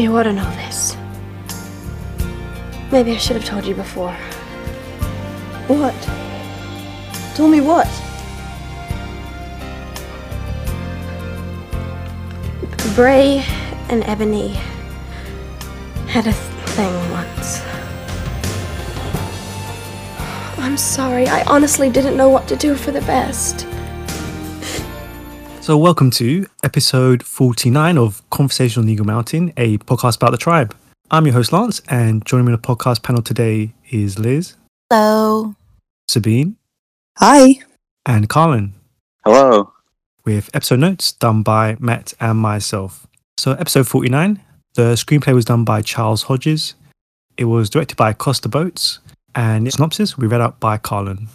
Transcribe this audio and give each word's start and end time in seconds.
You 0.00 0.16
ought 0.16 0.22
to 0.22 0.32
know 0.32 0.50
this. 0.52 0.96
Maybe 2.90 3.12
I 3.12 3.18
should 3.18 3.36
have 3.36 3.44
told 3.44 3.66
you 3.66 3.74
before. 3.74 4.14
What? 5.66 5.94
Told 7.34 7.50
me 7.50 7.60
what? 7.60 7.86
Bray 12.94 13.44
and 13.90 14.02
Ebony 14.04 14.54
had 16.08 16.26
a 16.26 16.32
thing 16.32 17.10
once. 17.10 17.62
I'm 20.56 20.78
sorry. 20.78 21.28
I 21.28 21.44
honestly 21.46 21.90
didn't 21.90 22.16
know 22.16 22.30
what 22.30 22.48
to 22.48 22.56
do 22.56 22.74
for 22.74 22.90
the 22.90 23.02
best. 23.02 23.66
So, 25.70 25.76
welcome 25.76 26.10
to 26.10 26.48
episode 26.64 27.22
49 27.22 27.96
of 27.96 28.28
Conversation 28.30 28.82
on 28.82 28.88
Eagle 28.88 29.06
Mountain, 29.06 29.52
a 29.56 29.78
podcast 29.78 30.16
about 30.16 30.32
the 30.32 30.36
tribe. 30.36 30.74
I'm 31.12 31.26
your 31.26 31.34
host, 31.34 31.52
Lance, 31.52 31.80
and 31.88 32.26
joining 32.26 32.46
me 32.46 32.52
on 32.52 32.60
the 32.60 32.66
podcast 32.66 33.04
panel 33.04 33.22
today 33.22 33.72
is 33.88 34.18
Liz. 34.18 34.56
Hello. 34.90 35.54
Sabine. 36.08 36.56
Hi. 37.18 37.60
And 38.04 38.28
Carlin. 38.28 38.72
Hello. 39.24 39.72
With 40.24 40.50
episode 40.54 40.80
notes 40.80 41.12
done 41.12 41.44
by 41.44 41.76
Matt 41.78 42.14
and 42.18 42.40
myself. 42.40 43.06
So, 43.38 43.52
episode 43.52 43.86
49, 43.86 44.42
the 44.74 44.94
screenplay 44.94 45.34
was 45.34 45.44
done 45.44 45.62
by 45.62 45.82
Charles 45.82 46.24
Hodges. 46.24 46.74
It 47.36 47.44
was 47.44 47.70
directed 47.70 47.96
by 47.96 48.12
Costa 48.12 48.48
Botes, 48.48 48.98
and 49.36 49.68
its 49.68 49.76
synopsis 49.76 50.18
we 50.18 50.26
read 50.26 50.40
out 50.40 50.58
by 50.58 50.78
Carlin. 50.78 51.28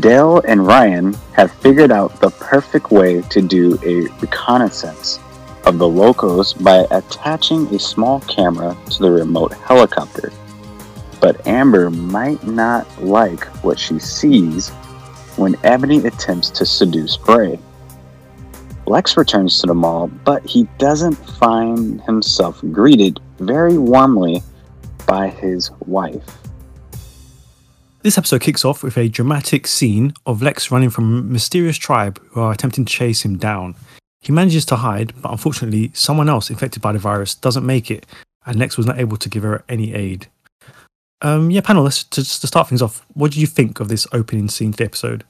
Dale 0.00 0.40
and 0.48 0.66
Ryan 0.66 1.12
have 1.32 1.52
figured 1.52 1.92
out 1.92 2.18
the 2.20 2.30
perfect 2.30 2.90
way 2.90 3.20
to 3.20 3.42
do 3.42 3.78
a 3.84 4.08
reconnaissance 4.20 5.20
of 5.66 5.78
the 5.78 5.88
locos 5.88 6.54
by 6.54 6.86
attaching 6.90 7.66
a 7.74 7.78
small 7.78 8.20
camera 8.20 8.76
to 8.90 8.98
the 9.02 9.10
remote 9.10 9.52
helicopter. 9.52 10.32
But 11.20 11.46
Amber 11.46 11.90
might 11.90 12.42
not 12.44 12.86
like 13.02 13.44
what 13.62 13.78
she 13.78 13.98
sees 13.98 14.70
when 15.36 15.56
Ebony 15.64 16.06
attempts 16.06 16.50
to 16.50 16.66
seduce 16.66 17.16
Bray. 17.18 17.58
Lex 18.86 19.16
returns 19.16 19.60
to 19.60 19.66
the 19.66 19.74
mall, 19.74 20.08
but 20.08 20.46
he 20.46 20.64
doesn't 20.78 21.14
find 21.14 22.00
himself 22.02 22.60
greeted 22.72 23.20
very 23.38 23.78
warmly 23.78 24.42
by 25.06 25.28
his 25.28 25.70
wife. 25.86 26.43
This 28.04 28.18
episode 28.18 28.42
kicks 28.42 28.66
off 28.66 28.82
with 28.82 28.98
a 28.98 29.08
dramatic 29.08 29.66
scene 29.66 30.12
of 30.26 30.42
Lex 30.42 30.70
running 30.70 30.90
from 30.90 31.04
a 31.04 31.22
mysterious 31.22 31.78
tribe 31.78 32.20
who 32.32 32.40
are 32.42 32.52
attempting 32.52 32.84
to 32.84 32.92
chase 32.92 33.24
him 33.24 33.38
down. 33.38 33.76
He 34.20 34.30
manages 34.30 34.66
to 34.66 34.76
hide, 34.76 35.14
but 35.22 35.32
unfortunately, 35.32 35.90
someone 35.94 36.28
else 36.28 36.50
infected 36.50 36.82
by 36.82 36.92
the 36.92 36.98
virus 36.98 37.34
doesn't 37.34 37.64
make 37.64 37.90
it, 37.90 38.04
and 38.44 38.58
Lex 38.58 38.76
was 38.76 38.84
not 38.84 39.00
able 39.00 39.16
to 39.16 39.30
give 39.30 39.42
her 39.42 39.64
any 39.70 39.94
aid. 39.94 40.26
Um, 41.22 41.50
yeah, 41.50 41.62
panelists, 41.62 42.04
let's 42.14 42.28
just 42.28 42.42
to 42.42 42.46
start 42.46 42.68
things 42.68 42.82
off. 42.82 43.06
What 43.14 43.32
did 43.32 43.40
you 43.40 43.46
think 43.46 43.80
of 43.80 43.88
this 43.88 44.06
opening 44.12 44.50
scene 44.50 44.72
to 44.72 44.76
the 44.76 44.84
episode? 44.84 45.24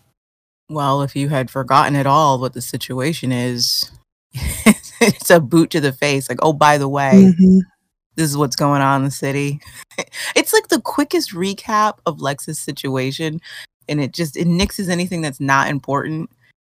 Well, 0.69 1.03
if 1.03 1.15
you 1.15 1.29
had 1.29 1.53
forgotten 1.53 1.95
at 1.95 2.09
all 2.09 2.41
what 2.41 2.55
the 2.55 2.61
situation 2.61 3.31
is, 3.31 3.89
it's 4.35 5.31
a 5.31 5.39
boot 5.39 5.71
to 5.71 5.81
the 5.81 5.93
face. 5.93 6.29
Like, 6.29 6.41
oh, 6.43 6.53
by 6.53 6.79
the 6.79 6.89
way, 6.89 7.33
Mm-hmm. 7.39 7.59
This 8.17 8.31
is 8.31 8.37
what's 8.37 8.57
going 8.57 8.83
on 8.83 9.01
in 9.01 9.05
the 9.05 9.11
city. 9.11 9.61
it's 10.37 10.53
like 10.53 10.69
the 10.69 10.81
quickest 10.81 11.33
recap 11.33 11.99
of 12.07 12.21
Lex's 12.21 12.59
situation, 12.59 13.41
and 13.89 14.01
it 14.01 14.13
just 14.13 14.37
it 14.37 14.47
nixes 14.47 14.89
anything 14.89 15.21
that's 15.23 15.41
not 15.41 15.69
important. 15.69 16.31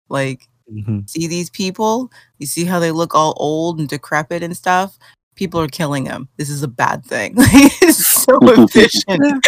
Like, 0.09 0.47
Mhm. 0.71 1.09
see 1.09 1.27
these 1.27 1.49
people? 1.49 2.11
You 2.39 2.47
see 2.47 2.63
how 2.65 2.79
they 2.79 2.91
look 2.91 3.13
all 3.13 3.33
old 3.37 3.79
and 3.79 3.89
decrepit 3.89 4.41
and 4.43 4.55
stuff? 4.55 4.97
People 5.35 5.59
are 5.59 5.67
killing 5.67 6.03
them. 6.05 6.29
This 6.37 6.49
is 6.49 6.63
a 6.63 6.67
bad 6.67 7.05
thing. 7.05 7.33
it's 7.37 8.05
so 8.05 8.37
efficient 8.41 9.45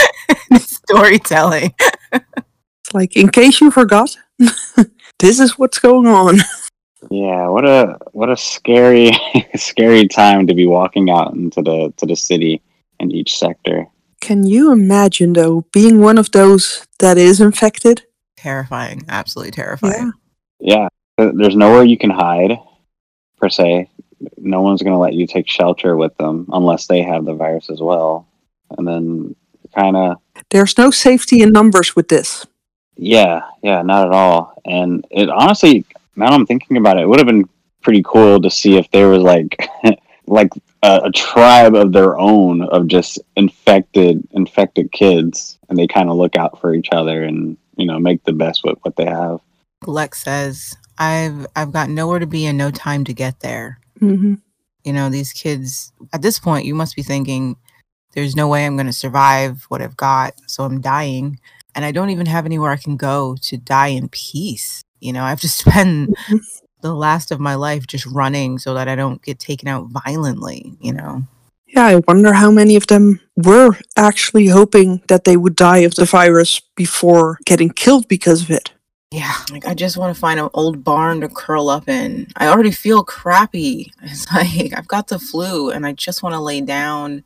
storytelling. 0.58 1.74
It's 2.12 2.94
like, 2.94 3.16
in 3.16 3.30
case 3.30 3.62
you 3.62 3.72
forgot, 3.72 4.16
this 5.20 5.40
is 5.40 5.58
what's 5.58 5.80
going 5.80 6.08
on. 6.08 6.40
Yeah, 7.12 7.48
what 7.48 7.66
a 7.66 7.98
what 8.12 8.30
a 8.30 8.38
scary 8.38 9.12
scary 9.56 10.08
time 10.08 10.48
to 10.48 10.54
be 10.54 10.66
walking 10.66 11.10
out 11.10 11.34
into 11.34 11.62
the 11.62 11.94
to 11.98 12.06
the 12.06 12.16
city 12.16 12.62
in 13.00 13.12
each 13.12 13.38
sector. 13.38 13.88
Can 14.22 14.46
you 14.46 14.72
imagine, 14.72 15.34
though, 15.34 15.66
being 15.74 16.00
one 16.00 16.18
of 16.18 16.32
those 16.32 16.88
that 17.00 17.18
is 17.18 17.42
infected? 17.42 18.04
Terrifying. 18.38 19.04
Absolutely 19.10 19.52
terrifying. 19.52 20.14
Yeah, 20.62 20.88
th- 21.20 21.34
there's 21.36 21.58
nowhere 21.58 21.84
you 21.84 21.98
can 21.98 22.10
hide 22.10 22.58
per 23.38 23.50
se. 23.50 23.90
No 24.38 24.62
one's 24.62 24.82
going 24.82 24.94
to 24.94 25.00
let 25.00 25.14
you 25.14 25.28
take 25.28 25.50
shelter 25.50 25.98
with 25.98 26.16
them 26.16 26.48
unless 26.54 26.88
they 26.88 27.02
have 27.02 27.26
the 27.26 27.34
virus 27.34 27.70
as 27.70 27.82
well. 27.82 28.26
And 28.78 28.88
then 28.88 29.36
kind 29.76 29.98
of 29.98 30.18
There's 30.52 30.78
no 30.78 30.90
safety 30.90 31.42
in 31.42 31.52
numbers 31.52 31.94
with 31.94 32.08
this. 32.08 32.46
yeah, 32.96 33.42
yeah, 33.62 33.82
not 33.82 34.08
at 34.08 34.14
all. 34.14 34.54
And 34.64 35.06
it 35.12 35.28
honestly, 35.30 35.86
now 36.16 36.28
I'm 36.28 36.46
thinking 36.46 36.78
about 36.78 36.98
it, 36.98 37.04
it 37.04 37.08
would 37.08 37.20
have 37.20 37.28
been 37.28 37.50
pretty 37.82 38.04
cool 38.04 38.42
to 38.42 38.50
see 38.50 38.78
if 38.78 38.90
there 38.92 39.10
was 39.10 39.22
like 39.22 39.58
like 40.28 40.52
a, 40.82 41.02
a 41.06 41.12
tribe 41.12 41.76
of 41.76 41.92
their 41.92 42.18
own 42.18 42.62
of 42.62 42.88
just 42.88 43.20
infected 43.36 44.26
infected 44.32 44.92
kids 44.92 45.60
and 45.70 45.78
they 45.78 45.88
kind 45.88 46.10
of 46.10 46.16
look 46.16 46.38
out 46.38 46.60
for 46.62 46.74
each 46.74 46.90
other 46.94 47.24
and 47.24 47.58
you 47.76 47.86
know 47.86 48.00
make 48.00 48.24
the 48.24 48.32
best 48.32 48.64
with 48.64 48.78
what 48.84 48.96
they 48.96 49.06
have 49.06 49.42
Lex 49.88 50.24
says, 50.24 50.76
"I've 50.98 51.48
I've 51.56 51.72
got 51.72 51.90
nowhere 51.90 52.20
to 52.20 52.28
be 52.28 52.46
and 52.46 52.58
no 52.58 52.72
time 52.72 53.04
to 53.06 53.14
get 53.14 53.40
there." 53.42 53.80
Mm-hmm. 54.00 54.36
You 54.84 54.94
know, 54.94 55.10
these 55.10 55.34
kids 55.34 55.92
at 56.12 56.22
this 56.22 56.40
point, 56.40 56.66
you 56.66 56.76
must 56.76 56.96
be 56.96 57.04
thinking, 57.04 57.58
"There's 58.14 58.36
no 58.36 58.48
way 58.48 58.66
I'm 58.66 58.76
going 58.76 58.88
to 58.88 58.94
survive 58.94 59.66
what 59.70 59.82
I've 59.82 59.98
got, 59.98 60.36
so 60.48 60.64
I'm 60.64 60.82
dying, 60.82 61.40
and 61.76 61.86
I 61.86 61.92
don't 61.92 62.10
even 62.10 62.26
have 62.28 62.46
anywhere 62.46 62.72
I 62.72 62.78
can 62.78 62.98
go 62.98 63.36
to 63.42 63.58
die 63.58 63.88
in 63.88 64.10
peace." 64.10 64.84
You 65.04 65.14
know, 65.14 65.24
I 65.24 65.30
have 65.30 65.42
to 65.42 65.50
spend 65.62 66.10
mm-hmm. 66.10 66.38
the 66.82 66.94
last 66.94 67.32
of 67.32 67.40
my 67.40 67.56
life 67.56 67.88
just 67.88 68.06
running 68.06 68.60
so 68.60 68.74
that 68.74 68.88
I 68.88 68.96
don't 68.96 69.22
get 69.22 69.40
taken 69.40 69.68
out 69.68 69.88
violently. 69.90 70.76
You 70.80 70.94
know, 70.94 71.24
Yeah, 71.68 71.86
I 71.86 71.96
wonder 72.08 72.34
how 72.34 72.52
many 72.52 72.76
of 72.76 72.88
them 72.88 73.20
were 73.36 73.78
actually 73.98 74.48
hoping 74.48 75.02
that 75.08 75.24
they 75.26 75.38
would 75.38 75.56
die 75.56 75.80
of 75.80 75.96
the 75.96 76.06
virus 76.06 76.62
before 76.76 77.40
getting 77.46 77.70
killed 77.70 78.08
because 78.08 78.42
of 78.44 78.50
it. 78.50 78.72
yeah, 79.12 79.36
like 79.52 79.68
I 79.68 79.76
just 79.76 79.98
want 79.98 80.14
to 80.14 80.20
find 80.20 80.40
an 80.40 80.50
old 80.56 80.84
barn 80.84 81.22
to 81.22 81.30
curl 81.30 81.70
up 81.70 81.88
in. 81.88 82.28
I 82.38 82.48
already 82.48 82.72
feel 82.72 83.04
crappy. 83.04 83.92
It's 84.02 84.32
like 84.32 84.74
I've 84.78 84.88
got 84.88 85.08
the 85.08 85.20
flu 85.20 85.70
and 85.70 85.86
I 85.86 85.94
just 85.94 86.24
want 86.24 86.34
to 86.34 86.40
lay 86.40 86.62
down 86.62 87.24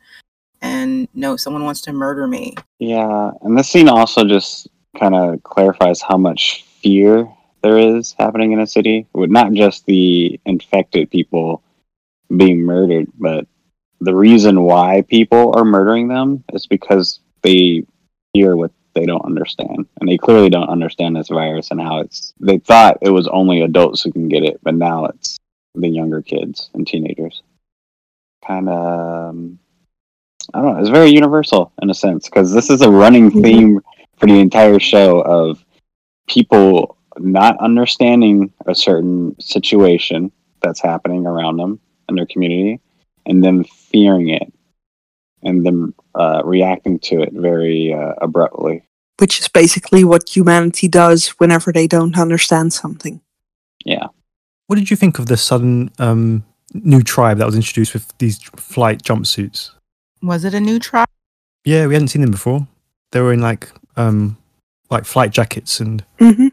and 0.62 1.08
no, 1.14 1.38
someone 1.38 1.64
wants 1.64 1.82
to 1.82 1.94
murder 1.94 2.28
me. 2.28 2.56
yeah 2.80 3.32
and 3.42 3.58
this 3.58 3.70
scene 3.70 3.90
also 3.90 4.24
just 4.24 4.68
kind 5.00 5.16
of 5.16 5.42
clarifies 5.44 6.02
how 6.02 6.18
much 6.18 6.64
fear 6.82 7.28
there 7.68 7.78
is 7.98 8.16
happening 8.18 8.54
in 8.54 8.60
a 8.60 8.68
city 8.68 9.06
with 9.14 9.30
not 9.30 9.52
just 9.52 9.86
the 9.86 10.40
infected 10.46 11.12
people 11.12 11.62
being 12.36 12.62
murdered 12.62 13.08
but 13.20 13.46
the 14.00 14.16
reason 14.16 14.62
why 14.62 15.04
people 15.10 15.54
are 15.58 15.66
murdering 15.66 16.08
them 16.08 16.44
is 16.54 16.66
because 16.66 17.20
they 17.42 17.84
hear 18.32 18.56
what 18.56 18.72
they 18.94 19.06
don't 19.06 19.26
understand 19.26 19.86
and 20.00 20.08
they 20.10 20.18
clearly 20.18 20.50
don't 20.50 20.70
understand 20.70 21.16
this 21.16 21.28
virus 21.28 21.72
and 21.72 21.82
how 21.82 22.00
it's 22.00 22.34
they 22.40 22.58
thought 22.58 22.98
it 23.02 23.10
was 23.10 23.28
only 23.28 23.62
adults 23.62 24.02
who 24.02 24.12
can 24.14 24.30
get 24.30 24.44
it 24.44 24.60
but 24.64 24.74
now 24.74 25.06
it's 25.06 25.38
the 25.76 25.90
younger 25.90 26.22
kids 26.22 26.70
and 26.74 26.88
teenagers 26.88 27.44
kind 28.48 28.70
of 28.70 29.30
um, 29.30 29.60
i 30.54 30.62
don't 30.62 30.74
know 30.74 30.80
it's 30.80 30.90
very 30.90 31.10
universal 31.10 31.74
in 31.82 31.90
a 31.90 31.94
sense 31.94 32.30
because 32.30 32.54
this 32.54 32.70
is 32.70 32.82
a 32.82 32.90
running 32.90 33.30
Mhm. 33.30 33.42
theme 33.44 33.82
for 34.18 34.26
the 34.28 34.40
entire 34.40 34.80
show 34.80 35.20
of 35.22 35.64
people 36.28 36.97
not 37.20 37.58
understanding 37.60 38.52
a 38.66 38.76
certain 38.76 39.36
situation 39.40 40.32
that's 40.62 40.82
happening 40.82 41.26
around 41.26 41.58
them 41.58 41.80
in 42.10 42.16
their 42.16 42.26
community 42.26 42.80
and 43.26 43.44
then 43.44 43.64
fearing 43.64 44.30
it 44.30 44.52
and 45.44 45.66
then 45.66 45.94
uh, 46.16 46.42
reacting 46.44 47.00
to 47.00 47.22
it 47.22 47.34
very 47.34 47.94
uh, 47.94 48.14
abruptly 48.22 48.84
Which 49.20 49.40
is 49.40 49.48
basically 49.48 50.04
what 50.04 50.30
humanity 50.36 50.88
does 50.88 51.30
whenever 51.40 51.72
they 51.72 51.88
don't 51.88 52.18
understand 52.18 52.74
something. 52.74 53.22
yeah 53.86 54.08
What 54.68 54.78
did 54.78 54.90
you 54.90 54.98
think 54.98 55.20
of 55.20 55.28
the 55.28 55.38
sudden 55.38 55.92
um, 56.00 56.44
new 56.74 57.02
tribe 57.04 57.38
that 57.38 57.46
was 57.46 57.56
introduced 57.56 57.94
with 57.94 58.12
these 58.18 58.42
flight 58.56 59.04
jumpsuits? 59.04 59.72
Was 60.22 60.44
it 60.44 60.54
a 60.54 60.60
new 60.60 60.80
tribe? 60.80 61.08
Yeah, 61.64 61.86
we 61.88 61.94
hadn't 61.94 62.10
seen 62.10 62.22
them 62.22 62.32
before. 62.32 62.68
They 63.12 63.22
were 63.22 63.34
in 63.34 63.42
like 63.42 63.70
um, 63.96 64.38
like 64.90 65.06
flight 65.06 65.32
jackets 65.32 65.80
and 65.80 66.04
hmm 66.20 66.48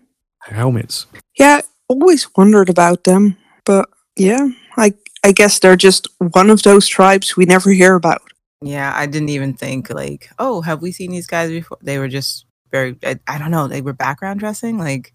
helmets. 0.52 1.06
Yeah, 1.38 1.60
always 1.88 2.28
wondered 2.36 2.68
about 2.68 3.04
them, 3.04 3.36
but 3.64 3.88
yeah, 4.16 4.48
I 4.76 4.94
I 5.24 5.32
guess 5.32 5.58
they're 5.58 5.76
just 5.76 6.06
one 6.18 6.50
of 6.50 6.62
those 6.62 6.86
tribes 6.86 7.36
we 7.36 7.46
never 7.46 7.70
hear 7.70 7.94
about. 7.94 8.22
Yeah, 8.60 8.92
I 8.94 9.06
didn't 9.06 9.30
even 9.30 9.54
think 9.54 9.90
like, 9.90 10.30
oh, 10.38 10.60
have 10.62 10.82
we 10.82 10.92
seen 10.92 11.10
these 11.10 11.26
guys 11.26 11.50
before? 11.50 11.78
They 11.82 11.98
were 11.98 12.08
just 12.08 12.46
very, 12.70 12.96
I, 13.04 13.18
I 13.26 13.38
don't 13.38 13.50
know, 13.50 13.68
they 13.68 13.82
were 13.82 13.92
background 13.92 14.40
dressing. 14.40 14.78
Like, 14.78 15.12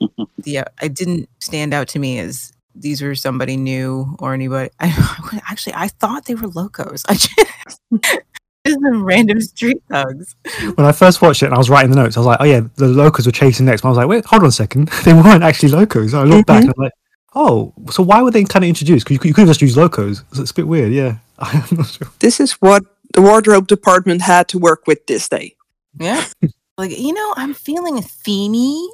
yeah, 0.44 0.62
uh, 0.62 0.84
it 0.86 0.94
didn't 0.94 1.28
stand 1.40 1.74
out 1.74 1.88
to 1.88 1.98
me 1.98 2.18
as 2.18 2.52
these 2.74 3.02
were 3.02 3.14
somebody 3.14 3.56
new 3.56 4.16
or 4.18 4.34
anybody. 4.34 4.70
I, 4.80 5.40
actually, 5.50 5.74
I 5.74 5.88
thought 5.88 6.26
they 6.26 6.34
were 6.34 6.48
locos. 6.48 7.02
I 7.08 7.14
just, 7.14 8.20
just 8.66 8.80
some 8.80 9.04
random 9.04 9.40
street 9.40 9.82
thugs. 9.90 10.34
When 10.74 10.86
I 10.86 10.92
first 10.92 11.20
watched 11.20 11.42
it 11.42 11.46
and 11.46 11.54
I 11.54 11.58
was 11.58 11.70
writing 11.70 11.90
the 11.90 11.96
notes, 11.96 12.16
I 12.16 12.20
was 12.20 12.26
like, 12.26 12.40
oh 12.40 12.44
yeah, 12.44 12.60
the 12.76 12.88
Locos 12.88 13.26
were 13.26 13.32
chasing 13.32 13.66
Lex. 13.66 13.80
But 13.80 13.88
I 13.88 13.90
was 13.90 13.98
like, 13.98 14.08
wait, 14.08 14.24
hold 14.24 14.42
on 14.42 14.48
a 14.48 14.52
second. 14.52 14.90
They 15.04 15.12
weren't 15.12 15.42
actually 15.42 15.70
Locos. 15.70 16.14
I 16.14 16.22
looked 16.22 16.46
back 16.46 16.62
mm-hmm. 16.62 16.70
and 16.70 16.74
I 16.78 16.82
was 16.82 16.84
like, 16.84 16.92
oh, 17.34 17.74
so 17.90 18.02
why 18.02 18.22
were 18.22 18.30
they 18.30 18.44
kind 18.44 18.64
of 18.64 18.68
introduced? 18.68 19.04
Because 19.04 19.14
you, 19.14 19.18
could- 19.18 19.28
you 19.28 19.34
could 19.34 19.42
have 19.42 19.50
just 19.50 19.62
used 19.62 19.76
Locos. 19.76 20.24
So 20.32 20.42
it's 20.42 20.50
a 20.52 20.54
bit 20.54 20.68
weird, 20.68 20.92
yeah. 20.92 21.18
I'm 21.38 21.76
not 21.76 21.88
sure. 21.88 22.08
This 22.20 22.40
is 22.40 22.52
what 22.52 22.84
the 23.14 23.22
wardrobe 23.22 23.66
department 23.66 24.22
had 24.22 24.48
to 24.48 24.58
work 24.58 24.86
with 24.86 25.06
this 25.06 25.28
day. 25.28 25.56
Yeah. 25.98 26.24
like, 26.78 26.96
you 26.96 27.12
know, 27.12 27.34
I'm 27.36 27.54
feeling 27.54 27.96
themey. 27.98 28.88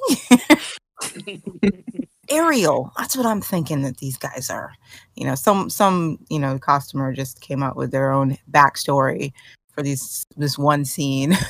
Ariel. 2.31 2.91
That's 2.97 3.15
what 3.15 3.25
I'm 3.25 3.41
thinking 3.41 3.81
that 3.83 3.97
these 3.97 4.17
guys 4.17 4.49
are. 4.49 4.73
You 5.15 5.25
know, 5.25 5.35
some 5.35 5.69
some, 5.69 6.19
you 6.29 6.39
know, 6.39 6.59
costumer 6.59 7.13
just 7.13 7.41
came 7.41 7.63
out 7.63 7.75
with 7.75 7.91
their 7.91 8.11
own 8.11 8.37
backstory 8.51 9.33
for 9.79 9.83
these 9.83 10.25
this 10.35 10.57
one 10.57 10.85
scene. 10.85 11.37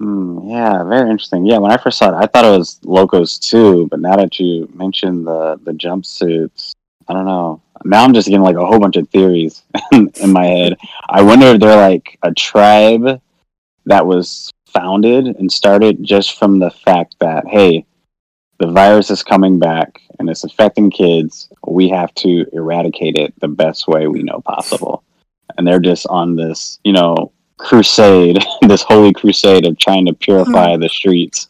Mm, 0.00 0.50
yeah, 0.50 0.82
very 0.82 1.08
interesting. 1.08 1.46
Yeah, 1.46 1.58
when 1.58 1.70
I 1.70 1.76
first 1.76 1.98
saw 1.98 2.08
it, 2.08 2.20
I 2.20 2.26
thought 2.26 2.44
it 2.44 2.58
was 2.58 2.80
Locos 2.82 3.38
too, 3.38 3.86
but 3.86 4.00
now 4.00 4.16
that 4.16 4.40
you 4.40 4.68
mentioned 4.74 5.24
the 5.24 5.58
the 5.62 5.70
jumpsuits, 5.70 6.72
I 7.06 7.12
don't 7.12 7.24
know. 7.24 7.62
Now 7.84 8.02
I'm 8.02 8.12
just 8.12 8.26
getting 8.26 8.42
like 8.42 8.56
a 8.56 8.66
whole 8.66 8.80
bunch 8.80 8.96
of 8.96 9.08
theories 9.10 9.62
in 9.92 10.32
my 10.32 10.46
head. 10.46 10.76
I 11.08 11.22
wonder 11.22 11.46
if 11.46 11.60
they're 11.60 11.76
like 11.76 12.18
a 12.24 12.34
tribe 12.34 13.22
that 13.86 14.04
was 14.04 14.50
founded 14.66 15.26
and 15.26 15.50
started 15.50 16.02
just 16.02 16.40
from 16.40 16.58
the 16.58 16.72
fact 16.72 17.14
that 17.20 17.46
hey, 17.46 17.86
the 18.58 18.72
virus 18.72 19.12
is 19.12 19.22
coming 19.22 19.60
back 19.60 20.02
and 20.18 20.28
it's 20.28 20.42
affecting 20.42 20.90
kids. 20.90 21.48
We 21.68 21.88
have 21.90 22.12
to 22.16 22.46
eradicate 22.52 23.14
it 23.16 23.32
the 23.38 23.48
best 23.48 23.86
way 23.86 24.08
we 24.08 24.24
know 24.24 24.40
possible. 24.40 25.04
And 25.56 25.66
they're 25.66 25.80
just 25.80 26.06
on 26.08 26.36
this, 26.36 26.78
you 26.84 26.92
know, 26.92 27.32
crusade, 27.58 28.38
this 28.62 28.82
holy 28.82 29.12
crusade 29.12 29.66
of 29.66 29.78
trying 29.78 30.06
to 30.06 30.12
purify 30.14 30.76
the 30.76 30.88
streets. 30.88 31.48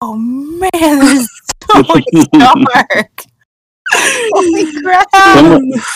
oh 0.00 0.16
man, 0.16 0.70
this 0.98 1.20
is 1.20 1.30
so 1.70 1.82
dark. 2.38 3.22
Holy 3.92 4.82
crap. 4.82 5.08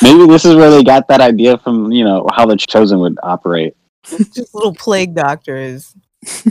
Maybe- 0.02 0.26
this 0.26 0.44
is 0.44 0.54
where 0.54 0.70
they 0.70 0.82
got 0.84 1.08
that 1.08 1.20
idea 1.20 1.58
from, 1.58 1.90
you 1.92 2.04
know, 2.04 2.26
how 2.32 2.46
the 2.46 2.56
chosen 2.56 3.00
would 3.00 3.18
operate. 3.22 3.74
just 4.06 4.54
little 4.54 4.74
plague 4.74 5.14
doctors 5.14 5.94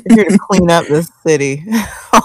here 0.09 0.25
to 0.25 0.37
clean 0.37 0.69
up 0.69 0.85
this 0.87 1.09
city. 1.25 1.63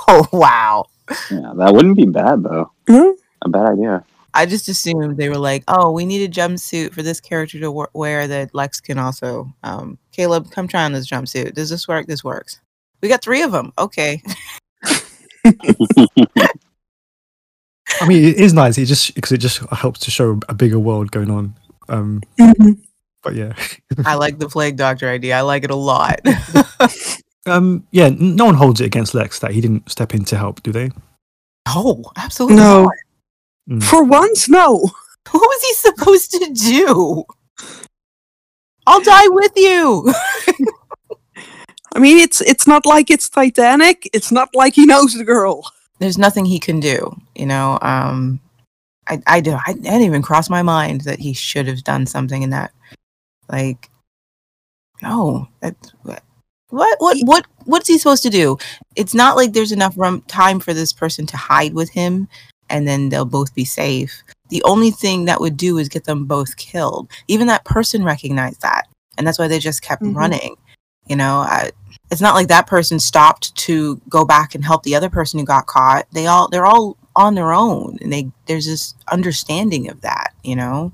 Oh 0.06 0.26
wow. 0.32 0.86
Yeah, 1.30 1.52
that 1.56 1.72
wouldn't 1.74 1.96
be 1.96 2.06
bad 2.06 2.42
though. 2.42 2.70
Hmm? 2.88 3.10
A 3.42 3.48
bad 3.48 3.66
idea. 3.72 4.04
I 4.34 4.46
just 4.46 4.68
assumed 4.68 5.16
they 5.16 5.28
were 5.28 5.38
like, 5.38 5.62
oh, 5.68 5.92
we 5.92 6.04
need 6.04 6.28
a 6.28 6.32
jumpsuit 6.32 6.92
for 6.92 7.02
this 7.02 7.20
character 7.20 7.60
to 7.60 7.86
wear 7.94 8.26
that 8.26 8.54
Lex 8.54 8.80
can 8.80 8.98
also. 8.98 9.54
Um, 9.62 9.96
Caleb, 10.12 10.50
come 10.50 10.66
try 10.68 10.84
on 10.84 10.92
this 10.92 11.08
jumpsuit. 11.08 11.54
Does 11.54 11.70
this 11.70 11.86
work? 11.86 12.06
This 12.06 12.24
works. 12.24 12.60
We 13.00 13.08
got 13.08 13.22
three 13.22 13.42
of 13.42 13.52
them. 13.52 13.72
Okay. 13.78 14.20
I 18.00 18.08
mean, 18.08 18.24
it 18.24 18.36
is 18.36 18.52
nice. 18.52 18.76
It 18.78 18.86
just 18.86 19.14
because 19.14 19.32
it 19.32 19.38
just 19.38 19.58
helps 19.70 20.00
to 20.00 20.10
show 20.10 20.40
a 20.48 20.54
bigger 20.54 20.78
world 20.78 21.10
going 21.12 21.30
on. 21.30 21.54
Um, 21.88 22.22
Mhm. 22.38 22.78
but 23.22 23.34
yeah, 23.34 23.52
I 24.04 24.14
like 24.16 24.38
the 24.38 24.48
plague 24.48 24.76
doctor 24.76 25.08
idea. 25.08 25.36
I 25.36 25.42
like 25.42 25.64
it 25.64 25.70
a 25.70 25.76
lot. 25.76 26.20
um, 27.46 27.86
yeah. 27.90 28.08
No 28.18 28.46
one 28.46 28.54
holds 28.54 28.80
it 28.80 28.86
against 28.86 29.14
Lex 29.14 29.38
that 29.40 29.52
he 29.52 29.60
didn't 29.60 29.88
step 29.90 30.14
in 30.14 30.24
to 30.26 30.36
help, 30.36 30.62
do 30.62 30.72
they? 30.72 30.90
oh, 31.68 32.02
absolutely. 32.16 32.56
No. 32.56 32.84
not. 32.84 32.92
Mm. 33.68 33.82
For 33.82 34.04
once, 34.04 34.48
no. 34.48 34.90
What 35.30 35.40
was 35.40 35.62
he 35.62 35.72
supposed 35.72 36.30
to 36.32 36.52
do? 36.52 37.24
I'll 38.86 39.00
die 39.00 39.28
with 39.28 39.52
you. 39.56 40.12
I 41.94 41.98
mean, 41.98 42.18
it's 42.18 42.42
it's 42.42 42.66
not 42.66 42.84
like 42.84 43.10
it's 43.10 43.30
Titanic. 43.30 44.08
It's 44.12 44.30
not 44.30 44.50
like 44.54 44.74
he 44.74 44.84
knows 44.84 45.14
the 45.14 45.24
girl. 45.24 45.64
There's 45.98 46.18
nothing 46.18 46.44
he 46.44 46.58
can 46.58 46.78
do. 46.78 47.16
You 47.34 47.46
know. 47.46 47.78
Um, 47.80 48.40
I 49.08 49.22
I 49.26 49.40
do. 49.40 49.52
I, 49.52 49.70
I 49.70 49.72
didn't 49.72 50.02
even 50.02 50.22
cross 50.22 50.50
my 50.50 50.62
mind 50.62 51.02
that 51.02 51.20
he 51.20 51.32
should 51.32 51.66
have 51.68 51.84
done 51.84 52.06
something 52.06 52.42
in 52.42 52.50
that. 52.50 52.72
Like, 53.50 53.88
no. 55.02 55.48
That, 55.60 55.74
what 56.02 56.22
what 56.68 56.96
what 57.00 57.16
what 57.22 57.46
what's 57.64 57.88
he 57.88 57.98
supposed 57.98 58.24
to 58.24 58.30
do? 58.30 58.58
It's 58.96 59.14
not 59.14 59.36
like 59.36 59.52
there's 59.52 59.72
enough 59.72 59.96
room 59.96 60.22
time 60.22 60.60
for 60.60 60.74
this 60.74 60.92
person 60.92 61.26
to 61.26 61.36
hide 61.36 61.72
with 61.72 61.90
him, 61.90 62.28
and 62.70 62.86
then 62.86 63.08
they'll 63.08 63.24
both 63.24 63.54
be 63.54 63.64
safe. 63.64 64.22
The 64.50 64.62
only 64.64 64.90
thing 64.90 65.24
that 65.24 65.40
would 65.40 65.56
do 65.56 65.78
is 65.78 65.88
get 65.88 66.04
them 66.04 66.26
both 66.26 66.56
killed. 66.56 67.10
Even 67.28 67.46
that 67.48 67.64
person 67.64 68.04
recognized 68.04 68.60
that, 68.62 68.86
and 69.16 69.26
that's 69.26 69.38
why 69.38 69.48
they 69.48 69.58
just 69.58 69.82
kept 69.82 70.02
Mhm. 70.02 70.14
running. 70.16 70.56
You 71.06 71.16
know, 71.16 71.38
I, 71.38 71.70
it's 72.10 72.20
not 72.20 72.34
like 72.34 72.48
that 72.48 72.66
person 72.66 72.98
stopped 72.98 73.54
to 73.56 74.00
go 74.08 74.24
back 74.24 74.54
and 74.54 74.64
help 74.64 74.82
the 74.82 74.94
other 74.94 75.10
person 75.10 75.38
who 75.38 75.44
got 75.46 75.66
caught. 75.66 76.06
They 76.12 76.26
all 76.26 76.48
they're 76.48 76.66
all 76.66 76.96
on 77.16 77.34
their 77.34 77.52
own, 77.52 77.98
and 78.00 78.12
they 78.12 78.30
there's 78.46 78.66
this 78.66 78.94
understanding 79.10 79.88
of 79.88 80.00
that. 80.02 80.32
You 80.42 80.56
know, 80.56 80.92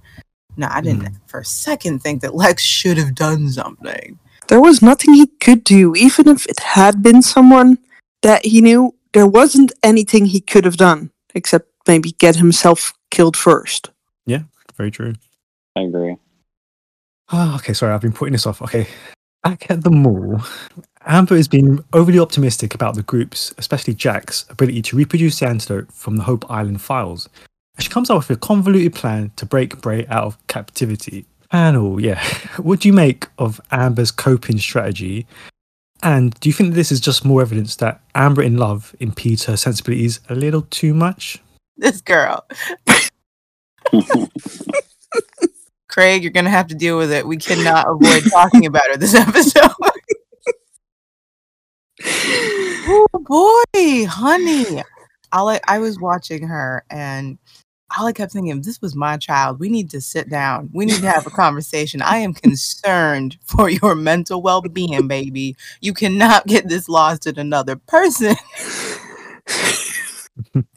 no, 0.56 0.68
I 0.70 0.80
didn't 0.80 1.16
for 1.26 1.40
a 1.40 1.44
second 1.44 2.00
think 2.02 2.22
that 2.22 2.34
Lex 2.34 2.62
should 2.62 2.98
have 2.98 3.14
done 3.14 3.48
something. 3.50 4.18
There 4.48 4.60
was 4.60 4.82
nothing 4.82 5.14
he 5.14 5.26
could 5.26 5.62
do, 5.62 5.94
even 5.94 6.28
if 6.28 6.44
it 6.46 6.60
had 6.60 7.02
been 7.02 7.22
someone 7.22 7.78
that 8.22 8.44
he 8.44 8.60
knew. 8.60 8.94
There 9.12 9.26
wasn't 9.26 9.72
anything 9.82 10.26
he 10.26 10.40
could 10.40 10.64
have 10.64 10.76
done 10.76 11.10
except 11.34 11.68
maybe 11.86 12.12
get 12.12 12.36
himself 12.36 12.92
killed 13.10 13.36
first. 13.36 13.90
Yeah, 14.26 14.42
Very 14.76 14.90
true. 14.90 15.14
I 15.76 15.82
agree. 15.82 16.16
Oh, 17.32 17.54
okay, 17.56 17.72
sorry, 17.72 17.92
I've 17.92 18.00
been 18.00 18.12
putting 18.12 18.32
this 18.32 18.46
off. 18.46 18.60
Okay, 18.60 18.86
back 19.42 19.70
at 19.70 19.84
the 19.84 19.90
mall, 19.90 20.40
Amber 21.06 21.36
has 21.36 21.48
been 21.48 21.84
overly 21.92 22.18
optimistic 22.18 22.74
about 22.74 22.94
the 22.94 23.02
group's, 23.02 23.54
especially 23.56 23.94
Jack's, 23.94 24.44
ability 24.50 24.82
to 24.82 24.96
reproduce 24.96 25.38
the 25.38 25.46
antidote 25.46 25.92
from 25.92 26.16
the 26.16 26.24
Hope 26.24 26.50
Island 26.50 26.82
files. 26.82 27.28
And 27.76 27.84
she 27.84 27.90
comes 27.90 28.10
up 28.10 28.18
with 28.18 28.30
a 28.30 28.36
convoluted 28.36 28.94
plan 28.94 29.30
to 29.36 29.46
break 29.46 29.80
Bray 29.80 30.06
out 30.08 30.24
of 30.24 30.46
captivity. 30.48 31.24
Panel, 31.50 32.00
yeah. 32.00 32.22
What 32.58 32.80
do 32.80 32.88
you 32.88 32.92
make 32.92 33.26
of 33.38 33.60
Amber's 33.70 34.10
coping 34.10 34.58
strategy? 34.58 35.26
And 36.02 36.38
do 36.40 36.48
you 36.48 36.52
think 36.52 36.74
this 36.74 36.90
is 36.90 37.00
just 37.00 37.24
more 37.24 37.42
evidence 37.42 37.76
that 37.76 38.00
Amber 38.14 38.42
in 38.42 38.56
love 38.56 38.94
impedes 39.00 39.44
her 39.44 39.56
sensibilities 39.56 40.20
a 40.28 40.34
little 40.34 40.62
too 40.62 40.94
much? 40.94 41.38
This 41.76 42.00
girl, 42.00 42.46
Craig, 45.88 46.22
you're 46.22 46.32
gonna 46.32 46.50
have 46.50 46.68
to 46.68 46.74
deal 46.74 46.96
with 46.96 47.10
it. 47.12 47.26
We 47.26 47.36
cannot 47.36 47.86
avoid 47.88 48.24
talking 48.30 48.66
about 48.66 48.86
her 48.88 48.96
this 48.96 49.14
episode. 49.14 49.70
oh 52.04 53.06
boy, 53.12 54.06
honey. 54.06 54.82
I, 55.32 55.60
I 55.66 55.78
was 55.78 55.98
watching 55.98 56.46
her 56.48 56.84
and 56.90 57.38
all 57.98 58.06
I 58.06 58.12
kept 58.12 58.32
thinking, 58.32 58.62
this 58.62 58.80
was 58.80 58.94
my 58.94 59.16
child. 59.16 59.58
We 59.58 59.68
need 59.68 59.90
to 59.90 60.00
sit 60.00 60.28
down. 60.28 60.70
We 60.72 60.86
need 60.86 61.00
to 61.00 61.10
have 61.10 61.26
a 61.26 61.30
conversation. 61.30 62.02
I 62.02 62.18
am 62.18 62.34
concerned 62.34 63.36
for 63.44 63.68
your 63.68 63.94
mental 63.94 64.42
well 64.42 64.60
being, 64.62 65.08
baby. 65.08 65.56
You 65.80 65.92
cannot 65.92 66.46
get 66.46 66.68
this 66.68 66.88
lost 66.88 67.26
in 67.26 67.38
another 67.38 67.76
person. 67.76 68.36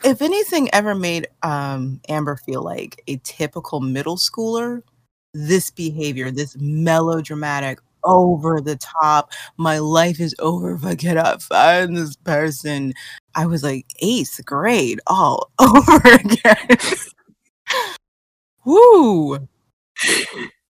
if 0.03 0.21
anything 0.21 0.69
ever 0.73 0.95
made 0.95 1.27
um, 1.43 2.01
Amber 2.09 2.35
feel 2.35 2.63
like 2.63 3.01
a 3.07 3.17
typical 3.23 3.79
middle 3.79 4.17
schooler, 4.17 4.81
this 5.33 5.69
behavior, 5.69 6.31
this 6.31 6.55
melodramatic, 6.59 7.79
over 8.03 8.61
the 8.61 8.77
top, 8.77 9.31
my 9.57 9.79
life 9.79 10.19
is 10.19 10.35
over 10.39 10.73
if 10.73 10.85
I 10.85 10.95
cannot 10.95 11.41
find 11.41 11.95
this 11.95 12.15
person. 12.15 12.93
I 13.35 13.45
was 13.45 13.63
like 13.63 13.85
eighth 13.99 14.39
grade 14.45 14.99
all 15.07 15.51
over 15.59 15.99
again. 16.13 16.77
Woo! 18.65 19.47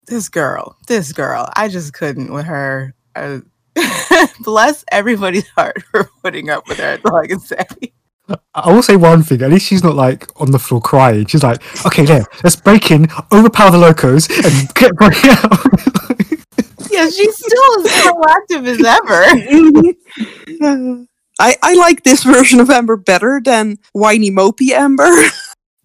This 0.07 0.29
girl, 0.29 0.77
this 0.87 1.13
girl, 1.13 1.49
I 1.55 1.67
just 1.67 1.93
couldn't 1.93 2.31
with 2.31 2.45
her. 2.45 2.93
Uh, 3.15 3.39
bless 4.41 4.85
everybody's 4.91 5.47
heart 5.49 5.83
for 5.91 6.09
putting 6.21 6.49
up 6.49 6.67
with 6.67 6.77
her. 6.77 6.97
That's 6.97 7.05
all 7.05 7.17
I 7.17 7.27
can 7.27 7.39
say. 7.39 7.65
I 8.55 8.71
will 8.71 8.81
say 8.81 8.95
one 8.95 9.23
thing. 9.23 9.41
At 9.41 9.51
least 9.51 9.67
she's 9.67 9.83
not 9.83 9.95
like 9.95 10.29
on 10.41 10.51
the 10.51 10.59
floor 10.59 10.81
crying. 10.81 11.25
She's 11.27 11.43
like, 11.43 11.61
"Okay, 11.85 12.05
let's 12.43 12.55
break 12.55 12.89
in, 12.89 13.07
overpower 13.31 13.71
the 13.71 13.77
locos, 13.77 14.27
and 14.29 14.73
get 14.73 14.95
Bray 14.95 15.15
out." 15.25 16.01
Yeah, 16.95 17.09
she's 17.09 17.35
still 17.35 17.85
as 17.85 17.91
proactive 18.03 18.67
as 18.67 18.83
ever. 18.83 19.23
I, 21.39 21.55
I 21.61 21.73
like 21.75 22.03
this 22.03 22.23
version 22.23 22.59
of 22.59 22.69
Amber 22.69 22.95
better 22.95 23.41
than 23.43 23.77
whiny 23.93 24.31
mopey 24.31 24.71
Amber. 24.71 25.09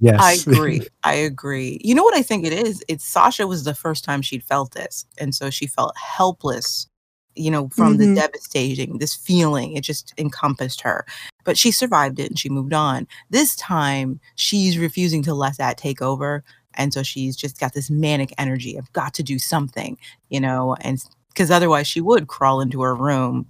Yes. 0.02 0.17
I 0.19 0.33
agree. 0.50 0.81
I 1.05 1.12
agree. 1.14 1.79
You 1.85 1.95
know 1.95 2.02
what 2.05 2.17
I 2.17 2.23
think 2.23 2.47
it 2.47 2.52
is? 2.55 2.83
It's 2.88 3.05
Sasha 3.05 3.47
was 3.47 3.64
the 3.64 3.75
first 3.75 4.02
time 4.05 4.23
she'd 4.23 4.45
felt 4.45 4.73
this. 4.73 5.05
And 5.19 5.35
so 5.35 5.50
she 5.50 5.67
felt 5.67 5.95
helpless, 5.99 6.88
you 7.35 7.50
know, 7.50 7.69
from 7.69 7.99
the 7.99 8.07
Mhm. 8.07 8.14
devastating, 8.17 8.97
this 8.99 9.14
feeling. 9.14 9.76
It 9.76 9.83
just 9.83 10.14
encompassed 10.17 10.81
her. 10.83 11.05
But 11.45 11.59
she 11.59 11.71
survived 11.71 12.19
it 12.19 12.31
and 12.31 12.38
she 12.38 12.49
moved 12.49 12.73
on. 12.73 13.07
This 13.29 13.55
time, 13.57 14.21
she's 14.37 14.79
refusing 14.79 15.23
to 15.25 15.35
let 15.35 15.59
that 15.59 15.76
take 15.76 16.00
over. 16.00 16.45
And 16.75 16.93
so 16.93 17.03
she's 17.03 17.37
just 17.37 17.59
got 17.59 17.75
this 17.75 17.91
manic 17.91 18.33
energy. 18.39 18.79
I've 18.79 18.93
got 18.93 19.15
to 19.15 19.23
do 19.23 19.39
something, 19.39 19.99
you 20.29 20.41
know, 20.41 20.77
and 20.81 21.03
because 21.29 21.50
otherwise 21.50 21.87
she 21.87 22.00
would 22.00 22.29
crawl 22.29 22.61
into 22.61 22.83
her 22.83 22.95
room 22.95 23.47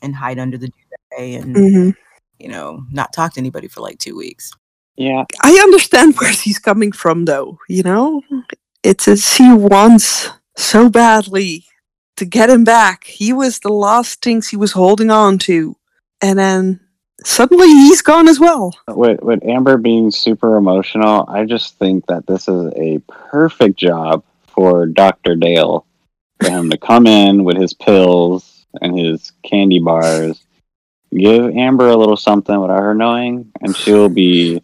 and 0.00 0.14
hide 0.14 0.38
under 0.38 0.58
the 0.58 0.70
duvet 1.12 1.44
and, 1.44 1.56
hmm 1.56 1.90
you 2.42 2.48
know, 2.48 2.84
not 2.90 3.12
talk 3.12 3.34
to 3.34 3.40
anybody 3.40 3.68
for 3.68 3.80
like 3.80 3.98
two 3.98 4.16
weeks. 4.16 4.52
Yeah, 4.96 5.24
I 5.42 5.52
understand 5.62 6.16
where 6.16 6.32
he's 6.32 6.58
coming 6.58 6.92
from, 6.92 7.24
though. 7.24 7.58
You 7.68 7.84
know, 7.84 8.22
it's 8.82 9.08
as 9.08 9.24
she 9.26 9.50
wants 9.52 10.28
so 10.56 10.90
badly 10.90 11.64
to 12.16 12.24
get 12.24 12.50
him 12.50 12.64
back. 12.64 13.04
He 13.04 13.32
was 13.32 13.60
the 13.60 13.72
last 13.72 14.20
things 14.22 14.48
he 14.48 14.56
was 14.56 14.72
holding 14.72 15.10
on 15.10 15.38
to, 15.38 15.76
and 16.20 16.38
then 16.38 16.80
suddenly 17.26 17.68
he's 17.68 18.02
gone 18.02 18.28
as 18.28 18.38
well. 18.40 18.74
with 18.88 19.20
with 19.22 19.44
Amber 19.44 19.76
being 19.76 20.10
super 20.10 20.56
emotional, 20.56 21.24
I 21.28 21.44
just 21.44 21.78
think 21.78 22.06
that 22.06 22.26
this 22.26 22.48
is 22.48 22.72
a 22.76 22.98
perfect 23.08 23.76
job 23.76 24.24
for 24.46 24.86
Doctor 24.86 25.34
Dale 25.36 25.86
for 26.40 26.50
him 26.50 26.70
to 26.70 26.78
come 26.78 27.06
in 27.06 27.44
with 27.44 27.56
his 27.56 27.72
pills 27.72 28.66
and 28.80 28.98
his 28.98 29.32
candy 29.42 29.78
bars, 29.78 30.42
give 31.10 31.56
Amber 31.56 31.88
a 31.88 31.96
little 31.96 32.16
something 32.16 32.58
without 32.60 32.80
her 32.80 32.94
knowing, 32.94 33.50
and 33.60 33.76
she'll 33.76 34.08
be 34.08 34.62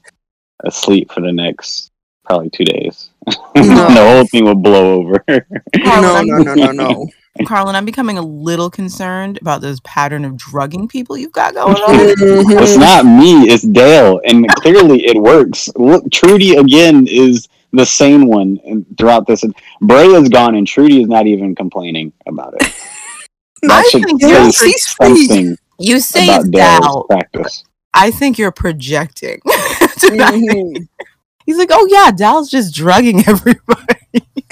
asleep 0.65 1.13
for 1.13 1.21
the 1.21 1.33
next 1.33 1.91
probably 2.25 2.51
two 2.51 2.65
days. 2.65 3.11
the 3.27 3.95
whole 3.97 4.27
thing 4.27 4.45
will 4.45 4.55
blow 4.55 4.95
over. 4.95 5.25
No, 5.29 6.23
no, 6.23 6.23
no, 6.23 6.55
no, 6.55 6.73
no. 6.73 7.09
Carlin, 7.47 7.77
I'm 7.77 7.85
becoming 7.85 8.19
a 8.19 8.23
little 8.23 8.71
concerned 8.71 9.39
about 9.41 9.61
this 9.61 9.81
pattern 9.85 10.25
of 10.25 10.37
drugging 10.37 10.89
people 10.89 11.17
you've 11.17 11.33
got 11.33 11.55
going 11.55 11.75
on. 11.77 11.95
It's 12.11 12.73
Mhm. 12.77 12.79
not 12.81 13.05
me, 13.07 13.49
it's 13.51 13.63
Dale, 13.65 14.21
and 14.25 14.49
clearly 14.57 15.05
it 15.07 15.17
works. 15.21 15.69
Look, 15.77 16.11
Trudy 16.11 16.57
again 16.57 17.07
is 17.07 17.49
the 17.73 17.85
sane 17.87 18.27
one 18.27 18.59
throughout 18.99 19.27
this. 19.27 19.45
Bray 19.83 20.07
is 20.07 20.29
gone, 20.29 20.55
and 20.55 20.67
Trudy 20.67 21.03
is 21.03 21.09
not 21.09 21.27
even 21.27 21.55
complaining 21.55 22.13
about 22.27 22.55
it. 22.61 22.73
That 23.63 23.85
I 23.85 23.89
should 23.91 24.05
think 24.05 24.23
say 24.23 24.29
you're 24.31 24.53
she's 24.53 24.87
something 24.97 25.57
You 25.79 26.01
say 26.01 26.25
about 26.29 26.51
Dale's 26.51 26.81
Dal. 26.81 27.05
practice. 27.05 27.65
I 27.95 28.11
think 28.11 28.39
you're 28.39 28.53
projecting. 28.53 29.41
tonight. 29.99 30.35
Mhm. 30.35 30.89
He's 31.47 31.57
like, 31.57 31.71
oh 31.73 31.87
yeah, 31.91 32.11
Dal's 32.11 32.51
just 32.51 32.75
drugging 32.75 33.21
everybody. 33.27 33.97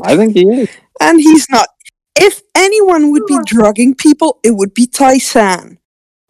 I 0.03 0.17
think 0.17 0.35
he 0.35 0.45
is. 0.49 0.69
And 1.01 1.21
he's 1.21 1.47
not. 1.51 1.69
If 2.17 2.43
anyone 2.55 3.13
would 3.13 3.27
be 3.27 3.39
drugging 3.45 3.95
people, 3.95 4.39
it 4.43 4.53
would 4.53 4.75
be 4.75 4.87
Tai-San. 4.87 5.79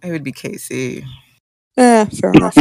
It 0.02 0.10
would 0.10 0.24
be 0.24 0.32
KC. 0.32 1.04
Eh, 1.76 2.04
fair 2.06 2.32
enough. 2.34 2.56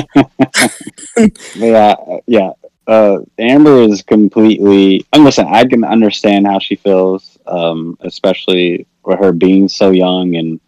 Yeah, 1.55 1.95
yeah. 2.27 2.51
Uh, 2.87 3.19
Amber 3.39 3.81
is 3.81 4.03
completely. 4.03 5.05
And 5.13 5.23
listen, 5.23 5.47
I 5.47 5.65
can 5.65 5.83
understand 5.83 6.45
how 6.45 6.59
she 6.59 6.75
feels, 6.75 7.37
um, 7.47 7.97
especially 8.01 8.85
with 9.03 9.19
her 9.19 9.31
being 9.31 9.67
so 9.67 9.91
young 9.91 10.35
and 10.35 10.59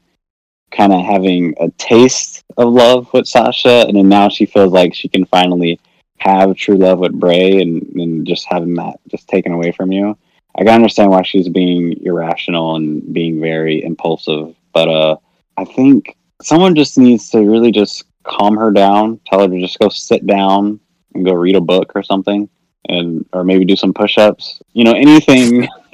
kind 0.72 0.94
of 0.94 1.06
having 1.06 1.54
a 1.60 1.70
taste 1.72 2.44
of 2.58 2.74
love 2.74 3.12
with 3.14 3.28
Sasha, 3.28 3.86
and 3.88 3.96
then 3.96 4.10
now 4.10 4.30
she 4.30 4.46
feels 4.46 4.74
like 4.74 4.94
she 4.94 5.08
can 5.08 5.26
finally 5.26 5.80
have 6.18 6.56
true 6.56 6.76
love 6.76 7.00
with 7.00 7.14
Bray, 7.14 7.62
and, 7.62 7.84
and 7.96 8.26
just 8.28 8.46
having 8.48 8.74
that 8.76 9.00
just 9.08 9.28
taken 9.28 9.52
away 9.52 9.72
from 9.72 9.92
you. 9.92 10.18
I 10.58 10.64
can 10.64 10.74
understand 10.74 11.12
why 11.12 11.22
she's 11.24 11.50
being 11.50 12.04
irrational 12.04 12.76
and 12.76 13.14
being 13.14 13.40
very 13.40 13.84
impulsive, 13.84 14.56
but 14.74 14.88
uh, 14.88 15.18
I 15.56 15.66
think 15.66 16.18
someone 16.42 16.76
just 16.76 16.98
needs 16.98 17.30
to 17.32 17.40
really 17.40 17.72
just 17.72 18.06
calm 18.24 18.58
her 18.58 18.72
down, 18.72 19.20
tell 19.26 19.42
her 19.42 19.48
to 19.48 19.60
just 19.60 19.80
go 19.80 19.90
sit 19.90 20.26
down 20.26 20.80
and 21.14 21.26
go 21.26 21.34
read 21.34 21.56
a 21.56 21.62
book 21.62 21.92
or 21.96 22.04
something 22.04 22.50
and 22.90 23.26
or 23.34 23.44
maybe 23.44 23.66
do 23.66 23.76
some 23.76 23.94
push-ups 23.94 24.62
you 24.72 24.86
know 24.86 24.94
anything 24.94 25.68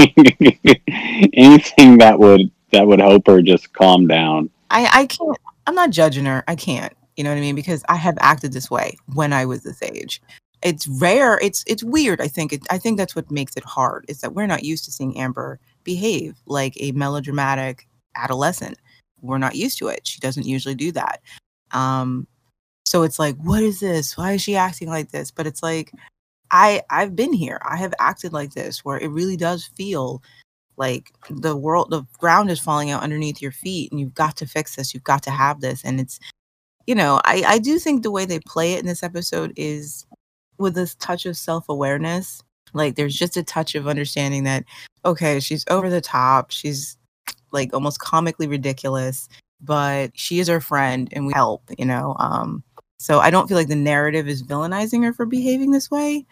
anything 1.34 1.98
that 1.98 2.20
would 2.20 2.52
that 2.72 2.86
would 2.86 3.00
help 3.00 3.26
her 3.26 3.42
just 3.42 3.74
calm 3.74 4.06
down 4.06 4.48
I, 4.70 4.90
I 4.94 5.06
can't 5.08 5.38
I'm 5.66 5.76
not 5.76 5.92
judging 5.92 6.26
her. 6.26 6.44
I 6.48 6.56
can't. 6.56 6.94
You 7.16 7.24
know 7.24 7.30
what 7.30 7.38
I 7.38 7.42
mean? 7.42 7.56
Because 7.56 7.84
I 7.88 7.96
have 7.96 8.18
acted 8.20 8.54
this 8.54 8.72
way 8.72 8.98
when 9.14 9.34
I 9.34 9.46
was 9.46 9.64
this 9.64 9.82
age. 9.82 10.22
It's 10.64 10.88
rare. 10.88 11.40
It's 11.42 11.64
it's 11.68 11.84
weird. 11.84 12.22
I 12.22 12.28
think 12.28 12.54
it, 12.54 12.66
I 12.70 12.78
think 12.78 12.98
that's 12.98 13.16
what 13.16 13.30
makes 13.30 13.56
it 13.58 13.66
hard. 13.66 14.06
Is 14.08 14.22
that 14.22 14.34
we're 14.34 14.48
not 14.48 14.64
used 14.64 14.86
to 14.86 14.92
seeing 14.92 15.18
Amber 15.18 15.60
behave 15.84 16.36
like 16.46 16.74
a 16.78 16.94
melodramatic 16.94 17.88
adolescent. 18.16 18.78
We're 19.22 19.38
not 19.38 19.56
used 19.56 19.78
to 19.80 19.88
it. 19.88 20.08
She 20.08 20.20
doesn't 20.20 20.46
usually 20.46 20.76
do 20.76 20.92
that. 20.94 21.22
Um, 21.72 22.28
so 22.86 23.04
it's 23.04 23.20
like, 23.20 23.36
what 23.38 23.64
is 23.64 23.80
this? 23.80 24.18
Why 24.18 24.34
is 24.34 24.42
she 24.42 24.56
acting 24.56 24.90
like 24.90 25.12
this? 25.12 25.32
But 25.32 25.48
it's 25.48 25.64
like, 25.64 25.92
I 26.52 26.82
I've 26.90 27.16
been 27.16 27.34
here. 27.34 27.60
I 27.64 27.78
have 27.78 27.94
acted 28.00 28.34
like 28.34 28.54
this, 28.54 28.86
where 28.86 28.98
it 28.98 29.10
really 29.10 29.38
does 29.38 29.66
feel 29.76 30.24
like 30.78 31.12
the 31.30 31.56
world 31.56 31.90
the 31.92 32.04
ground 32.20 32.50
is 32.50 32.60
falling 32.60 32.90
out 32.90 33.04
underneath 33.04 33.42
your 33.42 33.52
feet 33.52 33.92
and 33.92 34.00
you've 34.00 34.14
got 34.16 34.36
to 34.38 34.48
fix 34.48 34.76
this 34.76 34.94
you've 34.94 35.04
got 35.04 35.22
to 35.24 35.32
have 35.32 35.62
this 35.62 35.84
and 35.84 36.00
it's 36.00 36.20
you 36.88 36.96
know 36.96 37.22
i 37.26 37.44
i 37.48 37.60
do 37.60 37.78
think 37.78 38.02
the 38.02 38.12
way 38.12 38.26
they 38.26 38.40
play 38.40 38.74
it 38.74 38.80
in 38.80 38.88
this 38.88 39.04
episode 39.04 39.54
is 39.56 40.06
with 40.58 40.76
this 40.76 40.96
touch 40.96 41.26
of 41.26 41.38
self-awareness 41.38 42.44
like 42.74 42.96
there's 42.96 43.16
just 43.16 43.38
a 43.38 43.44
touch 43.44 43.76
of 43.76 43.88
understanding 43.88 44.44
that 44.44 44.64
okay 45.06 45.40
she's 45.40 45.66
over 45.70 45.90
the 45.90 46.02
top 46.02 46.52
she's 46.52 46.98
like 47.52 47.74
almost 47.74 48.00
comically 48.00 48.48
ridiculous 48.48 49.28
but 49.62 50.12
she 50.16 50.40
is 50.40 50.50
our 50.50 50.62
friend 50.62 51.10
and 51.14 51.26
we 51.26 51.34
help 51.34 51.64
you 51.78 51.86
know 51.86 52.16
um 52.20 52.64
so 53.00 53.20
i 53.20 53.30
don't 53.30 53.48
feel 53.48 53.58
like 53.58 53.68
the 53.68 53.76
narrative 53.76 54.28
is 54.28 54.44
villainizing 54.44 55.04
her 55.04 55.14
for 55.14 55.26
behaving 55.26 55.72
this 55.72 55.92
way 55.92 56.26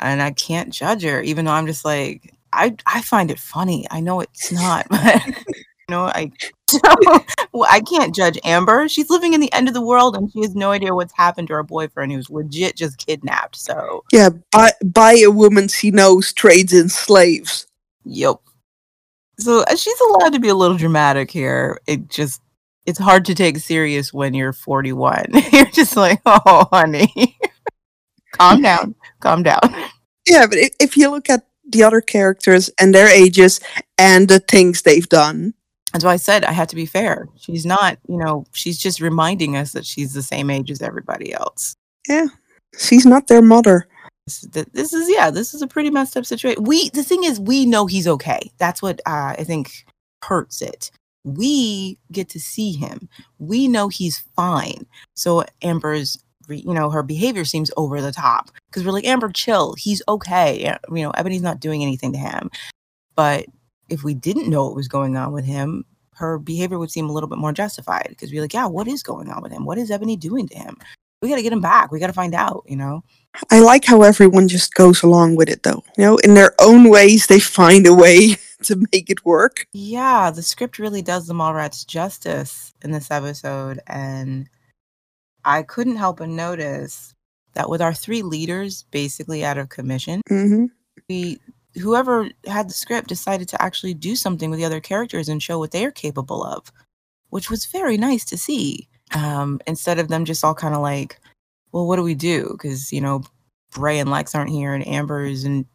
and 0.00 0.22
i 0.22 0.30
can't 0.30 0.72
judge 0.72 1.02
her 1.02 1.22
even 1.22 1.44
though 1.44 1.52
i'm 1.52 1.66
just 1.66 1.84
like 1.84 2.34
I 2.54 2.76
I 2.86 3.02
find 3.02 3.30
it 3.30 3.38
funny. 3.38 3.86
I 3.90 4.00
know 4.00 4.20
it's 4.20 4.52
not, 4.52 4.86
but 4.90 5.26
you 5.26 5.64
know, 5.90 6.04
I 6.04 6.30
well, 7.52 7.68
I 7.70 7.80
can't 7.80 8.14
judge 8.14 8.38
Amber. 8.44 8.88
She's 8.88 9.10
living 9.10 9.34
in 9.34 9.40
the 9.40 9.52
end 9.52 9.68
of 9.68 9.74
the 9.74 9.82
world 9.82 10.16
and 10.16 10.30
she 10.32 10.40
has 10.40 10.54
no 10.54 10.70
idea 10.70 10.94
what's 10.94 11.12
happened 11.12 11.48
to 11.48 11.54
her 11.54 11.62
boyfriend 11.62 12.12
who's 12.12 12.30
legit 12.30 12.76
just 12.76 13.04
kidnapped. 13.04 13.56
So, 13.56 14.04
yeah, 14.12 14.30
by, 14.52 14.72
by 14.84 15.12
a 15.12 15.30
woman 15.30 15.68
she 15.68 15.90
knows 15.90 16.32
trades 16.32 16.72
in 16.72 16.88
slaves. 16.88 17.66
yep. 18.04 18.36
So 19.38 19.62
uh, 19.62 19.76
she's 19.76 20.00
allowed 20.00 20.32
to 20.32 20.38
be 20.38 20.48
a 20.48 20.54
little 20.54 20.76
dramatic 20.76 21.30
here. 21.30 21.80
It 21.86 22.08
just 22.08 22.40
it's 22.86 22.98
hard 22.98 23.24
to 23.26 23.34
take 23.34 23.56
serious 23.58 24.12
when 24.12 24.34
you're 24.34 24.52
41. 24.52 25.26
you're 25.52 25.64
just 25.66 25.96
like, 25.96 26.20
"Oh, 26.26 26.68
honey. 26.70 27.36
calm 28.32 28.62
down. 28.62 28.94
Calm 29.20 29.42
down." 29.42 29.60
Yeah, 30.26 30.46
but 30.46 30.58
if, 30.58 30.70
if 30.80 30.96
you 30.96 31.10
look 31.10 31.28
at 31.28 31.46
the 31.68 31.82
other 31.82 32.00
characters 32.00 32.70
and 32.78 32.94
their 32.94 33.08
ages 33.08 33.60
and 33.98 34.28
the 34.28 34.40
things 34.40 34.82
they've 34.82 35.08
done, 35.08 35.54
That's 35.94 36.04
why 36.04 36.12
I 36.12 36.16
said 36.16 36.44
I 36.44 36.50
had 36.52 36.68
to 36.70 36.76
be 36.76 36.86
fair. 36.86 37.28
She's 37.36 37.64
not, 37.64 37.98
you 38.08 38.16
know, 38.18 38.44
she's 38.52 38.78
just 38.78 39.00
reminding 39.00 39.56
us 39.56 39.72
that 39.72 39.86
she's 39.86 40.12
the 40.12 40.22
same 40.22 40.50
age 40.50 40.70
as 40.70 40.82
everybody 40.82 41.32
else. 41.32 41.76
Yeah. 42.08 42.26
She's 42.76 43.06
not 43.06 43.28
their 43.28 43.40
mother. 43.40 43.86
This, 44.26 44.92
is- 44.92 45.08
yeah, 45.08 45.30
this 45.30 45.54
is 45.54 45.62
a 45.62 45.68
pretty 45.68 45.90
messed 45.90 46.16
up 46.16 46.26
situation. 46.26 46.64
We, 46.64 46.88
the 46.90 47.04
thing 47.04 47.22
is, 47.24 47.38
we 47.38 47.64
know 47.64 47.86
he's 47.86 48.08
okay. 48.08 48.50
That's 48.58 48.82
what 48.82 49.00
uh, 49.06 49.36
I 49.38 49.44
think 49.44 49.86
hurts 50.24 50.60
it. 50.60 50.90
We 51.22 51.98
get 52.10 52.28
to 52.30 52.40
see 52.40 52.72
him. 52.72 53.08
We 53.38 53.68
know 53.68 53.88
he's 53.88 54.18
fine. 54.34 54.86
So 55.14 55.44
Amber's, 55.62 56.18
re- 56.48 56.64
you 56.66 56.74
know, 56.74 56.90
her 56.90 57.02
behavior 57.04 57.44
seems 57.44 57.70
over 57.76 58.00
the 58.02 58.12
top 58.12 58.50
because 58.68 58.84
we're 58.84 58.92
like, 58.92 59.06
Amber, 59.06 59.30
chill. 59.30 59.74
He's 59.78 60.02
okay. 60.08 60.76
You 60.90 61.02
know, 61.02 61.10
Ebony's 61.12 61.40
not 61.42 61.60
doing 61.60 61.82
anything 61.82 62.12
to 62.14 62.18
him. 62.18 62.50
But 63.14 63.46
if 63.88 64.02
we 64.02 64.14
didn't 64.14 64.48
know 64.48 64.64
what 64.64 64.76
was 64.76 64.88
going 64.88 65.16
on 65.16 65.32
with 65.32 65.44
him, 65.44 65.84
her 66.14 66.38
behavior 66.38 66.78
would 66.78 66.90
seem 66.90 67.08
a 67.08 67.12
little 67.12 67.28
bit 67.28 67.38
more 67.38 67.52
justified 67.52 68.06
because 68.08 68.30
we're 68.30 68.42
like, 68.42 68.54
yeah, 68.54 68.66
what 68.66 68.88
is 68.88 69.02
going 69.02 69.30
on 69.30 69.42
with 69.42 69.52
him? 69.52 69.64
What 69.64 69.78
is 69.78 69.90
Ebony 69.90 70.16
doing 70.16 70.48
to 70.48 70.56
him? 70.56 70.76
We 71.20 71.28
got 71.28 71.36
to 71.36 71.42
get 71.42 71.52
him 71.52 71.60
back. 71.60 71.90
We 71.90 71.98
got 71.98 72.08
to 72.08 72.12
find 72.12 72.34
out, 72.34 72.64
you 72.66 72.76
know? 72.76 73.02
I 73.50 73.60
like 73.60 73.84
how 73.84 74.02
everyone 74.02 74.46
just 74.46 74.74
goes 74.74 75.02
along 75.02 75.36
with 75.36 75.48
it, 75.48 75.62
though. 75.62 75.82
You 75.96 76.04
know, 76.04 76.16
in 76.18 76.34
their 76.34 76.54
own 76.60 76.88
ways, 76.90 77.26
they 77.26 77.40
find 77.40 77.86
a 77.86 77.94
way 77.94 78.36
to 78.64 78.86
make 78.92 79.10
it 79.10 79.24
work. 79.24 79.66
Yeah, 79.72 80.30
the 80.30 80.42
script 80.42 80.78
really 80.78 81.02
does 81.02 81.26
the 81.26 81.34
Mallrats 81.34 81.86
justice 81.86 82.72
in 82.82 82.90
this 82.90 83.10
episode. 83.10 83.80
And 83.86 84.48
I 85.44 85.62
couldn't 85.62 85.96
help 85.96 86.18
but 86.18 86.28
notice 86.28 87.14
that 87.54 87.70
with 87.70 87.80
our 87.80 87.94
three 87.94 88.22
leaders 88.22 88.84
basically 88.90 89.44
out 89.44 89.58
of 89.58 89.68
commission, 89.68 90.20
hmm 90.28 90.66
we 91.08 91.38
whoever 91.80 92.30
had 92.46 92.68
the 92.68 92.74
script 92.74 93.08
decided 93.08 93.48
to 93.48 93.62
actually 93.62 93.94
do 93.94 94.16
something 94.16 94.50
with 94.50 94.58
the 94.58 94.64
other 94.64 94.80
characters 94.80 95.28
and 95.28 95.42
show 95.42 95.58
what 95.58 95.72
they're 95.72 95.90
capable 95.90 96.42
of, 96.42 96.72
which 97.30 97.50
was 97.50 97.66
very 97.66 97.96
nice 97.96 98.24
to 98.26 98.38
see. 98.38 98.88
Um, 99.14 99.60
instead 99.66 99.98
of 99.98 100.08
them 100.08 100.24
just 100.24 100.44
all 100.44 100.54
kind 100.54 100.74
of 100.74 100.80
like, 100.80 101.20
well, 101.72 101.86
what 101.86 101.96
do 101.96 102.02
we 102.02 102.14
do? 102.14 102.48
Because 102.52 102.92
you 102.92 103.00
know, 103.00 103.22
Bray 103.72 103.98
and 103.98 104.10
Lex 104.10 104.34
aren't 104.34 104.50
here 104.50 104.72
and 104.72 104.86
Amber's 104.86 105.44
and 105.44 105.66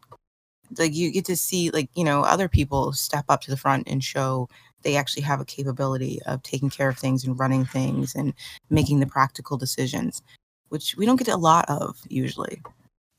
like 0.77 0.93
you 0.93 1.11
get 1.11 1.25
to 1.25 1.35
see 1.35 1.69
like 1.71 1.89
you 1.95 2.03
know 2.03 2.21
other 2.21 2.47
people 2.47 2.93
step 2.93 3.25
up 3.29 3.41
to 3.41 3.51
the 3.51 3.57
front 3.57 3.87
and 3.87 4.03
show 4.03 4.47
they 4.83 4.95
actually 4.95 5.23
have 5.23 5.41
a 5.41 5.45
capability 5.45 6.19
of 6.25 6.41
taking 6.43 6.69
care 6.69 6.89
of 6.89 6.97
things 6.97 7.25
and 7.25 7.39
running 7.39 7.65
things 7.65 8.13
and 8.15 8.33
making 8.69 8.99
the 8.99 9.07
practical 9.07 9.57
decisions 9.57 10.21
which 10.69 10.95
we 10.95 11.05
don't 11.07 11.17
get 11.17 11.27
a 11.27 11.35
lot 11.35 11.65
of 11.69 11.97
usually 12.07 12.61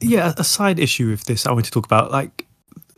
Yeah, 0.00 0.32
a 0.36 0.44
side 0.44 0.78
issue 0.78 1.10
with 1.10 1.24
this 1.24 1.46
I 1.46 1.52
want 1.52 1.64
to 1.64 1.70
talk 1.70 1.84
about, 1.84 2.10
like 2.12 2.46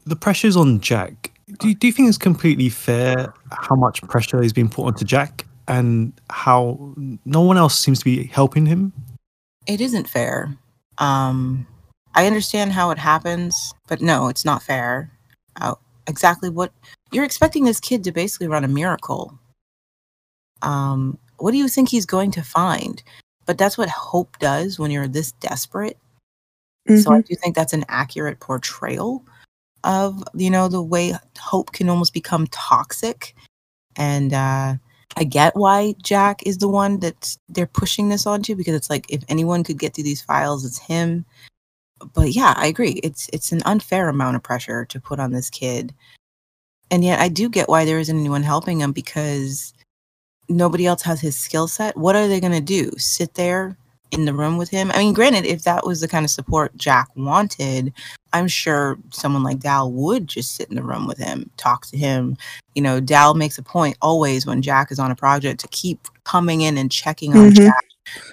the 0.04 0.16
pressures 0.16 0.56
on 0.56 0.80
Jack. 0.80 1.30
Do 1.58 1.68
you, 1.68 1.74
do 1.74 1.86
you 1.86 1.92
think 1.92 2.08
it's 2.08 2.18
completely 2.18 2.68
fair 2.68 3.32
how 3.50 3.74
much 3.76 4.00
pressure 4.02 4.42
is 4.42 4.52
being 4.52 4.68
put 4.68 4.86
onto 4.86 5.04
Jack 5.04 5.44
and 5.68 6.12
how 6.30 6.94
no 7.24 7.40
one 7.42 7.56
else 7.56 7.78
seems 7.78 7.98
to 8.00 8.04
be 8.04 8.24
helping 8.24 8.66
him? 8.66 8.92
it 9.68 9.80
isn't 9.80 10.08
fair 10.08 10.52
um 10.98 11.64
i 12.16 12.26
understand 12.26 12.72
how 12.72 12.90
it 12.90 12.98
happens 12.98 13.72
but 13.86 14.00
no 14.02 14.26
it's 14.26 14.44
not 14.44 14.60
fair 14.60 15.08
uh, 15.60 15.72
exactly 16.08 16.48
what 16.50 16.72
you're 17.12 17.22
expecting 17.22 17.62
this 17.62 17.78
kid 17.78 18.02
to 18.02 18.10
basically 18.10 18.48
run 18.48 18.64
a 18.64 18.68
miracle 18.68 19.38
um 20.62 21.16
what 21.38 21.52
do 21.52 21.58
you 21.58 21.68
think 21.68 21.88
he's 21.88 22.04
going 22.06 22.32
to 22.32 22.42
find 22.42 23.04
but 23.46 23.56
that's 23.56 23.78
what 23.78 23.88
hope 23.88 24.36
does 24.40 24.80
when 24.80 24.90
you're 24.90 25.06
this 25.06 25.30
desperate 25.30 25.96
so 26.88 27.12
i 27.12 27.20
Mhm. 27.20 27.26
do 27.26 27.34
think 27.36 27.54
that's 27.54 27.72
an 27.72 27.84
accurate 27.88 28.40
portrayal 28.40 29.24
of 29.84 30.22
you 30.34 30.50
know 30.50 30.68
the 30.68 30.82
way 30.82 31.14
hope 31.38 31.72
can 31.72 31.88
almost 31.88 32.14
become 32.14 32.46
toxic. 32.48 33.34
And 33.96 34.32
uh 34.32 34.74
i 35.16 35.24
get 35.24 35.54
why 35.56 35.94
jack 36.02 36.42
is 36.46 36.58
the 36.58 36.68
one 36.68 37.00
that 37.00 37.36
they're 37.50 37.66
pushing 37.66 38.08
this 38.08 38.26
onto 38.26 38.56
because 38.56 38.74
it's 38.74 38.88
like 38.88 39.04
if 39.10 39.22
anyone 39.28 39.62
could 39.62 39.78
get 39.78 39.94
through 39.94 40.04
these 40.04 40.22
files 40.22 40.64
it's 40.64 40.78
him. 40.78 41.24
But 42.14 42.32
yeah 42.32 42.54
i 42.56 42.66
agree. 42.66 43.00
It's 43.02 43.28
it's 43.32 43.52
an 43.52 43.62
unfair 43.66 44.08
amount 44.08 44.36
of 44.36 44.42
pressure 44.42 44.84
to 44.86 45.00
put 45.00 45.20
on 45.20 45.32
this 45.32 45.50
kid. 45.50 45.94
And 46.90 47.04
yet 47.04 47.20
i 47.20 47.28
do 47.28 47.48
get 47.48 47.68
why 47.68 47.84
there 47.84 47.98
isn't 47.98 48.18
anyone 48.18 48.42
helping 48.42 48.80
him 48.80 48.92
because 48.92 49.74
nobody 50.48 50.86
else 50.86 51.02
has 51.02 51.20
his 51.20 51.38
skill 51.38 51.68
set. 51.68 51.96
What 51.96 52.16
are 52.16 52.28
they 52.28 52.40
going 52.40 52.52
to 52.52 52.60
do? 52.60 52.90
Sit 52.98 53.34
there 53.34 53.76
in 54.12 54.26
the 54.26 54.34
room 54.34 54.58
with 54.58 54.68
him. 54.70 54.90
I 54.92 54.98
mean 54.98 55.12
granted 55.14 55.46
if 55.46 55.62
that 55.64 55.86
was 55.86 56.00
the 56.00 56.08
kind 56.08 56.24
of 56.24 56.30
support 56.30 56.76
jack 56.76 57.08
wanted 57.16 57.92
i'm 58.34 58.46
sure 58.48 58.96
someone 59.10 59.42
like 59.42 59.58
dal 59.58 59.90
would 59.92 60.26
just 60.28 60.54
sit 60.54 60.68
in 60.68 60.76
the 60.76 60.82
room 60.82 61.06
with 61.06 61.18
him 61.18 61.50
talk 61.56 61.86
to 61.86 61.96
him. 61.96 62.36
You 62.74 62.82
know 62.82 63.00
dal 63.00 63.34
makes 63.34 63.58
a 63.58 63.62
point 63.62 63.96
always 64.02 64.46
when 64.46 64.62
jack 64.62 64.92
is 64.92 64.98
on 64.98 65.10
a 65.10 65.16
project 65.16 65.60
to 65.60 65.68
keep 65.68 66.06
coming 66.24 66.60
in 66.60 66.78
and 66.78 66.92
checking 66.92 67.34
on 67.36 67.50
Mhm. 67.50 67.56
jack 67.56 67.84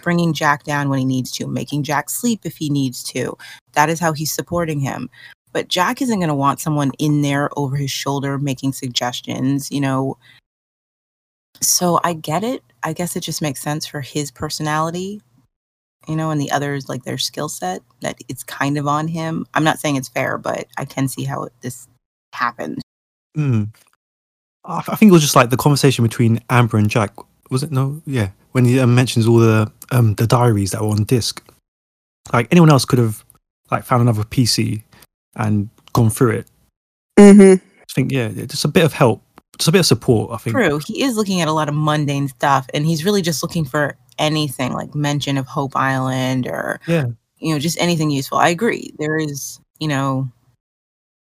bringing 0.04 0.34
jack 0.34 0.64
down 0.64 0.90
when 0.90 1.00
he 1.00 1.06
needs 1.06 1.32
to 1.32 1.48
making 1.48 1.84
jack 1.84 2.10
sleep 2.10 2.42
if 2.44 2.58
he 2.58 2.70
needs 2.70 3.02
to. 3.04 3.38
That 3.74 3.90
is 3.90 4.00
how 4.00 4.12
he's 4.14 4.32
supporting 4.34 4.80
him. 4.82 5.10
But 5.54 5.68
jack 5.70 6.02
isn't 6.02 6.20
going 6.20 6.28
to 6.30 6.36
want 6.36 6.60
someone 6.60 6.92
in 7.00 7.22
there 7.22 7.50
over 7.58 7.76
his 7.76 7.92
shoulder 7.92 8.38
making 8.38 8.74
suggestions 8.74 9.72
you 9.72 9.80
know? 9.82 10.18
So 11.62 12.00
i 12.04 12.14
get 12.14 12.44
it. 12.44 12.64
I 12.84 12.94
guess 12.94 13.16
it 13.16 13.22
just 13.22 13.42
makes 13.42 13.62
sense 13.62 13.86
for 13.86 14.02
his 14.02 14.32
personality 14.32 15.22
you 16.10 16.16
know 16.16 16.32
and 16.32 16.42
the 16.42 16.51
others 16.51 16.89
like 16.89 17.04
their 17.04 17.18
skill 17.18 17.48
set 17.48 17.82
that 18.01 18.18
it's 18.28 18.44
kind 18.44 18.78
of 18.78 18.88
on 18.88 19.08
him 19.08 19.46
i'm 19.54 19.63
not 19.63 19.80
saying 19.80 19.96
it's 19.96 20.10
fair 20.10 20.38
but 20.38 20.66
i 20.78 20.84
can 20.86 21.08
see 21.08 21.24
how 21.24 21.44
it, 21.44 21.54
this 21.62 21.88
happened 22.34 22.82
Hmm. 23.36 23.63
I 24.66 24.84
I 24.88 24.96
think 24.96 25.10
it 25.10 25.13
was 25.13 25.22
just 25.22 25.36
like 25.36 25.50
the 25.50 25.58
conversation 25.58 26.04
between 26.04 26.42
Amber 26.50 26.78
and 26.78 26.89
Jack. 26.89 27.13
Was 27.50 27.63
it 27.63 27.72
no? 27.72 28.01
Yeah, 28.06 28.30
when 28.51 28.65
he 28.65 28.80
um, 28.80 28.95
mentions 28.95 29.28
all 29.28 29.38
the 29.38 29.72
um 29.91 30.15
the 30.15 30.28
diaries 30.28 30.72
that 30.72 30.82
were 30.82 30.89
on 30.89 31.04
disc. 31.04 31.41
Like 32.34 32.48
anyone 32.52 32.69
else 32.69 32.86
could 32.86 33.00
have 33.00 33.24
like 33.72 33.84
found 33.84 34.02
another 34.02 34.24
PC 34.24 34.84
and 35.36 35.69
gone 35.93 36.10
through 36.10 36.32
it. 36.32 36.48
Mhm. 37.19 37.62
I 37.62 37.93
think 37.93 38.12
yeah, 38.12 38.30
just 38.30 38.65
a 38.65 38.67
bit 38.67 38.84
of 38.84 38.93
help, 38.93 39.24
just 39.58 39.69
a 39.69 39.72
bit 39.72 39.80
of 39.80 39.86
support. 39.86 40.32
I 40.32 40.38
think. 40.38 40.56
true 40.56 40.80
he 40.86 41.04
is 41.04 41.15
looking 41.15 41.41
at 41.41 41.48
a 41.48 41.54
lot 41.54 41.69
of 41.69 41.76
mundane 41.76 42.28
stuff 42.28 42.67
and 42.74 42.86
he's 42.86 43.06
really 43.06 43.22
just 43.22 43.41
looking 43.41 43.65
for 43.65 43.98
anything 44.19 44.73
like 44.73 44.93
mention 44.93 45.38
of 45.38 45.47
hope 45.47 45.75
island 45.75 46.45
or 46.47 46.79
Yeah. 46.88 47.08
you 47.39 47.53
know 47.53 47.60
just 47.60 47.79
anything 47.82 48.12
useful 48.12 48.38
i 48.38 48.49
agree 48.49 48.93
there 48.99 49.17
is 49.17 49.60
you 49.79 49.88
know 49.88 50.29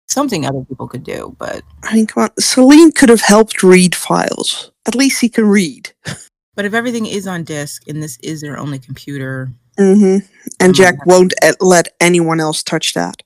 something 0.08 0.46
other 0.46 0.64
people 0.68 0.88
could 0.88 1.04
do 1.04 1.36
but 1.40 1.64
I 1.84 1.96
mean, 1.96 2.06
come 2.08 2.24
on. 2.24 2.30
Salene 2.40 2.94
could 2.94 3.10
have 3.10 3.22
helped 3.22 3.64
read 3.64 3.96
files. 3.96 4.72
At 4.88 4.94
least 4.96 5.20
he 5.22 5.30
can 5.30 5.48
read. 5.48 5.92
but 6.56 6.66
if 6.66 6.74
everything 6.74 7.06
is 7.06 7.28
on 7.28 7.44
disk 7.44 7.88
and 7.88 8.04
this 8.04 8.18
is 8.22 8.42
their 8.42 8.58
only 8.58 8.78
computer 8.80 9.50
hmm 9.78 10.18
And. 10.60 10.76
Jack 10.76 11.06
won't 11.06 11.34
let 11.60 11.96
anyone 12.02 12.40
else 12.40 12.62
touch 12.64 12.94
that. 12.94 13.24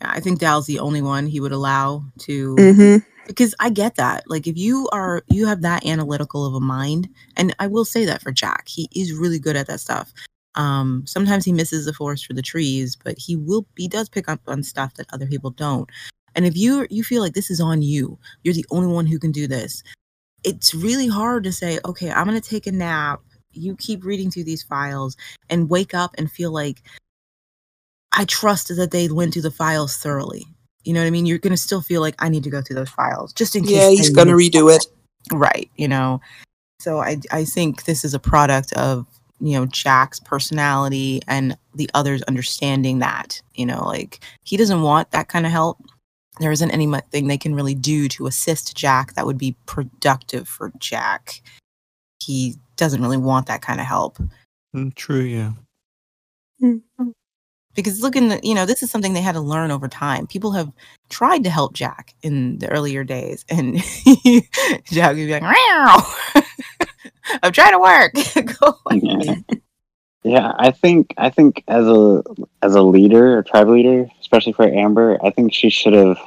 i 0.00 0.18
think 0.20 0.38
dal's 0.40 0.66
the 0.66 0.78
only 0.80 1.02
one 1.02 1.26
he 1.26 1.38
would 1.40 1.52
allow 1.52 2.02
to 2.18 2.56
hmm 2.56 2.96
because 3.26 3.54
I 3.60 3.70
get 3.70 3.96
that. 3.96 4.24
Like 4.26 4.46
if 4.46 4.56
you 4.56 4.88
are 4.92 5.22
you 5.28 5.46
have 5.46 5.62
that 5.62 5.86
analytical 5.86 6.46
of 6.46 6.54
a 6.54 6.60
mind, 6.60 7.08
and 7.36 7.54
I 7.58 7.66
will 7.66 7.84
say 7.84 8.04
that 8.04 8.22
for 8.22 8.32
Jack, 8.32 8.68
he 8.68 8.88
is 8.94 9.12
really 9.12 9.38
good 9.38 9.56
at 9.56 9.66
that 9.68 9.80
stuff. 9.80 10.12
Um, 10.54 11.04
sometimes 11.06 11.44
he 11.44 11.52
misses 11.52 11.86
the 11.86 11.94
forest 11.94 12.26
for 12.26 12.34
the 12.34 12.42
trees, 12.42 12.96
but 12.96 13.18
he 13.18 13.36
will 13.36 13.66
he 13.76 13.88
does 13.88 14.08
pick 14.08 14.28
up 14.28 14.40
on 14.46 14.62
stuff 14.62 14.94
that 14.94 15.12
other 15.12 15.26
people 15.26 15.50
don't. 15.50 15.88
And 16.34 16.46
if 16.46 16.56
you 16.56 16.86
you 16.90 17.04
feel 17.04 17.22
like 17.22 17.34
this 17.34 17.50
is 17.50 17.60
on 17.60 17.82
you, 17.82 18.18
you're 18.42 18.54
the 18.54 18.66
only 18.70 18.92
one 18.92 19.06
who 19.06 19.18
can 19.18 19.32
do 19.32 19.46
this. 19.46 19.82
It's 20.44 20.74
really 20.74 21.08
hard 21.08 21.44
to 21.44 21.52
say, 21.52 21.78
okay, 21.84 22.10
I'm 22.10 22.26
gonna 22.26 22.40
take 22.40 22.66
a 22.66 22.72
nap. 22.72 23.20
You 23.52 23.76
keep 23.76 24.04
reading 24.04 24.30
through 24.30 24.44
these 24.44 24.62
files 24.62 25.16
and 25.50 25.70
wake 25.70 25.94
up 25.94 26.14
and 26.18 26.30
feel 26.30 26.52
like 26.52 26.82
I 28.12 28.24
trust 28.26 28.68
that 28.76 28.90
they 28.90 29.08
went 29.08 29.32
through 29.32 29.42
the 29.42 29.50
files 29.50 29.96
thoroughly. 29.96 30.46
You 30.84 30.92
know 30.92 31.00
what 31.00 31.06
I 31.06 31.10
mean? 31.10 31.26
You're 31.26 31.38
gonna 31.38 31.56
still 31.56 31.80
feel 31.80 32.00
like 32.00 32.14
I 32.18 32.28
need 32.28 32.44
to 32.44 32.50
go 32.50 32.60
through 32.62 32.76
those 32.76 32.90
files 32.90 33.32
just 33.32 33.54
in 33.56 33.62
case. 33.64 33.72
Yeah, 33.72 33.90
he's 33.90 34.10
gonna 34.10 34.32
redo 34.32 34.74
it. 34.74 34.86
right 35.32 35.70
you 35.76 35.86
know 35.86 36.20
so 36.80 36.98
i 36.98 37.16
i 37.30 37.44
think 37.44 37.84
this 37.84 38.04
is 38.04 38.12
a 38.12 38.18
product 38.18 38.72
of 38.72 39.06
you 39.40 39.52
know 39.56 39.66
jack's 39.66 40.18
personality 40.18 41.22
and 41.28 41.56
the 41.76 41.88
others 41.94 42.22
understanding 42.22 42.98
that 42.98 43.40
you 43.54 43.64
know 43.64 43.84
like 43.86 44.18
he 44.42 44.56
doesn't 44.56 44.82
want 44.82 45.08
that 45.12 45.28
kind 45.28 45.46
of 45.46 45.52
help 45.52 45.78
there 46.40 46.50
isn't 46.50 46.72
anything 46.72 47.28
they 47.28 47.38
can 47.38 47.54
really 47.54 47.74
do 47.76 48.08
to 48.08 48.26
assist 48.26 48.76
jack 48.76 49.14
that 49.14 49.24
would 49.24 49.38
be 49.38 49.54
productive 49.66 50.48
for 50.48 50.72
jack 50.80 51.40
he 52.20 52.56
doesn't 52.76 53.00
really 53.00 53.16
want 53.16 53.46
that 53.46 53.62
kind 53.62 53.80
of 53.80 53.86
help 53.86 54.18
Mm, 54.74 54.94
true. 54.94 55.20
Yeah. 55.20 55.52
Because 57.74 58.02
looking 58.02 58.38
you 58.42 58.54
know 58.54 58.66
this 58.66 58.82
is 58.82 58.90
something 58.90 59.12
they 59.12 59.20
had 59.20 59.32
to 59.32 59.40
learn 59.40 59.70
over 59.70 59.88
time 59.88 60.26
people 60.26 60.52
have 60.52 60.72
tried 61.08 61.44
to 61.44 61.50
help 61.50 61.72
jack 61.72 62.14
in 62.22 62.58
the 62.58 62.68
earlier 62.70 63.04
days 63.04 63.44
and 63.48 63.76
jack 64.84 65.14
would 65.14 65.16
be 65.16 65.32
like 65.32 65.42
i'm 67.42 67.52
trying 67.52 67.72
to 67.72 67.78
work 67.78 68.12
Go. 68.60 68.78
Yeah. 68.90 69.34
Yeah, 70.24 70.52
I 70.56 70.70
think 70.70 71.14
I 71.18 71.30
think 71.30 71.64
as 71.66 71.84
a 71.84 72.22
as 72.62 72.76
a 72.76 72.82
leader, 72.82 73.38
a 73.38 73.44
tribe 73.44 73.68
leader, 73.68 74.06
especially 74.20 74.52
for 74.52 74.64
Amber, 74.68 75.18
I 75.20 75.30
think 75.30 75.52
she 75.52 75.68
should 75.68 75.94
have 75.94 76.18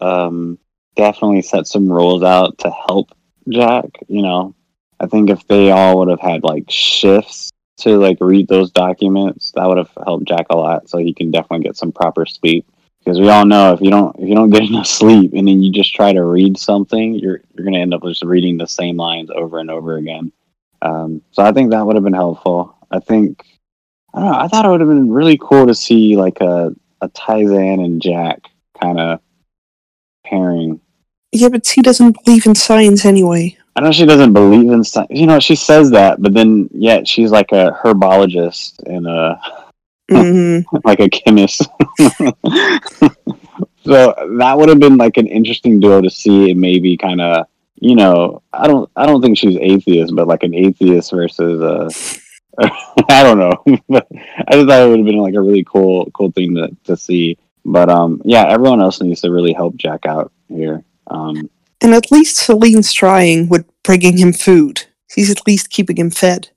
um, 0.00 0.58
definitely 0.96 1.42
set 1.42 1.68
some 1.68 1.90
rules 1.90 2.24
out 2.24 2.58
to 2.58 2.70
help 2.88 3.10
Jack. 3.48 3.84
You 4.08 4.22
know, 4.22 4.56
I 4.98 5.06
think 5.06 5.30
if 5.30 5.46
they 5.46 5.70
all 5.70 5.98
would 5.98 6.08
have 6.08 6.20
had 6.20 6.42
like 6.42 6.68
shifts 6.68 7.50
to 7.78 7.98
like 7.98 8.18
read 8.20 8.48
those 8.48 8.70
documents, 8.70 9.52
that 9.52 9.66
would 9.66 9.78
have 9.78 9.90
helped 10.04 10.28
Jack 10.28 10.46
a 10.50 10.56
lot. 10.56 10.88
So 10.88 10.98
he 10.98 11.12
can 11.12 11.30
definitely 11.30 11.64
get 11.64 11.76
some 11.76 11.92
proper 11.92 12.26
sleep. 12.26 12.66
Because 13.04 13.20
we 13.20 13.28
all 13.28 13.44
know 13.44 13.74
if 13.74 13.82
you 13.82 13.90
don't 13.90 14.16
if 14.18 14.28
you 14.28 14.34
don't 14.34 14.50
get 14.50 14.62
enough 14.68 14.86
sleep 14.86 15.32
and 15.34 15.46
then 15.46 15.62
you 15.62 15.70
just 15.72 15.94
try 15.94 16.12
to 16.12 16.24
read 16.24 16.58
something, 16.58 17.14
you're 17.14 17.40
you're 17.54 17.64
gonna 17.64 17.80
end 17.80 17.94
up 17.94 18.02
just 18.02 18.22
reading 18.22 18.56
the 18.56 18.66
same 18.66 18.96
lines 18.96 19.30
over 19.30 19.58
and 19.58 19.70
over 19.70 19.96
again. 19.96 20.32
Um, 20.82 21.22
so 21.30 21.42
I 21.42 21.52
think 21.52 21.70
that 21.70 21.84
would 21.84 21.96
have 21.96 22.04
been 22.04 22.12
helpful. 22.12 22.76
I 22.90 23.00
think 23.00 23.44
I 24.14 24.20
don't 24.20 24.30
know. 24.30 24.38
I 24.38 24.48
thought 24.48 24.64
it 24.64 24.68
would 24.68 24.80
have 24.80 24.88
been 24.88 25.12
really 25.12 25.38
cool 25.40 25.66
to 25.66 25.74
see 25.74 26.16
like 26.16 26.40
a 26.40 26.74
a 27.00 27.08
Tai-San 27.08 27.80
and 27.80 28.00
Jack 28.00 28.48
kind 28.80 28.98
of 28.98 29.20
pairing. 30.24 30.80
Yeah, 31.32 31.48
but 31.48 31.66
he 31.66 31.82
doesn't 31.82 32.16
believe 32.24 32.46
in 32.46 32.54
science 32.54 33.04
anyway. 33.04 33.58
I 33.76 33.80
know 33.80 33.92
she 33.92 34.06
doesn't 34.06 34.32
believe 34.32 34.70
in 34.70 34.84
science. 34.84 35.10
You 35.10 35.26
know, 35.26 35.40
she 35.40 35.56
says 35.56 35.90
that, 35.90 36.22
but 36.22 36.32
then 36.32 36.68
yet 36.72 37.08
she's 37.08 37.30
like 37.30 37.50
a 37.52 37.76
herbologist 37.82 38.80
and 38.86 39.06
a 39.06 39.40
hmm 40.10 40.60
like 40.84 41.00
a 41.00 41.08
chemist. 41.08 41.62
so 43.84 44.14
that 44.38 44.54
would 44.56 44.68
have 44.68 44.78
been 44.78 44.96
like 44.96 45.16
an 45.16 45.26
interesting 45.26 45.80
duo 45.80 46.00
to 46.00 46.10
see 46.10 46.50
and 46.50 46.60
maybe 46.60 46.96
kind 46.96 47.20
of 47.20 47.46
you 47.80 47.96
know 47.96 48.42
I 48.52 48.66
don't 48.68 48.88
I 48.94 49.06
don't 49.06 49.20
think 49.22 49.38
she's 49.38 49.56
atheist, 49.56 50.14
but 50.14 50.28
like 50.28 50.42
an 50.42 50.54
atheist 50.54 51.10
versus 51.12 51.60
a. 51.60 51.90
I 53.10 53.24
don't 53.24 53.38
know, 53.38 53.64
but 53.88 54.06
I 54.46 54.52
just 54.52 54.68
thought 54.68 54.82
it 54.82 54.88
would 54.88 55.00
have 55.00 55.06
been 55.06 55.18
like 55.18 55.34
a 55.34 55.40
really 55.40 55.64
cool 55.64 56.08
cool 56.12 56.30
thing 56.30 56.54
to 56.54 56.70
to 56.84 56.96
see. 56.96 57.36
But 57.64 57.88
um 57.90 58.22
yeah, 58.24 58.46
everyone 58.48 58.80
else 58.80 59.00
needs 59.02 59.22
to 59.22 59.32
really 59.32 59.52
help 59.52 59.74
Jack 59.74 60.06
out 60.06 60.30
here. 60.48 60.84
Um 61.08 61.50
And 61.80 61.94
at 61.94 62.10
least 62.10 62.36
Salene's 62.36 62.92
trying 62.92 63.48
with 63.48 63.66
bringing 63.82 64.16
him 64.16 64.32
food. 64.32 64.82
He's 65.14 65.30
at 65.30 65.46
least 65.46 65.70
keeping 65.70 65.96
him 65.96 66.10
fed. 66.10 66.48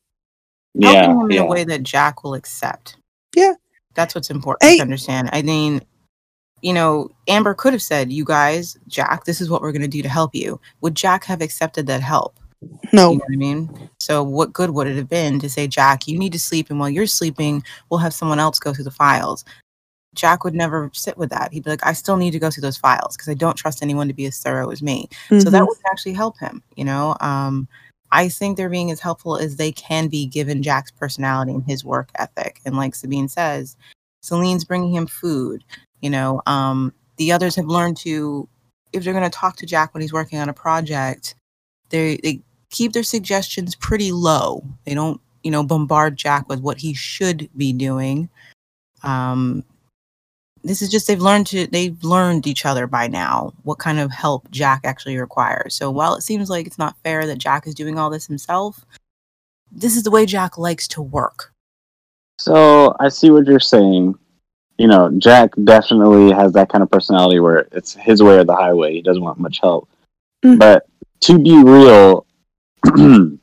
yeah, 0.73 1.05
helping 1.07 1.21
him 1.21 1.31
in 1.31 1.37
a 1.39 1.45
way 1.45 1.63
that 1.63 1.83
Jack 1.83 2.23
will 2.23 2.33
accept. 2.33 2.97
Yeah. 3.35 3.53
That's 3.95 4.13
what's 4.15 4.29
important 4.29 4.69
Hey. 4.69 4.77
to 4.77 4.83
understand. 4.83 5.29
I 5.33 5.41
mean, 5.41 5.81
you 6.61 6.73
know, 6.73 7.09
Amber 7.27 7.53
could 7.53 7.73
have 7.73 7.81
said, 7.81 8.11
"You 8.11 8.23
guys, 8.25 8.77
Jack, 8.87 9.25
this 9.25 9.41
is 9.41 9.49
what 9.49 9.61
we're 9.61 9.71
going 9.71 9.81
to 9.81 9.87
do 9.87 10.01
to 10.03 10.09
help 10.09 10.33
you." 10.35 10.59
Would 10.81 10.95
Jack 10.95 11.23
have 11.25 11.41
accepted 11.41 11.87
that 11.87 12.01
help? 12.01 12.39
No. 12.93 13.11
You 13.11 13.17
know 13.17 13.23
what 13.25 13.33
I 13.33 13.35
mean? 13.37 13.89
So, 13.99 14.23
what 14.23 14.53
good 14.53 14.71
would 14.71 14.87
it 14.87 14.95
have 14.97 15.09
been 15.09 15.39
to 15.39 15.49
say, 15.49 15.67
Jack, 15.67 16.07
you 16.07 16.17
need 16.17 16.31
to 16.33 16.39
sleep, 16.39 16.69
and 16.69 16.79
while 16.79 16.89
you're 16.89 17.05
sleeping, 17.07 17.63
we'll 17.89 17.99
have 17.99 18.13
someone 18.13 18.39
else 18.39 18.57
go 18.59 18.73
through 18.73 18.85
the 18.85 18.91
files? 18.91 19.45
Jack 20.17 20.43
would 20.43 20.55
never 20.55 20.89
sit 20.93 21.17
with 21.17 21.29
that. 21.29 21.53
He'd 21.53 21.63
be 21.63 21.69
like, 21.69 21.85
I 21.85 21.93
still 21.93 22.17
need 22.17 22.31
to 22.31 22.39
go 22.39 22.49
through 22.49 22.63
those 22.63 22.75
files 22.77 23.15
because 23.15 23.29
I 23.29 23.35
don't 23.35 23.55
trust 23.55 23.81
anyone 23.81 24.07
to 24.07 24.13
be 24.13 24.25
as 24.25 24.37
thorough 24.39 24.69
as 24.71 24.81
me. 24.81 25.07
So 25.29 25.49
that 25.49 25.61
Mhm. 25.61 25.67
would 25.67 25.77
actually 25.89 26.13
help 26.13 26.37
him, 26.39 26.61
you 26.75 26.83
know? 26.83 27.15
Um, 27.21 27.67
I 28.11 28.27
think 28.29 28.57
they're 28.57 28.69
being 28.69 28.91
as 28.91 28.99
helpful 28.99 29.37
as 29.37 29.55
they 29.55 29.71
can 29.71 30.07
be 30.07 30.25
given 30.25 30.63
Jack's 30.63 30.91
personality 30.91 31.53
and 31.53 31.63
his 31.63 31.85
work 31.85 32.09
ethic. 32.15 32.59
And 32.65 32.75
like 32.75 32.95
Sabine 32.95 33.27
says, 33.29 33.77
Salene's 34.21 34.65
bringing 34.65 34.93
him 34.93 35.07
food, 35.07 35.63
you 36.01 36.09
know? 36.09 36.41
Um, 36.45 36.93
the 37.17 37.31
others 37.31 37.55
have 37.55 37.67
learned 37.67 37.97
to, 37.97 38.47
if 38.93 39.03
they're 39.03 39.13
going 39.13 39.29
to 39.29 39.37
talk 39.37 39.55
to 39.57 39.65
Jack 39.65 39.93
when 39.93 40.01
he's 40.01 40.13
working 40.13 40.39
on 40.39 40.49
a 40.49 40.53
project, 40.53 41.35
they, 41.89 42.17
they 42.23 42.41
keep 42.69 42.93
their 42.93 43.03
suggestions 43.03 43.75
pretty 43.75 44.11
low. 44.11 44.63
They 44.85 44.93
don't, 44.93 45.21
you 45.43 45.51
know, 45.51 45.63
bombard 45.63 46.17
Jack 46.17 46.49
with 46.49 46.61
what 46.61 46.77
he 46.77 46.93
should 46.93 47.49
be 47.55 47.71
doing. 47.71 48.29
Um, 49.03 49.63
this 50.67 50.81
is 50.81 50.89
just 50.89 51.07
they've 51.07 51.21
learned 51.21 51.47
to 51.47 51.67
they've 51.67 52.03
learned 52.03 52.47
each 52.47 52.65
other 52.65 52.87
by 52.87 53.07
now 53.07 53.53
what 53.63 53.79
kind 53.79 53.99
of 53.99 54.11
help 54.11 54.49
Jack 54.51 54.81
actually 54.83 55.17
requires. 55.17 55.75
So 55.75 55.89
while 55.91 56.15
it 56.15 56.21
seems 56.21 56.49
like 56.49 56.67
it's 56.67 56.77
not 56.77 56.97
fair 57.03 57.25
that 57.25 57.37
Jack 57.37 57.67
is 57.67 57.75
doing 57.75 57.97
all 57.97 58.09
this 58.09 58.27
himself, 58.27 58.85
this 59.71 59.95
is 59.95 60.03
the 60.03 60.11
way 60.11 60.25
Jack 60.25 60.57
likes 60.57 60.87
to 60.89 61.01
work. 61.01 61.53
So 62.39 62.95
I 62.99 63.09
see 63.09 63.31
what 63.31 63.45
you're 63.45 63.59
saying. 63.59 64.15
You 64.77 64.87
know, 64.87 65.11
Jack 65.17 65.51
definitely 65.63 66.31
has 66.31 66.53
that 66.53 66.69
kind 66.69 66.83
of 66.83 66.91
personality 66.91 67.39
where 67.39 67.67
it's 67.71 67.93
his 67.93 68.21
way 68.21 68.37
or 68.37 68.43
the 68.43 68.55
highway. 68.55 68.93
He 68.93 69.01
doesn't 69.01 69.23
want 69.23 69.39
much 69.39 69.59
help. 69.59 69.89
Mm. 70.45 70.59
But 70.59 70.85
to 71.21 71.39
be 71.39 71.63
real, 71.63 72.27
the 72.83 73.39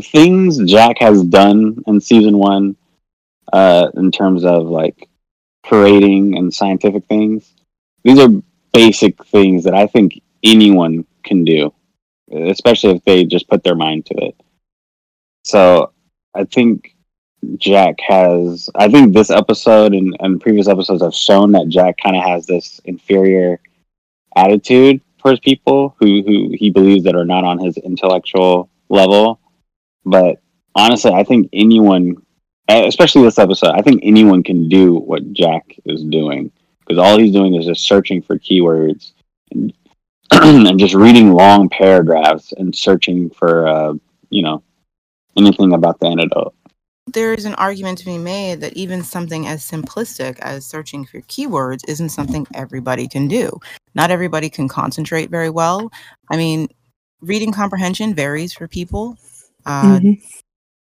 things 0.00 0.58
Jack 0.64 0.98
has 0.98 1.22
done 1.22 1.84
in 1.86 2.00
season 2.00 2.36
one, 2.38 2.76
uh, 3.52 3.90
in 3.94 4.10
terms 4.10 4.44
of 4.44 4.66
like 4.66 5.08
parading 5.70 6.36
and 6.36 6.52
scientific 6.52 7.06
things, 7.06 7.54
these 8.02 8.18
are 8.18 8.28
basic 8.72 9.24
things 9.26 9.64
that 9.64 9.74
I 9.74 9.86
think 9.86 10.20
anyone 10.42 11.06
can 11.22 11.44
do, 11.44 11.72
especially 12.32 12.96
if 12.96 13.04
they 13.04 13.24
just 13.24 13.48
put 13.48 13.62
their 13.62 13.76
mind 13.76 14.06
to 14.06 14.14
it. 14.14 14.36
So 15.44 15.92
I 16.34 16.44
think 16.44 16.94
Jack 17.56 17.96
has. 18.00 18.68
I 18.74 18.88
think 18.88 19.14
this 19.14 19.30
episode 19.30 19.94
and, 19.94 20.16
and 20.20 20.40
previous 20.40 20.68
episodes 20.68 21.02
have 21.02 21.14
shown 21.14 21.52
that 21.52 21.68
Jack 21.68 21.98
kind 22.02 22.16
of 22.16 22.22
has 22.24 22.46
this 22.46 22.80
inferior 22.84 23.60
attitude 24.36 25.00
towards 25.18 25.40
people 25.40 25.96
who, 25.98 26.22
who 26.22 26.50
he 26.52 26.70
believes 26.70 27.04
that 27.04 27.14
are 27.14 27.24
not 27.24 27.44
on 27.44 27.58
his 27.58 27.76
intellectual 27.78 28.68
level. 28.88 29.40
But 30.04 30.40
honestly, 30.74 31.12
I 31.12 31.24
think 31.24 31.48
anyone, 31.52 32.22
especially 32.78 33.22
this 33.22 33.38
episode, 33.38 33.70
I 33.70 33.82
think 33.82 34.00
anyone 34.02 34.42
can 34.42 34.68
do 34.68 34.94
what 34.94 35.32
Jack 35.32 35.76
is 35.84 36.04
doing 36.04 36.50
because 36.80 36.98
all 36.98 37.18
he's 37.18 37.32
doing 37.32 37.54
is 37.54 37.66
just 37.66 37.86
searching 37.86 38.20
for 38.22 38.38
keywords 38.38 39.12
and, 39.52 39.72
and 40.32 40.78
just 40.78 40.94
reading 40.94 41.32
long 41.32 41.68
paragraphs 41.68 42.52
and 42.52 42.74
searching 42.74 43.30
for, 43.30 43.66
uh, 43.66 43.94
you 44.30 44.42
know, 44.42 44.62
anything 45.36 45.72
about 45.72 46.00
the 46.00 46.06
antidote. 46.06 46.54
There 47.06 47.32
is 47.32 47.44
an 47.44 47.54
argument 47.54 47.98
to 47.98 48.04
be 48.04 48.18
made 48.18 48.60
that 48.60 48.74
even 48.74 49.02
something 49.02 49.46
as 49.46 49.68
simplistic 49.68 50.38
as 50.40 50.64
searching 50.64 51.04
for 51.04 51.20
keywords 51.22 51.88
isn't 51.88 52.10
something 52.10 52.46
everybody 52.54 53.08
can 53.08 53.26
do. 53.26 53.58
Not 53.94 54.10
everybody 54.10 54.48
can 54.48 54.68
concentrate 54.68 55.30
very 55.30 55.50
well. 55.50 55.90
I 56.30 56.36
mean, 56.36 56.68
reading 57.20 57.52
comprehension 57.52 58.14
varies 58.14 58.52
for 58.52 58.68
people. 58.68 59.16
Uh, 59.66 59.98
Mhm. 59.98 60.22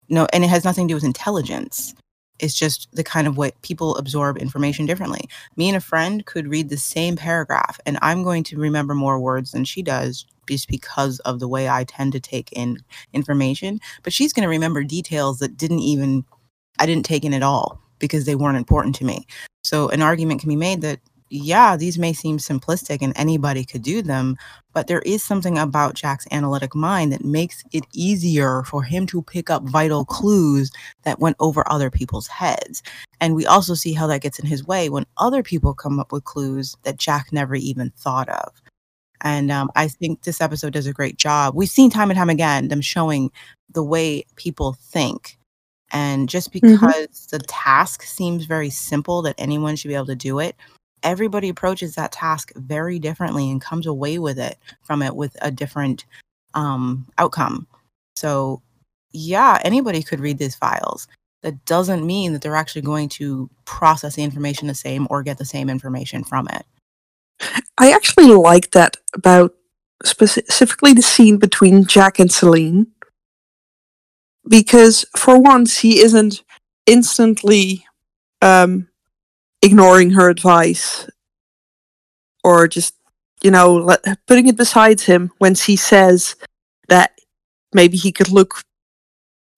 No 0.09 0.27
and 0.33 0.43
it 0.43 0.49
has 0.49 0.65
nothing 0.65 0.87
to 0.87 0.91
do 0.91 0.95
with 0.95 1.03
intelligence. 1.03 1.93
It's 2.39 2.57
just 2.57 2.87
the 2.93 3.03
kind 3.03 3.27
of 3.27 3.37
way 3.37 3.51
people 3.63 3.97
absorb 3.97 4.37
information 4.37 4.85
differently. 4.85 5.27
Me 5.57 5.67
and 5.67 5.75
a 5.75 5.81
friend 5.81 6.25
could 6.25 6.47
read 6.47 6.69
the 6.69 6.77
same 6.77 7.15
paragraph 7.15 7.79
and 7.85 7.97
i'm 8.01 8.23
going 8.23 8.43
to 8.45 8.57
remember 8.57 8.95
more 8.95 9.19
words 9.19 9.51
than 9.51 9.65
she 9.65 9.81
does 9.81 10.25
just 10.47 10.67
because 10.67 11.19
of 11.19 11.39
the 11.39 11.47
way 11.47 11.69
i 11.69 11.83
tend 11.83 12.11
to 12.11 12.19
take 12.19 12.51
in 12.53 12.77
information 13.13 13.79
but 14.03 14.11
she's 14.13 14.33
going 14.33 14.43
to 14.43 14.49
remember 14.49 14.83
details 14.83 15.39
that 15.39 15.57
didn't 15.57 15.79
even 15.79 16.25
i 16.79 16.85
didn't 16.85 17.05
take 17.05 17.23
in 17.23 17.33
at 17.33 17.43
all 17.43 17.79
because 17.99 18.25
they 18.25 18.35
weren't 18.35 18.57
important 18.57 18.95
to 18.95 19.05
me. 19.05 19.27
So 19.63 19.89
an 19.89 20.01
argument 20.01 20.39
can 20.39 20.49
be 20.49 20.55
made 20.55 20.81
that 20.81 20.99
yeah 21.29 21.75
these 21.75 21.97
may 21.97 22.13
seem 22.13 22.37
simplistic 22.37 22.99
and 23.01 23.13
anybody 23.15 23.63
could 23.63 23.81
do 23.81 24.01
them 24.01 24.37
but 24.73 24.87
there 24.87 25.01
is 25.01 25.23
something 25.23 25.57
about 25.57 25.95
Jack's 25.95 26.27
analytic 26.31 26.75
mind 26.75 27.11
that 27.11 27.25
makes 27.25 27.63
it 27.71 27.85
easier 27.93 28.63
for 28.63 28.83
him 28.83 29.07
to 29.07 29.21
pick 29.21 29.49
up 29.49 29.63
vital 29.63 30.05
clues 30.05 30.71
that 31.03 31.19
went 31.19 31.35
over 31.39 31.69
other 31.69 31.89
people's 31.89 32.27
heads. 32.27 32.83
And 33.19 33.35
we 33.35 33.45
also 33.45 33.73
see 33.73 33.93
how 33.93 34.07
that 34.07 34.21
gets 34.21 34.39
in 34.39 34.45
his 34.45 34.65
way 34.65 34.89
when 34.89 35.05
other 35.17 35.41
people 35.41 35.73
come 35.73 35.99
up 35.99 36.11
with 36.11 36.23
clues 36.23 36.75
that 36.83 36.97
Jack 36.97 37.33
never 37.33 37.55
even 37.55 37.91
thought 37.97 38.29
of. 38.29 38.53
And 39.21 39.51
um, 39.51 39.69
I 39.75 39.87
think 39.87 40.23
this 40.23 40.39
episode 40.39 40.73
does 40.73 40.87
a 40.87 40.93
great 40.93 41.17
job. 41.17 41.55
We've 41.55 41.67
seen 41.67 41.89
time 41.89 42.09
and 42.09 42.17
time 42.17 42.29
again 42.29 42.69
them 42.69 42.81
showing 42.81 43.31
the 43.73 43.83
way 43.83 44.23
people 44.35 44.77
think. 44.79 45.37
And 45.91 46.29
just 46.29 46.51
because 46.51 47.27
the 47.31 47.39
task 47.39 48.03
seems 48.03 48.45
very 48.45 48.69
simple 48.69 49.23
that 49.23 49.35
anyone 49.39 49.75
should 49.75 49.87
be 49.87 49.95
able 49.95 50.05
to 50.05 50.15
do 50.15 50.39
it, 50.39 50.55
everybody 51.03 51.49
approaches 51.49 51.95
that 51.95 52.11
task 52.11 52.51
very 52.55 52.99
differently 52.99 53.49
and 53.49 53.61
comes 53.61 53.85
away 53.85 54.19
with 54.19 54.39
it 54.39 54.57
from 54.83 55.01
it 55.01 55.15
with 55.15 55.35
a 55.41 55.51
different 55.51 56.05
um, 56.53 57.07
outcome. 57.17 57.67
So, 58.15 58.61
yeah, 59.11 59.59
anybody 59.63 60.03
could 60.03 60.19
read 60.19 60.37
these 60.37 60.55
files. 60.55 61.07
That 61.41 61.63
doesn't 61.65 62.05
mean 62.05 62.33
that 62.33 62.41
they're 62.41 62.55
actually 62.55 62.81
going 62.81 63.09
to 63.09 63.49
process 63.65 64.15
the 64.15 64.23
information 64.23 64.67
the 64.67 64.75
same 64.75 65.07
or 65.09 65.23
get 65.23 65.37
the 65.37 65.45
same 65.45 65.69
information 65.69 66.23
from 66.23 66.47
it. 66.49 66.65
I 67.77 67.91
actually 67.91 68.27
like 68.27 68.71
that 68.71 68.97
about 69.13 69.53
specifically 70.03 70.93
the 70.93 71.01
scene 71.01 71.37
between 71.37 71.85
Jack 71.85 72.19
and 72.19 72.29
Salene. 72.29 72.87
Because 74.47 75.05
for 75.15 75.39
once, 75.39 75.77
he 75.77 75.99
isn't 75.99 76.43
instantly 76.85 77.85
um, 78.41 78.87
ignoring 79.61 80.11
her 80.11 80.29
advice 80.29 81.09
or 82.43 82.67
just, 82.67 82.95
you 83.43 83.51
know, 83.51 83.73
let, 83.75 84.03
putting 84.27 84.47
it 84.47 84.57
beside 84.57 85.01
him 85.01 85.31
when 85.37 85.55
she 85.55 85.75
says 85.75 86.35
that 86.87 87.19
maybe 87.73 87.97
he 87.97 88.11
could 88.11 88.29
look 88.29 88.61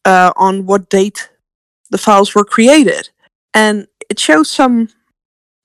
uh, 0.05 0.33
on 0.35 0.65
what 0.65 0.89
date 0.89 1.29
the 1.89 1.97
files 1.97 2.33
were 2.33 2.43
created. 2.43 3.09
And 3.53 3.87
it 4.09 4.19
shows 4.19 4.49
some 4.49 4.89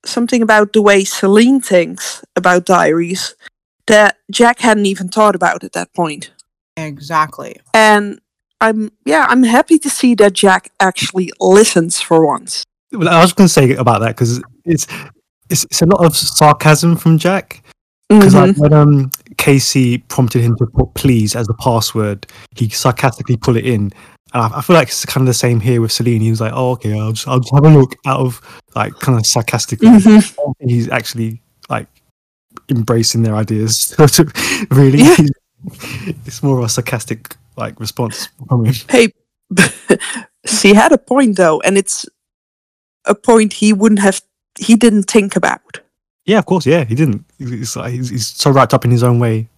something 0.05 0.43
about 0.43 0.73
the 0.73 0.83
way 0.83 1.03
Salene 1.03 1.65
thinks 1.65 2.25
about 2.37 2.65
diaries 2.65 3.35
that 3.87 4.19
Jack 4.31 4.61
hadn't 4.61 4.87
even 4.87 5.09
thought 5.09 5.35
about 5.35 5.65
at 5.65 5.73
that 5.73 5.93
point. 5.95 6.33
Exactly. 6.77 7.61
And 7.75 8.21
I'm 8.61 8.93
yeah, 9.05 9.27
I'm 9.29 9.43
happy 9.43 9.79
to 9.79 9.91
see 9.91 10.15
that 10.17 10.33
Jack 10.33 10.71
actually 10.81 11.33
listens 11.41 12.01
for 12.01 12.25
once. 12.27 12.65
Well, 12.93 13.09
I 13.09 13.21
was 13.21 13.33
going 13.33 13.47
to 13.49 13.53
say 13.53 13.75
about 13.75 14.01
that 14.01 14.09
because 14.09 14.43
it's, 14.65 14.87
it's 15.51 15.65
it's 15.65 15.83
a 15.83 15.87
lot 15.87 16.05
of 16.05 16.17
sarcasm 16.17 16.97
from 16.97 17.19
Jack. 17.19 17.63
Because 18.09 18.35
Mhm. 18.35 18.47
like 18.49 18.57
when 18.59 18.73
um 18.73 19.11
KC 19.37 19.99
prompted 20.09 20.43
him 20.43 20.57
to 20.59 20.67
put 20.67 20.95
"please" 20.95 21.35
as 21.35 21.47
the 21.49 21.55
password, 21.55 22.27
he 22.57 22.69
sarcastically 22.69 23.37
put 23.37 23.57
it 23.57 23.67
in, 23.67 23.93
and 24.33 24.43
I, 24.43 24.59
I 24.59 24.61
feel 24.63 24.75
like 24.77 24.89
it's 24.89 25.05
kind 25.05 25.23
of 25.23 25.27
the 25.27 25.35
same 25.35 25.59
here 25.59 25.81
with 25.81 25.91
Salene. 25.91 26.21
He 26.23 26.31
was 26.31 26.41
like, 26.41 26.53
"Oh, 26.55 26.71
okay, 26.73 26.97
I'll 26.99 27.11
just, 27.13 27.27
I'll 27.27 27.41
just 27.41 27.53
have 27.53 27.65
a 27.65 27.69
look," 27.69 27.97
out 28.07 28.21
of 28.21 28.41
like 28.77 28.93
kind 29.01 29.19
of 29.19 29.27
sarcastically. 29.27 29.89
Mhm. 29.89 30.55
He's 30.61 30.89
actually 30.89 31.43
like 31.69 31.89
embracing 32.71 33.23
their 33.23 33.35
ideas. 33.35 33.93
really, 34.71 34.99
Yeah. 35.01 35.17
it's 36.25 36.43
more 36.45 36.59
of 36.61 36.65
a 36.65 36.69
sarcastic 36.69 37.35
like 37.57 37.81
response 37.81 38.29
from 38.49 38.67
him. 38.67 38.75
Hey, 38.89 39.09
she 40.47 40.75
had 40.75 40.93
a 40.93 40.99
point 40.99 41.37
though, 41.37 41.61
and 41.63 41.77
it's 41.77 42.07
a 43.07 43.15
point 43.15 43.53
he 43.53 43.73
wouldn't 43.73 44.01
have 44.01 44.21
he 44.59 44.77
didn't 44.77 45.05
think 45.05 45.37
about. 45.37 45.81
Yeah, 46.25 46.39
of 46.39 46.47
course. 46.47 46.67
Yeah, 46.67 46.85
he 46.85 46.95
didn't. 46.95 47.25
He's, 47.39 47.75
he's, 47.75 48.09
he's 48.09 48.27
so 48.27 48.51
wrapped 48.51 48.75
up 48.75 48.85
in 48.85 48.91
his 48.91 49.03
own 49.03 49.19
way. 49.19 49.49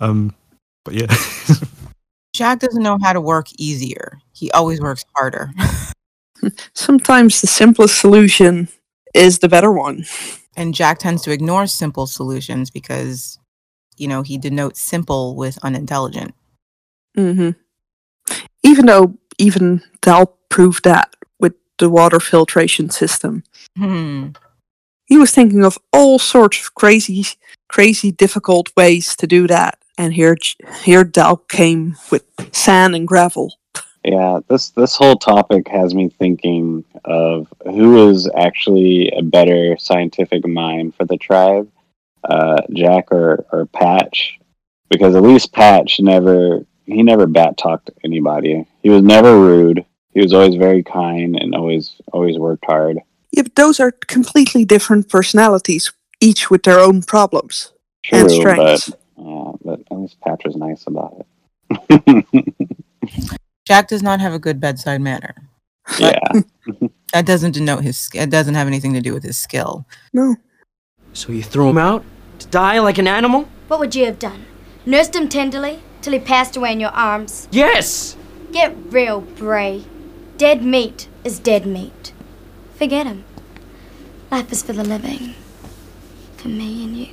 Um, 0.00 0.34
but 0.84 0.94
yeah. 0.94 1.06
Jack 2.34 2.60
doesn't 2.60 2.82
know 2.82 2.98
how 3.02 3.12
to 3.12 3.20
work 3.20 3.48
easier. 3.58 4.20
He 4.32 4.50
always 4.52 4.80
works 4.80 5.04
harder. 5.16 5.50
Sometimes 6.74 7.40
the 7.40 7.46
simplest 7.46 8.00
solution 8.00 8.68
is 9.14 9.38
the 9.38 9.48
better 9.48 9.72
one. 9.72 10.04
and 10.56 10.74
Jack 10.74 10.98
tends 10.98 11.22
to 11.22 11.32
ignore 11.32 11.66
simple 11.66 12.06
solutions 12.06 12.70
because, 12.70 13.38
you 13.96 14.08
know, 14.08 14.22
he 14.22 14.36
denotes 14.38 14.80
simple 14.80 15.36
with 15.36 15.58
unintelligent. 15.62 16.34
Mm 17.16 17.34
hmm 17.36 17.50
Even 18.62 18.86
though 18.86 19.16
even 19.38 19.82
Dal 20.02 20.36
proved 20.48 20.84
that 20.84 21.13
with 21.13 21.13
the 21.78 21.90
water 21.90 22.20
filtration 22.20 22.90
system. 22.90 23.42
Hmm. 23.76 24.28
He 25.06 25.18
was 25.18 25.32
thinking 25.32 25.64
of 25.64 25.78
all 25.92 26.18
sorts 26.18 26.60
of 26.60 26.74
crazy, 26.74 27.26
crazy, 27.68 28.10
difficult 28.10 28.70
ways 28.76 29.14
to 29.16 29.26
do 29.26 29.46
that. 29.48 29.78
And 29.98 30.12
here, 30.14 30.36
here 30.82 31.04
Dal 31.04 31.36
came 31.36 31.96
with 32.10 32.24
sand 32.52 32.96
and 32.96 33.06
gravel. 33.06 33.58
Yeah, 34.04 34.40
this 34.48 34.68
this 34.70 34.96
whole 34.96 35.16
topic 35.16 35.66
has 35.68 35.94
me 35.94 36.10
thinking 36.10 36.84
of 37.06 37.52
who 37.64 38.10
is 38.10 38.28
actually 38.36 39.10
a 39.10 39.22
better 39.22 39.78
scientific 39.78 40.46
mind 40.46 40.94
for 40.94 41.06
the 41.06 41.16
tribe, 41.16 41.70
uh, 42.28 42.60
Jack 42.70 43.10
or 43.10 43.46
or 43.50 43.64
Patch, 43.66 44.38
because 44.90 45.14
at 45.14 45.22
least 45.22 45.54
Patch 45.54 46.00
never 46.00 46.66
he 46.84 47.02
never 47.02 47.26
bat 47.26 47.56
talked 47.56 47.90
anybody. 48.04 48.66
He 48.82 48.90
was 48.90 49.02
never 49.02 49.38
rude. 49.40 49.86
He 50.14 50.20
was 50.20 50.32
always 50.32 50.54
very 50.54 50.82
kind 50.82 51.36
and 51.36 51.54
always 51.54 51.96
always 52.12 52.38
worked 52.38 52.64
hard. 52.66 52.98
Yeah, 53.32 53.42
but 53.42 53.56
those 53.56 53.80
are 53.80 53.90
completely 53.90 54.64
different 54.64 55.08
personalities, 55.08 55.92
each 56.20 56.50
with 56.50 56.62
their 56.62 56.78
own 56.78 57.02
problems 57.02 57.72
and 58.12 58.28
True, 58.28 58.44
but 58.44 58.78
strengths. 58.78 58.92
yeah, 59.18 59.52
but 59.64 59.80
at 59.90 59.98
least 59.98 60.20
Patch 60.20 60.42
was 60.44 60.56
nice 60.56 60.84
about 60.86 61.26
it. 61.70 62.24
Jack 63.66 63.88
does 63.88 64.02
not 64.02 64.20
have 64.20 64.32
a 64.32 64.38
good 64.38 64.60
bedside 64.60 65.00
manner. 65.00 65.34
yeah, 65.98 66.18
That 67.12 67.26
doesn't 67.26 67.52
denote 67.52 67.82
his. 67.82 68.08
It 68.14 68.30
doesn't 68.30 68.54
have 68.54 68.66
anything 68.66 68.94
to 68.94 69.00
do 69.00 69.14
with 69.14 69.22
his 69.22 69.36
skill. 69.36 69.86
No. 70.12 70.36
So 71.12 71.32
you 71.32 71.42
threw 71.42 71.68
him 71.68 71.78
out 71.78 72.04
to 72.40 72.46
die 72.48 72.78
like 72.80 72.98
an 72.98 73.06
animal? 73.06 73.48
What 73.68 73.80
would 73.80 73.94
you 73.94 74.04
have 74.06 74.18
done? 74.18 74.44
Nursed 74.86 75.14
him 75.16 75.28
tenderly 75.28 75.80
till 76.02 76.12
he 76.12 76.18
passed 76.18 76.56
away 76.56 76.72
in 76.72 76.80
your 76.80 76.90
arms? 76.90 77.48
Yes! 77.50 78.16
Get 78.52 78.76
real, 78.92 79.20
Bray. 79.20 79.84
Dead 80.36 80.64
meat 80.64 81.08
is 81.22 81.38
dead 81.38 81.64
meat. 81.64 82.12
Forget 82.74 83.06
him. 83.06 83.24
Life 84.32 84.50
is 84.50 84.62
for 84.64 84.72
the 84.72 84.82
living. 84.82 85.34
For 86.38 86.48
me 86.48 86.84
and 86.84 86.96
you. 86.96 87.08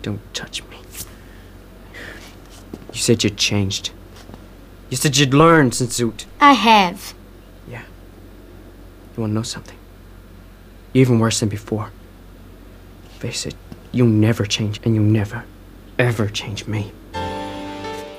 Don't 0.00 0.22
touch 0.32 0.62
me. 0.64 0.78
You 2.92 2.98
said 3.00 3.22
you'd 3.22 3.36
changed. 3.36 3.90
You 4.88 4.96
said 4.96 5.18
you'd 5.18 5.34
learned 5.34 5.74
since 5.74 6.00
you. 6.00 6.14
I 6.40 6.54
have. 6.54 7.12
Yeah. 7.68 7.82
You 9.14 9.20
wanna 9.20 9.34
know 9.34 9.42
something? 9.42 9.76
You're 10.92 11.02
even 11.02 11.18
worse 11.18 11.40
than 11.40 11.50
before. 11.50 11.92
Face 13.18 13.44
it, 13.44 13.54
you'll 13.92 14.08
never 14.08 14.46
change, 14.46 14.80
and 14.84 14.94
you'll 14.94 15.04
never, 15.04 15.44
ever 15.98 16.28
change 16.28 16.66
me. 16.66 16.92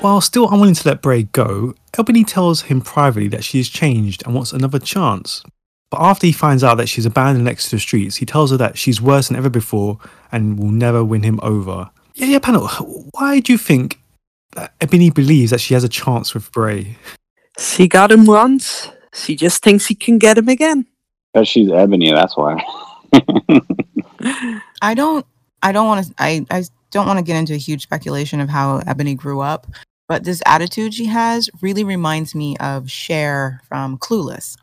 While 0.01 0.21
still 0.21 0.49
unwilling 0.49 0.75
to 0.75 0.88
let 0.88 1.01
Bray 1.01 1.23
go, 1.23 1.75
Ebony 1.97 2.23
tells 2.23 2.62
him 2.63 2.79
privately 2.79 3.27
that 3.29 3.43
she 3.43 3.57
has 3.57 3.67
changed 3.67 4.23
and 4.25 4.33
wants 4.33 4.53
another 4.53 4.79
chance. 4.79 5.43
But 5.91 5.99
after 5.99 6.25
he 6.25 6.31
finds 6.31 6.63
out 6.63 6.75
that 6.75 6.88
she's 6.88 7.05
abandoned 7.05 7.45
Lex 7.45 7.65
to 7.65 7.75
the 7.75 7.79
streets, 7.81 8.15
he 8.15 8.25
tells 8.25 8.51
her 8.51 8.57
that 8.57 8.77
she's 8.77 9.01
worse 9.01 9.27
than 9.27 9.35
ever 9.35 9.49
before 9.49 9.97
and 10.31 10.57
will 10.57 10.71
never 10.71 11.03
win 11.03 11.23
him 11.23 11.38
over. 11.43 11.89
Yeah, 12.15 12.27
yeah, 12.27 12.39
panel. 12.39 12.67
Why 13.12 13.41
do 13.41 13.51
you 13.51 13.57
think 13.57 13.99
that 14.53 14.73
Ebony 14.79 15.09
believes 15.09 15.51
that 15.51 15.59
she 15.59 15.73
has 15.73 15.83
a 15.83 15.89
chance 15.89 16.33
with 16.33 16.49
Bray? 16.53 16.95
She 17.57 17.89
got 17.89 18.09
him 18.09 18.25
once. 18.25 18.89
She 19.13 19.35
just 19.35 19.62
thinks 19.63 19.88
he 19.88 19.95
can 19.95 20.17
get 20.17 20.38
him 20.38 20.47
again. 20.47 20.85
because 21.33 21.49
she's 21.49 21.69
ebony. 21.71 22.13
That's 22.13 22.38
why. 22.38 22.63
I 24.81 24.93
don't. 24.93 25.25
I 25.62 25.73
don't 25.73 25.88
want 25.88 26.07
to. 26.07 26.13
I. 26.19 26.45
I 26.49 26.63
don't 26.91 27.08
want 27.08 27.19
to 27.19 27.23
get 27.23 27.38
into 27.38 27.54
a 27.54 27.58
huge 27.58 27.84
speculation 27.84 28.39
of 28.39 28.49
how 28.49 28.78
Ebony 28.88 29.15
grew 29.15 29.39
up, 29.41 29.67
but 30.08 30.23
this 30.23 30.41
attitude 30.45 30.93
she 30.93 31.06
has 31.06 31.49
really 31.62 31.84
reminds 31.84 32.34
me 32.36 32.58
of 32.58 32.89
Cher 32.89 33.62
from 33.67 33.97
Clueless. 33.97 34.56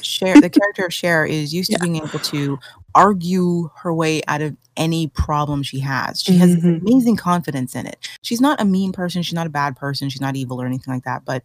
Cher, 0.00 0.34
the 0.40 0.50
character 0.50 0.86
of 0.86 0.92
Cher, 0.92 1.24
is 1.24 1.54
used 1.54 1.70
to 1.72 1.78
being 1.78 1.96
able 1.96 2.18
to 2.18 2.58
argue 2.94 3.70
her 3.76 3.92
way 3.94 4.22
out 4.28 4.42
of 4.42 4.56
any 4.76 5.06
problem 5.08 5.62
she 5.62 5.80
has. 5.80 6.22
She 6.22 6.36
has 6.36 6.54
Mhm. 6.56 6.80
amazing 6.82 7.16
confidence 7.16 7.74
in 7.74 7.86
it. 7.86 8.08
She's 8.22 8.40
not 8.40 8.60
a 8.60 8.64
mean 8.64 8.92
person. 8.92 9.22
She's 9.22 9.34
not 9.34 9.46
a 9.46 9.50
bad 9.50 9.76
person. 9.76 10.08
She's 10.10 10.20
not 10.20 10.36
evil 10.36 10.60
or 10.60 10.66
anything 10.66 10.92
like 10.92 11.04
that. 11.04 11.24
But 11.24 11.42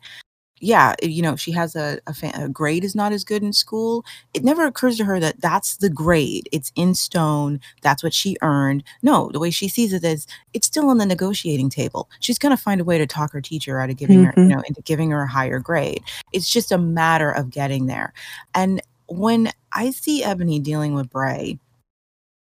yeah, 0.62 0.94
you 1.02 1.22
know, 1.24 1.34
if 1.34 1.40
she 1.40 1.52
has 1.52 1.76
a, 1.76 2.00
a, 2.08 2.14
fa- 2.14 2.32
a 2.36 2.48
grade 2.48 2.84
is 2.84 2.96
not 2.96 3.12
as 3.12 3.24
good 3.24 3.42
in 3.42 3.52
school. 3.52 4.06
It 4.34 4.44
never 4.44 4.66
occurs 4.66 4.96
to 4.98 5.06
her 5.06 5.20
that 5.20 5.42
that's 5.42 5.78
the 5.78 5.90
grade. 5.90 6.48
It's 6.52 6.72
in 6.76 6.94
stone. 6.96 7.60
That's 7.82 8.04
what 8.04 8.14
she 8.14 8.38
earned. 8.44 8.84
No, 9.02 9.30
the 9.34 9.40
way 9.40 9.50
she 9.50 9.68
sees 9.68 9.92
it 9.92 10.04
is 10.04 10.28
it's 10.54 10.68
still 10.68 10.90
on 10.90 11.00
the 11.00 11.06
negotiating 11.06 11.72
table. 11.72 12.10
She's 12.20 12.38
going 12.40 12.56
to 12.56 12.62
find 12.62 12.80
a 12.80 12.84
way 12.86 12.98
to 13.00 13.08
talk 13.08 13.32
her 13.34 13.42
teacher 13.42 13.80
out 13.80 13.90
of 13.90 13.98
giving 13.98 14.24
her, 14.24 14.34
you 14.38 14.44
Mhm. 14.44 14.50
know, 14.50 14.64
into 14.68 14.82
giving 14.84 15.10
her 15.12 15.24
a 15.24 15.28
higher 15.28 15.60
grade. 15.60 16.04
It's 16.32 16.50
just 16.50 16.72
a 16.72 16.78
matter 16.78 17.32
of 17.32 17.50
getting 17.50 17.88
there. 17.88 18.14
And 18.54 18.82
when 19.08 19.52
I 19.74 19.90
see 19.92 20.24
Ebony 20.24 20.60
dealing 20.60 20.94
with 20.94 21.10
Bray 21.10 21.60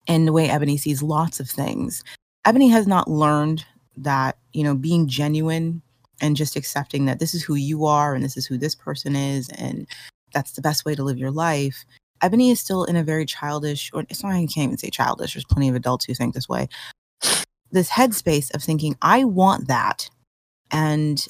and 0.08 0.28
the 0.28 0.34
way 0.34 0.50
Ebony 0.50 0.78
sees 0.78 1.02
lots 1.02 1.40
of 1.40 1.50
things, 1.50 2.04
Ebony 2.46 2.68
has 2.70 2.86
not 2.86 3.10
learned 3.10 3.66
that, 3.98 4.38
you 4.54 4.64
know, 4.64 4.76
being 4.76 5.08
genuine 5.08 5.82
and 6.22 6.36
just 6.36 6.56
accepting 6.56 7.06
that 7.06 7.20
this 7.20 7.34
is 7.34 7.44
who 7.44 7.56
you 7.56 7.86
are 7.86 8.14
and 8.16 8.24
this 8.24 8.38
is 8.38 8.46
who 8.46 8.58
this 8.58 8.76
person 8.76 9.16
is 9.16 9.50
and 9.50 9.88
that's 10.34 10.52
the 10.52 10.62
best 10.62 10.86
way 10.86 10.96
to 10.96 11.04
live 11.04 11.18
your 11.18 11.32
life. 11.32 11.86
Ebony 12.22 12.52
is 12.52 12.60
still 12.60 12.84
in 12.84 12.96
a 12.96 13.04
very 13.04 13.26
childish, 13.26 13.90
or 13.94 14.02
it's 14.10 14.24
not, 14.24 14.34
I 14.34 14.40
can't 14.40 14.58
even 14.58 14.78
say 14.78 14.90
childish, 14.90 15.34
there's 15.34 15.46
plenty 15.46 15.70
of 15.70 15.76
adults 15.76 16.06
who 16.06 16.14
think 16.14 16.34
this 16.34 16.50
way. 16.50 16.68
This 17.72 17.90
headspace 17.90 18.54
of 18.54 18.64
thinking, 18.64 18.96
I 19.02 19.24
want 19.24 19.68
that. 19.68 20.10
And 20.72 21.26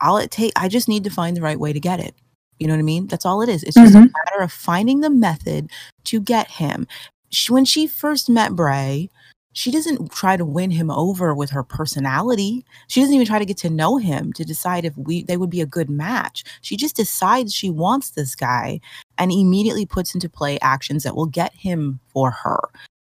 all 0.00 0.18
it 0.18 0.30
take, 0.30 0.52
I 0.56 0.68
just 0.68 0.88
need 0.88 1.04
to 1.04 1.10
find 1.10 1.36
the 1.36 1.40
right 1.42 1.58
way 1.58 1.72
to 1.72 1.80
get 1.80 2.00
it. 2.00 2.14
You 2.58 2.66
know 2.66 2.74
what 2.74 2.80
I 2.80 2.82
mean? 2.82 3.06
That's 3.06 3.24
all 3.26 3.42
it 3.42 3.48
is. 3.48 3.62
It's 3.64 3.76
just 3.76 3.94
a 3.94 3.98
Mhm. 3.98 4.12
matter 4.12 4.42
of 4.42 4.52
finding 4.52 5.00
the 5.00 5.10
method 5.10 5.70
to 6.04 6.20
get 6.20 6.50
him. 6.52 6.86
She, 7.30 7.52
when 7.52 7.64
she 7.64 7.86
first 7.86 8.28
met 8.28 8.54
Bray, 8.54 9.10
she 9.54 9.70
doesn't 9.70 10.10
try 10.10 10.36
to 10.36 10.44
win 10.44 10.70
him 10.70 10.90
over 10.90 11.32
with 11.32 11.50
her 11.50 11.62
personality. 11.62 12.64
She 12.88 13.00
doesn't 13.00 13.14
even 13.14 13.26
try 13.26 13.38
to 13.38 13.44
get 13.44 13.56
to 13.58 13.70
know 13.70 13.96
him 13.96 14.32
to 14.34 14.44
decide 14.44 14.84
if 14.84 14.96
we 14.96 15.22
they 15.22 15.36
would 15.36 15.48
be 15.48 15.60
a 15.60 15.66
good 15.66 15.88
match. 15.88 16.44
She 16.60 16.76
just 16.76 16.96
decides 16.96 17.54
she 17.54 17.70
wants 17.70 18.10
this 18.10 18.34
guy 18.34 18.80
and 19.16 19.32
immediately 19.32 19.86
puts 19.86 20.12
into 20.12 20.28
play 20.28 20.58
actions 20.60 21.04
that 21.04 21.16
will 21.16 21.26
get 21.26 21.54
him 21.54 22.00
for 22.08 22.32
her. 22.32 22.60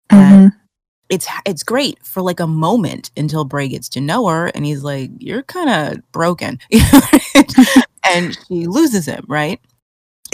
And 0.09 0.51
mm-hmm. 0.51 0.57
it's 1.09 1.27
it's 1.45 1.61
great 1.61 2.03
for 2.05 2.21
like 2.21 2.39
a 2.39 2.47
moment 2.47 3.11
until 3.17 3.43
Bray 3.43 3.67
gets 3.67 3.89
to 3.89 4.01
know 4.01 4.27
her 4.27 4.47
and 4.47 4.65
he's 4.65 4.81
like, 4.81 5.11
"You're 5.19 5.43
kind 5.43 5.69
of 5.69 6.11
broken," 6.13 6.57
and 8.09 8.37
she 8.47 8.65
loses 8.65 9.05
him. 9.05 9.25
Right? 9.27 9.59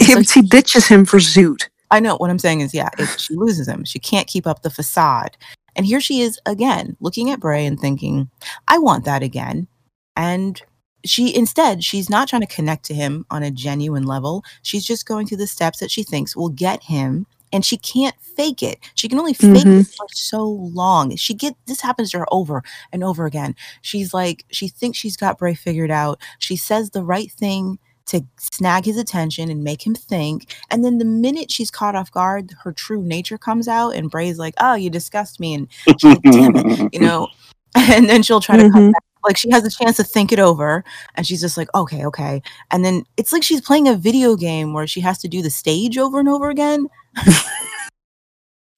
Yeah, 0.00 0.14
So 0.16 0.22
she 0.22 0.42
ditches 0.42 0.86
him 0.86 1.04
for 1.04 1.18
Zoot. 1.18 1.68
I 1.90 2.00
know 2.00 2.16
what 2.16 2.30
I'm 2.30 2.38
saying 2.38 2.60
is, 2.60 2.74
yeah, 2.74 2.90
it, 2.98 3.08
she 3.18 3.34
loses 3.34 3.68
him. 3.68 3.84
She 3.84 3.98
can't 3.98 4.26
keep 4.26 4.46
up 4.46 4.62
the 4.62 4.70
facade. 4.70 5.36
And 5.76 5.86
here 5.86 6.00
she 6.00 6.22
is 6.22 6.40
again, 6.46 6.96
looking 7.00 7.30
at 7.30 7.38
Bray 7.38 7.64
and 7.64 7.78
thinking, 7.78 8.30
I 8.66 8.78
want 8.78 9.04
that 9.04 9.22
again. 9.22 9.68
And 10.16 10.60
she 11.04 11.36
instead, 11.36 11.84
she's 11.84 12.10
not 12.10 12.28
trying 12.28 12.40
to 12.40 12.54
connect 12.54 12.84
to 12.86 12.94
him 12.94 13.26
on 13.30 13.42
a 13.42 13.50
genuine 13.50 14.04
level. 14.04 14.42
She's 14.62 14.84
just 14.84 15.06
going 15.06 15.26
through 15.26 15.36
the 15.36 15.46
steps 15.46 15.78
that 15.78 15.90
she 15.90 16.02
thinks 16.02 16.34
will 16.34 16.48
get 16.48 16.82
him. 16.82 17.26
And 17.52 17.64
she 17.64 17.76
can't 17.76 18.16
fake 18.20 18.62
it. 18.62 18.80
She 18.96 19.08
can 19.08 19.20
only 19.20 19.32
fake 19.32 19.64
mm-hmm. 19.64 19.80
it 19.80 19.86
for 19.86 20.06
so 20.10 20.44
long. 20.44 21.14
She 21.14 21.32
get 21.32 21.54
this 21.66 21.80
happens 21.80 22.10
to 22.10 22.18
her 22.18 22.26
over 22.32 22.64
and 22.92 23.04
over 23.04 23.24
again. 23.24 23.54
She's 23.82 24.12
like, 24.12 24.44
she 24.50 24.66
thinks 24.66 24.98
she's 24.98 25.16
got 25.16 25.38
Bray 25.38 25.54
figured 25.54 25.92
out. 25.92 26.20
She 26.38 26.56
says 26.56 26.90
the 26.90 27.04
right 27.04 27.30
thing 27.30 27.78
to 28.06 28.22
snag 28.38 28.84
his 28.84 28.96
attention 28.96 29.50
and 29.50 29.62
make 29.64 29.86
him 29.86 29.94
think. 29.94 30.54
And 30.70 30.84
then 30.84 30.98
the 30.98 31.04
minute 31.04 31.50
she's 31.50 31.70
caught 31.70 31.94
off 31.96 32.10
guard, 32.10 32.52
her 32.64 32.72
true 32.72 33.02
nature 33.02 33.38
comes 33.38 33.68
out, 33.68 33.90
and 33.90 34.10
Bray's 34.10 34.38
like, 34.38 34.54
"Oh, 34.58 34.74
you 34.74 34.90
disgust 34.90 35.40
me," 35.40 35.54
and 35.54 35.68
she's 36.00 36.04
like, 36.04 36.22
"Damn 36.22 36.56
it," 36.56 36.88
you 36.94 37.00
know. 37.00 37.28
And 37.76 38.08
then 38.08 38.22
she'll 38.22 38.40
try 38.40 38.56
to 38.56 38.70
come 38.70 38.88
Mhm. 38.88 38.92
back. 38.94 39.02
Like 39.22 39.36
she 39.36 39.50
has 39.50 39.66
a 39.66 39.70
chance 39.70 39.96
to 39.96 40.04
think 40.04 40.32
it 40.32 40.38
over, 40.38 40.82
and 41.14 41.26
she's 41.26 41.42
just 41.42 41.58
like, 41.58 41.68
"Okay, 41.74 42.06
okay." 42.06 42.40
And 42.70 42.82
then 42.86 43.04
it's 43.18 43.32
like 43.34 43.42
she's 43.42 43.60
playing 43.60 43.86
a 43.86 43.94
video 43.94 44.34
game 44.34 44.72
where 44.72 44.86
she 44.86 45.00
has 45.02 45.18
to 45.18 45.28
do 45.28 45.42
the 45.42 45.50
stage 45.50 45.98
over 45.98 46.18
and 46.18 46.28
over 46.28 46.48
again. 46.48 46.86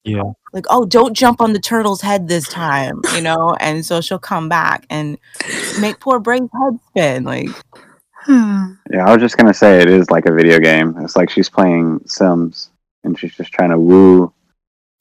Yeah. 0.03 0.23
Like, 0.51 0.65
oh, 0.71 0.83
don't 0.85 1.13
jump 1.13 1.41
on 1.41 1.53
the 1.53 1.59
turtle's 1.59 2.01
head 2.01 2.27
this 2.27 2.47
time, 2.47 3.01
you 3.13 3.21
know. 3.21 3.55
And 3.59 3.85
so 3.85 4.01
she'll 4.01 4.17
come 4.17 4.49
back 4.49 4.87
and 4.89 5.15
make 5.79 5.99
poor 5.99 6.17
Bray's 6.19 6.41
head 6.41 6.79
spin. 6.87 7.23
Like, 7.23 7.49
Hmm. 8.29 8.73
Yeah, 8.91 9.07
I 9.07 9.11
was 9.11 9.21
just 9.21 9.37
gonna 9.37 9.55
say 9.55 9.79
it 9.81 9.89
is 9.89 10.11
like 10.11 10.27
a 10.27 10.31
video 10.31 10.59
game. 10.59 10.95
It's 10.99 11.15
like 11.15 11.31
she's 11.31 11.49
playing 11.49 12.01
Sims 12.05 12.69
and 13.03 13.17
she's 13.17 13.35
just 13.35 13.51
trying 13.51 13.71
to 13.71 13.79
woo 13.79 14.31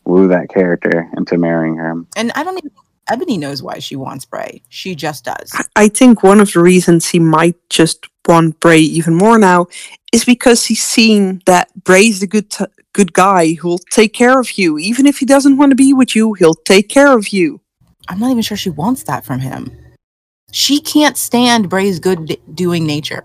woo 0.06 0.28
that 0.28 0.48
character 0.48 1.10
into 1.14 1.36
marrying 1.36 1.76
her. 1.76 1.90
and 2.16 2.32
I 2.34 2.42
don't 2.42 2.56
even. 2.56 2.70
Ebony 3.10 3.36
knows 3.36 3.62
why 3.62 3.78
she 3.80 3.96
wants 3.96 4.24
Bray. 4.24 4.62
She 4.70 4.94
just 4.94 5.24
does. 5.24 5.50
I 5.76 5.88
think 5.88 6.22
one 6.22 6.40
of 6.40 6.52
the 6.52 6.60
reasons 6.60 7.08
he 7.08 7.18
might 7.18 7.56
just 7.70 8.06
want 8.26 8.60
Bray 8.60 8.80
even 8.80 9.14
more 9.14 9.38
now 9.38 9.66
is 10.12 10.24
because 10.24 10.64
he's 10.64 10.82
seen 10.82 11.42
that 11.44 11.68
Bray's 11.84 12.20
the 12.20 12.26
good 12.26 12.50
t- 12.50 12.64
good 12.94 13.12
guy 13.12 13.54
who'll 13.54 13.78
take 13.90 14.14
care 14.14 14.40
of 14.40 14.58
you. 14.58 14.78
Even 14.78 15.06
if 15.06 15.18
he 15.18 15.26
doesn't 15.26 15.58
want 15.58 15.70
to 15.70 15.76
be 15.76 15.92
with 15.92 16.16
you, 16.16 16.32
he'll 16.34 16.54
take 16.54 16.88
care 16.88 17.16
of 17.16 17.28
you. 17.28 17.60
I'm 18.08 18.18
not 18.20 18.30
even 18.30 18.42
sure 18.42 18.56
she 18.56 18.70
wants 18.70 19.02
that 19.04 19.24
from 19.24 19.40
him. 19.40 19.70
She 20.52 20.80
can't 20.80 21.16
stand 21.16 21.68
Bray's 21.68 21.98
good 22.00 22.26
d- 22.26 22.38
doing 22.54 22.86
nature. 22.86 23.24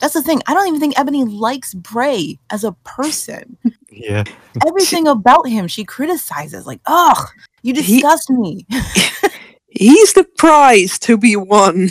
That's 0.00 0.14
the 0.14 0.22
thing. 0.22 0.42
I 0.46 0.54
don't 0.54 0.66
even 0.66 0.80
think 0.80 0.98
Ebony 0.98 1.24
likes 1.24 1.74
Bray 1.74 2.38
as 2.50 2.64
a 2.64 2.72
person. 2.84 3.56
Yeah. 3.90 4.24
Everything 4.66 5.06
about 5.06 5.48
him 5.48 5.68
she 5.68 5.84
criticizes. 5.84 6.66
Like, 6.66 6.80
ugh, 6.86 7.28
you 7.62 7.72
He- 7.74 8.00
disgust 8.00 8.28
me. 8.30 8.66
He's 9.68 10.12
the 10.12 10.24
prize 10.36 10.98
to 11.00 11.16
be 11.16 11.34
won. 11.36 11.90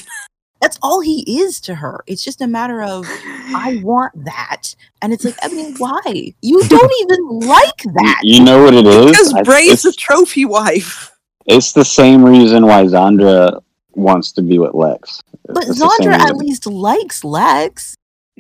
That's 0.62 0.78
all 0.84 1.02
he 1.02 1.40
is 1.42 1.60
to 1.62 1.74
her. 1.74 2.04
It's 2.06 2.24
just 2.24 2.40
a 2.42 2.46
matter 2.48 2.84
of 2.84 3.06
I 3.10 3.80
want 3.84 4.14
that. 4.26 4.76
And 5.02 5.12
it's 5.12 5.26
like, 5.26 5.34
Ebony, 5.42 5.74
why? 5.80 6.34
You 6.44 6.62
don't 6.68 6.92
even 7.02 7.48
like 7.50 7.78
that. 7.96 8.20
you 8.24 8.44
know 8.44 8.64
what 8.64 8.76
it 8.76 8.86
is? 8.86 9.06
Because 9.12 9.34
I- 9.34 9.42
Bray 9.42 9.64
is 9.64 9.84
it's, 9.86 9.96
trophy 9.96 10.46
wife. 10.46 11.12
it's 11.48 11.72
the 11.72 11.84
same 11.86 12.24
reason 12.24 12.68
why 12.68 12.84
Zandra 12.84 13.60
wants 13.94 14.32
to 14.34 14.42
be 14.42 14.60
with 14.60 14.74
Lex. 14.74 15.22
But 15.48 15.68
It's 15.68 15.80
Zandra 15.82 16.14
at 16.14 16.38
least 16.38 16.66
likes 16.66 17.24
Lex. 17.24 17.96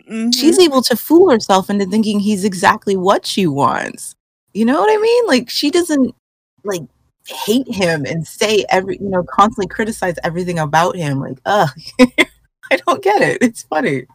Mhm. 0.10 0.34
She's 0.34 0.58
able 0.60 0.82
to 0.84 0.96
fool 0.96 1.30
herself 1.30 1.70
into 1.70 1.86
thinking 1.86 2.20
he's 2.20 2.44
exactly 2.46 2.96
what 2.96 3.26
she 3.26 3.46
wants. 3.48 4.16
You 4.54 4.66
know 4.66 4.80
what 4.80 4.92
I 4.92 5.02
mean? 5.02 5.28
Like 5.28 5.50
she 5.50 5.70
doesn't 5.72 6.16
like 6.64 6.84
hate 7.28 7.68
him 7.68 8.06
and 8.06 8.26
say 8.26 8.66
every 8.70 8.98
you 8.98 9.10
know 9.10 9.24
constantly 9.24 9.68
criticize 9.68 10.16
everything 10.24 10.60
about 10.60 10.96
him. 10.96 11.20
Like, 11.20 11.40
ugh, 11.46 11.70
I 12.72 12.78
don't 12.86 13.04
get 13.04 13.22
it. 13.22 13.38
It's 13.42 13.64
funny. 13.64 14.06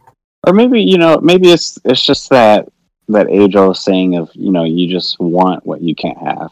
or 0.45 0.53
maybe 0.53 0.81
you 0.81 0.97
know 0.97 1.19
maybe 1.21 1.49
it's 1.51 1.77
it's 1.85 2.03
just 2.03 2.29
that 2.29 2.67
that 3.09 3.29
age 3.29 3.55
old 3.55 3.77
saying 3.77 4.15
of 4.17 4.29
you 4.33 4.51
know 4.51 4.63
you 4.65 4.89
just 4.89 5.19
want 5.19 5.65
what 5.65 5.81
you 5.81 5.95
can't 5.95 6.17
have 6.17 6.51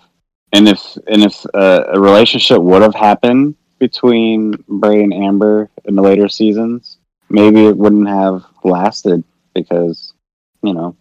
and 0.54 0.68
if 0.70 0.98
and 1.08 1.24
if 1.24 1.46
uh, 1.54 1.84
a 1.90 2.00
relationship 2.00 2.60
would 2.62 2.82
have 2.82 2.96
happened 2.96 3.56
between 3.80 4.54
bray 4.68 5.02
and 5.02 5.14
amber 5.14 5.70
in 5.86 5.96
the 5.96 6.02
later 6.02 6.28
seasons 6.28 6.98
maybe 7.30 7.66
it 7.66 7.78
wouldn't 7.78 8.08
have 8.08 8.44
lasted 8.64 9.24
because 9.54 10.14
you 10.64 10.74
know 10.74 10.96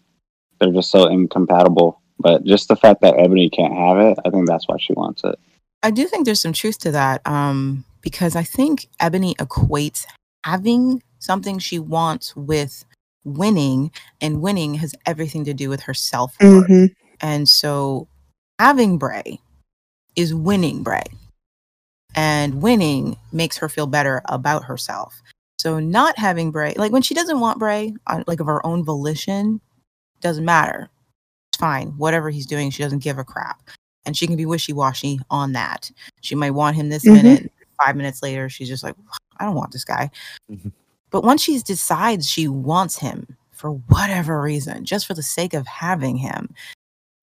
they're 0.59 0.71
just 0.71 0.91
so 0.91 1.07
incompatible 1.07 2.01
but 2.19 2.43
just 2.43 2.67
the 2.67 2.75
fact 2.75 3.01
that 3.01 3.17
ebony 3.17 3.49
can't 3.49 3.73
have 3.73 3.97
it 3.97 4.17
i 4.25 4.29
think 4.29 4.47
that's 4.47 4.67
why 4.67 4.77
she 4.79 4.93
wants 4.93 5.23
it 5.23 5.37
I 5.85 5.91
do 5.91 6.07
think 6.07 6.25
there's 6.25 6.41
some 6.41 6.51
truth 6.51 6.79
to 6.79 6.91
that. 6.91 7.21
Um, 7.27 7.85
because 8.01 8.35
I 8.35 8.41
think 8.43 8.87
Ebony 8.99 9.35
equates 9.35 10.05
having 10.43 11.03
something 11.19 11.59
she 11.59 11.77
wants 11.77 12.35
with 12.35 12.85
winning, 13.23 13.91
and 14.19 14.41
winning 14.41 14.75
has 14.75 14.95
everything 15.05 15.45
to 15.45 15.53
do 15.53 15.69
with 15.69 15.81
her 15.81 15.93
self 15.93 16.35
worth. 16.41 16.67
Mhm. 16.67 16.89
And 17.21 17.47
so 17.47 18.07
having 18.57 18.97
Bray 18.97 19.39
is 20.15 20.33
winning 20.33 20.81
Bray. 20.81 21.03
And 22.15 22.61
winning 22.61 23.17
makes 23.31 23.57
her 23.57 23.67
feel 23.69 23.87
better 23.87 24.21
about 24.25 24.63
herself. 24.63 25.21
So 25.57 25.79
not 25.79 26.17
having 26.17 26.51
Bray, 26.51 26.73
like 26.77 26.91
when 26.91 27.01
she 27.01 27.13
doesn't 27.13 27.39
want 27.39 27.59
Bray, 27.59 27.93
on, 28.07 28.23
like 28.27 28.39
of 28.39 28.47
her 28.47 28.65
own 28.65 28.83
volition, 28.83 29.59
doesn't 30.21 30.45
matter. 30.45 30.89
It's 31.51 31.59
fine. 31.59 31.89
Whatever 31.97 32.29
he's 32.29 32.45
doing, 32.45 32.69
she 32.69 32.83
doesn't 32.83 33.03
give 33.03 33.17
a 33.17 33.23
crap. 33.23 33.61
And 34.05 34.15
she 34.15 34.27
can 34.27 34.35
be 34.35 34.45
wishy 34.45 34.73
washy 34.73 35.19
on 35.29 35.53
that. 35.53 35.91
She 36.21 36.35
might 36.35 36.51
want 36.51 36.75
him 36.75 36.89
this 36.89 37.05
Mhm. 37.05 37.13
minute. 37.13 37.51
Five 37.83 37.95
minutes 37.95 38.21
later, 38.21 38.47
she's 38.49 38.67
just 38.67 38.83
like, 38.83 38.95
I 39.37 39.45
don't 39.45 39.55
want 39.55 39.71
this 39.71 39.83
guy. 39.83 40.09
Mhm. 40.49 40.71
But 41.09 41.23
once 41.23 41.41
she 41.41 41.59
decides 41.59 42.29
she 42.29 42.47
wants 42.47 42.97
him 42.97 43.35
for 43.51 43.71
whatever 43.71 44.41
reason, 44.41 44.85
just 44.85 45.05
for 45.05 45.13
the 45.13 45.23
sake 45.23 45.53
of 45.53 45.65
having 45.67 46.17
him, 46.17 46.53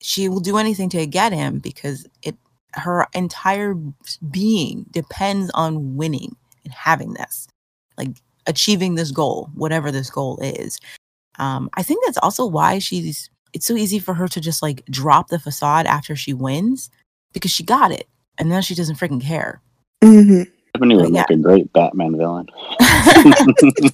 she 0.01 0.29
will 0.29 0.41
do 0.41 0.57
anything 0.59 0.89
to 0.91 1.07
get 1.07 1.33
him 1.33 1.59
because 1.59 2.07
it 2.23 2.37
her 2.75 3.07
entire 3.15 3.75
being 4.31 4.87
depends 4.91 5.51
on 5.55 5.97
winning 5.97 6.35
and 6.65 6.73
having 6.73 7.15
this, 7.15 7.49
like 7.99 8.11
achieving 8.47 8.95
this 8.95 9.11
goal, 9.11 9.51
whatever 9.55 9.91
this 9.91 10.11
goal 10.11 10.39
is. 10.43 10.79
Um, 11.39 11.69
I 11.75 11.83
think 11.83 12.05
that's 12.05 12.19
also 12.19 12.47
why 12.47 12.79
she's. 12.79 13.31
It's 13.55 13.67
so 13.67 13.75
easy 13.75 13.99
for 13.99 14.15
her 14.15 14.29
to 14.29 14.41
just 14.41 14.63
like 14.63 14.85
drop 14.87 15.29
the 15.29 15.39
facade 15.39 15.87
after 15.87 16.17
she 16.17 16.33
wins 16.33 16.91
because 17.35 17.51
she 17.51 17.63
got 17.63 17.93
it, 17.93 18.09
and 18.39 18.49
now 18.49 18.61
she 18.61 18.75
doesn't 18.75 18.97
freaking 18.97 19.21
care. 19.23 19.61
Mhm. 20.03 20.47
ebony 20.75 20.97
would 20.97 21.13
yeah. 21.13 21.27
make 21.29 21.39
a 21.39 21.43
great 21.43 21.73
batman 21.75 22.17
villain 22.17 22.49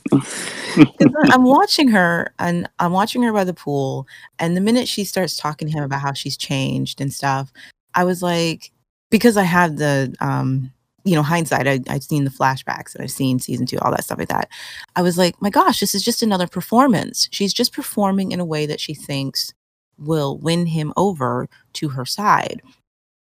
'Cause 0.08 1.12
I- 1.24 1.30
I'm 1.32 1.42
watching 1.42 1.88
her 1.88 2.32
and 2.38 2.68
I'm 2.78 2.92
watching 2.92 3.22
her 3.22 3.32
by 3.32 3.44
the 3.44 3.52
pool. 3.54 4.06
And 4.38 4.56
the 4.56 4.60
minute 4.60 4.86
she 4.88 5.04
starts 5.04 5.36
talking 5.36 5.68
to 5.68 5.74
him 5.74 5.82
about 5.84 6.00
how 6.00 6.12
she's 6.12 6.36
changed 6.36 7.00
and 7.00 7.12
stuff, 7.12 7.52
I 7.98 8.04
was 8.04 8.22
like, 8.22 8.70
because 9.10 9.36
I 9.36 9.42
had 9.42 9.78
the, 9.78 10.14
um, 10.20 10.72
you 11.02 11.16
know, 11.16 11.22
hindsight, 11.22 11.66
I, 11.66 11.80
I'd 11.88 12.04
seen 12.04 12.22
the 12.22 12.30
flashbacks 12.30 12.94
and 12.94 13.02
I've 13.02 13.10
seen 13.10 13.40
season 13.40 13.66
two, 13.66 13.78
all 13.80 13.90
that 13.90 14.04
stuff 14.04 14.18
like 14.18 14.28
that. 14.28 14.48
I 14.94 15.02
was 15.02 15.18
like, 15.18 15.40
my 15.42 15.50
gosh, 15.50 15.80
this 15.80 15.96
is 15.96 16.04
just 16.04 16.22
another 16.22 16.46
performance. 16.46 17.28
She's 17.32 17.52
just 17.52 17.72
performing 17.72 18.30
in 18.30 18.38
a 18.38 18.44
way 18.44 18.66
that 18.66 18.78
she 18.78 18.94
thinks 18.94 19.52
will 19.98 20.38
win 20.38 20.66
him 20.66 20.92
over 20.96 21.48
to 21.72 21.88
her 21.88 22.04
side. 22.04 22.62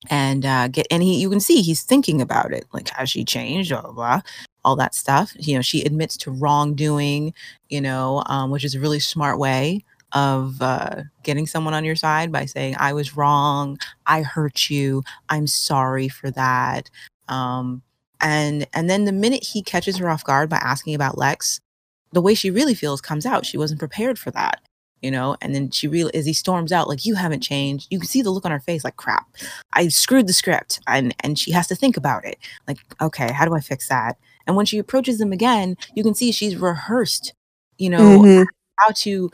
And 0.09 0.45
uh, 0.45 0.67
get 0.67 0.87
and 0.91 1.03
he, 1.03 1.21
you 1.21 1.29
can 1.29 1.39
see 1.39 1.61
he's 1.61 1.83
thinking 1.83 2.21
about 2.21 2.51
it. 2.51 2.65
Like, 2.73 2.89
has 2.89 3.09
she 3.09 3.23
changed? 3.23 3.69
Blah 3.69 3.81
blah. 3.81 3.93
blah 3.93 4.21
all 4.65 4.75
that 4.75 4.93
stuff. 4.93 5.31
You 5.37 5.55
know, 5.55 5.61
she 5.61 5.83
admits 5.83 6.17
to 6.17 6.31
wrongdoing, 6.31 7.33
you 7.69 7.79
know, 7.79 8.23
um, 8.25 8.51
which 8.51 8.65
is 8.65 8.75
a 8.75 8.79
really 8.79 8.99
smart 8.99 9.39
way 9.39 9.83
of 10.13 10.61
uh, 10.61 11.03
getting 11.23 11.45
someone 11.47 11.73
on 11.73 11.85
your 11.85 11.95
side 11.95 12.31
by 12.31 12.45
saying, 12.45 12.75
I 12.79 12.93
was 12.93 13.15
wrong. 13.15 13.77
I 14.05 14.21
hurt 14.21 14.69
you. 14.69 15.03
I'm 15.29 15.47
sorry 15.47 16.07
for 16.09 16.31
that. 16.31 16.89
Um, 17.27 17.81
and 18.21 18.67
and 18.73 18.89
then 18.89 19.05
the 19.05 19.11
minute 19.11 19.43
he 19.43 19.61
catches 19.61 19.97
her 19.97 20.09
off 20.09 20.23
guard 20.23 20.49
by 20.49 20.57
asking 20.57 20.95
about 20.95 21.17
Lex, 21.17 21.61
the 22.11 22.21
way 22.21 22.33
she 22.33 22.49
really 22.51 22.73
feels 22.73 23.01
comes 23.01 23.25
out. 23.25 23.45
She 23.45 23.57
wasn't 23.57 23.79
prepared 23.79 24.17
for 24.19 24.31
that, 24.31 24.61
you 25.01 25.11
know. 25.11 25.37
And 25.41 25.53
then 25.55 25.71
she 25.71 25.87
really, 25.87 26.13
as 26.15 26.25
he 26.25 26.33
storms 26.33 26.71
out, 26.71 26.89
like 26.89 27.05
you 27.05 27.15
haven't 27.15 27.41
changed. 27.41 27.87
You 27.89 27.99
can 27.99 28.07
see 28.07 28.21
the 28.21 28.31
look 28.31 28.45
on 28.45 28.51
her 28.51 28.59
face, 28.59 28.83
like 28.83 28.97
crap. 28.97 29.27
I 29.73 29.87
screwed 29.89 30.27
the 30.27 30.33
script, 30.33 30.79
and 30.87 31.15
and 31.21 31.37
she 31.39 31.51
has 31.51 31.67
to 31.67 31.75
think 31.75 31.95
about 31.97 32.25
it. 32.25 32.37
Like, 32.67 32.79
okay, 32.99 33.31
how 33.31 33.45
do 33.45 33.53
I 33.55 33.61
fix 33.61 33.87
that? 33.89 34.17
And 34.47 34.55
when 34.55 34.65
she 34.65 34.79
approaches 34.79 35.19
them 35.19 35.31
again, 35.31 35.77
you 35.93 36.03
can 36.03 36.15
see 36.15 36.31
she's 36.31 36.55
rehearsed, 36.57 37.33
you 37.77 37.89
know, 37.91 38.21
Mhm. 38.23 38.45
how 38.79 38.89
to, 38.95 39.29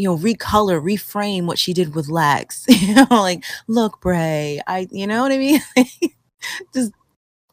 you 0.00 0.08
know, 0.08 0.16
recolor, 0.16 0.82
reframe 0.82 1.44
what 1.44 1.58
she 1.58 1.72
did 1.72 1.94
with 1.94 2.08
Lex. 2.08 2.64
you 2.68 2.94
know, 2.94 3.06
like, 3.10 3.44
look, 3.66 4.00
Bray, 4.00 4.60
I, 4.66 4.88
you 4.90 5.06
know 5.06 5.22
what 5.22 5.32
I 5.32 5.38
mean? 5.38 5.60
Just 6.74 6.92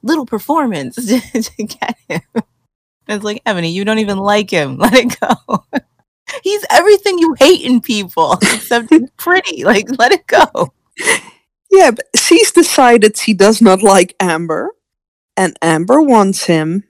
little 0.02 0.26
performance 0.26 0.96
to, 1.08 1.42
to 1.42 1.64
get 1.64 1.98
him. 2.08 2.44
It's 3.08 3.24
like, 3.24 3.42
Ebony, 3.46 3.72
you 3.72 3.86
don't 3.86 4.00
even 4.00 4.18
like 4.18 4.50
him. 4.50 4.78
Let 4.78 4.94
it 4.94 5.20
go. 5.20 5.66
He's 6.44 6.66
everything 6.70 7.20
you 7.20 7.36
hate 7.40 7.62
in 7.62 7.82
people, 7.82 8.34
except 8.42 8.90
he's 8.90 9.10
pretty. 9.18 9.64
Like, 9.64 9.86
let 9.98 10.12
it 10.12 10.28
go. 10.28 10.74
Yeah, 11.72 11.92
but 11.92 12.06
she's 12.16 12.52
decided 12.52 13.18
she 13.18 13.34
does 13.34 13.62
not 13.62 13.82
like 13.82 14.16
Amber, 14.20 14.72
and 15.36 15.58
Amber 15.62 16.02
wants 16.02 16.46
him, 16.46 16.84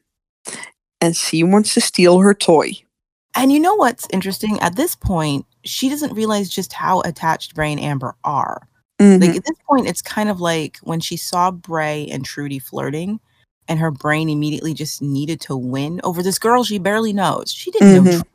and 1.01 1.15
she 1.15 1.43
wants 1.43 1.73
to 1.75 1.81
steal 1.81 2.19
her 2.19 2.33
toy. 2.33 2.73
And 3.37 3.51
you 3.51 3.59
know 3.59 3.75
what's 3.75 4.07
interesting? 4.11 4.59
At 4.61 4.75
this 4.75 4.95
point, 4.95 5.45
she 5.63 5.89
doesn't 5.89 6.13
realize 6.13 6.49
just 6.49 6.73
how 6.73 7.01
attached 7.01 7.53
Bray 7.53 7.71
and 7.71 7.79
Amber 7.79 8.15
are. 8.23 8.67
Mhm. 8.99 9.21
Like 9.21 9.35
at 9.35 9.45
this 9.45 9.57
point, 9.69 9.87
it's 9.87 10.01
kind 10.01 10.27
of 10.27 10.41
like 10.41 10.79
when 10.81 10.99
she 10.99 11.15
saw 11.17 11.51
Bray 11.51 12.07
and 12.07 12.25
Trudy 12.25 12.57
flirting, 12.57 13.19
and 13.67 13.79
her 13.79 13.91
brain 13.91 14.27
immediately 14.29 14.73
just 14.73 15.01
needed 15.01 15.39
to 15.41 15.55
win 15.55 16.01
over 16.03 16.23
this 16.23 16.39
girl 16.39 16.63
she 16.63 16.79
barely 16.79 17.13
knows. 17.13 17.51
She 17.51 17.69
didn't 17.69 17.93
know, 17.93 18.01
Mhm. 18.01 18.11
Trudy, 18.13 18.29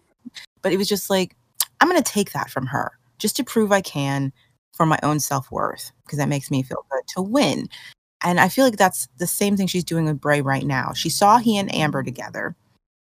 but 0.63 0.73
it 0.73 0.77
was 0.77 0.89
just 0.89 1.11
like, 1.11 1.35
I'm 1.81 1.89
going 1.89 2.01
to 2.01 2.13
take 2.13 2.33
that 2.33 2.49
from 2.51 2.67
her 2.67 2.93
just 3.19 3.35
to 3.37 3.45
prove 3.45 3.73
I 3.73 3.81
can 3.81 4.33
for 4.73 4.87
my 4.87 4.99
own 5.03 5.19
self 5.19 5.51
worth 5.51 5.91
because 6.05 6.19
that 6.19 6.29
makes 6.29 6.51
me 6.51 6.63
feel 6.63 6.85
good 6.91 7.03
to 7.17 7.23
win. 7.23 7.69
And 8.23 8.39
I 8.39 8.49
feel 8.49 8.65
like 8.65 8.77
that's 8.77 9.09
the 9.19 9.27
same 9.27 9.57
thing 9.57 9.67
she's 9.67 9.83
doing 9.83 10.05
with 10.05 10.21
Bray 10.21 10.43
right 10.43 10.65
now. 10.65 10.93
She 10.93 11.11
saw 11.11 11.39
he 11.39 11.59
and 11.59 11.75
Amber 11.75 12.05
together. 12.05 12.55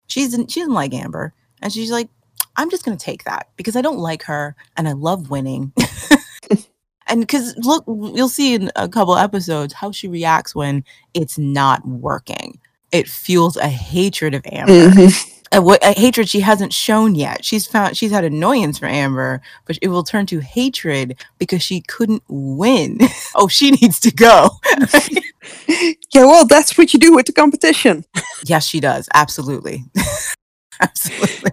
She's 0.07 0.33
she 0.49 0.61
doesn't 0.61 0.73
like 0.73 0.95
Amber, 0.95 1.35
and 1.65 1.73
she's 1.73 1.91
like, 1.91 2.09
I'm 2.57 2.71
just 2.71 2.85
going 2.85 2.97
to 2.97 3.05
take 3.05 3.25
that 3.25 3.49
because 3.57 3.75
I 3.75 3.81
don't 3.83 3.99
like 3.99 4.23
her 4.25 4.55
and 4.77 4.89
I 4.89 4.93
love 4.93 5.31
winning. 5.31 5.73
and 7.09 7.21
because 7.21 7.57
look, 7.59 7.85
you'll 7.89 8.29
see 8.29 8.55
in 8.55 8.71
a 8.77 8.89
couple 8.89 9.17
episodes 9.17 9.75
how 9.75 9.91
she 9.91 10.07
reacts 10.07 10.55
when 10.55 10.85
it's 11.15 11.37
not 11.39 11.85
working. 11.89 12.61
It 12.93 13.09
fuels 13.09 13.57
a 13.57 13.67
hatred 13.69 14.35
of 14.35 14.47
Amber, 14.47 14.73
Mhm. 14.91 15.43
a, 15.51 15.79
a 15.83 15.99
hatred 15.99 16.29
she 16.29 16.39
hasn't 16.41 16.73
shown 16.73 17.17
yet. 17.17 17.45
She's 17.45 17.67
found 17.67 17.97
she's 17.97 18.13
had 18.13 18.23
annoyance 18.25 18.79
for 18.79 18.87
Amber, 18.87 19.41
but 19.67 19.79
it 19.83 19.89
will 19.89 20.05
turn 20.05 20.27
to 20.27 20.39
hatred 20.39 21.17
because 21.39 21.61
she 21.63 21.81
couldn't 21.81 22.23
win. 22.29 22.99
oh, 23.35 23.49
she 23.49 23.73
needs 23.73 23.99
to 24.01 24.13
go. 24.13 24.51
Yeah, 26.13 26.25
well, 26.25 26.47
that's 26.47 26.79
what 26.79 26.93
you 26.95 27.01
do 27.01 27.15
with 27.15 27.27
the 27.27 27.33
competition. 27.33 28.05
yes, 28.45 28.65
she 28.67 28.79
does. 28.79 29.09
Absolutely, 29.15 29.85
absolutely. 30.81 31.53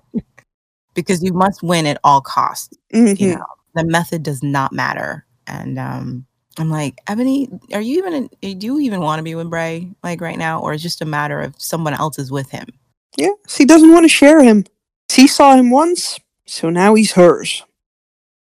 because 0.93 1.23
you 1.23 1.33
must 1.33 1.61
win 1.63 1.85
at 1.85 1.99
all 2.03 2.21
costs. 2.21 2.75
Mhm. 2.93 3.19
you 3.19 3.35
know 3.35 3.45
the 3.75 3.85
method 3.85 4.23
does 4.23 4.43
not 4.43 4.73
matter 4.73 5.25
and 5.47 5.79
um 5.79 6.25
i'm 6.59 6.69
like 6.69 6.99
ebony 7.07 7.47
are 7.73 7.79
you 7.81 7.97
even 7.99 8.29
do 8.41 8.67
you 8.67 8.79
even 8.81 8.99
want 8.99 9.17
to 9.19 9.23
be 9.23 9.33
with 9.33 9.49
bray 9.49 9.89
like 10.03 10.19
right 10.19 10.37
now 10.37 10.59
or 10.59 10.73
is 10.73 10.81
it 10.81 10.83
just 10.83 11.01
a 11.01 11.05
matter 11.05 11.39
of 11.39 11.55
someone 11.57 11.93
else 11.93 12.19
is 12.19 12.29
with 12.31 12.49
him 12.51 12.67
Yeah, 13.17 13.29
she 13.47 13.63
doesn't 13.65 13.91
want 13.93 14.03
to 14.03 14.09
share 14.09 14.41
him. 14.43 14.65
She 15.09 15.27
saw 15.27 15.55
him 15.55 15.69
once, 15.71 16.19
so 16.45 16.69
now 16.69 16.93
he's 16.95 17.11
hers. 17.13 17.63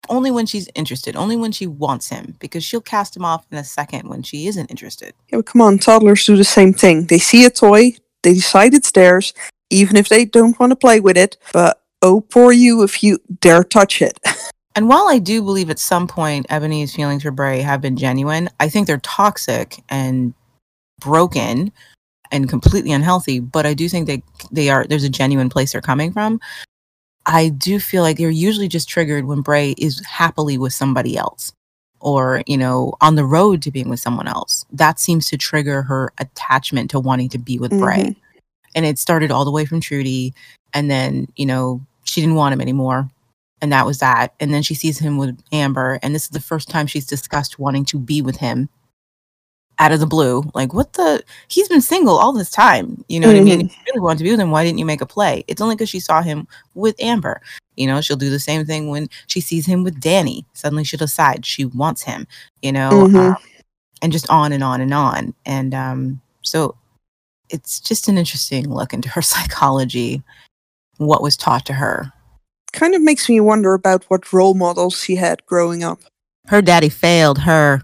Only 0.10 0.32
when 0.32 0.46
she's 0.46 0.68
interested, 0.76 1.16
only 1.16 1.38
when 1.38 1.52
she 1.54 1.68
wants 1.68 2.10
him, 2.10 2.36
because 2.40 2.64
she'll 2.64 2.82
cast 2.82 3.16
him 3.16 3.24
off 3.24 3.46
in 3.52 3.58
a 3.58 3.64
second 3.64 4.10
when 4.10 4.24
she 4.24 4.48
isn't 4.48 4.70
interested. 4.72 5.14
Yeah, 5.30 5.38
but 5.40 5.46
come 5.46 5.62
on, 5.62 5.78
toddlers 5.78 6.26
do 6.26 6.36
the 6.36 6.44
same 6.44 6.74
thing. 6.74 7.06
They 7.08 7.20
see 7.20 7.46
a 7.46 7.50
toy, 7.50 7.94
they 8.24 8.34
decide 8.34 8.74
it's 8.74 8.92
theirs, 8.92 9.34
even 9.72 9.98
if 9.98 10.10
they 10.10 10.26
don't 10.26 10.60
want 10.60 10.72
to 10.72 10.76
play 10.76 11.00
with 11.00 11.18
it. 11.18 11.38
But 11.54 11.82
oh, 12.02 12.22
poor 12.22 12.52
you 12.52 12.84
if 12.84 13.04
you 13.04 13.20
dare 13.40 13.64
touch 13.64 14.02
it. 14.02 14.20
And 14.76 14.88
while 14.88 15.10
I 15.10 15.20
do 15.20 15.42
believe 15.42 15.70
at 15.70 15.80
some 15.80 16.08
point 16.08 16.46
Ebony's 16.50 16.96
feelings 16.96 17.24
for 17.24 17.32
Bray 17.32 17.60
have 17.60 17.82
been 17.82 17.98
genuine, 17.98 18.50
I 18.60 18.70
think 18.70 18.88
they're 18.88 19.00
toxic 19.00 19.84
and 19.90 20.34
broken 21.02 21.72
and 22.32 22.48
completely 22.48 22.94
unhealthy. 22.94 23.40
But 23.40 23.66
I 23.66 23.74
do 23.74 23.90
think 23.90 24.08
they 24.08 24.24
they 24.50 24.70
are 24.70 24.86
there's 24.86 25.04
a 25.04 25.10
genuine 25.10 25.50
place 25.50 25.74
they're 25.74 25.82
coming 25.82 26.14
from. 26.14 26.40
I 27.26 27.50
do 27.50 27.80
feel 27.80 28.02
like 28.02 28.18
they're 28.18 28.30
usually 28.30 28.68
just 28.68 28.90
triggered 28.90 29.26
when 29.26 29.42
Bray 29.42 29.76
is 29.78 30.04
happily 30.06 30.58
with 30.58 30.74
somebody 30.74 31.18
else 31.18 31.52
or, 32.00 32.42
you 32.48 32.58
know, 32.58 32.94
on 33.00 33.16
the 33.16 33.26
road 33.26 33.62
to 33.62 33.72
being 33.72 33.90
with 33.90 34.00
someone 34.00 34.28
else. 34.28 34.66
That 34.72 35.00
seems 35.00 35.28
to 35.28 35.38
trigger 35.38 35.84
her 35.84 36.12
attachment 36.18 36.90
to 36.92 37.00
wanting 37.00 37.30
to 37.30 37.38
be 37.38 37.60
with 37.60 37.72
Bray. 37.72 38.00
Mm-hmm. 38.00 38.31
And 38.76 38.86
it 38.86 39.00
started 39.00 39.32
all 39.32 39.46
the 39.46 39.52
way 39.52 39.66
from 39.66 39.82
Trudy. 39.82 40.34
And 40.74 40.90
then, 40.90 41.28
you 41.36 41.46
know, 41.46 41.82
she 42.04 42.22
didn't 42.22 42.36
want 42.36 42.54
him 42.54 42.62
anymore. 42.62 43.10
And 43.62 43.72
that 43.72 43.86
was 43.86 44.00
that. 44.00 44.34
And 44.40 44.54
then 44.54 44.64
she 44.64 44.74
sees 44.74 44.98
him 44.98 45.18
with 45.18 45.40
Amber. 45.52 46.00
And 46.02 46.16
this 46.16 46.24
is 46.24 46.30
the 46.30 46.40
first 46.40 46.70
time 46.70 46.88
she's 46.88 47.06
discussed 47.06 47.60
wanting 47.60 47.86
to 47.86 48.00
be 48.00 48.22
with 48.22 48.38
him 48.38 48.70
out 49.78 49.92
of 49.92 50.00
the 50.00 50.06
blue. 50.08 50.44
Like, 50.54 50.74
what 50.74 50.94
the? 50.94 51.24
He's 51.48 51.68
been 51.68 51.82
single 51.82 52.18
all 52.18 52.34
this 52.34 52.52
time. 52.52 53.04
You 53.08 53.20
know 53.20 53.28
what 53.28 53.36
I 53.36 53.42
mean? 53.42 53.62
If 53.62 53.72
you 53.72 53.82
really 53.88 54.00
wanted 54.00 54.20
to 54.20 54.24
be 54.24 54.32
with 54.32 54.40
him, 54.40 54.52
why 54.52 54.64
didn't 54.64 54.80
you 54.80 54.86
make 54.86 55.02
a 55.02 55.06
play? 55.06 55.44
It's 55.48 55.62
only 55.62 55.76
because 55.76 55.90
she 55.90 56.00
saw 56.00 56.22
him 56.22 56.48
with 56.76 56.96
Amber. 57.02 57.42
You 57.78 57.88
know, 57.88 58.02
she'll 58.02 58.18
do 58.18 58.30
the 58.30 58.40
same 58.40 58.66
thing 58.66 58.90
when 58.90 59.10
she 59.28 59.42
sees 59.42 59.66
him 59.66 59.84
with 59.84 60.00
Danny. 60.00 60.46
Suddenly 60.54 60.84
she'll 60.84 60.98
decide 60.98 61.46
she 61.46 61.66
wants 61.66 62.04
him, 62.04 62.28
you 62.62 62.72
know, 62.72 62.90
Mhm. 62.92 63.16
um, 63.32 63.36
and 64.02 64.12
just 64.12 64.30
on 64.30 64.52
and 64.52 64.64
on 64.64 64.82
and 64.82 64.94
on. 64.94 65.34
And 65.46 65.74
um, 65.74 66.22
so 66.42 66.76
it's 67.52 67.80
just 67.80 68.08
an 68.08 68.18
interesting 68.18 68.70
look 68.74 68.94
into 68.94 69.10
her 69.10 69.22
psychology, 69.34 70.24
what 70.98 71.22
was 71.22 71.38
taught 71.38 71.66
to 71.68 71.74
her. 71.74 72.12
kind 72.74 72.96
of 72.96 73.02
makes 73.02 73.28
me 73.30 73.40
wonder 73.40 73.74
about 73.74 74.04
what 74.10 74.32
role 74.34 74.54
models 74.54 74.98
she 75.00 75.16
had 75.16 75.46
growing 75.46 75.84
up. 75.84 76.00
Her 76.48 76.62
daddy 76.62 76.90
failed 76.90 77.40
her. 77.40 77.82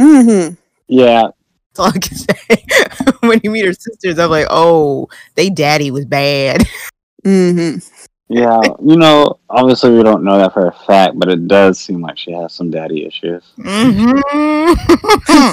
hmm 0.00 0.50
Yeah, 0.86 1.28
That's 1.74 1.78
all 1.78 1.86
I 1.86 1.98
can 1.98 2.16
say. 2.16 2.64
when 3.28 3.40
you 3.44 3.50
meet 3.50 3.64
her 3.66 3.72
sisters, 3.72 4.18
I'm 4.18 4.30
like, 4.30 4.46
oh, 4.50 5.08
they 5.34 5.50
daddy 5.50 5.90
was 5.90 6.04
bad. 6.04 6.62
hmm 7.24 7.76
yeah. 8.30 8.60
You 8.84 8.96
know, 8.98 9.38
obviously 9.48 9.90
we 9.96 10.02
don't 10.02 10.22
know 10.22 10.36
that 10.36 10.52
for 10.52 10.66
a 10.66 10.72
fact, 10.86 11.18
but 11.18 11.30
it 11.30 11.48
does 11.48 11.80
seem 11.80 12.02
like 12.02 12.18
she 12.18 12.30
has 12.32 12.52
some 12.52 12.70
daddy 12.70 13.06
issues. 13.06 13.42
Mhm. 13.58 14.20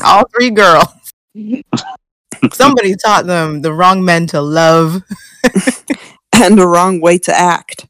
All 0.03 0.25
three 0.35 0.49
girls. 0.49 0.85
Somebody 2.53 2.95
taught 2.95 3.25
them 3.25 3.61
the 3.61 3.73
wrong 3.73 4.03
men 4.05 4.27
to 4.27 4.41
love 4.41 5.03
And 6.33 6.57
the 6.57 6.67
wrong 6.67 6.99
way 7.01 7.17
to 7.19 7.33
act. 7.33 7.87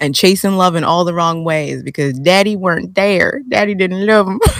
and 0.00 0.14
chasing 0.14 0.56
love 0.56 0.74
in 0.74 0.84
all 0.84 1.04
the 1.04 1.14
wrong 1.14 1.44
ways 1.44 1.82
because 1.82 2.18
daddy 2.18 2.56
weren't 2.56 2.94
there. 2.94 3.42
Daddy 3.48 3.74
didn't 3.74 4.06
love 4.06 4.26
them. 4.26 4.40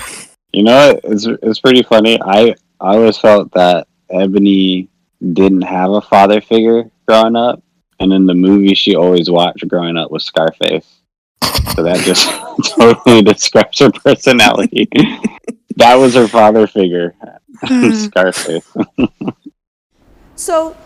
You 0.53 0.62
know, 0.62 1.01
it's 1.03 1.27
it's 1.27 1.59
pretty 1.59 1.83
funny. 1.83 2.16
I 2.22 2.55
I 2.81 2.95
always 2.95 3.18
felt 3.18 3.51
that 3.55 3.89
Ebony 4.09 4.89
didn't 5.33 5.62
have 5.62 5.91
a 5.91 6.01
father 6.01 6.41
figure 6.41 6.85
growing 7.09 7.35
up, 7.35 7.61
and 7.99 8.12
in 8.12 8.27
the 8.27 8.35
movie 8.35 8.75
she 8.75 8.95
always 8.95 9.29
watched 9.29 9.66
growing 9.66 9.97
up 9.97 10.12
was 10.12 10.25
Scarface. 10.25 10.87
So 11.74 11.82
that 11.82 11.99
just 12.05 12.28
totally 12.76 13.22
describes 13.22 13.78
her 13.80 13.90
personality. 13.90 14.88
that 15.76 15.95
was 15.97 16.14
her 16.14 16.28
father 16.28 16.66
figure, 16.66 17.14
hmm. 17.62 17.90
Scarface. 17.90 18.66
So, 20.36 20.76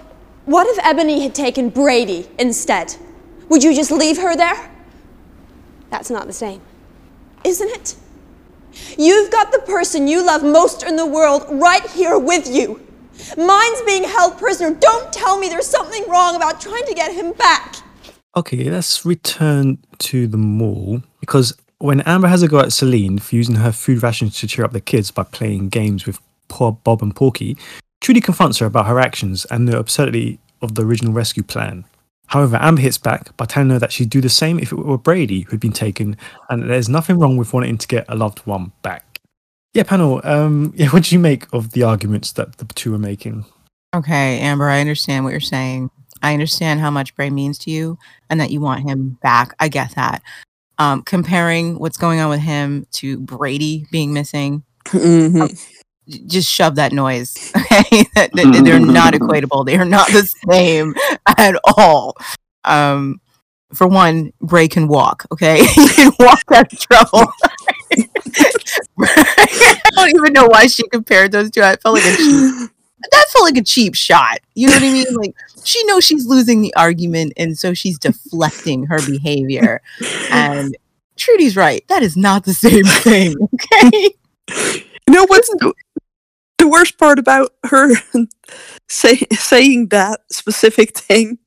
what 0.44 0.66
if 0.66 0.84
Ebony 0.84 1.22
had 1.22 1.34
taken 1.34 1.68
Brady 1.68 2.28
instead? 2.38 2.96
Would 3.48 3.62
you 3.62 3.74
just 3.74 3.90
leave 3.90 4.18
her 4.18 4.36
there? 4.36 4.70
That's 5.90 6.10
not 6.10 6.26
the 6.26 6.32
same, 6.32 6.60
isn't 7.44 7.70
it? 7.70 7.96
You've 8.98 9.30
got 9.30 9.52
the 9.52 9.60
person 9.60 10.06
you 10.06 10.24
love 10.24 10.42
most 10.42 10.82
in 10.82 10.96
the 10.96 11.06
world 11.06 11.46
right 11.50 11.88
here 11.90 12.18
with 12.18 12.48
you. 12.48 12.86
Mine's 13.36 13.82
being 13.82 14.04
held 14.04 14.38
prisoner. 14.38 14.74
Don't 14.74 15.12
tell 15.12 15.38
me 15.38 15.48
there's 15.48 15.66
something 15.66 16.08
wrong 16.08 16.36
about 16.36 16.60
trying 16.60 16.84
to 16.86 16.94
get 16.94 17.12
him 17.12 17.32
back. 17.32 17.76
Okay, 18.36 18.70
let's 18.70 19.04
return 19.04 19.78
to 19.98 20.26
the 20.26 20.36
mall 20.36 21.02
because 21.20 21.56
when 21.78 22.00
Amber 22.02 22.28
has 22.28 22.42
a 22.42 22.48
go 22.48 22.58
at 22.58 22.66
Salene 22.66 23.20
for 23.20 23.36
using 23.36 23.56
her 23.56 23.72
food 23.72 24.02
rations 24.02 24.38
to 24.38 24.46
cheer 24.46 24.64
up 24.64 24.72
the 24.72 24.80
kids 24.80 25.10
by 25.10 25.22
playing 25.22 25.68
games 25.68 26.06
with 26.06 26.20
poor 26.48 26.72
Bob 26.72 27.02
and 27.02 27.14
Porky, 27.14 27.56
Trudy 28.00 28.20
confronts 28.20 28.58
her 28.58 28.66
about 28.66 28.86
her 28.86 29.00
actions 29.00 29.44
and 29.46 29.68
the 29.68 29.78
absurdity 29.78 30.38
of 30.62 30.74
the 30.74 30.84
original 30.84 31.12
rescue 31.12 31.42
plan. 31.42 31.84
However, 32.26 32.58
Amber 32.60 32.82
hits 32.82 32.98
back 32.98 33.34
by 33.36 33.46
telling 33.46 33.70
her 33.70 33.78
that 33.78 33.92
she'd 33.92 34.10
do 34.10 34.20
the 34.20 34.28
same 34.28 34.58
if 34.58 34.70
it 34.70 34.76
were 34.76 34.98
Brady 34.98 35.42
who'd 35.42 35.60
been 35.60 35.72
taken, 35.72 36.16
and 36.50 36.68
there's 36.68 36.88
nothing 36.88 37.18
wrong 37.18 37.36
with 37.36 37.54
wanting 37.54 37.78
to 37.78 37.88
get 37.88 38.04
a 38.08 38.16
loved 38.16 38.40
one 38.40 38.72
back. 38.82 39.20
Yeah, 39.72 39.84
panel. 39.84 40.20
Um, 40.24 40.74
yeah, 40.76 40.88
what 40.88 41.04
do 41.04 41.14
you 41.14 41.18
make 41.18 41.46
of 41.52 41.72
the 41.72 41.84
arguments 41.84 42.32
that 42.32 42.58
the 42.58 42.66
two 42.66 42.94
are 42.94 42.98
making? 42.98 43.46
Okay, 43.96 44.38
Amber, 44.40 44.68
I 44.68 44.80
understand 44.80 45.24
what 45.24 45.30
you're 45.30 45.40
saying. 45.40 45.90
I 46.22 46.32
understand 46.32 46.80
how 46.80 46.90
much 46.90 47.14
Bray 47.14 47.30
means 47.30 47.58
to 47.60 47.70
you 47.70 47.98
and 48.30 48.40
that 48.40 48.50
you 48.50 48.60
want 48.60 48.82
him 48.88 49.18
back. 49.22 49.54
I 49.58 49.68
get 49.68 49.94
that. 49.94 50.22
Um, 50.78 51.02
comparing 51.02 51.78
what's 51.78 51.96
going 51.96 52.20
on 52.20 52.30
with 52.30 52.40
him 52.40 52.86
to 52.92 53.18
Brady 53.18 53.86
being 53.90 54.12
missing, 54.12 54.62
hmm 54.88 55.46
j- 56.08 56.22
just 56.26 56.48
shove 56.50 56.76
that 56.76 56.92
noise. 56.92 57.52
Okay, 57.80 58.04
they're 58.62 58.80
not 58.80 59.14
equatable. 59.14 59.64
They 59.66 59.76
are 59.76 59.84
not 59.84 60.08
the 60.08 60.32
same 60.50 60.94
at 61.26 61.54
all. 61.64 62.16
Um, 62.64 63.20
for 63.74 63.86
one, 63.86 64.32
Bray 64.40 64.68
can 64.68 64.88
walk. 64.88 65.26
Okay, 65.32 65.64
he 65.64 65.88
can 65.88 66.12
walk 66.18 66.42
out 66.52 66.72
of 66.72 66.78
trouble. 66.78 67.26
I 69.00 69.90
don't 69.96 70.16
even 70.16 70.32
know 70.32 70.46
why 70.46 70.66
she 70.66 70.86
compared 70.88 71.32
those 71.32 71.50
two. 71.50 71.62
I 71.62 71.76
felt 71.76 71.94
like 71.94 72.04
a 72.04 72.16
cheap, 72.16 72.70
that 73.10 73.26
felt 73.32 73.44
like 73.44 73.56
a 73.56 73.62
cheap 73.64 73.94
shot. 73.94 74.38
You 74.54 74.68
know 74.68 74.74
what 74.74 74.82
I 74.82 74.92
mean? 74.92 75.14
Like 75.14 75.34
she 75.68 75.84
knows 75.84 76.04
she's 76.04 76.26
losing 76.26 76.62
the 76.62 76.74
argument, 76.74 77.34
and 77.36 77.58
so 77.58 77.74
she's 77.74 77.98
deflecting 78.08 78.86
her 78.86 78.98
behavior. 79.06 79.82
And 80.30 80.76
Trudy's 81.16 81.56
right. 81.56 81.86
That 81.88 82.02
is 82.02 82.16
not 82.16 82.44
the 82.44 82.54
same 82.66 82.84
thing. 82.84 83.34
Okay. 83.54 84.14
You 85.06 85.14
know 85.14 85.24
what's 85.26 85.48
the, 85.48 85.72
the 86.58 86.68
worst 86.68 86.98
part 86.98 87.18
about 87.18 87.52
her 87.64 87.90
say, 88.88 89.16
saying 89.32 89.88
that 89.88 90.20
specific 90.30 90.96
thing 90.96 91.38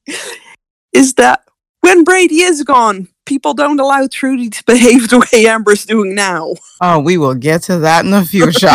is 0.93 1.15
that 1.15 1.43
when 1.81 2.03
Brady 2.03 2.41
is 2.41 2.63
gone, 2.63 3.07
people 3.25 3.55
don't 3.55 3.79
allow 3.79 4.07
Trudy 4.07 4.49
to 4.49 4.63
behave 4.65 5.09
the 5.09 5.27
way 5.31 5.47
Amber's 5.47 5.85
doing 5.85 6.13
now. 6.13 6.53
Oh, 6.79 6.99
we 6.99 7.17
will 7.17 7.33
get 7.33 7.63
to 7.63 7.79
that 7.79 8.05
in 8.05 8.11
the 8.11 8.23
future. 8.23 8.69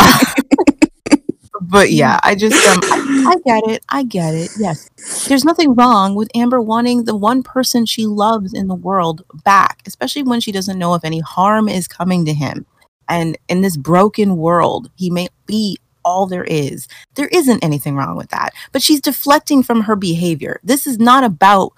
But 1.68 1.90
yeah, 1.92 2.18
I 2.22 2.34
just 2.34 2.54
um, 2.68 2.80
I, 2.84 3.34
I 3.34 3.36
get 3.44 3.70
it. 3.70 3.84
I 3.88 4.02
get 4.04 4.34
it. 4.34 4.50
Yes, 4.58 4.88
there's 5.28 5.44
nothing 5.44 5.74
wrong 5.74 6.14
with 6.14 6.30
Amber 6.34 6.60
wanting 6.60 7.04
the 7.04 7.16
one 7.16 7.42
person 7.42 7.86
she 7.86 8.06
loves 8.06 8.52
in 8.52 8.68
the 8.68 8.74
world 8.74 9.22
back, 9.44 9.82
especially 9.86 10.22
when 10.22 10.40
she 10.40 10.52
doesn't 10.52 10.78
know 10.78 10.94
if 10.94 11.04
any 11.04 11.20
harm 11.20 11.68
is 11.68 11.88
coming 11.88 12.24
to 12.24 12.34
him. 12.34 12.66
And 13.08 13.38
in 13.48 13.62
this 13.62 13.76
broken 13.76 14.36
world, 14.36 14.90
he 14.96 15.10
may 15.10 15.28
be 15.46 15.78
all 16.04 16.26
there 16.26 16.44
is. 16.44 16.88
There 17.14 17.28
isn't 17.28 17.62
anything 17.64 17.96
wrong 17.96 18.16
with 18.16 18.30
that. 18.30 18.52
But 18.72 18.82
she's 18.82 19.00
deflecting 19.00 19.62
from 19.62 19.82
her 19.82 19.96
behavior. 19.96 20.60
This 20.62 20.86
is 20.86 20.98
not 20.98 21.24
about 21.24 21.72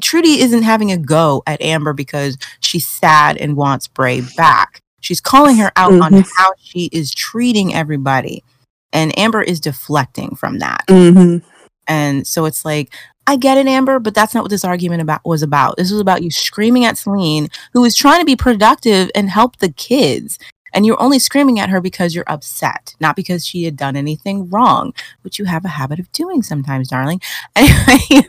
Trudy 0.00 0.40
isn't 0.40 0.62
having 0.62 0.92
a 0.92 0.96
go 0.96 1.42
at 1.46 1.60
Amber 1.60 1.92
because 1.92 2.38
she's 2.60 2.86
sad 2.86 3.36
and 3.36 3.56
wants 3.56 3.88
Bray 3.88 4.22
back. 4.36 4.80
She's 5.00 5.20
calling 5.20 5.56
her 5.56 5.72
out 5.76 5.92
on 5.92 6.12
Mhm. 6.12 6.28
how 6.36 6.52
she 6.62 6.88
is 6.92 7.12
treating 7.12 7.74
everybody. 7.74 8.44
And 8.92 9.16
Amber 9.18 9.42
is 9.42 9.60
deflecting 9.60 10.34
from 10.34 10.58
that. 10.58 10.84
Mm-hmm. 10.88 11.46
And 11.86 12.26
so 12.26 12.44
it's 12.44 12.64
like, 12.64 12.94
I 13.26 13.36
get 13.36 13.58
it, 13.58 13.66
Amber, 13.66 13.98
but 13.98 14.14
that's 14.14 14.34
not 14.34 14.42
what 14.42 14.50
this 14.50 14.64
argument 14.64 15.02
about 15.02 15.20
was 15.24 15.42
about. 15.42 15.76
This 15.76 15.90
was 15.90 16.00
about 16.00 16.22
you 16.22 16.30
screaming 16.30 16.84
at 16.84 16.94
Salene, 16.94 17.52
who 17.72 17.84
is 17.84 17.94
trying 17.94 18.20
to 18.20 18.24
be 18.24 18.36
productive 18.36 19.10
and 19.14 19.28
help 19.28 19.58
the 19.58 19.70
kids. 19.72 20.38
And 20.72 20.86
you're 20.86 21.00
only 21.00 21.18
screaming 21.18 21.58
at 21.58 21.70
her 21.70 21.80
because 21.80 22.14
you're 22.14 22.24
upset, 22.26 22.94
not 23.00 23.16
because 23.16 23.46
she 23.46 23.64
had 23.64 23.76
done 23.76 23.96
anything 23.96 24.48
wrong, 24.48 24.92
which 25.22 25.38
you 25.38 25.46
have 25.46 25.64
a 25.64 25.68
habit 25.68 25.98
of 25.98 26.10
doing 26.12 26.42
sometimes, 26.42 26.88
darling. 26.88 27.20
Anyway, 27.56 28.26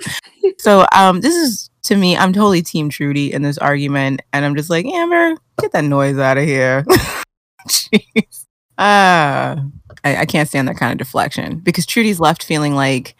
so 0.58 0.86
um, 0.94 1.22
this 1.22 1.36
is 1.36 1.70
to 1.84 1.96
me, 1.96 2.18
I'm 2.18 2.34
totally 2.34 2.62
Team 2.62 2.90
Trudy 2.90 3.32
in 3.32 3.42
this 3.42 3.58
argument, 3.58 4.22
and 4.34 4.46
I'm 4.46 4.56
just 4.56 4.70
like, 4.70 4.86
Amber, 4.86 5.36
get 5.62 5.72
that 5.72 5.84
noise 5.84 6.18
out 6.18 6.38
of 6.38 6.44
here. 6.44 6.86
Jeez. 7.68 8.46
Ah, 8.80 9.58
I, 10.06 10.18
I 10.18 10.26
can't 10.26 10.48
stand 10.48 10.68
that 10.70 10.78
kind 10.78 10.94
of 10.94 10.98
deflection 10.98 11.60
because 11.60 11.86
Trudy's 11.86 12.20
left 12.20 12.44
feeling 12.44 12.76
like 12.76 13.16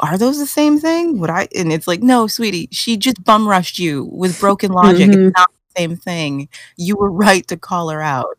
are 0.00 0.18
those 0.18 0.38
the 0.38 0.46
same 0.46 0.78
thing? 0.80 1.18
Would 1.20 1.30
I? 1.30 1.48
And 1.54 1.72
it's 1.72 1.86
like, 1.86 2.02
no, 2.02 2.26
sweetie, 2.26 2.68
she 2.72 2.96
just 2.96 3.22
bum 3.24 3.46
rushed 3.48 3.78
you 3.78 4.04
with 4.12 4.38
broken 4.40 4.72
logic. 4.72 5.10
Mhm. 5.10 5.28
It's 5.28 5.36
not 5.38 5.50
the 5.74 5.80
same 5.80 5.96
thing. 5.96 6.48
You 6.76 6.96
were 6.96 7.10
right 7.10 7.46
to 7.48 7.56
call 7.56 7.90
her 7.90 8.02
out. 8.02 8.36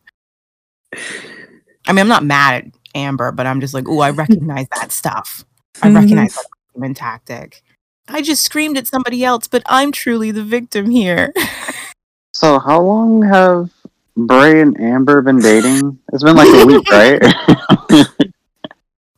I 1.88 1.94
mean, 1.94 2.00
I'm 2.00 2.08
not 2.08 2.26
mad 2.26 2.56
at 2.56 2.66
Amber, 2.96 3.32
but 3.32 3.46
I'm 3.48 3.62
just 3.62 3.74
like, 3.74 3.88
oh, 3.88 4.00
I 4.00 4.10
recognize 4.10 4.68
that 4.76 4.92
stuff. 4.92 5.46
I 5.82 5.88
Mhm. 5.88 5.96
recognize 5.96 6.34
that 6.36 6.46
argument 6.74 6.98
tactic. 6.98 7.64
I 8.10 8.22
just 8.22 8.44
screamed 8.44 8.78
at 8.78 8.88
somebody 8.88 9.24
else, 9.24 9.48
but 9.48 9.64
I'm 9.68 9.92
truly 9.92 10.32
the 10.32 10.44
victim 10.44 10.90
here. 10.90 11.32
So 12.34 12.60
how 12.60 12.80
long 12.82 13.24
have 13.24 13.72
Bray 14.18 14.62
and 14.62 14.80
Amber 14.82 15.22
been 15.22 15.40
dating? 15.40 16.00
It's 16.12 16.24
been 16.24 16.36
like 16.36 16.48
a 16.48 16.66
week, 16.66 16.90
right? 16.92 17.22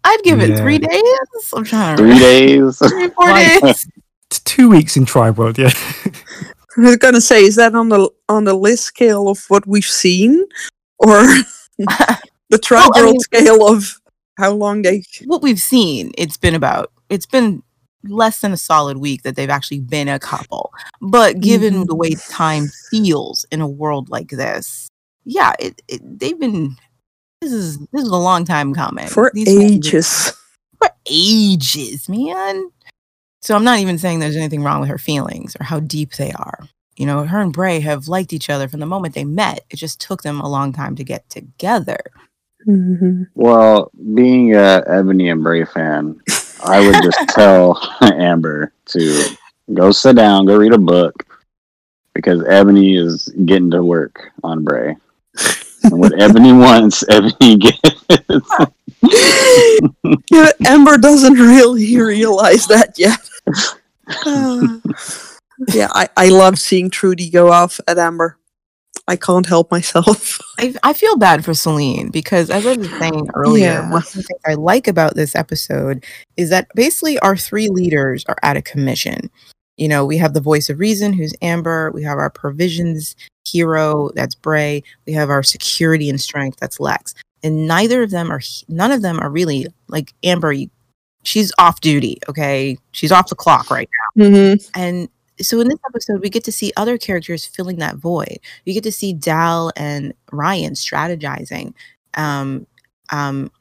I'd 0.03 0.21
give 0.23 0.41
it 0.41 0.57
three 0.57 0.77
days. 0.77 1.03
I'm 1.55 1.63
trying 1.63 1.97
to 1.97 2.03
Three 2.03 2.19
days. 2.19 2.77
three, 2.89 3.07
four 3.09 3.27
Like- 3.29 3.61
days. 3.61 3.87
It's 4.29 4.39
two 4.41 4.69
weeks 4.69 4.95
in 4.95 5.05
Tribe 5.05 5.37
World, 5.39 5.57
yeah. 5.57 5.71
I 6.77 6.81
was 6.81 6.97
gonna 6.97 7.19
say, 7.21 7.43
is 7.43 7.55
that 7.55 7.73
on 7.73 7.89
the 7.89 8.09
on 8.29 8.43
the 8.43 8.53
list 8.53 8.83
scale 8.83 9.27
of 9.27 9.43
what 9.47 9.65
we've 9.65 9.83
seen, 9.83 10.45
or 10.99 11.23
the 12.49 12.59
tribe 12.61 12.91
I 12.93 13.01
world 13.01 13.13
mean- 13.13 13.19
scale 13.21 13.67
of 13.67 13.99
how 14.37 14.51
long 14.51 14.83
they? 14.83 15.03
what 15.25 15.41
we've 15.41 15.59
seen, 15.59 16.11
it's 16.17 16.37
been 16.37 16.53
about 16.55 16.91
it's 17.09 17.25
been 17.25 17.63
less 18.03 18.39
than 18.41 18.53
a 18.53 18.57
solid 18.57 18.97
week 18.97 19.23
that 19.23 19.35
they've 19.35 19.49
actually 19.49 19.79
been 19.81 20.07
a 20.07 20.19
couple. 20.19 20.71
But 21.01 21.39
given 21.39 21.85
the 21.85 21.95
way 21.95 22.11
time 22.29 22.67
feels 22.89 23.45
in 23.51 23.61
a 23.61 23.67
world 23.67 24.09
like 24.09 24.29
this, 24.29 24.89
yeah, 25.25 25.53
it, 25.59 25.81
it 25.87 26.01
they've 26.19 26.39
been 26.39 26.75
this 27.41 27.51
is 27.51 27.77
this 27.77 28.03
is 28.03 28.09
a 28.09 28.15
long 28.17 28.43
time 28.45 28.73
coming 28.73 29.07
For 29.07 29.31
These 29.33 29.47
fans 29.47 29.61
have- 29.63 29.71
ages. 29.71 30.33
for 30.77 30.89
ages, 31.05 32.09
man. 32.09 32.69
So 33.41 33.55
I'm 33.55 33.63
not 33.63 33.79
even 33.79 33.97
saying 33.97 34.19
there's 34.19 34.35
anything 34.35 34.63
wrong 34.63 34.81
with 34.81 34.89
her 34.89 34.97
feelings 34.97 35.55
or 35.59 35.63
how 35.63 35.79
deep 35.79 36.13
they 36.13 36.31
are. 36.33 36.59
You 36.97 37.05
know, 37.05 37.23
her 37.23 37.39
and 37.39 37.53
Bray 37.53 37.79
have 37.79 38.09
liked 38.09 38.33
each 38.33 38.49
other 38.49 38.67
from 38.67 38.81
the 38.81 38.85
moment 38.85 39.15
they 39.15 39.23
met. 39.23 39.63
It 39.69 39.77
just 39.77 40.01
took 40.01 40.23
them 40.23 40.41
a 40.41 40.49
long 40.49 40.73
time 40.73 40.97
to 40.97 41.03
get 41.05 41.29
together. 41.29 41.99
Mhm. 42.67 43.27
Well, 43.35 43.89
being 44.13 44.53
a 44.53 44.83
Ebony 44.85 45.29
and 45.29 45.41
Bray 45.41 45.63
fan, 45.63 46.19
I 46.64 46.80
would 46.80 47.03
just 47.03 47.30
tell 47.30 47.80
Amber 48.01 48.74
to 48.88 49.26
go 49.74 49.91
sit 49.91 50.16
down, 50.16 50.45
go 50.45 50.57
read 50.57 50.74
a 50.74 50.78
book, 50.78 51.26
because 52.14 52.43
Ebony 52.47 52.95
is 52.95 53.28
getting 53.45 53.72
to 53.72 53.84
work 53.84 54.32
on 54.43 54.64
Bray. 54.64 54.95
And 55.84 55.99
what 55.99 56.20
Ebony 56.20 56.51
wants, 56.53 57.03
Ebony 57.10 57.57
gets. 57.57 58.12
yeah, 60.32 60.51
Amber 60.66 60.97
doesn't 60.97 61.36
really 61.36 61.95
realize 61.97 62.68
that 62.68 62.95
yet. 62.97 63.20
Uh, 64.26 64.80
yeah, 65.74 65.88
I, 65.91 66.10
I 66.18 66.30
love 66.30 66.60
seeing 66.60 66.89
Trudy 66.89 67.30
go 67.30 67.51
off 67.51 67.80
at 67.88 67.97
Amber. 67.97 68.38
I 69.10 69.16
can't 69.18 69.45
help 69.45 69.70
myself. 69.72 70.39
I, 70.60 70.74
I 70.84 70.93
feel 70.93 71.18
bad 71.18 71.43
for 71.43 71.51
Salene 71.51 72.12
because, 72.12 72.49
as 72.49 72.66
I 72.66 72.76
was 72.78 72.89
saying 72.99 73.28
earlier, 73.34 73.66
Yeah. 73.66 73.89
one 73.91 74.03
of 74.03 74.12
the 74.14 74.24
things 74.24 74.39
I 74.45 74.53
like 74.53 74.88
about 74.88 75.16
this 75.16 75.36
episode 75.36 76.05
is 76.38 76.49
that 76.51 76.68
basically 76.76 77.20
our 77.20 77.36
three 77.36 77.68
leaders 77.70 78.24
are 78.28 78.38
at 78.43 78.55
a 78.57 78.62
commission. 78.62 79.30
You 79.78 79.88
know, 79.88 80.05
we 80.05 80.18
have 80.18 80.34
the 80.34 80.41
voice 80.41 80.70
of 80.70 80.80
reason, 80.80 81.14
who's 81.14 81.34
Amber. 81.41 81.91
We 81.91 82.03
have 82.03 82.18
our 82.18 82.30
provisions 82.30 83.16
hero, 83.45 84.10
that's 84.14 84.36
Bray. 84.36 84.84
We 85.07 85.14
have 85.14 85.30
our 85.30 85.41
security 85.43 86.10
and 86.10 86.22
strength, 86.22 86.60
that's 86.60 86.80
Lex. 86.80 87.16
And 87.41 87.68
neither 87.68 88.03
of 88.03 88.12
them 88.12 88.32
are, 88.32 88.41
none 88.68 88.91
of 88.91 89.01
them 89.01 89.20
are 89.20 89.30
really 89.30 89.68
like 89.88 90.14
Amber. 90.24 90.51
You, 90.53 90.70
she's 91.24 91.51
off 91.57 91.80
duty. 91.82 92.20
Okay, 92.28 92.78
she's 92.91 93.12
off 93.12 93.30
the 93.30 93.36
clock 93.36 93.72
right 93.72 93.89
Mm-hmm. 94.18 94.70
and 94.80 95.07
so 95.41 95.59
in 95.59 95.67
this 95.69 95.79
episode, 95.87 96.21
we 96.21 96.29
get 96.29 96.43
to 96.45 96.51
see 96.51 96.71
other 96.77 96.97
characters 96.97 97.45
filling 97.45 97.77
that 97.77 97.95
void. 97.97 98.39
We 98.65 98.73
get 98.73 98.83
to 98.83 98.91
see 98.91 99.13
Dal 99.13 99.71
and 99.75 100.13
Ryan 100.31 100.73
strategizing. 100.73 101.73
Um, 102.15 102.67
um, 103.11 103.51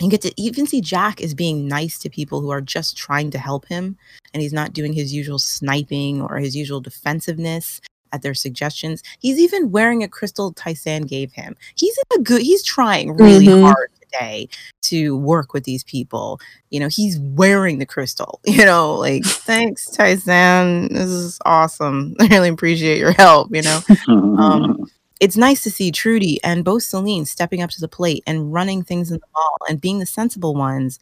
you 0.00 0.08
get 0.08 0.22
to 0.22 0.32
even 0.40 0.66
see 0.66 0.80
Jack 0.80 1.20
is 1.20 1.34
being 1.34 1.68
nice 1.68 1.98
to 2.00 2.08
people 2.08 2.40
who 2.40 2.50
are 2.50 2.62
just 2.62 2.96
trying 2.96 3.30
to 3.32 3.38
help 3.38 3.66
him, 3.66 3.96
and 4.32 4.42
he's 4.42 4.52
not 4.52 4.72
doing 4.72 4.92
his 4.92 5.12
usual 5.12 5.38
sniping 5.38 6.22
or 6.22 6.38
his 6.38 6.56
usual 6.56 6.80
defensiveness 6.80 7.80
at 8.12 8.22
their 8.22 8.34
suggestions. 8.34 9.02
He's 9.20 9.38
even 9.38 9.70
wearing 9.70 10.02
a 10.02 10.08
crystal 10.08 10.52
Tai-San 10.52 11.02
gave 11.02 11.32
him. 11.32 11.54
He's 11.76 11.96
in 11.98 12.20
a 12.20 12.24
good. 12.24 12.42
He's 12.42 12.62
trying 12.64 13.12
really 13.16 13.46
Mhm. 13.46 13.62
hard 13.62 13.90
today 14.10 14.48
to 14.82 15.16
work 15.16 15.52
with 15.52 15.64
these 15.64 15.84
people. 15.84 16.40
You 16.70 16.80
know 16.80 16.88
he's 16.88 17.18
wearing 17.18 17.78
the 17.78 17.86
crystal 17.86 18.40
you 18.46 18.64
know 18.64 18.94
like 18.94 19.24
thanks 19.26 19.86
tai-san. 19.90 20.88
This 20.92 21.10
is 21.10 21.38
awesome. 21.44 22.14
I 22.20 22.26
really 22.26 22.48
appreciate 22.48 22.98
your 22.98 23.12
help 23.12 23.54
you 23.54 23.62
know? 23.62 23.80
Um, 24.08 24.90
it's 25.20 25.36
nice 25.36 25.62
to 25.64 25.70
see 25.70 25.90
trudy 25.90 26.42
and 26.42 26.64
both 26.64 26.82
salene 26.82 27.26
stepping 27.26 27.62
up 27.62 27.70
to 27.70 27.80
the 27.80 27.88
plate 27.88 28.22
and 28.26 28.52
running 28.52 28.82
things 28.82 29.10
in 29.10 29.18
the 29.18 29.26
mall 29.34 29.56
and 29.68 29.80
being 29.80 29.98
the 29.98 30.06
sensible 30.06 30.54
ones. 30.54 30.98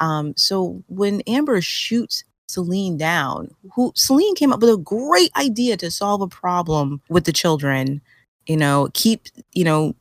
Um, 0.00 0.34
so 0.36 0.82
when 0.88 1.20
amber 1.22 1.60
shoots 1.60 2.24
salene 2.48 2.98
down 2.98 3.54
who 3.74 3.92
salene 3.92 4.36
came 4.36 4.52
up 4.52 4.60
with 4.60 4.70
a 4.70 4.76
great 4.76 5.30
idea 5.36 5.76
to 5.76 5.90
solve 5.90 6.20
a 6.20 6.26
problem 6.26 7.00
with 7.08 7.24
the 7.24 7.32
children 7.32 8.02
you 8.46 8.56
know 8.56 8.90
keep 8.92 9.26
you 9.52 9.64
know 9.64 9.94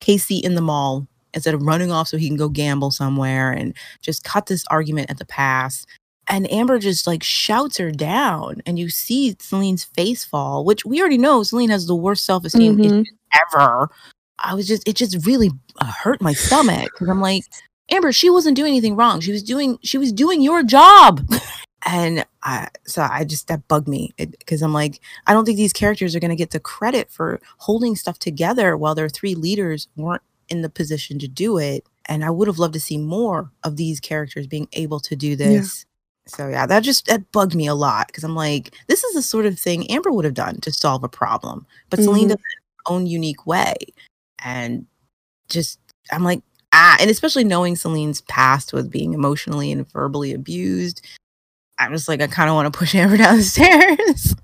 KC 0.00 0.40
in 0.42 0.54
the 0.54 0.60
mall 0.60 1.06
instead 1.38 1.54
of 1.54 1.62
running 1.62 1.90
off 1.90 2.08
so 2.08 2.16
he 2.16 2.28
can 2.28 2.36
go 2.36 2.48
gamble 2.48 2.90
somewhere 2.90 3.50
and 3.50 3.74
just 4.02 4.24
cut 4.24 4.46
this 4.46 4.64
argument 4.70 5.10
at 5.10 5.18
the 5.18 5.24
pass. 5.24 5.86
And 6.30 6.50
Amber 6.52 6.78
just 6.78 7.06
like 7.06 7.22
shouts 7.22 7.78
her 7.78 7.90
down, 7.90 8.60
and 8.66 8.78
you 8.78 8.90
see 8.90 9.34
Salene's 9.36 9.84
face 9.84 10.24
fall, 10.26 10.62
which 10.64 10.84
we 10.84 11.00
already 11.00 11.16
know 11.16 11.40
Salene 11.40 11.70
has 11.70 11.86
the 11.86 11.96
worst 11.96 12.26
self 12.26 12.44
esteem 12.44 12.76
Mhm. 12.76 13.06
ever. 13.54 13.88
I 14.44 14.54
was 14.54 14.68
just, 14.68 14.86
it 14.86 14.94
just 14.94 15.26
really 15.26 15.50
uh, 15.80 15.86
hurt 15.86 16.20
my 16.20 16.34
stomach 16.34 16.90
because 16.92 17.08
I'm 17.08 17.20
like, 17.22 17.44
Amber, 17.90 18.12
she 18.12 18.28
wasn't 18.28 18.56
doing 18.56 18.72
anything 18.72 18.94
wrong. 18.94 19.20
She 19.20 19.32
was 19.32 19.42
doing, 19.42 19.78
she 19.82 19.96
was 19.96 20.12
doing 20.12 20.42
your 20.42 20.62
job. 20.62 21.26
and 21.86 22.24
I, 22.42 22.68
so 22.86 23.02
I 23.02 23.24
just, 23.24 23.48
that 23.48 23.66
bugged 23.66 23.88
me 23.88 24.12
because 24.18 24.60
I'm 24.62 24.74
like, 24.74 25.00
I 25.26 25.32
don't 25.32 25.44
think 25.46 25.56
these 25.56 25.72
characters 25.72 26.14
are 26.14 26.20
going 26.20 26.30
to 26.30 26.36
get 26.36 26.50
the 26.50 26.60
credit 26.60 27.10
for 27.10 27.40
holding 27.56 27.96
stuff 27.96 28.18
together 28.18 28.76
while 28.76 28.94
their 28.94 29.08
three 29.08 29.34
leaders 29.34 29.88
weren't 29.96 30.22
in 30.48 30.62
the 30.62 30.68
position 30.70 31.18
to 31.20 31.28
do 31.28 31.58
it. 31.58 31.86
And 32.06 32.24
I 32.24 32.30
would 32.30 32.48
have 32.48 32.58
loved 32.58 32.74
to 32.74 32.80
see 32.80 32.98
more 32.98 33.50
of 33.64 33.76
these 33.76 34.00
characters 34.00 34.46
being 34.46 34.68
able 34.72 35.00
to 35.00 35.14
do 35.16 35.36
this. 35.36 35.84
So 36.26 36.48
yeah, 36.48 36.66
that 36.66 36.80
just 36.82 37.06
that 37.06 37.30
bugged 37.32 37.54
me 37.54 37.66
a 37.66 37.74
lot 37.74 38.08
because 38.08 38.22
I'm 38.24 38.34
like, 38.34 38.74
this 38.86 39.02
is 39.04 39.14
the 39.14 39.22
sort 39.22 39.46
of 39.46 39.58
thing 39.58 39.90
Amber 39.90 40.10
would 40.12 40.24
have 40.26 40.34
done 40.34 40.60
to 40.60 40.70
solve 40.72 41.02
a 41.02 41.08
problem, 41.08 41.66
but 41.90 42.00
Salene 42.00 42.24
Mhm. 42.24 42.28
does 42.28 42.36
it 42.36 42.40
her 42.86 42.92
own 42.94 43.06
unique 43.06 43.46
way, 43.46 43.74
and 44.44 44.86
just 45.48 45.78
I'm 46.12 46.24
like 46.24 46.42
ah, 46.74 46.98
and 47.00 47.10
especially 47.10 47.44
knowing 47.44 47.76
Salene's 47.76 48.20
past 48.22 48.74
with 48.74 48.90
being 48.90 49.14
emotionally 49.14 49.72
and 49.72 49.90
verbally 49.90 50.34
abused, 50.34 51.00
I'm 51.78 51.92
just 51.92 52.08
like 52.08 52.20
I 52.20 52.26
kind 52.26 52.50
of 52.50 52.54
want 52.56 52.70
to 52.70 52.78
push 52.78 52.94
Amber 52.94 53.16
down 53.16 53.38
the 53.38 53.42
stairs. 53.42 54.34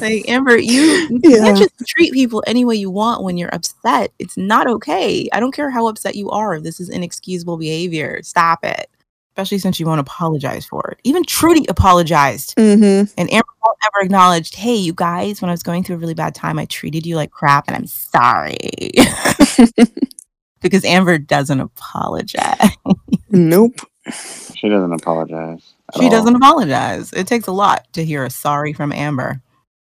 Like 0.00 0.28
Amber, 0.28 0.58
you, 0.58 0.82
you 0.82 1.20
Yeah. 1.22 1.38
can't 1.38 1.58
just 1.58 1.72
treat 1.86 2.12
people 2.12 2.42
any 2.46 2.64
way 2.64 2.76
you 2.76 2.90
want 2.90 3.22
when 3.22 3.36
you're 3.36 3.54
upset. 3.54 4.12
It's 4.18 4.36
not 4.36 4.66
okay. 4.66 5.28
I 5.32 5.40
don't 5.40 5.52
care 5.52 5.70
how 5.70 5.88
upset 5.88 6.16
you 6.16 6.30
are. 6.30 6.54
If 6.56 6.62
this 6.62 6.80
is 6.80 6.88
inexcusable 6.88 7.56
behavior, 7.56 8.20
stop 8.22 8.64
it. 8.64 8.88
Especially 9.32 9.58
since 9.58 9.78
you 9.78 9.86
won't 9.86 10.00
apologize 10.00 10.66
for 10.66 10.88
it. 10.90 10.98
Even 11.04 11.22
Trudy 11.24 11.64
apologized. 11.68 12.56
Mm-hmm. 12.56 13.12
And 13.16 13.32
Amber 13.32 13.46
won't 13.64 13.78
ever 13.84 14.04
acknowledged, 14.04 14.56
hey, 14.56 14.74
you 14.74 14.92
guys, 14.92 15.40
when 15.40 15.48
I 15.48 15.52
was 15.52 15.62
going 15.62 15.84
through 15.84 15.96
a 15.96 15.98
really 16.00 16.14
bad 16.14 16.34
time, 16.34 16.58
I 16.58 16.64
treated 16.64 17.06
you 17.06 17.14
like 17.14 17.30
crap 17.30 17.68
and 17.68 17.76
I'm 17.76 17.86
sorry. 17.86 18.56
because 20.60 20.84
Amber 20.84 21.18
doesn't 21.18 21.60
apologize. 21.60 22.70
Nope. 23.30 23.80
she 24.56 24.68
doesn't 24.68 24.92
apologize. 24.92 25.74
She 25.96 26.04
all. 26.04 26.10
doesn't 26.10 26.36
apologize. 26.36 27.12
It 27.12 27.26
takes 27.26 27.46
a 27.46 27.52
lot 27.52 27.86
to 27.92 28.04
hear 28.04 28.24
a 28.24 28.30
sorry 28.30 28.72
from 28.72 28.92
Amber. 28.92 29.40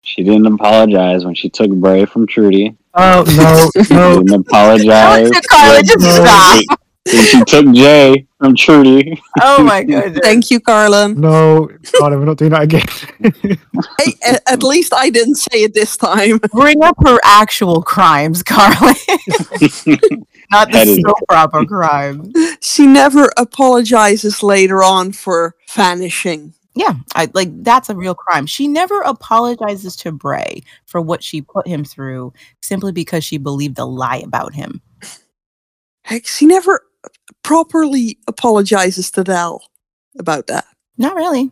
She 0.08 0.22
didn't 0.24 0.46
apologize 0.46 1.24
when 1.26 1.34
she 1.34 1.50
took 1.50 1.70
Bray 1.70 2.04
from 2.06 2.26
Trudy. 2.26 2.74
Oh 2.94 3.24
no, 3.36 3.82
She 3.84 3.94
no. 3.94 4.22
didn't 4.22 4.46
apologize. 4.46 5.30
Carla, 5.50 5.74
when- 5.74 5.84
just 5.84 5.98
when 6.04 6.26
stop. 6.26 6.58
she- 6.58 6.66
she 7.08 7.42
took 7.44 7.72
Jay 7.72 8.26
from 8.38 8.54
Trudy. 8.54 9.20
Oh 9.40 9.62
my 9.62 9.82
goodness. 9.90 10.18
Thank 10.22 10.50
you, 10.50 10.60
Carlin. 10.60 11.18
No, 11.20 11.68
Carla, 11.98 12.18
we're 12.18 12.24
not 12.26 12.36
doing 12.38 12.50
that 12.50 12.62
again. 12.62 12.86
Hey, 14.00 14.12
a- 14.26 14.50
at 14.50 14.62
least 14.62 14.92
I 14.94 15.08
didn't 15.10 15.36
say 15.36 15.62
it 15.64 15.74
this 15.74 15.96
time. 15.96 16.38
Bring 16.52 16.82
up 16.82 16.96
her 17.06 17.18
actual 17.24 17.82
crimes, 17.82 18.42
Carly. 18.42 18.94
Not 20.50 20.70
the 20.72 20.78
Headed. 20.78 21.00
soap 21.06 21.18
opera 21.30 21.66
crime. 21.66 22.32
She 22.60 22.86
never 22.86 23.30
apologizes 23.36 24.42
later 24.42 24.82
on 24.82 25.12
for 25.12 25.54
vanishing. 25.70 26.54
Yeah, 26.78 26.94
I 27.16 27.28
like 27.34 27.48
that's 27.64 27.90
a 27.90 27.96
real 27.96 28.14
crime. 28.14 28.46
She 28.46 28.68
never 28.68 29.00
apologizes 29.00 29.96
to 29.96 30.12
Bray 30.12 30.62
for 30.86 31.00
what 31.00 31.24
she 31.24 31.42
put 31.42 31.66
him 31.66 31.84
through 31.84 32.32
simply 32.62 32.92
because 32.92 33.24
she 33.24 33.36
believed 33.36 33.80
a 33.80 33.84
lie 33.84 34.22
about 34.24 34.54
him. 34.54 34.80
Heck, 36.04 36.24
she 36.24 36.46
never 36.46 36.82
properly 37.42 38.16
apologizes 38.28 39.10
to 39.10 39.24
Dal. 39.24 39.60
about 40.20 40.46
that. 40.46 40.66
Not 40.96 41.16
really. 41.16 41.50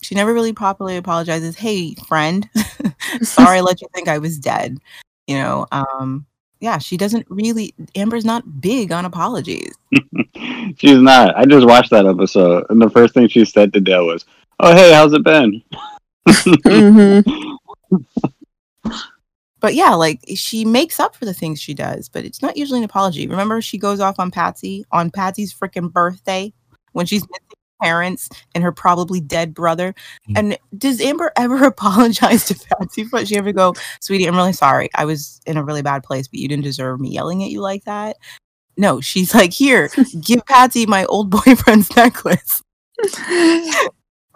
She 0.00 0.14
never 0.14 0.32
really 0.32 0.54
properly 0.54 0.96
apologizes. 0.96 1.56
Hey, 1.56 1.94
friend, 2.08 2.48
sorry 3.20 3.58
I 3.58 3.60
let 3.60 3.82
you 3.82 3.88
think 3.94 4.08
I 4.08 4.16
was 4.16 4.38
dead. 4.38 4.78
You 5.26 5.36
know, 5.36 5.66
um, 5.70 6.24
yeah, 6.60 6.78
she 6.78 6.96
doesn't 6.96 7.26
really. 7.28 7.74
Amber's 7.94 8.24
not 8.24 8.62
big 8.62 8.90
on 8.90 9.04
apologies. 9.04 9.74
She's 10.78 11.02
not. 11.02 11.36
I 11.36 11.44
just 11.44 11.66
watched 11.66 11.90
that 11.90 12.06
episode, 12.06 12.64
and 12.70 12.80
the 12.80 12.88
first 12.88 13.12
thing 13.12 13.28
she 13.28 13.44
said 13.44 13.74
to 13.74 13.80
Dal 13.80 14.06
was, 14.06 14.24
"Oh, 14.60 14.74
hey, 14.74 14.92
how's 14.92 15.12
it 15.12 15.24
been?" 15.24 15.62
Mm-hmm. 16.28 17.54
But 19.60 19.74
yeah, 19.74 19.94
like 19.94 20.20
she 20.34 20.64
makes 20.64 21.00
up 21.00 21.16
for 21.16 21.24
the 21.24 21.34
things 21.34 21.60
she 21.60 21.74
does, 21.74 22.08
but 22.08 22.24
it's 22.24 22.42
not 22.42 22.56
usually 22.56 22.78
an 22.78 22.84
apology. 22.84 23.26
Remember, 23.26 23.60
she 23.60 23.78
goes 23.78 24.00
off 24.00 24.20
on 24.20 24.30
Patsy 24.30 24.84
on 24.92 25.10
Patsy's 25.10 25.52
freaking 25.52 25.92
birthday 25.92 26.52
when 26.92 27.06
she's 27.06 27.22
missing 27.22 27.46
her 27.50 27.86
parents 27.86 28.28
and 28.54 28.62
her 28.62 28.72
probably 28.72 29.20
dead 29.20 29.54
brother. 29.54 29.94
Mm. 30.28 30.38
And 30.38 30.58
does 30.78 31.00
Amber 31.00 31.32
ever 31.36 31.64
apologize 31.64 32.44
to 32.46 32.54
Patsy? 32.54 33.04
But 33.10 33.28
she 33.28 33.36
ever 33.36 33.52
go, 33.52 33.74
sweetie, 34.00 34.26
I'm 34.26 34.36
really 34.36 34.52
sorry. 34.52 34.90
I 34.94 35.04
was 35.04 35.40
in 35.46 35.56
a 35.56 35.64
really 35.64 35.82
bad 35.82 36.04
place, 36.04 36.28
but 36.28 36.38
you 36.38 36.48
didn't 36.48 36.64
deserve 36.64 37.00
me 37.00 37.10
yelling 37.10 37.42
at 37.42 37.50
you 37.50 37.60
like 37.60 37.84
that. 37.84 38.18
No, 38.76 39.00
she's 39.00 39.34
like, 39.34 39.52
here, 39.52 39.90
give 40.20 40.44
Patsy 40.44 40.84
my 40.84 41.06
old 41.06 41.30
boyfriend's 41.30 41.94
necklace. 41.96 42.62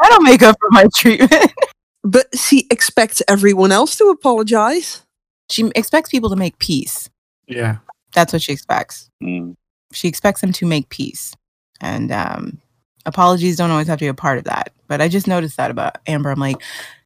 That'll 0.02 0.20
make 0.22 0.42
up 0.42 0.56
for 0.60 0.68
my 0.70 0.86
treatment. 0.94 1.52
but 2.04 2.26
she 2.36 2.66
expects 2.70 3.22
everyone 3.28 3.72
else 3.72 3.96
to 3.96 4.04
apologize. 4.06 5.02
she 5.50 5.70
expects 5.74 6.08
people 6.10 6.30
to 6.30 6.36
make 6.36 6.58
peace. 6.58 7.10
Yeah. 7.46 7.78
That's 8.14 8.32
what 8.32 8.42
she 8.42 8.52
expects. 8.52 9.10
Mm. 9.22 9.56
she 9.92 10.08
expects 10.08 10.40
them 10.40 10.52
to 10.52 10.66
make 10.66 10.88
peace 10.88 11.34
and 11.80 12.10
um 12.12 12.58
apologies 13.06 13.56
don't 13.56 13.70
always 13.70 13.86
have 13.88 13.98
to 13.98 14.04
be 14.04 14.08
a 14.08 14.14
part 14.14 14.38
of 14.38 14.44
that 14.44 14.72
but 14.86 15.00
i 15.00 15.08
just 15.08 15.26
noticed 15.26 15.56
that 15.56 15.70
about 15.70 15.96
amber 16.06 16.30
i'm 16.30 16.38
like 16.38 16.56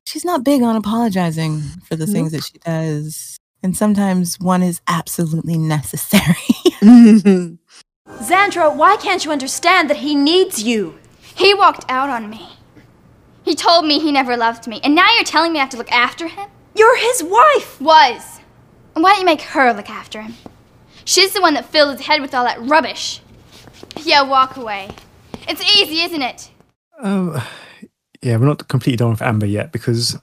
she's 0.04 0.24
not 0.24 0.44
big 0.44 0.60
on 0.62 0.76
apologizing 0.76 1.60
for 1.86 1.96
the 1.96 2.06
things 2.06 2.32
that 2.32 2.44
she 2.44 2.58
does 2.58 3.36
and 3.62 3.76
sometimes 3.76 4.38
one 4.40 4.62
is 4.62 4.80
absolutely 4.88 5.56
necessary 5.56 6.34
Mhm. 6.82 7.58
Zandra, 8.20 8.74
why 8.74 8.96
can't 8.96 9.24
you 9.24 9.32
understand 9.32 9.88
that 9.88 9.98
he 9.98 10.14
needs 10.14 10.62
you? 10.62 10.98
He 11.34 11.54
walked 11.54 11.84
out 11.88 12.10
on 12.10 12.28
me. 12.28 12.46
He 13.44 13.54
told 13.54 13.84
me 13.84 13.98
he 13.98 14.10
never 14.10 14.36
loved 14.36 14.66
me, 14.66 14.80
and 14.82 14.94
now 14.94 15.12
you're 15.14 15.24
telling 15.24 15.52
me 15.52 15.58
I 15.58 15.62
have 15.62 15.70
to 15.70 15.76
look 15.76 15.92
after 15.92 16.28
him? 16.28 16.48
You're 16.74 16.96
his 16.96 17.22
wife! 17.22 17.80
Was. 17.80 18.40
And 18.94 19.02
why 19.02 19.10
don't 19.10 19.20
you 19.20 19.26
make 19.26 19.42
her 19.42 19.72
look 19.72 19.90
after 19.90 20.22
him? 20.22 20.34
She's 21.04 21.34
the 21.34 21.42
one 21.42 21.54
that 21.54 21.66
filled 21.66 21.98
his 21.98 22.06
head 22.06 22.22
with 22.22 22.34
all 22.34 22.44
that 22.44 22.60
rubbish. 22.62 23.20
Yeah, 24.02 24.22
walk 24.22 24.56
away. 24.56 24.88
It's 25.46 25.62
easy, 25.62 26.00
isn't 26.02 26.22
it? 26.22 26.50
Um, 27.02 27.38
yeah, 28.22 28.38
we're 28.38 28.46
not 28.46 28.66
completely 28.68 28.96
done 28.96 29.10
with 29.10 29.20
Amber 29.20 29.46
yet 29.46 29.72
because 29.72 30.18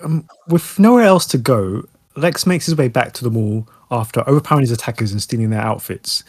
um, 0.00 0.26
with 0.48 0.78
nowhere 0.78 1.04
else 1.04 1.26
to 1.26 1.38
go, 1.38 1.84
Lex 2.16 2.46
makes 2.46 2.66
his 2.66 2.76
way 2.76 2.88
back 2.88 3.12
to 3.14 3.24
the 3.24 3.30
mall 3.30 3.68
after 3.90 4.26
overpowering 4.26 4.62
his 4.62 4.70
attackers 4.70 5.12
and 5.12 5.20
stealing 5.20 5.50
their 5.50 5.60
outfits. 5.60 6.24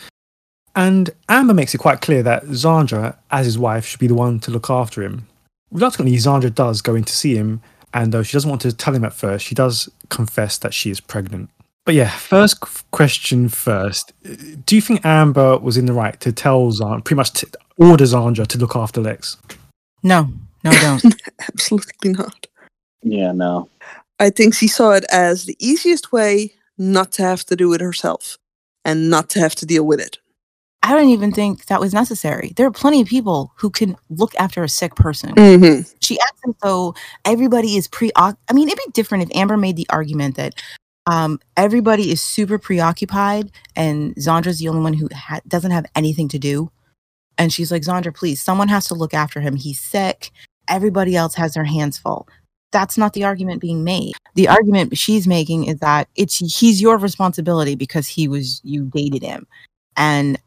And 0.75 1.09
Amber 1.29 1.53
makes 1.53 1.73
it 1.73 1.77
quite 1.77 2.01
clear 2.01 2.23
that 2.23 2.43
Zandra, 2.45 3.15
as 3.31 3.45
his 3.45 3.57
wife, 3.57 3.85
should 3.85 3.99
be 3.99 4.07
the 4.07 4.15
one 4.15 4.39
to 4.41 4.51
look 4.51 4.69
after 4.69 5.01
him. 5.03 5.27
Reluctantly, 5.73 6.15
Zandra 6.15 6.53
does 6.53 6.81
go 6.81 6.95
in 6.95 7.03
to 7.03 7.13
see 7.13 7.35
him, 7.35 7.61
and 7.93 8.11
though 8.11 8.23
she 8.23 8.33
doesn't 8.33 8.49
want 8.49 8.61
to 8.61 8.71
tell 8.71 8.95
him 8.95 9.03
at 9.03 9.13
first, 9.13 9.45
she 9.45 9.55
does 9.55 9.89
confess 10.09 10.57
that 10.59 10.73
she 10.73 10.89
is 10.89 11.01
pregnant. 11.01 11.49
But 11.85 11.95
yeah, 11.95 12.11
first 12.11 12.61
question 12.91 13.49
first. 13.49 14.13
Do 14.65 14.75
you 14.75 14.81
think 14.81 15.05
Amber 15.05 15.57
was 15.57 15.75
in 15.75 15.85
the 15.85 15.93
right 15.93 16.17
to 16.21 16.31
tell 16.31 16.71
Zandra, 16.71 17.03
pretty 17.03 17.17
much 17.17 17.33
t- 17.33 17.47
order 17.77 18.05
Zandra 18.05 18.47
to 18.47 18.57
look 18.57 18.75
after 18.75 19.01
Lex? 19.01 19.37
no 20.05 20.29
no 20.63 20.71
don't 20.71 21.15
Absolutely 21.41 22.11
not. 22.11 22.47
Yeah, 23.01 23.31
no. 23.31 23.69
I 24.19 24.29
think 24.29 24.53
she 24.53 24.67
saw 24.67 24.91
it 24.91 25.03
as 25.11 25.45
the 25.45 25.57
easiest 25.59 26.11
way 26.11 26.53
not 26.77 27.11
to 27.13 27.23
have 27.23 27.43
to 27.45 27.55
do 27.55 27.73
it 27.73 27.81
herself 27.81 28.37
and 28.85 29.09
not 29.09 29.29
to 29.29 29.39
have 29.39 29.55
to 29.55 29.65
deal 29.65 29.85
with 29.85 29.99
it. 29.99 30.19
I 30.83 30.93
don't 30.93 31.09
even 31.09 31.31
think 31.31 31.65
that 31.65 31.79
was 31.79 31.93
necessary 31.93 32.53
there 32.55 32.67
are 32.67 32.71
plenty 32.71 33.01
of 33.01 33.07
people 33.07 33.51
who 33.57 33.69
can 33.69 33.95
look 34.09 34.35
after 34.35 34.63
a 34.63 34.69
sick 34.69 34.95
person 34.95 35.33
hmm 35.35 35.81
she 36.03 36.19
acts 36.19 36.41
as 36.47 36.55
though 36.61 36.93
everybody 37.25 37.77
is 37.77 37.87
pre 37.87 38.11
I 38.17 38.33
mean, 38.53 38.67
it'd 38.67 38.77
be 38.77 38.91
different 38.91 39.23
if 39.23 39.35
Amber 39.35 39.57
made 39.57 39.77
the 39.77 39.87
argument 39.89 40.35
that 40.35 40.61
um, 41.07 41.39
everybody 41.57 42.11
is 42.11 42.21
super 42.21 42.57
preoccupied 42.57 43.51
and 43.75 44.15
Zandra's 44.15 44.59
the 44.59 44.69
only 44.69 44.81
one 44.81 44.93
who 44.93 45.09
ha- 45.13 45.41
doesn't 45.47 45.71
have 45.71 45.85
anything 45.95 46.27
to 46.29 46.39
do. 46.39 46.71
And 47.37 47.51
she's 47.51 47.71
like, 47.71 47.81
Zandra, 47.81 48.15
please, 48.15 48.41
someone 48.41 48.67
has 48.67 48.87
to 48.87 48.93
look 48.93 49.13
after 49.13 49.41
him. 49.41 49.55
He's 49.55 49.79
sick. 49.79 50.31
Everybody 50.69 51.15
else 51.15 51.35
has 51.35 51.55
their 51.55 51.63
hands 51.63 51.97
full. 51.97 52.27
That's 52.71 52.97
not 52.97 53.13
the 53.13 53.23
argument 53.23 53.61
being 53.61 53.83
made. 53.83 54.13
The 54.35 54.47
argument 54.47 54.97
she's 54.97 55.27
making 55.27 55.65
is 55.65 55.79
that 55.79 56.07
it's 56.15 56.37
he's 56.37 56.81
your 56.81 56.97
responsibility 56.97 57.75
because 57.75 58.07
he 58.07 58.27
was 58.27 58.61
you 58.63 58.85
dated 58.85 59.23
him. 59.23 59.45
And 59.95 60.39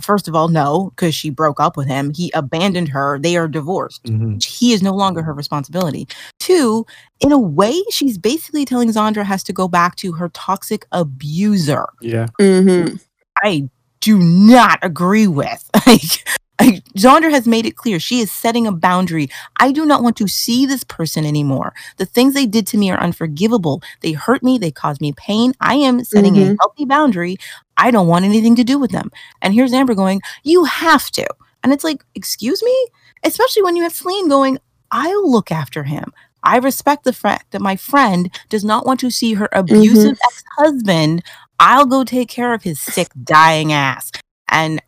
first 0.00 0.28
of 0.28 0.34
all, 0.34 0.48
no, 0.48 0.90
because 0.90 1.14
she 1.14 1.30
broke 1.30 1.60
up 1.60 1.76
with 1.76 1.86
him. 1.86 2.12
He 2.14 2.30
abandoned 2.34 2.88
her. 2.88 3.18
They 3.18 3.36
are 3.36 3.48
divorced 3.48 4.04
Mhm. 4.04 4.42
he 4.44 4.72
is 4.72 4.82
no 4.82 4.94
longer 4.94 5.22
her 5.22 5.32
responsibility. 5.32 6.06
Two, 6.38 6.86
in 7.20 7.32
a 7.32 7.38
way, 7.38 7.82
she's 7.90 8.18
basically 8.18 8.64
telling 8.64 8.88
Zandra 8.90 9.24
has 9.24 9.42
to 9.44 9.52
go 9.52 9.68
back 9.68 9.96
to 9.96 10.12
her 10.12 10.28
toxic 10.30 10.86
abuser. 10.92 11.86
Yeah. 12.00 12.26
hmm 12.40 12.94
I 13.42 13.68
do 14.00 14.18
not 14.18 14.78
agree 14.82 15.26
with. 15.26 15.68
Like, 15.86 16.26
I, 16.60 16.82
has 17.30 17.46
made 17.46 17.66
it 17.66 17.76
clear 17.76 17.98
she 17.98 18.20
is 18.20 18.32
setting 18.32 18.66
a 18.66 18.72
boundary. 18.72 19.28
I 19.58 19.72
do 19.72 19.84
not 19.84 20.02
want 20.02 20.16
to 20.18 20.28
see 20.28 20.66
this 20.66 20.84
person 20.84 21.24
anymore. 21.24 21.74
The 21.96 22.06
things 22.06 22.34
they 22.34 22.46
did 22.46 22.66
to 22.68 22.78
me 22.78 22.90
are 22.90 22.98
unforgivable. 23.00 23.82
They 24.00 24.12
hurt 24.12 24.42
me. 24.42 24.58
They 24.58 24.70
caused 24.70 25.00
me 25.00 25.12
pain. 25.12 25.52
I 25.60 25.74
am 25.74 26.04
setting 26.04 26.36
a 26.36 26.40
Mhm. 26.40 26.56
healthy 26.60 26.84
boundary. 26.84 27.38
I 27.76 27.90
don't 27.90 28.06
want 28.06 28.24
anything 28.24 28.54
to 28.56 28.64
do 28.64 28.78
with 28.78 28.92
them. 28.92 29.10
And 29.42 29.52
here's 29.52 29.72
Amber 29.72 29.94
going, 29.94 30.20
You 30.44 30.64
have 30.64 31.10
to. 31.12 31.26
And 31.62 31.72
it's 31.72 31.84
like, 31.84 32.04
Excuse 32.14 32.62
me? 32.62 32.86
Especially 33.24 33.62
when 33.62 33.74
you 33.76 33.82
have 33.82 33.92
Salene 33.92 34.28
going, 34.28 34.58
I'll 34.92 35.28
look 35.30 35.50
after 35.50 35.82
him. 35.84 36.12
I 36.44 36.58
respect 36.58 37.04
the 37.04 37.12
fact 37.12 37.50
that 37.52 37.62
my 37.62 37.74
friend 37.74 38.30
does 38.50 38.64
not 38.64 38.86
want 38.86 39.00
to 39.00 39.10
see 39.10 39.34
her 39.34 39.48
abusive 39.52 40.18
ex 40.24 40.44
husband. 40.58 41.22
I'll 41.58 41.86
go 41.86 42.04
take 42.04 42.28
care 42.28 42.52
of 42.52 42.62
his 42.62 42.80
sick, 42.80 43.08
dying 43.24 43.72
ass. 43.72 44.12
And 44.48 44.80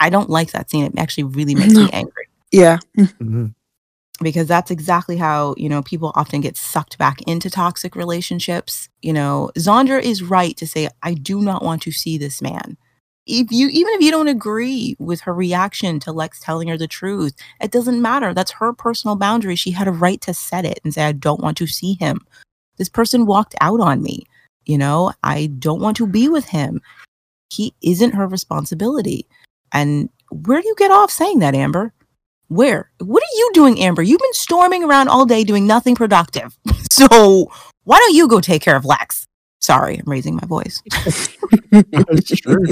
I, 0.00 0.06
I 0.06 0.10
don't 0.10 0.30
like 0.30 0.52
that 0.52 0.70
scene. 0.70 0.84
It 0.84 0.98
actually 0.98 1.24
really 1.24 1.54
makes 1.54 1.74
me 1.74 1.88
angry. 1.92 2.28
Yeah. 2.52 2.78
Mhm. 2.96 3.54
because 4.22 4.46
that's 4.46 4.70
exactly 4.70 5.16
how 5.16 5.54
you 5.58 5.68
know 5.68 5.82
people 5.82 6.12
often 6.14 6.40
get 6.40 6.56
sucked 6.56 6.96
back 6.96 7.20
into 7.22 7.50
toxic 7.50 7.94
relationships. 7.96 8.88
You 9.02 9.12
know 9.12 9.50
zandra 9.58 10.02
is 10.02 10.22
right 10.22 10.56
to 10.56 10.66
say 10.66 10.88
i 11.02 11.12
do 11.14 11.42
not 11.42 11.62
want 11.62 11.82
to 11.82 11.92
see 11.92 12.16
this 12.16 12.40
man. 12.40 12.76
If 13.26 13.50
you 13.50 13.68
even 13.68 13.92
if 13.94 14.00
you 14.00 14.10
don't 14.10 14.28
agree 14.28 14.96
with 14.98 15.20
her 15.22 15.34
reaction 15.34 16.00
to 16.00 16.12
lex 16.12 16.40
telling 16.40 16.68
her 16.68 16.78
the 16.78 16.86
truth 16.88 17.34
it 17.60 17.72
doesn't 17.72 18.00
matter. 18.00 18.32
That's 18.32 18.52
her 18.52 18.72
personal 18.72 19.16
boundary. 19.16 19.56
She 19.56 19.72
had 19.72 19.88
a 19.88 19.92
right 19.92 20.20
to 20.22 20.32
set 20.32 20.64
it 20.64 20.80
and 20.84 20.94
say 20.94 21.04
i 21.04 21.12
don't 21.12 21.40
want 21.42 21.56
to 21.58 21.66
see 21.66 21.94
him. 21.94 22.20
This 22.78 22.88
person 22.88 23.26
walked 23.26 23.54
out 23.60 23.80
on 23.80 24.02
me. 24.02 24.24
You 24.64 24.78
know 24.78 25.12
i 25.24 25.46
don't 25.58 25.80
want 25.82 25.96
to 25.98 26.06
be 26.06 26.28
with 26.28 26.46
him. 26.46 26.80
He 27.50 27.74
isn't 27.82 28.14
her 28.14 28.26
responsibility 28.26 29.26
and 29.72 30.08
where 30.30 30.60
do 30.60 30.68
you 30.68 30.74
get 30.76 30.90
off 30.90 31.10
saying 31.10 31.38
that 31.40 31.54
amber 31.54 31.92
where? 32.48 32.90
What 32.98 33.22
are 33.22 33.36
you 33.36 33.50
doing, 33.54 33.80
Amber? 33.80 34.02
You've 34.02 34.20
been 34.20 34.32
storming 34.32 34.84
around 34.84 35.08
all 35.08 35.26
day 35.26 35.44
doing 35.44 35.66
nothing 35.66 35.94
productive. 35.94 36.56
So 36.96 37.50
why 37.84 37.98
don't 37.98 38.14
you 38.14 38.26
go 38.26 38.40
take 38.40 38.62
care 38.62 38.74
of 38.74 38.86
Lex? 38.86 39.26
Sorry, 39.60 39.98
I'm 39.98 40.10
raising 40.10 40.36
my 40.36 40.46
voice. 40.46 40.82
That's 41.70 42.40
true. 42.40 42.64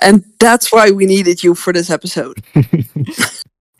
And 0.00 0.24
that's 0.40 0.72
why 0.72 0.90
we 0.90 1.04
needed 1.04 1.44
you 1.44 1.54
for 1.54 1.70
this 1.70 1.90
episode. 1.90 2.42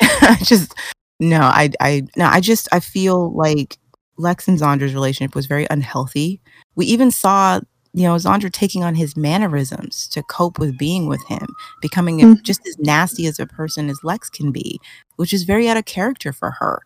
I 0.02 0.36
just 0.42 0.74
no, 1.20 1.40
I 1.40 1.70
I 1.80 2.02
no, 2.18 2.26
I 2.26 2.40
just 2.40 2.68
I 2.70 2.80
feel 2.80 3.34
like 3.34 3.78
Lex 4.18 4.46
and 4.46 4.58
Zandra's 4.58 4.92
relationship 4.92 5.34
was 5.34 5.46
very 5.46 5.66
unhealthy. 5.70 6.42
We 6.74 6.84
even 6.84 7.10
saw, 7.10 7.60
you 7.94 8.04
know, 8.04 8.14
Zandra 8.16 8.50
taking 8.50 8.82
on 8.84 8.94
his 8.94 9.16
mannerisms 9.16 10.08
to 10.08 10.22
cope 10.24 10.58
with 10.58 10.78
being 10.78 11.08
with 11.08 11.22
him, 11.26 11.46
becoming 11.82 12.18
Mhm. 12.20 12.42
just 12.42 12.66
as 12.66 12.78
nasty 12.78 13.26
as 13.26 13.38
a 13.38 13.46
person 13.46 13.90
as 13.90 13.98
Lex 14.04 14.30
can 14.30 14.50
be, 14.52 14.80
which 15.16 15.32
is 15.32 15.44
very 15.44 15.68
out 15.68 15.76
of 15.76 15.84
character 15.84 16.32
for 16.32 16.52
her. 16.52 16.82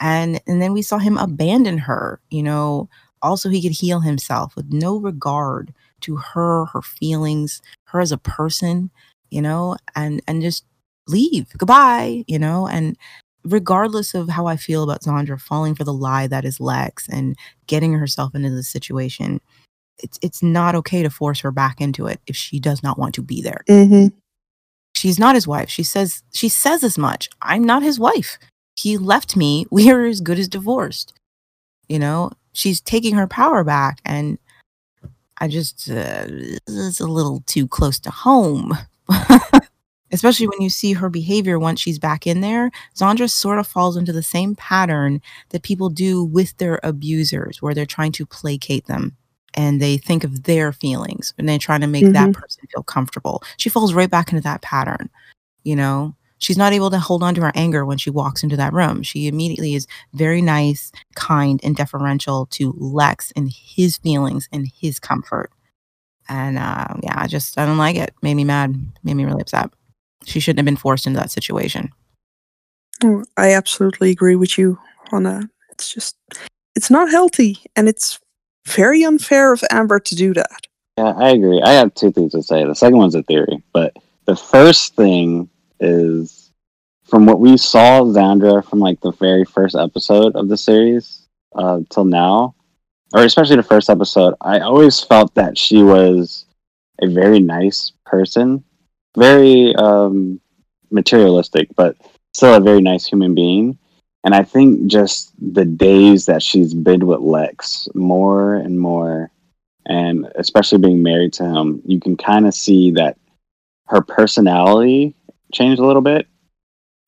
And 0.00 0.40
and 0.46 0.62
then 0.62 0.72
we 0.72 0.82
saw 0.82 0.98
him 0.98 1.18
abandon 1.18 1.78
her, 1.78 2.20
you 2.30 2.42
know, 2.42 2.88
also 3.22 3.48
he 3.50 3.62
could 3.62 3.72
heal 3.72 4.00
himself 4.00 4.56
with 4.56 4.66
no 4.72 4.96
regard 4.96 5.74
to 6.02 6.16
her, 6.16 6.66
her 6.66 6.82
feelings, 6.82 7.60
her 7.86 8.00
as 8.00 8.12
a 8.12 8.18
person, 8.18 8.90
you 9.30 9.42
know, 9.42 9.76
and 9.94 10.22
and 10.26 10.42
just 10.42 10.64
leave. 11.08 11.48
Goodbye, 11.58 12.24
you 12.28 12.38
know, 12.38 12.66
and 12.68 12.96
regardless 13.44 14.14
of 14.14 14.28
how 14.30 14.46
I 14.46 14.56
feel 14.56 14.82
about 14.82 15.02
Zandra 15.02 15.40
falling 15.40 15.74
for 15.74 15.84
the 15.84 15.92
lie 15.94 16.26
that 16.28 16.44
is 16.44 16.60
Lex 16.60 17.08
and 17.08 17.36
getting 17.66 17.94
herself 17.94 18.34
into 18.34 18.50
this 18.50 18.68
situation, 18.68 19.40
it's 20.02 20.18
it's 20.22 20.42
not 20.42 20.74
okay 20.74 21.02
to 21.02 21.10
force 21.10 21.40
her 21.40 21.50
back 21.50 21.80
into 21.80 22.06
it 22.06 22.20
if 22.26 22.36
she 22.36 22.58
does 22.60 22.82
not 22.82 22.98
want 22.98 23.14
to 23.14 23.22
be 23.22 23.42
there. 23.42 23.62
hmm 23.68 24.08
she's 25.00 25.18
not 25.18 25.34
his 25.34 25.48
wife. 25.48 25.70
She 25.70 25.82
says 25.82 26.22
she 26.32 26.48
says 26.48 26.84
as 26.84 26.98
much. 26.98 27.28
I'm 27.42 27.64
not 27.64 27.82
his 27.82 27.98
wife. 27.98 28.38
He 28.76 28.98
left 28.98 29.36
me. 29.36 29.66
We 29.70 29.90
are 29.90 30.04
as 30.04 30.20
good 30.20 30.38
as 30.38 30.48
divorced. 30.48 31.14
You 31.88 31.98
know, 31.98 32.30
she's 32.52 32.80
taking 32.80 33.14
her 33.16 33.26
power 33.26 33.64
back, 33.64 34.00
and 34.04 34.38
I 35.38 35.48
just 35.48 35.90
uh, 35.90 36.26
it's 36.28 37.00
a 37.00 37.06
little 37.06 37.42
too 37.46 37.66
close 37.66 37.98
to 38.00 38.10
home. 38.10 38.76
Especially 40.12 40.48
when 40.48 40.60
you 40.60 40.70
see 40.70 40.92
her 40.92 41.08
behavior 41.08 41.56
once 41.56 41.80
she's 41.80 42.00
back 42.00 42.26
in 42.26 42.40
there, 42.40 42.72
Zandra 42.96 43.30
sort 43.30 43.60
of 43.60 43.66
falls 43.66 43.96
into 43.96 44.12
the 44.12 44.24
same 44.24 44.56
pattern 44.56 45.22
that 45.50 45.62
people 45.62 45.88
do 45.88 46.24
with 46.24 46.56
their 46.56 46.80
abusers, 46.82 47.62
where 47.62 47.74
they're 47.74 47.86
trying 47.86 48.10
to 48.12 48.26
placate 48.26 48.86
them 48.86 49.16
and 49.54 49.80
they 49.80 49.96
think 49.96 50.24
of 50.24 50.44
their 50.44 50.72
feelings 50.72 51.34
and 51.38 51.48
they're 51.48 51.58
trying 51.58 51.80
to 51.80 51.86
make 51.86 52.12
that 52.12 52.28
Mhm. 52.30 52.34
person 52.34 52.66
feel 52.72 52.82
comfortable. 52.82 53.42
She 53.56 53.68
falls 53.68 53.92
right 53.94 54.10
back 54.10 54.30
into 54.32 54.42
that 54.42 54.62
pattern. 54.62 55.10
You 55.64 55.76
know, 55.76 56.14
she's 56.38 56.56
not 56.56 56.72
able 56.72 56.90
to 56.90 56.98
hold 56.98 57.22
on 57.22 57.34
to 57.34 57.40
her 57.42 57.52
anger 57.54 57.84
when 57.84 57.98
she 57.98 58.10
walks 58.10 58.42
into 58.42 58.56
that 58.56 58.72
room. 58.72 59.02
She 59.02 59.26
immediately 59.26 59.74
is 59.74 59.86
very 60.14 60.40
nice, 60.40 60.92
kind, 61.14 61.60
and 61.62 61.76
deferential 61.76 62.46
to 62.52 62.74
Lex 62.78 63.32
and 63.36 63.50
his 63.52 63.96
feelings 63.98 64.48
and 64.52 64.70
his 64.80 64.98
comfort. 64.98 65.50
And 66.28 66.58
uh, 66.58 66.94
yeah, 67.02 67.14
I 67.16 67.26
just, 67.26 67.58
I 67.58 67.66
don't 67.66 67.78
like 67.78 67.96
it. 67.96 68.14
Made 68.22 68.34
me 68.34 68.44
mad, 68.44 68.74
made 69.02 69.14
me 69.14 69.24
really 69.24 69.42
upset. 69.42 69.70
She 70.24 70.38
shouldn't 70.38 70.58
have 70.58 70.64
been 70.64 70.76
forced 70.76 71.06
into 71.06 71.18
that 71.18 71.30
situation. 71.30 71.90
Oh, 73.02 73.24
I 73.36 73.52
absolutely 73.54 74.10
agree 74.10 74.36
with 74.36 74.56
you 74.58 74.78
on 75.10 75.22
that. 75.24 75.48
It's 75.70 75.92
just, 75.92 76.16
it's 76.76 76.90
not 76.90 77.10
healthy, 77.10 77.58
and 77.74 77.88
it's 77.88 78.20
very 78.66 79.02
unfair 79.04 79.52
of 79.52 79.62
Amber 79.70 80.00
to 80.00 80.14
do 80.14 80.34
that. 80.34 80.66
Yeah, 80.98 81.12
I 81.16 81.30
agree. 81.30 81.62
I 81.62 81.72
have 81.72 81.94
two 81.94 82.12
things 82.12 82.32
to 82.32 82.42
say. 82.42 82.64
The 82.64 82.74
second 82.74 82.98
one's 82.98 83.14
a 83.14 83.22
theory, 83.22 83.62
but 83.72 83.96
the 84.26 84.36
first 84.36 84.94
thing 84.96 85.48
is 85.78 86.52
from 87.04 87.26
what 87.26 87.40
we 87.40 87.56
saw 87.56 88.02
Zandra 88.02 88.64
from 88.64 88.78
like 88.78 89.00
the 89.00 89.12
very 89.12 89.44
first 89.44 89.74
episode 89.74 90.36
of 90.36 90.48
the 90.48 90.56
series 90.56 91.26
uh, 91.54 91.80
till 91.88 92.04
now, 92.04 92.54
or 93.12 93.24
especially 93.24 93.56
the 93.56 93.62
first 93.62 93.90
episode, 93.90 94.34
I 94.40 94.60
always 94.60 95.00
felt 95.00 95.34
that 95.34 95.58
she 95.58 95.82
was 95.82 96.46
a 97.02 97.08
very 97.08 97.40
nice 97.40 97.92
person, 98.06 98.62
very 99.16 99.74
um, 99.76 100.40
materialistic, 100.90 101.68
but 101.74 101.96
still 102.32 102.54
a 102.54 102.60
very 102.60 102.80
nice 102.80 103.06
human 103.06 103.34
being. 103.34 103.78
And 104.24 104.34
I 104.34 104.42
think 104.42 104.86
just 104.86 105.32
the 105.40 105.64
days 105.64 106.26
that 106.26 106.42
she's 106.42 106.74
been 106.74 107.06
with 107.06 107.20
Lex 107.20 107.88
more 107.94 108.56
and 108.56 108.78
more, 108.78 109.30
and 109.86 110.30
especially 110.34 110.78
being 110.78 111.02
married 111.02 111.32
to 111.34 111.44
him, 111.44 111.80
you 111.86 112.00
can 112.00 112.16
kind 112.16 112.46
of 112.46 112.54
see 112.54 112.90
that 112.92 113.16
her 113.86 114.02
personality 114.02 115.14
changed 115.52 115.80
a 115.80 115.86
little 115.86 116.02
bit 116.02 116.26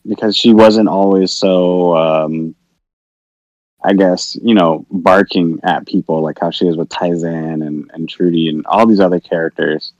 because 0.07 0.37
she 0.37 0.53
wasn't 0.53 0.89
always 0.89 1.33
so, 1.33 1.97
um, 1.97 2.55
I 3.85 3.93
guess, 3.93 4.37
you 4.43 4.55
know, 4.55 4.87
barking 4.91 5.61
at 5.65 5.87
people 5.87 6.23
like 6.23 6.39
how 6.41 6.51
she 6.51 6.67
is 6.67 6.77
with 6.77 6.89
Tai-San 6.89 7.63
and, 7.63 7.91
and 7.93 8.09
Trudy 8.09 8.49
and 8.49 8.67
all 8.67 8.87
these 8.87 9.01
other 9.01 9.21
characters. 9.21 9.93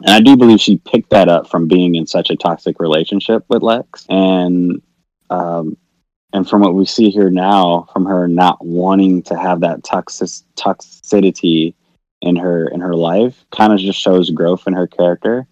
And 0.00 0.10
I 0.10 0.20
do 0.20 0.36
believe 0.36 0.60
she 0.60 0.78
picked 0.78 1.10
that 1.10 1.28
up 1.28 1.48
from 1.48 1.66
being 1.66 1.94
in 1.94 2.06
such 2.06 2.30
a 2.30 2.36
toxic 2.36 2.78
relationship 2.78 3.44
with 3.48 3.62
Lex. 3.62 4.06
And 4.08 4.82
um, 5.30 5.76
and 6.32 6.48
from 6.48 6.62
what 6.62 6.74
we 6.74 6.86
see 6.86 7.10
here 7.10 7.30
now, 7.30 7.88
from 7.92 8.06
her 8.06 8.26
not 8.26 8.64
wanting 8.64 9.22
to 9.24 9.36
have 9.36 9.60
that 9.60 9.84
toxic 9.84 10.28
toxicity 10.56 11.74
in 12.20 12.36
her 12.36 12.68
in 12.68 12.80
her 12.80 12.94
life, 12.94 13.44
kind 13.50 13.72
of 13.72 13.78
just 13.78 14.00
shows 14.00 14.30
growth 14.30 14.66
in 14.66 14.72
her 14.72 14.86
character. 14.86 15.46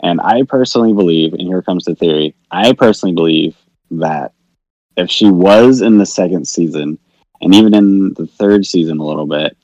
And 0.00 0.20
I 0.20 0.42
personally 0.42 0.92
believe, 0.92 1.32
and 1.32 1.42
here 1.42 1.62
comes 1.62 1.84
the 1.84 1.94
theory, 1.94 2.34
I 2.50 2.72
personally 2.72 3.14
believe 3.14 3.56
that 3.92 4.32
if 4.96 5.10
she 5.10 5.30
was 5.30 5.80
in 5.80 5.98
the 5.98 6.06
second 6.06 6.46
season 6.46 6.98
and 7.40 7.54
even 7.54 7.74
in 7.74 8.14
the 8.14 8.26
third 8.26 8.66
season 8.66 8.98
a 8.98 9.04
little 9.04 9.26
bit, 9.26 9.56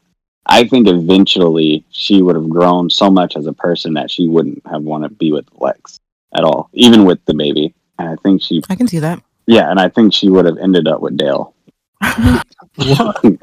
I 0.47 0.67
think 0.67 0.89
eventually 0.89 1.85
she 1.91 2.23
would 2.23 2.37
have 2.37 2.49
grown 2.49 2.91
so 2.91 3.11
much 3.11 3.37
as 3.37 3.47
a 3.47 3.53
person 3.53 3.95
that 3.95 4.11
she 4.11 4.29
wouldn't 4.29 4.67
have 4.67 4.83
wanted 4.83 5.11
to 5.11 5.15
be 5.15 5.33
with 5.33 5.47
Lex 5.53 6.01
at 6.35 6.45
all, 6.45 6.71
even 6.73 7.05
with 7.05 7.25
the 7.27 7.35
baby. 7.35 7.75
And 7.99 8.09
I 8.09 8.17
think 8.23 8.43
she, 8.43 8.63
I 8.69 8.77
can 8.77 8.89
see 8.89 8.99
that. 8.99 9.23
Yeah, 9.51 9.69
and 9.69 9.81
I 9.81 9.89
think 9.89 10.15
she 10.15 10.29
would 10.29 10.45
have 10.45 10.59
ended 10.59 10.87
up 10.87 11.01
with 11.01 11.17
Dal. 11.17 11.55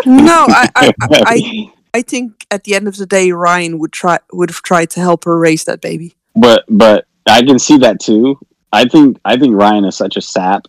No, 0.05 0.45
I, 0.47 0.69
I, 0.75 0.93
I, 1.11 1.71
I, 1.93 2.01
think 2.01 2.47
at 2.49 2.63
the 2.63 2.73
end 2.73 2.87
of 2.87 2.95
the 2.95 3.05
day, 3.05 3.31
Ryan 3.31 3.77
would 3.77 3.91
try 3.91 4.17
would 4.31 4.49
have 4.49 4.63
tried 4.63 4.89
to 4.91 4.99
help 4.99 5.25
her 5.25 5.37
raise 5.37 5.65
that 5.65 5.81
baby. 5.81 6.15
but 6.35 6.63
but 6.69 7.05
I 7.27 7.43
can 7.43 7.59
see 7.59 7.77
that 7.79 7.99
too. 7.99 8.39
I 8.71 8.85
think 8.85 9.19
I 9.25 9.37
think 9.37 9.55
Ryan 9.55 9.85
is 9.85 9.95
such 9.95 10.17
a 10.17 10.21
sap 10.21 10.65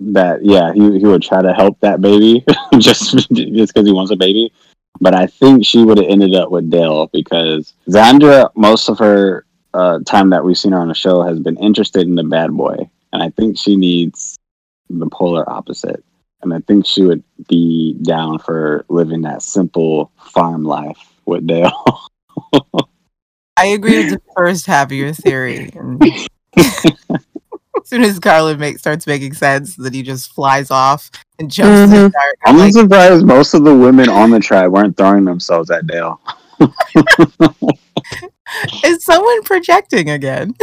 that 0.00 0.44
yeah 0.44 0.72
he 0.72 0.98
he 0.98 1.06
would 1.06 1.22
try 1.22 1.42
to 1.42 1.52
help 1.52 1.80
that 1.80 2.00
baby 2.00 2.44
just 2.78 3.10
just 3.10 3.74
because 3.74 3.86
he 3.86 3.92
wants 3.92 4.12
a 4.12 4.16
baby. 4.16 4.52
But 5.00 5.14
I 5.14 5.26
think 5.26 5.64
she 5.66 5.82
would 5.82 5.98
have 5.98 6.08
ended 6.08 6.34
up 6.34 6.50
with 6.50 6.70
Dal 6.70 7.08
because 7.08 7.72
Zandra 7.88 8.50
most 8.54 8.88
of 8.88 8.98
her 8.98 9.44
uh, 9.72 10.00
time 10.06 10.30
that 10.30 10.44
we've 10.44 10.58
seen 10.58 10.72
her 10.72 10.78
on 10.78 10.88
the 10.88 10.94
show 10.94 11.22
has 11.22 11.40
been 11.40 11.56
interested 11.56 12.02
in 12.06 12.14
the 12.14 12.22
bad 12.22 12.52
boy, 12.52 12.76
and 13.12 13.22
I 13.22 13.30
think 13.30 13.58
she 13.58 13.74
needs 13.74 14.33
the 14.98 15.08
polar 15.08 15.48
opposite. 15.50 16.04
And 16.42 16.52
I 16.52 16.60
think 16.60 16.84
she 16.86 17.02
would 17.02 17.22
be 17.48 17.94
down 18.02 18.38
for 18.38 18.84
living 18.88 19.22
that 19.22 19.42
simple 19.42 20.10
farm 20.32 20.64
life 20.64 20.98
with 21.24 21.46
Dal. 21.46 22.08
I 23.56 23.66
agree 23.66 23.98
with 23.98 24.10
the 24.10 24.20
first 24.36 24.66
half 24.66 24.88
of 24.88 24.92
your 24.92 25.12
theory. 25.12 25.70
As 26.56 27.88
soon 27.88 28.02
as 28.02 28.18
Carlin 28.18 28.58
make, 28.58 28.78
starts 28.78 29.06
making 29.06 29.34
sense, 29.34 29.76
that 29.76 29.94
he 29.94 30.02
just 30.02 30.32
flies 30.32 30.70
off 30.70 31.10
and 31.38 31.50
jumps 31.50 31.80
in 31.80 31.90
the 31.90 31.96
Mhm. 32.08 32.12
dark. 32.12 32.36
I'm 32.46 32.54
I'm 32.56 32.58
like, 32.60 32.72
surprised 32.72 33.24
most 33.26 33.54
of 33.54 33.64
the 33.64 33.74
women 33.74 34.08
on 34.08 34.30
the 34.30 34.40
tribe 34.40 34.72
weren't 34.72 34.96
throwing 34.96 35.24
themselves 35.24 35.70
at 35.70 35.86
Dal. 35.86 36.20
is 38.84 39.04
someone 39.04 39.42
projecting 39.42 40.10
again? 40.10 40.54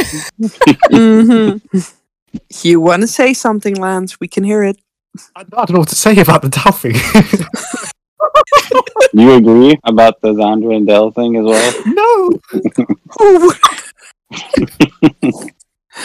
hmm 0.91 1.57
You 2.63 2.79
want 2.79 3.01
to 3.01 3.07
say 3.07 3.33
something, 3.33 3.75
Lance? 3.75 4.19
We 4.19 4.27
can 4.27 4.43
hear 4.43 4.63
it. 4.63 4.77
I, 5.35 5.41
I 5.41 5.43
don't 5.43 5.71
know 5.71 5.79
what 5.79 5.89
to 5.89 5.95
say 5.95 6.17
about 6.19 6.41
the 6.41 6.49
Dal 6.49 6.71
thing. 6.71 6.95
You 9.13 9.33
agree 9.33 9.77
about 9.83 10.21
the 10.21 10.29
Zandra 10.29 10.73
and 10.75 10.87
Dal 10.87 11.11
thing 11.11 11.35
as 11.35 11.43
well? 11.43 11.83
no. 11.87 12.29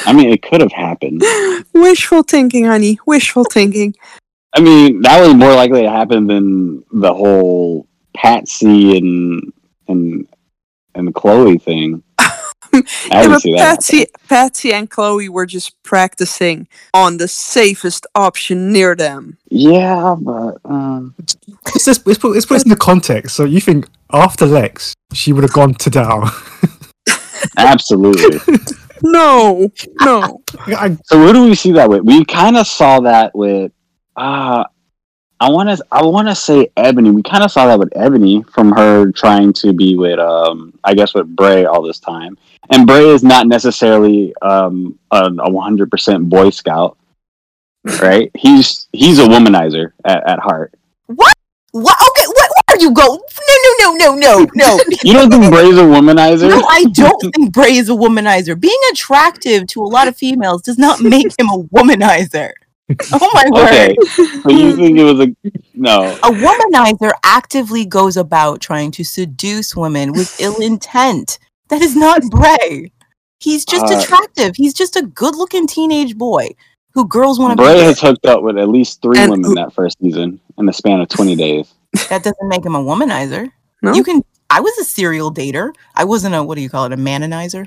I 0.04 0.12
mean, 0.12 0.30
it 0.30 0.42
could 0.42 0.60
have 0.60 0.72
happened. 0.72 1.22
Wishful 1.74 2.24
thinking, 2.24 2.64
honey. 2.64 2.98
Wishful 3.06 3.44
thinking. 3.44 3.94
I 4.54 4.60
mean, 4.60 5.02
that 5.02 5.20
was 5.20 5.34
more 5.34 5.54
likely 5.54 5.82
to 5.82 5.90
happen 5.90 6.26
than 6.26 6.82
the 6.92 7.14
whole 7.14 7.86
Patsy 8.14 8.96
and 8.96 9.52
and 9.86 10.26
and 10.94 11.14
Chloe 11.14 11.58
thing. 11.58 12.02
I 12.74 12.82
Yeah, 13.08 13.22
didn't 13.22 13.30
but 13.32 13.40
see 13.42 13.52
that. 13.52 13.58
Patsy, 13.58 14.06
Patsy 14.28 14.72
and 14.72 14.88
Chloe 14.90 15.28
were 15.28 15.46
just 15.46 15.80
practicing 15.82 16.68
on 16.94 17.16
the 17.18 17.28
safest 17.28 18.06
option 18.14 18.72
near 18.72 18.94
them. 18.94 19.38
Yeah, 19.50 20.16
but 20.18 20.58
um, 20.64 21.14
Let's, 21.18 21.84
just, 21.84 22.06
let's, 22.06 22.18
put, 22.18 22.32
let's 22.32 22.46
put 22.46 22.54
this 22.54 22.64
into 22.64 22.76
context. 22.76 23.36
So 23.36 23.44
you 23.44 23.60
think 23.60 23.88
after 24.12 24.46
Lex, 24.46 24.94
she 25.12 25.32
would 25.32 25.42
have 25.44 25.52
gone 25.52 25.74
to 25.74 25.90
Dal? 25.90 26.30
absolutely. 27.56 28.38
No, 29.02 29.70
no. 30.00 30.42
I, 30.68 30.96
So 31.04 31.18
who 31.18 31.32
do 31.34 31.44
we 31.44 31.54
see 31.54 31.72
that 31.72 31.88
with? 31.90 32.02
We 32.02 32.24
kind 32.24 32.56
of 32.56 32.66
saw 32.66 33.00
that 33.00 33.34
with 33.34 33.70
uh 34.16 34.64
I 35.38 35.50
want 35.50 35.68
to 35.68 35.84
I 35.92 36.02
want 36.04 36.28
to 36.28 36.34
say 36.34 36.70
Ebony. 36.76 37.10
We 37.10 37.22
kind 37.22 37.44
of 37.44 37.50
saw 37.50 37.66
that 37.66 37.78
with 37.78 37.92
Ebony 37.94 38.42
from 38.54 38.72
her 38.72 39.10
trying 39.12 39.52
to 39.54 39.72
be 39.72 39.94
with 39.96 40.18
um 40.18 40.78
I 40.82 40.94
guess 40.94 41.14
with 41.14 41.34
Bray 41.34 41.66
all 41.66 41.82
this 41.82 41.98
time. 41.98 42.38
And 42.70 42.86
Bray 42.86 43.08
is 43.08 43.22
not 43.22 43.46
necessarily 43.46 44.34
um 44.42 44.98
a, 45.10 45.24
a 45.24 45.50
100% 45.50 46.28
boy 46.28 46.50
scout. 46.50 46.96
Right? 48.00 48.32
he's 48.34 48.88
he's 48.92 49.18
a 49.18 49.22
womanizer 49.22 49.92
at, 50.04 50.26
at 50.28 50.38
heart. 50.40 50.74
What? 51.06 51.36
What? 51.70 51.96
Okay, 52.08 52.26
what, 52.26 52.50
where 52.50 52.76
are 52.76 52.80
you 52.80 52.90
going? 52.90 53.20
No, 53.48 53.54
no, 53.62 53.94
no, 53.94 54.14
no, 54.14 54.14
no, 54.14 54.46
no. 54.54 54.80
You 55.04 55.12
don't 55.12 55.30
think 55.30 55.52
Bray's 55.52 55.76
a 55.76 55.82
womanizer? 55.82 56.48
No, 56.48 56.64
I 56.64 56.84
don't 56.84 57.20
think 57.20 57.52
Bray 57.52 57.76
is 57.76 57.88
a 57.90 57.92
womanizer. 57.92 58.58
Being 58.58 58.78
attractive 58.90 59.66
to 59.68 59.82
a 59.82 59.84
lot 59.84 60.08
of 60.08 60.16
females 60.16 60.62
does 60.62 60.78
not 60.78 61.00
make 61.00 61.26
him 61.38 61.48
a 61.48 61.62
womanizer. 61.64 62.52
Oh 63.12 63.30
my 63.34 63.44
word. 63.50 63.64
Okay. 63.68 63.96
word. 63.98 64.06
So 64.42 64.50
you 64.50 64.76
think 64.76 64.98
it 64.98 65.04
was 65.04 65.20
a 65.20 65.34
no. 65.74 66.12
A 66.22 66.30
womanizer 66.30 67.10
actively 67.24 67.84
goes 67.84 68.16
about 68.16 68.60
trying 68.60 68.90
to 68.92 69.04
seduce 69.04 69.74
women 69.74 70.12
with 70.12 70.40
ill 70.40 70.60
intent. 70.60 71.38
That 71.68 71.82
is 71.82 71.96
not 71.96 72.22
Bray. 72.30 72.92
He's 73.40 73.64
just 73.64 73.86
Uh, 73.92 73.98
attractive. 73.98 74.54
He's 74.56 74.72
just 74.72 74.94
a 74.96 75.02
good 75.02 75.34
looking 75.34 75.66
teenage 75.66 76.16
boy 76.16 76.50
who 76.94 77.06
girls 77.08 77.38
want 77.38 77.52
to 77.58 77.62
Bray 77.62 77.74
be. 77.74 77.80
has 77.80 78.00
hooked 78.00 78.24
up 78.26 78.42
with 78.42 78.56
at 78.56 78.68
least 78.68 79.02
three 79.02 79.18
And 79.18 79.30
women 79.30 79.50
who- 79.50 79.54
that 79.56 79.72
first 79.74 79.98
season 80.00 80.40
in 80.58 80.66
the 80.66 80.72
span 80.72 81.00
of 81.00 81.08
20 81.08 81.34
days. 81.36 81.74
That 82.08 82.22
doesn't 82.22 82.48
make 82.48 82.64
him 82.64 82.74
a 82.74 82.82
womanizer. 82.82 83.50
No? 83.82 83.92
You 83.94 84.04
can. 84.04 84.22
I 84.48 84.60
was 84.60 84.76
a 84.78 84.84
serial 84.84 85.32
dater. 85.34 85.72
I 85.94 86.04
wasn't 86.04 86.34
a 86.36 86.42
what 86.42 86.54
do 86.54 86.60
you 86.62 86.70
call 86.70 86.84
it? 86.86 86.92
A 86.92 86.96
manonizer. 86.96 87.66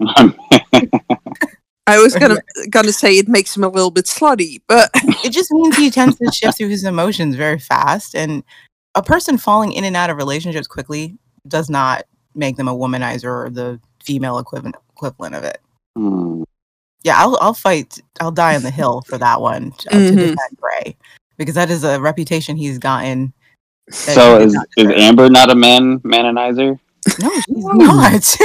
I 1.88 1.98
was 1.98 2.14
gonna 2.14 2.36
gonna 2.70 2.92
say 2.92 3.16
it 3.18 3.28
makes 3.28 3.56
him 3.56 3.64
a 3.64 3.68
little 3.68 3.90
bit 3.90 4.04
slutty, 4.06 4.60
but 4.68 4.90
it 5.24 5.30
just 5.30 5.50
means 5.50 5.76
he 5.76 5.90
tends 5.90 6.16
to 6.18 6.30
shift 6.32 6.58
through 6.58 6.68
his 6.68 6.84
emotions 6.84 7.34
very 7.36 7.58
fast 7.58 8.14
and 8.14 8.42
a 8.94 9.02
person 9.02 9.38
falling 9.38 9.72
in 9.72 9.84
and 9.84 9.96
out 9.96 10.10
of 10.10 10.16
relationships 10.16 10.66
quickly 10.66 11.16
does 11.46 11.70
not 11.70 12.04
make 12.34 12.56
them 12.56 12.68
a 12.68 12.74
womanizer 12.74 13.24
or 13.46 13.50
the 13.50 13.80
female 14.04 14.38
equivalent 14.38 14.76
equivalent 14.90 15.34
of 15.34 15.44
it 15.44 15.60
Hmm. 15.96 16.42
yeah 17.04 17.14
i'll, 17.20 17.36
I'll 17.40 17.54
fight 17.54 17.98
i'll 18.20 18.30
die 18.30 18.54
on 18.56 18.62
the 18.62 18.70
hill 18.70 19.02
for 19.06 19.18
that 19.18 19.40
one 19.40 19.72
uh, 19.88 19.90
to 19.90 19.96
Mhm. 20.12 20.16
defend 20.16 20.58
bray 20.58 20.96
because 21.36 21.54
that 21.54 21.70
is 21.70 21.84
a 21.84 22.00
reputation 22.00 22.56
he's 22.56 22.78
gotten 22.78 23.32
So 23.90 24.38
he 24.38 24.44
is 24.46 24.54
is. 24.76 24.92
Amber 24.96 25.28
not 25.30 25.50
a 25.50 25.54
man 25.54 26.00
manonizer? 26.00 26.78
no 27.20 27.30
she's 27.40 27.64
not 27.64 28.36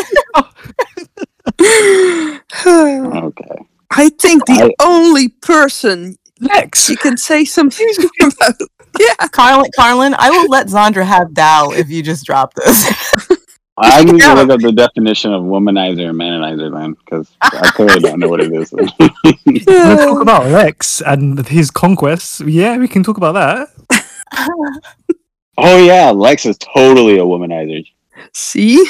Okay. 2.65 3.55
I 3.91 4.09
think 4.09 4.45
the 4.45 4.73
I- 4.79 4.83
only 4.83 5.29
person 5.29 6.17
Lex. 6.39 6.89
you 6.89 6.97
can 6.97 7.17
say 7.17 7.45
something 7.45 7.87
about. 8.21 8.55
Yeah, 8.99 9.27
carlin 9.31 9.71
carlin 9.75 10.13
i 10.19 10.29
will 10.29 10.47
let 10.49 10.67
zandra 10.67 11.03
have 11.03 11.33
dal 11.33 11.71
if 11.71 11.89
you 11.89 12.03
just 12.03 12.25
drop 12.27 12.53
this 12.53 12.85
I 13.75 14.03
need 14.05 14.19
Yeah. 14.19 14.35
to 14.35 14.41
look 14.43 14.51
up 14.51 14.59
the 14.61 14.71
definition 14.71 15.33
of 15.33 15.41
womanizer 15.43 16.09
and 16.09 16.19
manonizer, 16.19 16.71
man, 16.71 16.93
because 16.93 17.27
I 17.41 17.71
clearly 17.73 18.01
don't 18.01 18.19
know 18.19 18.29
what 18.29 18.39
it 18.39 18.53
is. 18.53 18.71
Let's 19.45 20.03
talk 20.05 20.21
about 20.21 20.45
Lex 20.45 21.01
and 21.01 21.47
his 21.47 21.71
conquests. 21.71 22.39
Yeah, 22.41 22.77
we 22.77 22.87
can 22.87 23.01
talk 23.01 23.17
about 23.17 23.31
that. 23.33 23.69
oh 25.57 25.83
yeah, 25.83 26.11
Lex 26.11 26.45
is 26.45 26.55
totally 26.59 27.17
a 27.17 27.23
womanizer. 27.23 27.83
see, 28.31 28.85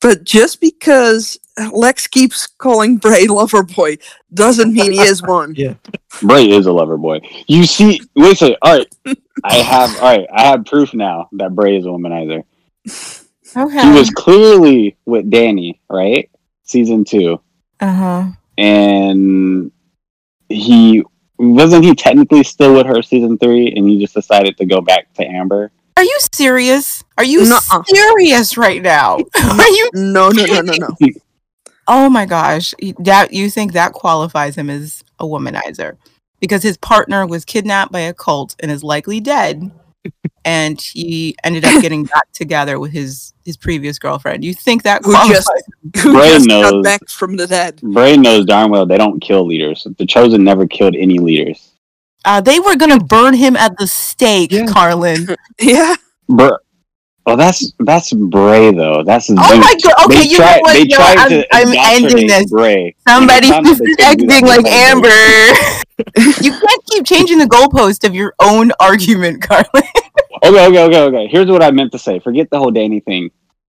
but 0.00 0.24
just 0.24 0.60
because 0.60 1.38
Lex 1.72 2.06
keeps 2.06 2.46
calling 2.46 2.96
Bray 2.98 3.26
lover 3.26 3.62
boy 3.62 3.98
doesn't 4.32 4.72
mean 4.72 4.92
he 4.92 5.00
is 5.00 5.22
one. 5.22 5.54
Yeah. 5.56 5.74
Bray 6.22 6.48
is 6.50 6.66
a 6.66 6.72
lover 6.72 6.96
boy. 6.96 7.20
You 7.46 7.64
see, 7.64 8.00
wait 8.14 8.32
a 8.32 8.36
second. 8.36 8.56
All 8.62 8.78
right, 8.78 9.18
I 9.44 9.56
have 9.56 9.90
all 9.96 10.16
right. 10.16 10.26
I 10.32 10.42
have 10.46 10.64
proof 10.64 10.94
now 10.94 11.28
that 11.32 11.54
Bray 11.54 11.76
is 11.76 11.84
a 11.84 11.88
womanizer. 11.88 12.44
okay 13.56 13.82
He 13.82 13.98
was 13.98 14.10
clearly 14.10 14.96
with 15.04 15.30
Danny, 15.30 15.80
right? 15.90 16.30
Season 16.64 17.04
two, 17.04 17.40
uh-huh 17.80 18.32
and 18.58 19.70
he 20.48 21.04
wasn't 21.38 21.84
he 21.84 21.94
technically 21.94 22.42
still 22.42 22.74
with 22.74 22.86
her 22.86 23.02
season 23.02 23.38
three, 23.38 23.72
and 23.74 23.88
he 23.88 24.00
just 24.00 24.14
decided 24.14 24.56
to 24.56 24.64
go 24.64 24.80
back 24.80 25.12
to 25.14 25.24
Amber. 25.24 25.70
Are 25.96 26.04
you 26.04 26.18
serious 26.32 27.02
are 27.18 27.24
you 27.24 27.44
Nuh-uh. 27.48 27.82
serious 27.86 28.56
right 28.56 28.82
now 28.82 29.16
are 29.42 29.68
you 29.68 29.90
No, 29.94 30.30
no, 30.30 30.44
no, 30.44 30.60
no, 30.60 30.72
no. 30.78 31.08
Oh 31.88 32.10
my 32.10 32.26
gosh, 32.26 32.74
that 32.98 33.32
you 33.32 33.48
think 33.50 33.72
that 33.72 33.92
qualifies 33.92 34.56
him 34.56 34.68
as 34.70 35.04
a 35.20 35.24
womanizer 35.24 35.96
because 36.40 36.62
his 36.62 36.76
partner 36.78 37.26
was 37.26 37.44
kidnapped 37.44 37.92
by 37.92 38.00
a 38.00 38.12
cult 38.12 38.56
and 38.60 38.70
is 38.72 38.82
likely 38.82 39.20
dead, 39.20 39.70
and 40.44 40.80
he 40.80 41.36
ended 41.44 41.64
up 41.64 41.80
getting 41.80 42.04
back 42.14 42.30
together 42.32 42.80
with 42.80 42.90
his 42.92 43.32
his 43.44 43.56
previous 43.56 43.98
girlfriend. 44.00 44.44
You 44.44 44.52
think 44.52 44.82
that 44.82 45.04
Who 45.04 45.12
qualifies? 45.12 45.44
just, 45.94 46.04
who 46.04 46.12
Bray 46.12 46.28
just 46.30 46.48
got 46.48 46.72
knows. 46.72 46.82
back 46.82 47.08
from 47.08 47.36
the 47.36 47.46
dead. 47.46 47.80
Bray 47.82 48.16
knows 48.16 48.46
darn 48.46 48.70
well 48.72 48.84
they 48.84 48.98
don't 48.98 49.20
kill 49.20 49.46
leaders. 49.46 49.86
The 49.96 50.06
Chosen 50.06 50.42
never 50.42 50.66
killed 50.66 50.96
any 50.96 51.18
leaders. 51.20 51.70
Uh, 52.24 52.40
they 52.40 52.58
were 52.58 52.76
gonna 52.76 52.98
burn 52.98 53.34
him 53.34 53.56
at 53.56 53.76
the 53.78 53.86
stake, 53.86 54.52
Yeah. 54.52 54.66
Carlin. 54.66 55.28
Yeah, 55.60 55.94
Br- 56.28 56.50
well, 57.24 57.36
that's 57.36 57.72
that's 57.80 58.12
Bray 58.12 58.72
though. 58.72 59.02
That's 59.02 59.28
Oh 59.30 59.34
my 59.34 59.76
god! 59.82 60.06
Okay, 60.06 60.22
you 60.28 60.36
tried, 60.36 60.56
know 60.56 60.60
what? 60.60 60.72
They 60.74 60.78
You 60.80 60.86
know 60.88 60.96
tried? 60.96 61.44
I'm, 61.50 61.68
I'm 61.68 61.74
ending 62.04 62.26
this. 62.28 62.50
Bray. 62.50 62.94
Somebody 63.08 63.48
who's 63.48 63.78
that 63.78 63.96
they 63.98 64.16
could 64.16 64.18
do 64.18 64.26
that, 64.26 64.42
acting 64.44 64.46
like. 64.46 64.66
Amber. 64.66 66.42
you 66.42 66.52
can't 66.52 66.84
keep 66.90 67.04
changing 67.06 67.38
the 67.38 67.46
goalpost 67.46 68.06
of 68.06 68.14
your 68.14 68.34
own 68.40 68.70
argument, 68.80 69.42
Carlin. 69.42 69.66
Okay, 70.44 70.66
okay, 70.66 70.84
okay, 70.84 71.00
okay. 71.00 71.26
Here's 71.28 71.48
what 71.50 71.62
I 71.62 71.70
meant 71.70 71.92
to 71.92 71.98
say. 71.98 72.18
Forget 72.20 72.50
the 72.50 72.58
whole 72.58 72.70
Danny 72.70 73.00
thing. 73.00 73.30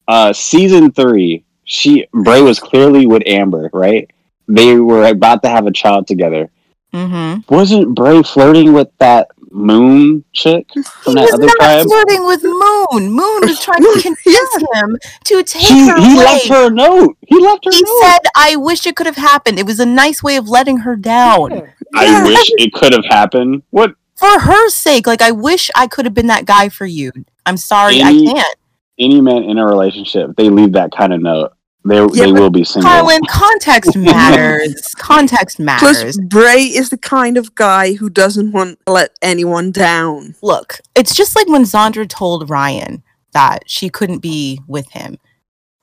Uh, 0.08 0.34
season 0.34 0.92
three, 0.92 1.46
she 1.66 2.08
Bray 2.12 2.42
was 2.42 2.60
clearly 2.60 3.06
with 3.06 3.22
Amber, 3.28 3.70
right? 3.72 4.10
They 4.48 4.76
were 4.76 5.06
about 5.06 5.44
to 5.44 5.50
have 5.50 5.68
a 5.68 5.72
child 5.72 6.08
together. 6.08 6.50
Mm-hmm. 6.94 7.54
Wasn't 7.54 7.96
Bray 7.96 8.24
flirting 8.24 8.74
with 8.74 8.90
that 9.00 9.28
Moon 9.52 10.24
chick 10.34 10.68
from 10.74 10.84
He 10.84 11.14
that 11.16 11.22
was 11.24 11.34
other 11.34 11.46
not 11.46 11.56
tribe? 11.58 11.86
flirting 11.86 12.26
with 12.26 12.44
Moon. 12.44 13.12
Moon 13.12 13.42
was 13.42 13.60
trying 13.62 13.82
to 13.82 14.00
convince 14.02 14.56
him 14.74 14.98
to 15.26 15.44
take 15.44 15.62
He, 15.64 15.88
her 15.88 15.98
he 16.00 16.16
away. 16.16 16.24
left 16.26 16.48
her 16.48 16.68
a 16.68 16.70
note. 16.70 17.18
He 17.28 17.40
left 17.40 17.66
her 17.66 17.72
he 17.72 17.82
note. 17.82 18.02
said, 18.04 18.20
"I 18.36 18.56
wish 18.56 18.86
it 18.88 18.96
could 18.96 19.06
have 19.06 19.16
happened. 19.18 19.60
It 19.60 19.66
was 19.66 19.80
a 19.80 19.86
nice 19.86 20.22
way 20.24 20.38
of 20.38 20.48
letting 20.50 20.78
her 20.80 20.96
down 20.96 21.52
I 21.96 22.24
wish 22.26 22.50
it 22.58 22.74
could 22.74 22.94
have 22.94 23.06
happened. 23.06 23.64
What? 23.70 23.92
for 24.16 24.40
her 24.40 24.70
sake. 24.70 25.06
Like 25.08 25.22
I 25.22 25.32
wish 25.32 25.70
I 25.76 25.88
could 25.88 26.06
have 26.06 26.14
been 26.14 26.28
that 26.28 26.46
guy 26.46 26.70
for 26.70 26.86
you. 26.86 27.12
I'm 27.46 27.58
sorry, 27.58 28.00
Any- 28.02 28.30
I 28.30 28.34
can't." 28.34 28.58
Any 29.00 29.22
man 29.22 29.44
in 29.44 29.60
a 29.60 29.66
relationship, 29.66 30.32
they 30.38 30.50
leave 30.50 30.72
that 30.74 30.92
kind 30.92 31.14
of 31.14 31.22
note. 31.22 31.54
They 31.88 31.96
Yeah, 31.96 32.26
they 32.26 32.32
will 32.32 32.50
be 32.50 32.64
single. 32.64 32.90
Carlin, 32.90 33.22
context 33.30 33.96
matters. 33.96 34.94
context 34.96 35.60
matters. 35.60 36.18
plus 36.18 36.18
Bray 36.18 36.64
is 36.64 36.90
the 36.90 36.98
kind 36.98 37.38
of 37.38 37.56
guy 37.56 37.94
who 37.94 38.10
doesn't 38.10 38.52
want 38.52 38.80
to 38.86 38.92
let 38.92 39.12
anyone 39.22 39.72
down. 39.72 40.36
Look, 40.42 40.80
it's 40.96 41.16
just 41.16 41.36
like 41.36 41.48
when 41.48 41.64
Zandra 41.64 42.08
told 42.08 42.50
Ryan 42.50 43.04
that 43.34 43.64
she 43.68 43.90
couldn't 43.90 44.20
be 44.20 44.60
with 44.68 44.90
him, 44.92 45.18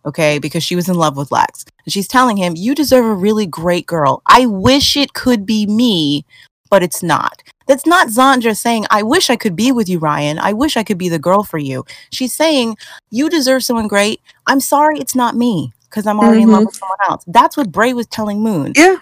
okay, 0.04 0.38
because 0.38 0.62
she 0.62 0.76
was 0.76 0.88
in 0.88 0.96
love 0.96 1.16
with 1.16 1.32
Lex. 1.32 1.64
And 1.86 1.92
she's 1.92 2.08
telling 2.08 2.36
him, 2.36 2.54
You 2.56 2.74
deserve 2.74 3.06
a 3.06 3.14
really 3.14 3.46
great 3.46 3.86
girl. 3.86 4.22
I 4.26 4.46
wish 4.46 4.96
it 4.96 5.14
could 5.14 5.46
be 5.46 5.66
me, 5.66 6.26
but 6.68 6.82
it's 6.82 7.02
not. 7.02 7.42
That's 7.66 7.86
not 7.86 8.08
Zandra 8.08 8.54
saying, 8.54 8.84
I 8.90 9.02
wish 9.02 9.30
I 9.30 9.36
could 9.36 9.56
be 9.56 9.72
with 9.72 9.88
you, 9.88 9.98
Ryan. 9.98 10.38
I 10.38 10.52
wish 10.52 10.76
I 10.76 10.84
could 10.84 10.98
be 10.98 11.08
the 11.08 11.18
girl 11.18 11.42
for 11.44 11.56
you. 11.56 11.84
She's 12.10 12.34
saying, 12.34 12.76
You 13.10 13.30
deserve 13.30 13.64
someone 13.64 13.88
great. 13.88 14.20
I'm 14.46 14.60
sorry 14.60 14.98
it's 14.98 15.14
not 15.14 15.34
me 15.34 15.72
because 15.94 16.08
I'm 16.08 16.18
already 16.18 16.42
in 16.42 16.50
love 16.50 16.62
Mhm. 16.62 16.66
with 16.66 16.74
someone 16.76 16.98
else. 17.08 17.22
That's 17.28 17.56
what 17.56 17.70
Bray 17.70 17.92
was 17.92 18.08
telling 18.08 18.42
Moon. 18.42 18.72
Yeah, 18.74 18.96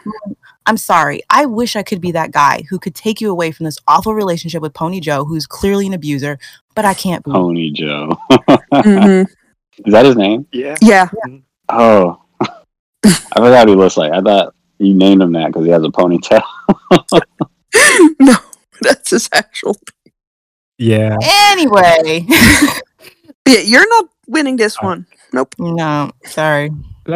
I'm 0.66 0.76
sorry. 0.76 1.22
I 1.30 1.46
wish 1.46 1.74
I 1.74 1.82
could 1.82 2.02
be 2.02 2.12
that 2.12 2.32
guy 2.32 2.64
who 2.68 2.78
could 2.78 2.94
take 2.94 3.18
you 3.18 3.30
away 3.30 3.50
from 3.50 3.64
this 3.64 3.78
awful 3.88 4.14
relationship 4.14 4.60
with 4.60 4.74
Pony 4.74 5.00
Joe, 5.00 5.24
who's 5.24 5.46
clearly 5.46 5.86
an 5.86 5.94
abuser, 5.94 6.38
but 6.74 6.84
I 6.84 6.92
can't 6.92 7.24
be. 7.24 7.30
Pony 7.30 7.70
Joe. 7.72 8.18
hmm 8.72 9.22
Is 9.86 9.92
that 9.94 10.04
his 10.04 10.16
name? 10.16 10.46
Yeah. 10.52 10.76
yeah. 10.82 11.08
Oh, 11.70 12.20
I 12.42 12.50
forgot 13.36 13.60
what 13.60 13.68
he 13.68 13.74
looks 13.74 13.96
like. 13.96 14.12
I 14.12 14.20
thought 14.20 14.54
you 14.78 14.92
named 14.92 15.22
him 15.22 15.32
that 15.32 15.46
because 15.46 15.64
he 15.64 15.70
has 15.72 15.82
a 15.82 15.88
ponytail. 15.88 16.42
no, 18.20 18.34
that's 18.82 19.10
his 19.10 19.30
actual. 19.32 19.76
Yeah. 20.76 21.16
Anyway, 21.22 22.26
Yeah, 23.48 23.60
you're 23.60 23.88
not 23.88 24.10
winning 24.28 24.56
this 24.56 24.80
one. 24.80 25.06
Nope. 25.32 25.54
no, 25.58 26.10
sorry. 26.24 26.70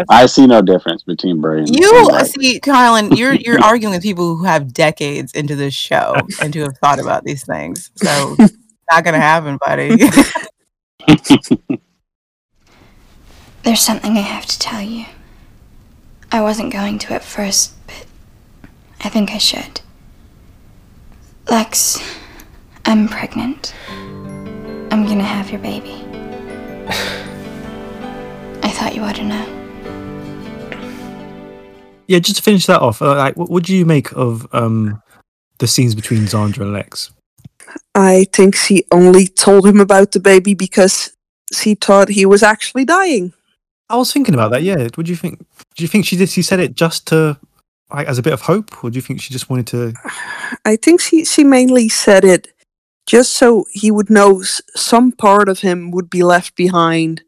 I 0.09 0.27
see 0.27 0.47
no 0.47 0.63
difference 0.63 1.03
between 1.05 1.41
Bray 1.41 1.61
and 1.61 1.77
You 1.77 2.09
and 2.13 2.27
see, 2.27 2.59
Carlin, 2.59 3.13
you're 3.13 3.35
you're 3.35 3.63
arguing 3.63 3.95
with 3.95 4.03
people 4.03 4.37
who 4.37 4.45
have 4.45 4.73
decades 4.73 5.33
into 5.33 5.55
this 5.55 5.75
show 5.75 6.17
and 6.43 6.53
who 6.55 6.63
have 6.63 6.77
thought 6.79 6.99
about 6.99 7.25
these 7.25 7.45
things. 7.45 7.91
So 7.97 8.37
not 8.91 9.05
gonna 9.05 9.21
happen, 9.21 9.59
buddy. 9.59 9.97
There's 13.63 13.81
something 13.81 14.17
I 14.17 14.21
have 14.21 14.47
to 14.47 14.59
tell 14.59 14.83
you. 14.83 15.07
I 16.33 16.41
wasn't 16.41 16.73
going 16.73 16.99
to 17.01 17.15
at 17.15 17.23
first, 17.23 17.75
but 17.87 18.07
I 19.01 19.09
think 19.09 19.31
I 19.31 19.39
should. 19.39 19.81
Lex, 21.49 22.03
I'm 22.85 23.09
pregnant. 23.09 23.73
I'm 23.89 25.07
gonna 25.07 25.23
have 25.23 25.51
your 25.51 25.61
baby. 25.61 26.03
I 28.77 28.79
thought 28.79 28.95
you 28.95 29.03
ought 29.05 29.17
to 29.17 29.25
know. 29.25 29.47
Yeah, 32.09 32.19
just 32.19 32.37
to 32.37 32.43
finish 32.43 32.67
that 32.67 32.83
off, 32.83 33.01
uh, 33.01 33.17
like, 33.17 33.35
what, 33.35 33.49
what 33.49 33.65
do 33.65 33.75
you 33.75 33.87
make 33.87 34.13
of 34.13 34.47
um 34.53 35.03
the 35.59 35.67
scenes 35.67 35.95
between 35.95 36.25
Zandra 36.25 36.61
and 36.61 36.75
Lex? 36.75 37.11
I 37.95 38.27
think 38.35 38.55
she 38.55 38.85
only 38.93 39.29
told 39.29 39.67
him 39.67 39.81
about 39.81 40.13
the 40.13 40.21
baby 40.21 40.53
because 40.53 41.17
she 41.55 41.75
thought 41.75 42.11
he 42.11 42.27
was 42.27 42.43
actually 42.43 42.85
dying. 42.85 43.33
I 43.89 43.97
was 43.97 44.13
thinking 44.13 44.35
about 44.35 44.51
that. 44.51 44.63
Yeah, 44.63 44.89
what 44.95 45.07
do 45.07 45.11
you 45.11 45.17
think? 45.17 45.39
Do 45.75 45.83
you 45.83 45.89
think 45.89 46.05
she 46.05 46.17
did? 46.17 46.29
She 46.29 46.43
said 46.43 46.61
it 46.61 46.75
just 46.75 47.07
to 47.07 47.39
like 47.91 48.07
as 48.09 48.19
a 48.19 48.23
bit 48.23 48.35
of 48.35 48.43
hope, 48.43 48.85
or 48.85 48.91
do 48.91 48.97
you 48.97 49.03
think 49.03 49.23
she 49.23 49.33
just 49.33 49.49
wanted 49.49 49.69
to? 49.69 49.95
I 50.67 50.77
think 50.77 51.01
she, 51.01 51.25
she 51.25 51.45
mainly 51.45 51.89
said 51.89 52.27
it 52.27 52.49
just 53.07 53.33
so 53.33 53.65
he 53.73 53.91
would 53.91 54.11
know 54.11 54.43
some 54.43 55.13
part 55.13 55.49
of 55.49 55.61
him 55.61 55.93
would 55.93 56.11
be 56.11 56.23
left 56.23 56.57
behind 56.57 57.23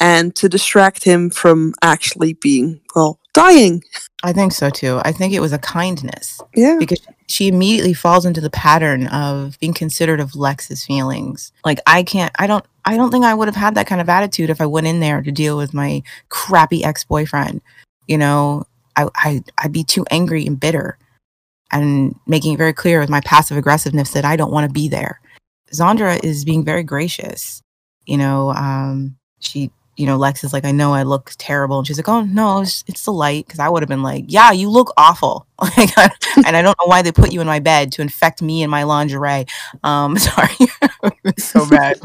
and 0.00 0.34
to 0.36 0.48
distract 0.48 1.04
him 1.04 1.30
from 1.30 1.74
actually 1.82 2.34
being, 2.34 2.80
well, 2.94 3.18
dying. 3.32 3.82
I 4.22 4.32
think 4.32 4.52
so 4.52 4.70
too. 4.70 5.00
I 5.04 5.12
think 5.12 5.32
it 5.32 5.40
was 5.40 5.52
a 5.52 5.58
kindness. 5.58 6.40
Yeah. 6.54 6.76
because 6.78 7.00
she 7.28 7.48
immediately 7.48 7.92
falls 7.92 8.24
into 8.24 8.40
the 8.40 8.50
pattern 8.50 9.06
of 9.08 9.58
being 9.60 9.74
considerate 9.74 10.20
of 10.20 10.34
Lex's 10.34 10.84
feelings. 10.84 11.52
Like 11.64 11.80
I 11.86 12.02
can't 12.02 12.32
I 12.38 12.46
don't 12.46 12.64
I 12.84 12.96
don't 12.96 13.10
think 13.10 13.24
I 13.24 13.34
would 13.34 13.48
have 13.48 13.56
had 13.56 13.74
that 13.74 13.86
kind 13.86 14.00
of 14.00 14.08
attitude 14.08 14.50
if 14.50 14.60
I 14.60 14.66
went 14.66 14.86
in 14.86 15.00
there 15.00 15.22
to 15.22 15.32
deal 15.32 15.56
with 15.56 15.74
my 15.74 16.02
crappy 16.28 16.84
ex 16.84 17.04
boyfriend. 17.04 17.60
You 18.06 18.18
know, 18.18 18.64
I, 18.96 19.08
I 19.16 19.42
I'd 19.58 19.72
be 19.72 19.84
too 19.84 20.06
angry 20.10 20.46
and 20.46 20.58
bitter, 20.58 20.96
and 21.72 22.14
making 22.26 22.54
it 22.54 22.58
very 22.58 22.72
clear 22.72 23.00
with 23.00 23.10
my 23.10 23.20
passive 23.20 23.56
aggressiveness 23.56 24.12
that 24.12 24.24
I 24.24 24.36
don't 24.36 24.52
want 24.52 24.68
to 24.68 24.72
be 24.72 24.88
there. 24.88 25.20
Zandra 25.72 26.22
is 26.24 26.44
being 26.44 26.64
very 26.64 26.84
gracious. 26.84 27.60
You 28.06 28.18
know, 28.18 28.50
um, 28.50 29.16
she 29.40 29.72
you 29.96 30.06
know, 30.06 30.16
Lex 30.16 30.44
is 30.44 30.52
like, 30.52 30.64
I 30.64 30.72
know 30.72 30.92
I 30.92 31.02
look 31.04 31.32
terrible. 31.38 31.78
And 31.78 31.86
she's 31.86 31.96
like, 31.98 32.08
oh, 32.08 32.22
no, 32.22 32.60
it's, 32.60 32.84
it's 32.86 33.04
the 33.04 33.12
light. 33.12 33.48
Cause 33.48 33.58
I 33.58 33.68
would 33.68 33.82
have 33.82 33.88
been 33.88 34.02
like, 34.02 34.24
yeah, 34.28 34.52
you 34.52 34.68
look 34.70 34.92
awful. 34.96 35.46
Like, 35.76 35.96
and 36.46 36.54
I 36.54 36.60
don't 36.62 36.76
know 36.78 36.86
why 36.86 37.00
they 37.02 37.12
put 37.12 37.32
you 37.32 37.40
in 37.40 37.46
my 37.46 37.60
bed 37.60 37.90
to 37.92 38.02
infect 38.02 38.42
me 38.42 38.62
in 38.62 38.68
my 38.70 38.82
lingerie. 38.82 39.46
Um, 39.84 40.16
sorry. 40.18 40.54
So 41.38 41.68
bad. 41.68 41.98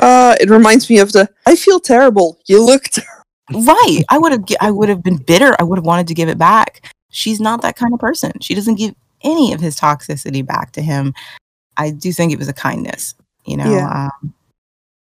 Uh, 0.00 0.34
it 0.40 0.50
reminds 0.50 0.88
me 0.90 0.98
of 0.98 1.12
the 1.12 1.28
I 1.46 1.54
feel 1.56 1.78
terrible. 1.80 2.38
You 2.46 2.64
look 2.64 2.84
terrible. 2.84 3.66
right. 3.66 4.02
I 4.08 4.18
would 4.18 4.32
have, 4.32 4.44
I 4.60 4.70
would 4.70 4.88
have 4.88 5.02
been 5.02 5.16
bitter. 5.16 5.54
I 5.58 5.62
would 5.64 5.78
have 5.78 5.84
wanted 5.86 6.08
to 6.08 6.14
give 6.14 6.28
it 6.28 6.38
back. 6.38 6.92
She's 7.10 7.40
not 7.40 7.62
that 7.62 7.76
kind 7.76 7.92
of 7.94 8.00
person. 8.00 8.32
She 8.40 8.54
doesn't 8.54 8.76
give 8.76 8.94
any 9.22 9.52
of 9.52 9.60
his 9.60 9.78
toxicity 9.78 10.44
back 10.44 10.72
to 10.72 10.82
him. 10.82 11.14
I 11.76 11.90
do 11.90 12.12
think 12.12 12.32
it 12.32 12.38
was 12.38 12.48
a 12.48 12.52
kindness, 12.52 13.14
you 13.44 13.56
know, 13.56 13.70
Yeah. 13.70 14.08
um, 14.22 14.34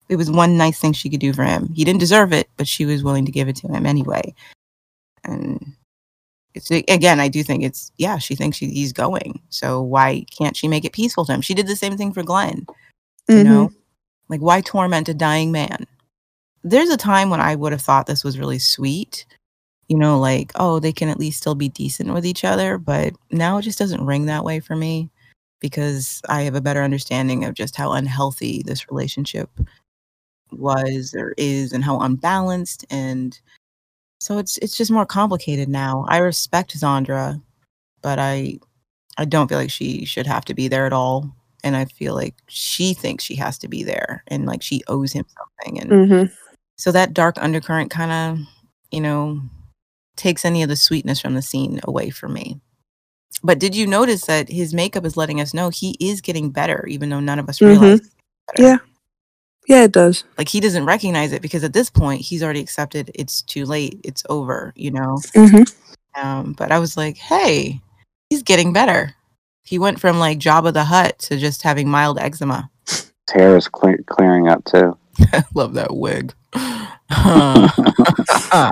it 0.10 0.16
was 0.16 0.30
one 0.30 0.58
nice 0.58 0.80
thing 0.80 0.94
she 0.94 1.10
could 1.10 1.20
do 1.20 1.34
for 1.34 1.44
him. 1.44 1.70
He 1.74 1.84
didn't 1.84 2.00
deserve 2.00 2.32
it, 2.34 2.50
but 2.58 2.68
she 2.68 2.86
was 2.86 3.04
willing 3.04 3.26
to 3.26 3.32
give 3.32 3.48
it 3.48 3.56
to 3.58 3.68
him 3.68 3.86
anyway. 3.86 4.34
And 5.24 5.74
it's 6.54 6.70
again, 6.72 7.20
I 7.20 7.28
do 7.28 7.44
think 7.44 7.64
it's 7.64 7.92
yeah. 7.98 8.18
She 8.18 8.36
thinks 8.36 8.58
she, 8.58 8.68
he's 8.68 8.94
going, 8.94 9.42
so 9.50 9.82
why 9.82 10.26
can't 10.38 10.56
she 10.56 10.68
make 10.68 10.86
it 10.86 10.94
peaceful 10.94 11.26
to 11.26 11.34
him? 11.34 11.42
She 11.42 11.54
did 11.54 11.68
the 11.68 11.76
same 11.76 11.98
thing 11.98 12.14
for 12.14 12.24
Glenn. 12.24 12.66
You 13.28 13.36
mm-hmm. 13.36 13.44
know, 13.44 13.72
like 14.30 14.42
why 14.42 14.62
torment 14.62 15.10
a 15.10 15.14
dying 15.14 15.52
man? 15.52 15.88
There's 16.64 16.90
a 16.90 16.98
time 16.98 17.30
when 17.30 17.42
I 17.42 17.56
would 17.56 17.72
have 17.72 17.82
thought 17.82 18.08
this 18.08 18.24
was 18.24 18.40
really 18.40 18.60
sweet. 18.60 19.26
You 19.88 19.98
know, 19.98 20.20
like 20.20 20.52
oh, 20.56 20.80
they 20.80 20.94
can 20.94 21.10
at 21.10 21.20
least 21.20 21.40
still 21.40 21.56
be 21.56 21.70
decent 21.70 22.14
with 22.14 22.26
each 22.26 22.44
other, 22.44 22.78
but 22.78 23.14
now 23.32 23.58
it 23.58 23.64
just 23.64 23.80
doesn't 23.80 24.06
ring 24.06 24.28
that 24.28 24.44
way 24.44 24.60
for 24.60 24.76
me 24.76 25.10
because 25.60 26.22
I 26.30 26.44
have 26.44 26.56
a 26.56 26.62
better 26.62 26.84
understanding 26.84 27.44
of 27.44 27.56
just 27.56 27.76
how 27.76 27.94
unhealthy 27.94 28.64
this 28.66 28.90
relationship 28.90 29.50
was 30.60 31.14
or 31.18 31.34
is 31.38 31.72
and 31.74 31.84
how 31.84 32.00
unbalanced 32.00 32.86
and 32.90 33.40
so 34.20 34.38
it's 34.38 34.58
it's 34.60 34.78
just 34.78 34.92
more 34.92 35.06
complicated 35.06 35.70
now. 35.70 36.06
I 36.10 36.18
respect 36.18 36.76
Zandra, 36.78 37.42
but 38.02 38.18
I 38.20 38.60
I 39.18 39.26
don't 39.26 39.48
feel 39.48 39.58
like 39.58 39.72
she 39.72 40.06
should 40.06 40.28
have 40.28 40.46
to 40.46 40.54
be 40.54 40.68
there 40.68 40.86
at 40.86 40.94
all. 40.94 41.36
And 41.64 41.76
I 41.76 41.86
feel 41.86 42.14
like 42.16 42.36
she 42.48 42.94
thinks 42.94 43.24
she 43.24 43.36
has 43.36 43.58
to 43.60 43.68
be 43.68 43.84
there 43.84 44.24
and 44.28 44.46
like 44.46 44.62
she 44.62 44.84
owes 44.88 45.12
him 45.14 45.26
something. 45.38 45.80
And 45.82 45.90
Mm-hmm. 45.92 46.34
so 46.78 46.92
that 46.92 47.14
dark 47.14 47.38
undercurrent 47.40 47.92
kind 47.92 48.12
of, 48.40 48.46
you 48.92 49.02
know, 49.02 49.42
takes 50.16 50.46
any 50.46 50.64
of 50.64 50.70
the 50.70 50.76
sweetness 50.76 51.20
from 51.20 51.34
the 51.34 51.42
scene 51.42 51.80
away 51.84 52.10
from 52.10 52.34
me. 52.34 52.60
But 53.44 53.60
did 53.60 53.76
you 53.76 53.86
notice 53.88 54.26
that 54.26 54.50
his 54.50 54.74
makeup 54.74 55.06
is 55.06 55.18
letting 55.18 55.42
us 55.42 55.54
know 55.54 55.70
he 55.70 55.98
is 56.00 56.22
getting 56.22 56.52
better, 56.52 56.86
even 56.88 57.10
though 57.10 57.20
none 57.20 57.40
of 57.40 57.50
us 57.50 57.60
Mhm. 57.60 57.68
realize? 57.70 58.02
Yeah. 58.58 58.78
Yeah, 59.68 59.84
it 59.84 59.92
does. 59.92 60.24
Like 60.38 60.50
he 60.50 60.60
doesn't 60.60 60.86
recognize 60.86 61.32
it 61.32 61.42
because 61.42 61.64
at 61.64 61.74
this 61.74 61.90
point 61.90 62.22
he's 62.22 62.44
already 62.44 62.60
accepted 62.60 63.12
it's 63.16 63.42
too 63.42 63.66
late, 63.66 64.00
it's 64.04 64.24
over, 64.30 64.74
you 64.76 64.92
know. 64.92 65.18
Mm-hmm. 65.36 66.24
Um, 66.24 66.54
but 66.54 66.72
I 66.72 66.80
was 66.80 66.96
like, 66.96 67.18
hey, 67.18 67.82
he's 68.30 68.44
getting 68.44 68.74
better. 68.74 69.16
He 69.64 69.80
went 69.80 70.00
from 70.00 70.20
like 70.20 70.40
Jabba 70.40 70.74
the 70.74 70.84
Hutt 70.84 71.18
to 71.20 71.38
just 71.38 71.64
having 71.64 71.90
mild 71.90 72.20
eczema. 72.20 72.70
His 72.88 73.12
hair 73.34 73.58
is 73.58 73.68
cle- 73.68 74.04
clearing 74.06 74.48
up 74.48 74.64
too. 74.66 74.98
Love 75.56 75.74
that 75.74 75.96
wig. 75.96 76.34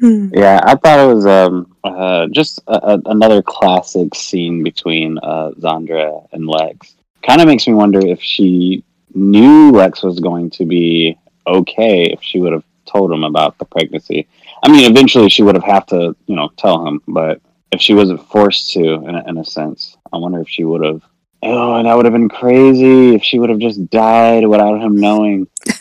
Hmm. 0.00 0.28
Yeah, 0.32 0.60
I 0.62 0.76
thought 0.76 1.00
it 1.00 1.12
was 1.12 1.26
um 1.26 1.74
uh, 1.82 2.28
just 2.28 2.60
a, 2.68 2.94
a, 2.94 3.02
another 3.06 3.42
classic 3.42 4.14
scene 4.14 4.62
between 4.62 5.18
uh, 5.18 5.50
Zandra 5.58 6.24
and 6.32 6.46
Lex. 6.46 6.94
Kind 7.26 7.40
of 7.40 7.48
makes 7.48 7.66
me 7.66 7.74
wonder 7.74 7.98
if 7.98 8.22
she 8.22 8.84
knew 9.18 9.70
Lex 9.72 10.02
was 10.02 10.20
going 10.20 10.50
to 10.50 10.64
be 10.64 11.18
okay 11.46 12.04
if 12.04 12.22
she 12.22 12.40
would 12.40 12.52
have 12.52 12.64
told 12.86 13.12
him 13.12 13.24
about 13.24 13.58
the 13.58 13.64
pregnancy. 13.64 14.26
I 14.62 14.70
mean, 14.70 14.90
eventually 14.90 15.28
she 15.28 15.42
would 15.42 15.54
have 15.54 15.64
had 15.64 15.86
to, 15.88 16.16
you 16.26 16.36
know, 16.36 16.50
tell 16.56 16.86
him, 16.86 17.00
but 17.06 17.40
if 17.72 17.80
she 17.80 17.94
wasn't 17.94 18.26
forced 18.28 18.72
to, 18.72 18.80
in 19.06 19.14
a, 19.14 19.28
in 19.28 19.38
a 19.38 19.44
sense, 19.44 19.96
I 20.12 20.16
wonder 20.16 20.40
if 20.40 20.48
she 20.48 20.64
would 20.64 20.84
have. 20.84 21.02
Oh, 21.42 21.76
and 21.76 21.86
that 21.86 21.94
would 21.94 22.04
have 22.06 22.12
been 22.14 22.28
crazy 22.28 23.14
if 23.14 23.22
she 23.22 23.38
would 23.38 23.50
have 23.50 23.60
just 23.60 23.88
died 23.90 24.46
without 24.46 24.80
him 24.80 24.96
knowing. 24.96 25.46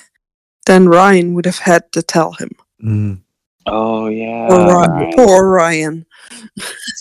Then 0.67 0.89
Ryan 0.89 1.33
would 1.33 1.45
have 1.45 1.59
had 1.59 1.89
to 1.93 2.01
tell 2.01 2.33
him. 2.33 2.49
Mm. 2.83 3.21
Oh 3.67 4.07
yeah, 4.09 4.47
Poor 4.49 4.65
Ryan. 4.67 4.91
Ryan. 4.91 5.13
Poor 5.15 5.49
Ryan. 5.49 6.05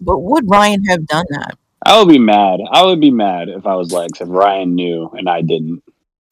but 0.05 0.19
would 0.21 0.49
Ryan 0.49 0.85
have 0.85 1.05
done 1.09 1.27
that? 1.31 1.59
I 1.85 1.99
would 1.99 2.09
be 2.09 2.21
mad. 2.21 2.61
I 2.71 2.85
would 2.85 3.01
be 3.01 3.11
mad 3.11 3.49
if 3.49 3.67
I 3.67 3.75
was 3.75 3.93
Lex 3.93 4.21
if 4.21 4.29
Ryan 4.29 4.77
knew 4.77 5.11
and 5.19 5.29
I 5.29 5.43
didn't. 5.43 5.83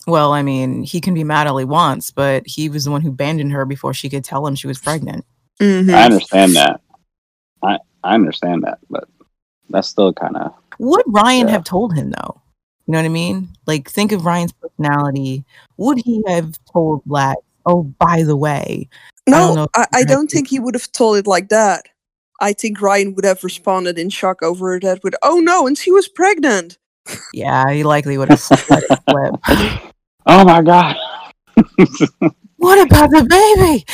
Well, 0.07 0.33
I 0.33 0.43
mean, 0.43 0.83
he 0.83 1.01
can 1.01 1.15
be 1.15 1.25
mad 1.25 1.47
all 1.47 1.57
he 1.59 1.65
wants, 1.65 2.11
but 2.11 2.47
he 2.47 2.69
was 2.69 2.85
the 2.85 2.91
one 2.91 3.01
who 3.01 3.09
abandoned 3.09 3.53
her 3.53 3.65
before 3.65 3.95
she 3.95 4.11
could 4.11 4.25
tell 4.25 4.47
him 4.47 4.55
she 4.55 4.67
was 4.67 4.79
pregnant. 4.79 5.25
Mhm. 5.61 5.95
I 5.95 6.05
understand 6.05 6.57
that. 6.57 6.81
I 7.63 7.79
I 8.03 8.15
understand 8.15 8.65
that, 8.65 8.79
but 8.91 9.09
that's 9.71 9.89
still 9.89 10.13
kind 10.13 10.37
of 10.37 10.53
Would 10.79 11.05
Ryan 11.07 11.47
Yeah. 11.49 11.53
have 11.53 11.65
told 11.65 11.95
him 11.95 12.11
though? 12.11 12.41
You 12.87 12.93
know 12.93 12.99
what 12.99 13.07
I 13.07 13.09
mean? 13.09 13.49
Like, 13.67 13.89
think 13.91 14.13
of 14.13 14.27
Ryan's 14.27 14.53
personality. 14.53 15.45
Would 15.79 15.99
he 16.05 16.23
have 16.27 16.59
told 16.71 17.01
Lex, 17.07 17.41
oh, 17.65 17.85
by 17.99 18.23
the 18.25 18.37
way, 18.37 18.89
I 19.27 19.31
don't 19.31 19.55
No, 19.55 19.63
know 19.63 19.69
I, 19.75 19.87
I 19.95 20.05
don't 20.05 20.31
think 20.31 20.49
he 20.49 20.59
would 20.61 20.75
have 20.75 20.93
told 20.93 21.17
it 21.17 21.27
like 21.27 21.49
that. 21.49 21.87
I 22.43 22.53
think 22.53 22.83
Ryan 22.83 23.15
would 23.15 23.25
have 23.25 23.43
responded 23.43 23.99
in 23.99 24.11
shock 24.11 24.43
over 24.43 24.79
that 24.81 25.03
with, 25.03 25.15
"Oh 25.23 25.39
no, 25.39 25.67
and 25.67 25.79
she 25.79 25.91
was 25.91 26.09
pregnant." 26.09 26.77
yeah, 27.33 27.71
he 27.71 27.85
likely 27.85 28.19
would 28.19 28.29
have 28.31 28.43
let 28.69 28.83
it 28.83 28.99
slip. 29.09 29.94
Oh 30.27 30.45
my 30.45 30.63
god. 30.63 30.97
What 32.65 32.81
about 32.87 33.11
the 33.11 33.25
baby? 33.29 33.85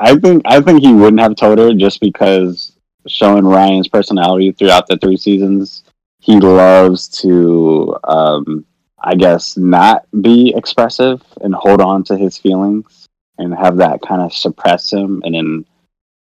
I 0.00 0.16
think 0.18 0.42
I 0.44 0.60
think 0.60 0.80
he 0.82 0.92
wouldn't 0.92 1.20
have 1.20 1.36
told 1.36 1.58
her 1.58 1.72
just 1.72 2.00
because 2.00 2.72
showing 3.06 3.44
Ryan's 3.44 3.86
personality 3.86 4.50
throughout 4.50 4.88
the 4.88 4.96
three 4.96 5.16
seasons, 5.16 5.84
he 6.18 6.40
loves 6.40 7.06
to 7.20 7.96
um 8.02 8.66
I 9.00 9.14
guess 9.14 9.56
not 9.56 10.04
be 10.20 10.52
expressive 10.56 11.22
and 11.40 11.54
hold 11.54 11.80
on 11.80 12.02
to 12.04 12.16
his 12.16 12.36
feelings 12.36 13.06
and 13.38 13.54
have 13.54 13.76
that 13.76 14.02
kind 14.02 14.20
of 14.20 14.32
suppress 14.32 14.92
him 14.92 15.22
and 15.24 15.36
then 15.36 15.64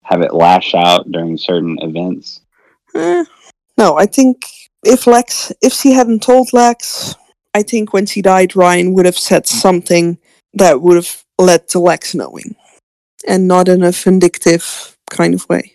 have 0.04 0.22
it 0.22 0.32
lash 0.32 0.74
out 0.74 1.12
during 1.12 1.36
certain 1.36 1.76
events. 1.82 2.40
Eh, 2.94 3.24
no, 3.76 3.98
I 3.98 4.06
think 4.06 4.46
if 4.82 5.06
Lex, 5.06 5.52
if 5.60 5.74
she 5.74 5.92
hadn't 5.92 6.22
told 6.22 6.54
Lex, 6.54 7.14
I 7.54 7.62
think 7.62 7.92
when 7.92 8.06
she 8.06 8.22
died, 8.22 8.56
Ryan 8.56 8.94
would 8.94 9.04
have 9.04 9.18
said 9.18 9.46
something 9.46 10.18
that 10.54 10.80
would 10.80 10.96
have 10.96 11.24
led 11.38 11.68
to 11.68 11.78
Lex 11.78 12.14
knowing, 12.14 12.56
and 13.26 13.46
not 13.46 13.68
in 13.68 13.82
a 13.82 13.92
vindictive 13.92 14.96
kind 15.10 15.34
of 15.34 15.48
way. 15.48 15.74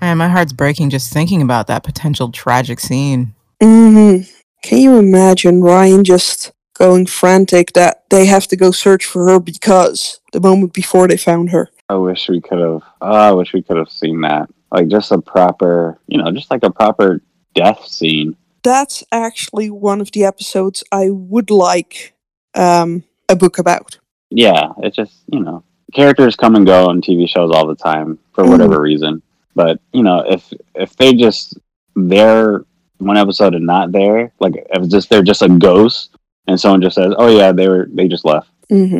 Man, 0.00 0.18
my 0.18 0.28
heart's 0.28 0.52
breaking 0.52 0.90
just 0.90 1.12
thinking 1.12 1.42
about 1.42 1.66
that 1.66 1.82
potential 1.82 2.30
tragic 2.30 2.80
scene. 2.80 3.34
hmm 3.60 4.18
Can 4.62 4.78
you 4.78 4.98
imagine 4.98 5.62
Ryan 5.62 6.04
just 6.04 6.52
going 6.74 7.06
frantic 7.06 7.72
that 7.72 8.04
they 8.10 8.26
have 8.26 8.46
to 8.48 8.56
go 8.56 8.70
search 8.70 9.04
for 9.04 9.26
her 9.28 9.40
because 9.40 10.20
the 10.32 10.40
moment 10.40 10.74
before 10.74 11.08
they 11.08 11.16
found 11.16 11.50
her? 11.50 11.70
I 11.88 11.94
wish 11.94 12.28
we 12.28 12.40
could 12.40 12.58
have. 12.58 12.82
Oh, 13.00 13.12
I 13.12 13.32
wish 13.32 13.52
we 13.52 13.62
could 13.62 13.76
have 13.78 13.90
seen 13.90 14.20
that. 14.22 14.48
Like 14.70 14.88
just 14.88 15.12
a 15.12 15.20
proper, 15.20 15.98
you 16.06 16.18
know, 16.22 16.30
just 16.32 16.50
like 16.50 16.62
a 16.64 16.70
proper 16.70 17.22
death 17.54 17.86
scene. 17.86 18.36
That's 18.66 19.04
actually 19.12 19.70
one 19.70 20.00
of 20.00 20.10
the 20.10 20.24
episodes 20.24 20.82
I 20.90 21.10
would 21.10 21.50
like 21.50 22.16
um, 22.56 23.04
a 23.28 23.36
book 23.36 23.60
about. 23.60 24.00
Yeah, 24.30 24.72
it's 24.78 24.96
just 24.96 25.22
you 25.30 25.38
know, 25.38 25.62
characters 25.94 26.34
come 26.34 26.56
and 26.56 26.66
go 26.66 26.88
on 26.88 27.00
TV 27.00 27.28
shows 27.28 27.52
all 27.54 27.68
the 27.68 27.76
time 27.76 28.18
for 28.32 28.44
whatever 28.44 28.80
reason. 28.80 29.22
But 29.54 29.78
you 29.92 30.02
know, 30.02 30.24
if 30.26 30.52
if 30.74 30.96
they 30.96 31.14
just 31.14 31.56
there 31.94 32.64
one 32.98 33.16
episode 33.16 33.54
and 33.54 33.66
not 33.66 33.92
there, 33.92 34.32
like 34.40 34.56
if 34.56 34.82
it's 34.82 34.88
just 34.88 35.10
they're 35.10 35.22
just 35.22 35.42
a 35.42 35.48
ghost, 35.48 36.16
and 36.48 36.60
someone 36.60 36.82
just 36.82 36.96
says, 36.96 37.14
"Oh 37.16 37.28
yeah, 37.28 37.52
they 37.52 37.68
were 37.68 37.86
they 37.92 38.08
just 38.08 38.24
left," 38.24 38.50
hmm 38.68 38.98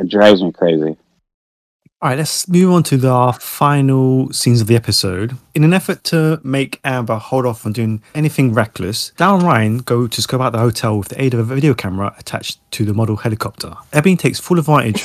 it 0.00 0.08
drives 0.08 0.42
me 0.42 0.50
crazy. 0.50 0.96
All 2.04 2.10
right, 2.10 2.18
let's 2.18 2.46
move 2.48 2.70
on 2.70 2.82
to 2.82 2.98
the 2.98 3.34
final 3.40 4.30
scenes 4.30 4.60
of 4.60 4.66
the 4.66 4.76
episode. 4.76 5.38
In 5.54 5.64
an 5.64 5.72
effort 5.72 6.04
to 6.04 6.38
make 6.44 6.78
Amber 6.84 7.16
hold 7.16 7.46
off 7.46 7.64
on 7.64 7.72
doing 7.72 8.02
anything 8.14 8.52
reckless, 8.52 9.12
Dal 9.16 9.36
and 9.36 9.42
Ryan 9.42 9.78
go 9.78 10.06
to 10.06 10.20
scope 10.20 10.42
out 10.42 10.52
the 10.52 10.58
hotel 10.58 10.98
with 10.98 11.08
the 11.08 11.22
aid 11.22 11.32
of 11.32 11.40
a 11.40 11.54
video 11.54 11.72
camera 11.72 12.14
attached 12.18 12.60
to 12.72 12.84
the 12.84 12.92
model 12.92 13.16
helicopter. 13.16 13.72
Ebony 13.94 14.16
takes 14.18 14.38
full 14.38 14.58
advantage 14.58 15.02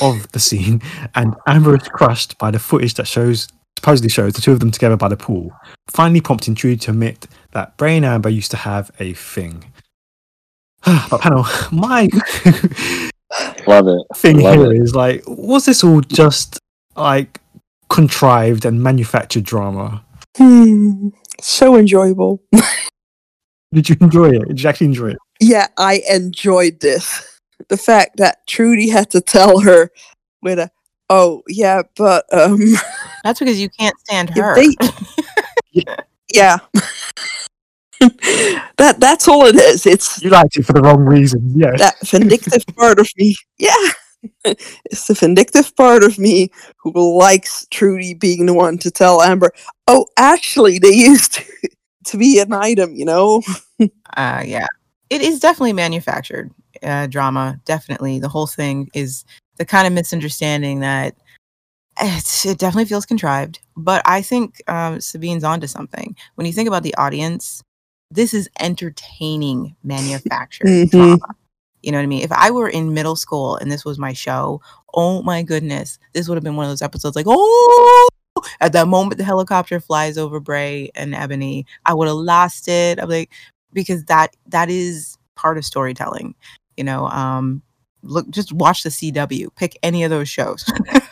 of 0.00 0.30
the 0.30 0.38
scene, 0.38 0.82
and 1.16 1.34
Amber 1.48 1.74
is 1.74 1.88
crushed 1.88 2.38
by 2.38 2.52
the 2.52 2.60
footage 2.60 2.94
that 2.94 3.08
shows 3.08 3.48
supposedly 3.76 4.08
shows 4.08 4.34
the 4.34 4.40
two 4.40 4.52
of 4.52 4.60
them 4.60 4.70
together 4.70 4.96
by 4.96 5.08
the 5.08 5.16
pool, 5.16 5.50
finally 5.88 6.20
prompting 6.20 6.54
Trudy 6.54 6.76
to 6.76 6.92
admit 6.92 7.26
that 7.54 7.76
Bray 7.76 7.96
and 7.96 8.06
Amber 8.06 8.28
used 8.28 8.52
to 8.52 8.56
have 8.56 8.92
a 9.00 9.14
thing. 9.14 9.64
but 11.10 11.22
panel, 11.22 11.44
my 11.72 12.08
Love 13.66 13.88
it. 13.88 14.02
thing 14.16 14.38
Love 14.40 14.54
here 14.56 14.72
it. 14.72 14.80
is 14.82 14.94
like, 14.94 15.22
was 15.26 15.64
this 15.66 15.82
all 15.84 16.00
just 16.00 16.58
like 16.96 17.40
contrived 17.88 18.64
and 18.64 18.82
manufactured 18.82 19.44
drama? 19.44 20.04
Hmm. 20.36 21.08
So 21.40 21.76
enjoyable. 21.76 22.42
Did 23.72 23.88
you 23.88 23.96
enjoy 24.00 24.30
it? 24.36 24.48
Did 24.48 24.62
you 24.62 24.68
actually 24.68 24.86
enjoy 24.88 25.08
it? 25.10 25.18
Yeah, 25.40 25.66
I 25.76 26.02
enjoyed 26.10 26.80
this. 26.80 27.38
The 27.68 27.76
fact 27.76 28.18
that 28.18 28.46
Trudy 28.46 28.88
had 28.88 29.10
to 29.10 29.20
tell 29.20 29.60
her 29.60 29.90
with 30.42 30.58
a, 30.58 30.70
oh 31.10 31.42
yeah, 31.48 31.82
but 31.96 32.24
um, 32.32 32.60
That's 33.24 33.38
because 33.40 33.60
you 33.60 33.68
can't 33.68 33.98
stand 34.00 34.30
her. 34.30 34.54
they- 34.54 34.76
yeah. 36.32 36.58
that 38.78 38.96
that's 38.98 39.28
all 39.28 39.46
it 39.46 39.56
is. 39.56 39.86
It's 39.86 40.22
You 40.22 40.30
liked 40.30 40.56
it 40.56 40.64
for 40.64 40.72
the 40.72 40.82
wrong 40.82 41.04
reasons, 41.04 41.54
yeah. 41.56 41.72
that 41.76 41.94
vindictive 42.04 42.64
part 42.76 42.98
of 42.98 43.08
me. 43.16 43.36
Yeah. 43.58 43.70
It's 44.86 45.06
the 45.06 45.14
vindictive 45.14 45.76
part 45.76 46.02
of 46.02 46.18
me 46.18 46.50
who 46.78 47.18
likes 47.18 47.66
Trudy 47.70 48.14
being 48.14 48.46
the 48.46 48.54
one 48.54 48.76
to 48.78 48.90
tell 48.90 49.22
Amber, 49.22 49.52
oh, 49.86 50.06
actually, 50.16 50.78
they 50.80 50.90
used 50.90 51.34
to, 51.34 51.44
to 52.06 52.16
be 52.16 52.40
an 52.40 52.52
item, 52.52 52.94
you 52.96 53.04
know? 53.04 53.42
uh 54.16 54.42
yeah 54.44 54.66
it 55.10 55.20
is 55.20 55.38
definitely 55.38 55.72
manufactured 55.72 56.50
uh 56.82 57.06
drama 57.06 57.60
definitely 57.64 58.18
the 58.18 58.28
whole 58.28 58.46
thing 58.46 58.88
is 58.94 59.24
the 59.56 59.64
kind 59.64 59.86
of 59.86 59.92
misunderstanding 59.92 60.80
that 60.80 61.14
it's, 62.00 62.44
it 62.44 62.58
definitely 62.58 62.84
feels 62.84 63.06
contrived 63.06 63.60
but 63.76 64.02
i 64.06 64.20
think 64.22 64.62
um 64.68 65.00
sabine's 65.00 65.44
onto 65.44 65.66
something 65.66 66.16
when 66.34 66.46
you 66.46 66.52
think 66.52 66.68
about 66.68 66.82
the 66.82 66.94
audience 66.96 67.62
this 68.10 68.32
is 68.34 68.48
entertaining 68.60 69.74
manufactured 69.82 70.66
Mhm. 70.66 70.90
drama 70.90 71.34
you 71.82 71.92
know 71.92 71.98
what 71.98 72.02
i 72.04 72.06
mean? 72.06 72.22
If 72.22 72.32
i 72.32 72.50
were 72.50 72.68
in 72.68 72.94
middle 72.94 73.16
school 73.16 73.56
and 73.56 73.70
this 73.70 73.84
was 73.84 73.98
my 73.98 74.12
show 74.12 74.60
oh 74.94 75.22
my 75.22 75.42
goodness 75.42 75.98
this 76.14 76.28
would 76.28 76.36
have 76.36 76.44
been 76.44 76.56
one 76.56 76.64
of 76.66 76.70
those 76.70 76.82
episodes 76.82 77.16
like 77.16 77.26
oh! 77.28 78.08
At 78.60 78.72
that 78.74 78.86
moment 78.88 79.18
the 79.18 79.24
helicopter 79.24 79.80
flies 79.80 80.18
over 80.18 80.40
bray 80.40 80.90
and 80.94 81.14
ebony. 81.14 81.64
I 81.86 81.94
would 81.94 82.06
have 82.08 82.16
lost 82.18 82.68
it. 82.68 83.00
I'm 83.00 83.08
like 83.08 83.30
because 83.72 84.04
that 84.04 84.36
that 84.48 84.68
is 84.70 85.16
part 85.36 85.58
of 85.58 85.64
storytelling 85.64 86.34
you 86.76 86.84
know 86.84 87.06
um 87.08 87.62
look 88.02 88.28
just 88.30 88.52
watch 88.52 88.82
the 88.82 88.88
cw 88.90 89.48
pick 89.56 89.78
any 89.82 90.02
of 90.04 90.10
those 90.10 90.28
shows 90.28 90.64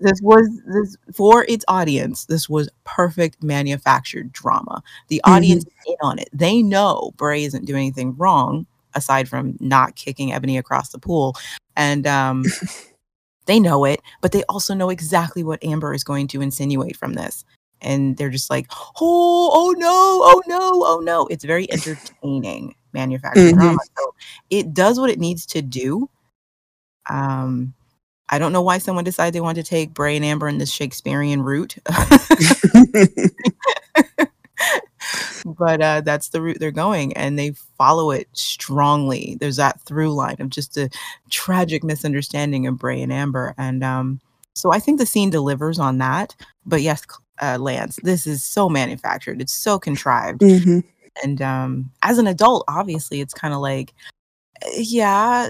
this 0.00 0.20
was 0.22 0.48
this 0.66 0.96
for 1.12 1.44
its 1.48 1.64
audience 1.68 2.26
this 2.26 2.48
was 2.48 2.68
perfect 2.84 3.42
manufactured 3.42 4.32
drama. 4.32 4.82
The 5.08 5.20
audience 5.24 5.64
is 5.64 5.72
in 5.86 5.96
on 6.02 6.18
it. 6.18 6.28
They 6.32 6.62
know 6.62 7.12
bray 7.16 7.44
isn't 7.44 7.64
doing 7.64 7.80
anything 7.82 8.16
wrong 8.16 8.66
aside 8.94 9.28
from 9.28 9.56
not 9.60 9.96
kicking 9.96 10.32
ebony 10.32 10.56
across 10.58 10.90
the 10.90 10.98
pool. 10.98 11.36
And 11.76 12.06
um 12.06 12.44
they 13.46 13.58
know 13.60 13.84
it 13.84 14.00
but 14.20 14.32
they 14.32 14.44
also 14.44 14.74
know 14.74 14.90
exactly 14.90 15.42
what 15.42 15.62
amber 15.64 15.94
is 15.94 16.04
going 16.04 16.28
to 16.28 16.40
insinuate 16.42 16.96
from 16.96 17.14
this. 17.14 17.44
And 17.80 18.16
they're 18.16 18.30
just 18.30 18.50
like 18.50 18.66
oh 19.00 19.50
oh 19.52 19.74
no 19.78 19.88
oh 20.22 20.42
no 20.46 20.58
oh 20.86 21.00
no. 21.02 21.26
It's 21.28 21.44
very 21.44 21.70
entertaining 21.72 22.74
manufactured 22.92 23.40
Mhm. 23.54 23.58
drama. 23.58 23.78
So 23.98 24.14
it 24.50 24.74
does 24.74 24.98
what 25.00 25.10
it 25.10 25.18
needs 25.18 25.44
to 25.46 25.62
do. 25.62 26.08
Um 27.10 27.74
i 28.30 28.38
don't 28.38 28.52
know 28.52 28.62
why 28.62 28.78
someone 28.78 29.04
decided 29.04 29.34
they 29.34 29.40
wanted 29.40 29.64
to 29.64 29.68
take 29.68 29.94
bray 29.94 30.16
and 30.16 30.24
amber 30.24 30.48
in 30.48 30.58
this 30.58 30.72
shakespearean 30.72 31.42
route. 31.42 31.76
But 35.44 35.80
uh, 35.80 36.00
that's 36.02 36.28
the 36.30 36.42
route 36.42 36.58
they're 36.60 36.70
going 36.70 37.12
and 37.16 37.38
they 37.38 37.52
follow 37.78 38.10
it 38.10 38.28
strongly. 38.32 39.36
There's 39.40 39.56
that 39.56 39.80
through 39.82 40.12
line 40.12 40.36
of 40.40 40.50
just 40.50 40.76
a 40.76 40.90
tragic 41.30 41.82
misunderstanding 41.84 42.66
of 42.66 42.76
bray 42.78 43.00
and 43.00 43.12
amber 43.12 43.54
and 43.56 43.82
um, 43.84 44.20
so 44.54 44.72
i 44.72 44.80
think 44.80 44.98
the 44.98 45.06
scene 45.06 45.30
delivers 45.30 45.78
on 45.78 45.98
that. 45.98 46.34
But 46.66 46.82
yes 46.82 47.06
uh, 47.40 47.56
lance 47.58 47.98
this 48.02 48.26
is 48.26 48.42
so 48.42 48.68
manufactured. 48.68 49.40
It's 49.40 49.52
so 49.54 49.78
contrived. 49.78 50.40
Mhm. 50.40 50.82
and 51.22 51.40
um, 51.40 51.90
as 52.02 52.18
an 52.18 52.26
adult 52.26 52.64
obviously 52.68 53.20
it's 53.20 53.34
kind 53.34 53.54
of 53.54 53.60
like 53.60 53.94
yeah 54.76 55.48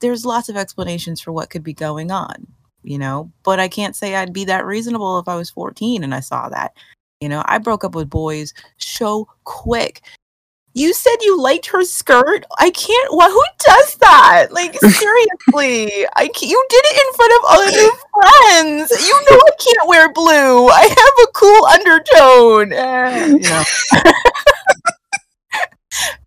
there's 0.00 0.24
lots 0.24 0.48
of 0.48 0.56
explanations 0.56 1.20
for 1.20 1.32
what 1.32 1.50
could 1.50 1.62
be 1.62 1.72
going 1.74 2.10
on 2.10 2.46
you 2.82 2.98
know 2.98 3.30
but 3.42 3.60
i 3.60 3.68
can't 3.68 3.96
say 3.96 4.14
i'd 4.16 4.32
be 4.32 4.44
that 4.44 4.64
reasonable 4.64 5.18
if 5.18 5.28
i 5.28 5.36
was 5.36 5.50
14 5.50 6.02
and 6.02 6.14
i 6.14 6.20
saw 6.20 6.48
that 6.48 6.72
you 7.20 7.28
know 7.28 7.42
i 7.46 7.58
broke 7.58 7.84
up 7.84 7.94
with 7.94 8.10
boys 8.10 8.54
so 8.78 9.28
quick. 9.44 10.02
You 10.72 10.94
said 10.94 11.16
you 11.22 11.40
liked 11.40 11.66
her 11.66 11.82
skirt? 11.82 12.44
I 12.58 12.70
can't 12.70 13.12
why 13.12 13.28
who 13.28 13.42
does 13.58 13.96
that? 13.96 14.52
Like 14.52 14.74
seriously 14.80 16.06
i 16.14 16.22
you 16.22 16.66
did 16.68 16.84
it 16.84 16.96
in 17.02 17.12
front 17.14 17.32
of 17.34 17.42
other 17.50 17.90
friends. 18.14 18.90
You 19.04 19.12
know 19.30 19.36
i 19.36 19.50
can't 19.58 19.88
wear 19.88 20.12
blue. 20.12 20.68
I 20.68 20.82
have 20.82 21.16
a 21.24 21.32
cool 21.34 21.64
undertone. 21.66 22.72
Eh, 22.72 23.26
you 23.26 23.38
know 23.40 23.64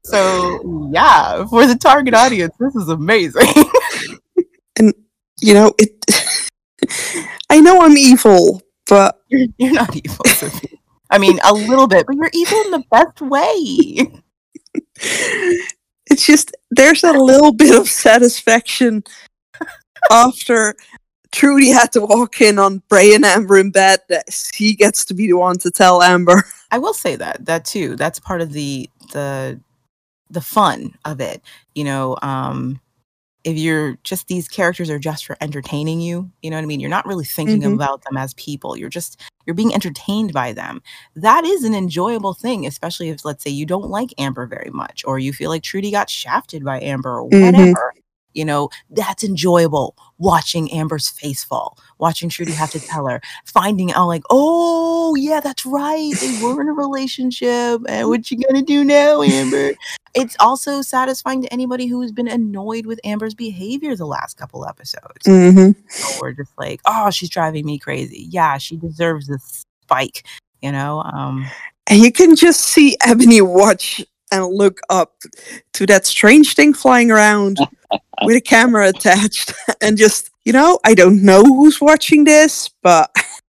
so 0.03 0.89
yeah 0.91 1.45
for 1.45 1.65
the 1.65 1.75
target 1.75 2.13
audience 2.13 2.53
this 2.59 2.75
is 2.75 2.89
amazing 2.89 3.47
and 4.79 4.93
you 5.43 5.53
know, 5.53 5.73
it. 5.77 5.93
I 7.49 7.59
know 7.59 7.81
I'm 7.81 7.97
evil, 7.97 8.61
but 8.87 9.19
you're, 9.27 9.47
you're 9.57 9.73
not 9.73 9.95
evil 9.95 10.25
Sophie. 10.25 10.79
i 11.09 11.17
mean 11.17 11.39
a 11.43 11.53
little 11.53 11.87
bit 11.87 12.05
but 12.05 12.15
you're 12.15 12.29
evil 12.33 12.59
in 12.65 12.71
the 12.71 12.83
best 12.91 13.21
way 13.21 14.21
it's 16.09 16.25
just 16.25 16.53
there's 16.71 17.03
a 17.03 17.13
little 17.13 17.53
bit 17.53 17.73
of 17.79 17.87
satisfaction 17.87 19.03
after 20.11 20.75
Trudy 21.31 21.69
had 21.69 21.91
to 21.93 22.01
walk 22.01 22.41
in 22.41 22.59
on 22.59 22.83
Bray 22.89 23.13
and 23.15 23.23
Amber 23.23 23.57
in 23.57 23.71
bed 23.71 24.01
that 24.09 24.25
he 24.53 24.75
gets 24.75 25.05
to 25.05 25.13
be 25.13 25.27
the 25.27 25.37
one 25.37 25.57
to 25.59 25.71
tell 25.71 26.03
Amber. 26.03 26.43
I 26.73 26.79
will 26.79 26.93
say 26.95 27.15
that 27.17 27.45
that 27.45 27.65
too. 27.65 27.95
That's 27.95 28.19
part 28.19 28.41
of 28.41 28.51
the 28.53 28.89
the 29.13 29.59
the 30.29 30.41
fun 30.41 30.95
of 31.05 31.21
it. 31.21 31.41
You 31.75 31.83
know, 31.85 32.17
um 32.23 32.79
if 33.45 33.57
you're 33.57 33.97
just 34.03 34.27
these 34.27 34.47
characters 34.47 34.89
are 34.89 34.99
just 34.99 35.25
for 35.25 35.37
entertaining 35.41 36.01
you, 36.01 36.31
you 36.43 36.49
know 36.51 36.57
what 36.57 36.63
I 36.63 36.67
mean? 36.67 36.79
You're 36.81 36.89
not 36.89 37.05
really 37.07 37.25
thinking 37.25 37.61
Mhm. 37.61 37.75
about 37.75 38.03
them 38.03 38.17
as 38.17 38.33
people. 38.35 38.77
You're 38.77 38.89
just 38.89 39.21
you're 39.45 39.55
being 39.55 39.73
entertained 39.73 40.33
by 40.33 40.53
them. 40.53 40.81
That 41.15 41.45
is 41.45 41.63
an 41.63 41.75
enjoyable 41.75 42.33
thing, 42.33 42.65
especially 42.67 43.09
if 43.09 43.25
let's 43.25 43.43
say 43.43 43.51
you 43.51 43.65
don't 43.65 43.89
like 43.89 44.13
Amber 44.19 44.47
very 44.47 44.71
much 44.71 45.03
or 45.05 45.19
you 45.19 45.33
feel 45.33 45.49
like 45.51 45.63
Trudy 45.63 45.91
got 45.91 46.09
shafted 46.09 46.63
by 46.65 46.81
Amber 46.81 47.19
or 47.21 47.29
Mhm. 47.29 47.45
whatever. 47.45 47.93
You 48.33 48.45
know, 48.45 48.69
that's 48.91 49.23
enjoyable 49.23 49.95
watching 50.19 50.71
Amber's 50.71 51.09
face 51.09 51.43
fall, 51.43 51.77
watching 52.03 52.27
Trudy 52.27 52.51
have 52.51 52.69
to 52.71 52.81
tell 52.81 53.07
her, 53.07 53.21
finding 53.45 53.93
out 53.93 54.07
like, 54.07 54.23
oh 54.29 55.15
yeah, 55.15 55.39
that's 55.39 55.65
right. 55.65 56.13
They 56.19 56.43
were 56.43 56.61
in 56.61 56.67
a 56.67 56.73
relationship. 56.73 57.81
And 57.87 58.09
what 58.09 58.29
you 58.29 58.37
gonna 58.37 58.61
do 58.61 58.83
now, 58.83 59.21
Amber? 59.23 59.71
it's 60.13 60.35
also 60.41 60.81
satisfying 60.81 61.41
to 61.43 61.53
anybody 61.53 61.87
who's 61.87 62.11
been 62.11 62.27
annoyed 62.27 62.85
with 62.85 62.99
Amber's 63.05 63.33
behavior 63.33 63.95
the 63.95 64.05
last 64.05 64.35
couple 64.35 64.67
episodes. 64.67 65.25
Mm-hmm. 65.25 65.79
So 65.87 66.19
we're 66.21 66.33
just 66.33 66.51
like, 66.57 66.81
oh, 66.85 67.09
she's 67.09 67.29
driving 67.29 67.65
me 67.65 67.79
crazy. 67.79 68.27
Yeah, 68.29 68.57
she 68.57 68.75
deserves 68.75 69.27
this 69.27 69.63
spike, 69.83 70.25
you 70.61 70.73
know? 70.73 71.03
Um 71.03 71.45
And 71.87 72.01
you 72.01 72.11
can 72.11 72.35
just 72.35 72.59
see 72.59 72.97
Ebony 73.01 73.39
watch 73.41 74.03
and 74.33 74.53
look 74.53 74.79
up 74.89 75.15
to 75.73 75.85
that 75.85 76.05
strange 76.05 76.55
thing 76.55 76.73
flying 76.73 77.11
around 77.11 77.57
with 78.23 78.35
a 78.35 78.41
camera 78.41 78.89
attached 78.89 79.53
and 79.81 79.97
just, 79.97 80.31
you 80.43 80.51
know, 80.51 80.79
I 80.83 80.95
don't 80.95 81.23
know 81.23 81.43
who's 81.43 81.79
watching 81.79 82.23
this, 82.23 82.69
but 82.81 83.11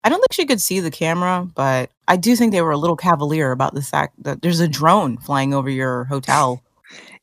I 0.03 0.09
don't 0.09 0.19
think 0.19 0.33
she 0.33 0.45
could 0.45 0.59
see 0.59 0.79
the 0.79 0.91
camera, 0.91 1.47
but 1.55 1.91
I 2.07 2.17
do 2.17 2.35
think 2.35 2.51
they 2.51 2.61
were 2.61 2.71
a 2.71 2.77
little 2.77 2.97
cavalier 2.97 3.51
about 3.51 3.75
the 3.75 3.81
fact 3.81 4.21
that 4.23 4.41
there's 4.41 4.59
a 4.59 4.67
drone 4.67 5.17
flying 5.17 5.53
over 5.53 5.69
your 5.69 6.05
hotel. 6.05 6.61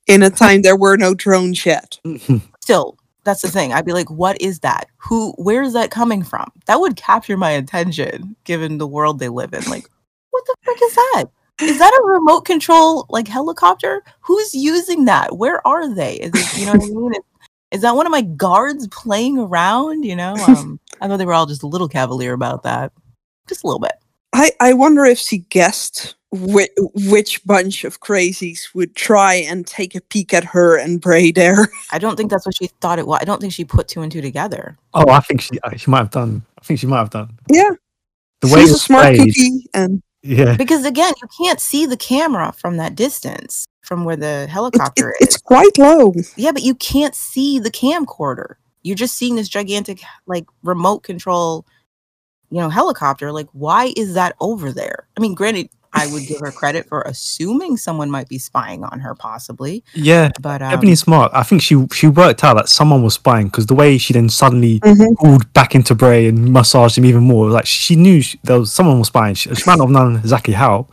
in 0.06 0.22
a 0.22 0.30
time 0.30 0.62
there 0.62 0.76
were 0.76 0.96
no 0.96 1.12
drones 1.12 1.66
yet. 1.66 1.98
Still, 2.60 2.96
that's 3.24 3.42
the 3.42 3.48
thing. 3.48 3.72
I'd 3.72 3.84
be 3.84 3.92
like, 3.92 4.10
what 4.10 4.40
is 4.40 4.60
that? 4.60 4.88
Who 4.96 5.32
where 5.32 5.62
is 5.62 5.72
that 5.74 5.90
coming 5.90 6.22
from? 6.22 6.50
That 6.66 6.80
would 6.80 6.96
capture 6.96 7.36
my 7.36 7.50
attention 7.50 8.36
given 8.44 8.78
the 8.78 8.86
world 8.86 9.18
they 9.18 9.28
live 9.28 9.52
in. 9.52 9.64
Like, 9.64 9.88
what 10.30 10.44
the 10.46 10.54
frick 10.62 10.78
is 10.82 10.94
that? 10.94 11.24
Is 11.62 11.78
that 11.78 12.00
a 12.00 12.06
remote 12.06 12.42
control 12.42 13.06
like 13.08 13.28
helicopter? 13.28 14.02
Who's 14.20 14.54
using 14.54 15.04
that? 15.06 15.36
Where 15.36 15.66
are 15.66 15.92
they? 15.92 16.14
Is 16.14 16.32
it 16.34 16.58
you 16.58 16.66
know 16.66 16.72
what 16.72 16.82
I 16.82 16.86
mean? 16.86 17.12
Is, 17.14 17.22
is 17.72 17.82
that 17.82 17.94
one 17.94 18.06
of 18.06 18.12
my 18.12 18.22
guards 18.22 18.88
playing 18.88 19.38
around? 19.38 20.04
You 20.04 20.16
know? 20.16 20.34
Um 20.48 20.80
I 21.00 21.08
thought 21.08 21.16
they 21.16 21.26
were 21.26 21.34
all 21.34 21.46
just 21.46 21.62
a 21.62 21.66
little 21.66 21.88
cavalier 21.88 22.32
about 22.32 22.62
that. 22.64 22.92
Just 23.48 23.64
a 23.64 23.66
little 23.66 23.80
bit. 23.80 23.92
I, 24.32 24.52
I 24.60 24.72
wonder 24.74 25.04
if 25.04 25.18
she 25.18 25.38
guessed 25.38 26.14
whi- 26.30 26.68
which 26.94 27.44
bunch 27.44 27.84
of 27.84 28.00
crazies 28.00 28.74
would 28.74 28.94
try 28.94 29.34
and 29.34 29.66
take 29.66 29.94
a 29.94 30.00
peek 30.00 30.32
at 30.32 30.44
her 30.44 30.78
and 30.78 31.00
Bray 31.00 31.32
there. 31.32 31.68
I 31.90 31.98
don't 31.98 32.16
think 32.16 32.30
that's 32.30 32.46
what 32.46 32.56
she 32.56 32.68
thought 32.80 32.98
it 32.98 33.06
was. 33.06 33.18
I 33.20 33.24
don't 33.24 33.40
think 33.40 33.52
she 33.52 33.64
put 33.64 33.88
two 33.88 34.02
and 34.02 34.12
two 34.12 34.20
together. 34.20 34.78
Oh, 34.94 35.08
I 35.10 35.20
think 35.20 35.40
she 35.40 35.58
uh, 35.64 35.76
she 35.76 35.90
might 35.90 35.98
have 35.98 36.10
done. 36.10 36.42
I 36.60 36.64
think 36.64 36.80
she 36.80 36.86
might 36.86 36.98
have 36.98 37.10
done. 37.10 37.36
Yeah. 37.50 37.70
The 38.40 38.48
way 38.48 38.60
She's 38.60 38.74
a 38.74 38.78
smart 38.78 39.16
played, 39.16 39.18
cookie 39.18 39.66
and 39.74 40.02
yeah, 40.22 40.56
Because 40.56 40.84
again, 40.84 41.14
you 41.22 41.28
can't 41.38 41.60
see 41.60 41.86
the 41.86 41.96
camera 41.96 42.52
from 42.52 42.76
that 42.76 42.94
distance. 42.94 43.66
from 43.82 44.04
where 44.04 44.16
the 44.16 44.46
helicopter 44.48 45.14
is. 45.20 45.26
It's 45.28 45.36
quite 45.36 45.76
low. 45.78 46.14
Yeah, 46.36 46.52
but 46.52 46.62
you 46.62 46.74
can't 46.74 47.14
see 47.14 47.58
the 47.58 47.70
camcorder. 47.70 48.54
You're 48.82 48.96
just 48.96 49.16
seeing 49.16 49.34
this 49.36 49.48
gigantic 49.48 50.02
like 50.26 50.44
remote 50.62 51.00
control, 51.02 51.66
you 52.50 52.58
know, 52.58 52.68
helicopter. 52.68 53.32
Like, 53.32 53.48
why 53.52 53.92
is 53.96 54.14
that 54.14 54.36
over 54.40 54.72
there? 54.72 55.08
I 55.16 55.20
mean, 55.20 55.34
granted, 55.34 55.70
I 55.92 56.06
would 56.12 56.24
give 56.26 56.38
her 56.40 56.52
credit 56.52 56.88
for 56.88 57.02
assuming 57.02 57.76
someone 57.76 58.10
might 58.10 58.28
be 58.28 58.38
spying 58.38 58.84
on 58.84 59.00
her, 59.00 59.14
possibly. 59.14 59.82
Yeah, 59.92 60.30
But 60.40 60.62
um, 60.62 60.72
Ebony 60.72 60.94
Smart. 60.94 61.32
I 61.34 61.42
think 61.42 61.62
she 61.62 61.84
she 61.92 62.06
worked 62.06 62.44
out 62.44 62.54
that 62.56 62.68
someone 62.68 63.02
was 63.02 63.14
spying 63.14 63.46
because 63.46 63.66
the 63.66 63.74
way 63.74 63.98
she 63.98 64.12
then 64.12 64.28
suddenly 64.28 64.78
Mhm. 64.80 65.16
pulled 65.16 65.52
back 65.52 65.74
into 65.74 65.94
Bray 65.96 66.28
and 66.28 66.52
massaged 66.52 66.96
him 66.96 67.04
even 67.06 67.24
more, 67.24 67.50
like 67.50 67.66
she 67.66 67.96
knew 67.96 68.20
she, 68.22 68.38
there 68.44 68.60
was 68.60 68.72
someone 68.72 68.98
was 69.00 69.08
spying. 69.08 69.34
She, 69.34 69.52
she 69.54 69.64
might 69.66 69.78
not 69.78 69.86
have 69.88 69.90
known 69.90 70.16
exactly 70.16 70.54
how, 70.54 70.86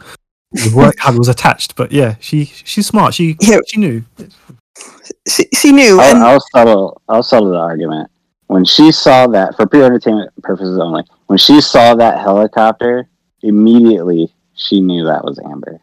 the 0.51 0.71
work 0.75 0.95
how 0.97 1.13
it 1.13 1.17
was 1.19 1.27
attached, 1.29 1.75
but 1.75 1.91
yeah, 1.91 2.15
she 2.19 2.45
she's 2.45 2.87
smart. 2.87 3.13
She 3.13 3.37
Yeah. 3.39 3.59
she 3.67 3.79
knew. 3.79 4.03
She, 5.27 5.45
she 5.53 5.71
knew. 5.71 5.99
I'll, 5.99 6.23
I'll 6.23 6.39
settle. 6.55 7.01
I'll 7.07 7.23
settle 7.23 7.49
the 7.51 7.57
argument. 7.57 8.09
When 8.47 8.63
she 8.65 8.91
saw 8.91 9.27
that, 9.27 9.55
for 9.57 9.67
pure 9.67 9.83
entertainment 9.83 10.31
purposes 10.41 10.79
only, 10.79 11.03
when 11.27 11.37
she 11.37 11.59
saw 11.59 11.95
that 11.95 12.19
helicopter, 12.21 13.09
immediately 13.43 14.33
she 14.57 14.81
knew 14.81 15.05
that 15.05 15.23
was 15.23 15.39
Amber, 15.39 15.79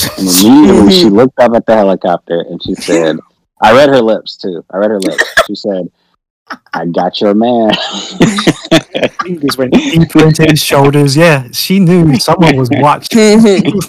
and 0.00 0.28
immediately 0.44 0.92
she 0.92 1.06
mhm. 1.06 1.16
looked 1.16 1.38
up 1.38 1.54
at 1.54 1.66
the 1.66 1.74
helicopter 1.74 2.44
and 2.48 2.62
she 2.62 2.74
said, 2.74 3.16
"I 3.60 3.72
read 3.72 3.88
her 3.88 4.00
lips 4.00 4.36
too. 4.36 4.64
I 4.70 4.76
read 4.76 4.90
her 4.90 5.00
lips." 5.00 5.24
She 5.46 5.54
said, 5.54 5.90
"I 6.72 6.86
got 6.86 7.20
your 7.20 7.34
man." 7.34 7.72
Fingers 9.22 9.56
went 9.56 9.72
deeper 9.72 10.24
into 10.24 10.44
his 10.44 10.62
shoulders. 10.62 11.16
Yeah, 11.16 11.48
she 11.52 11.78
knew 11.78 12.16
someone 12.18 12.56
was 12.56 12.70
watching. 12.72 13.40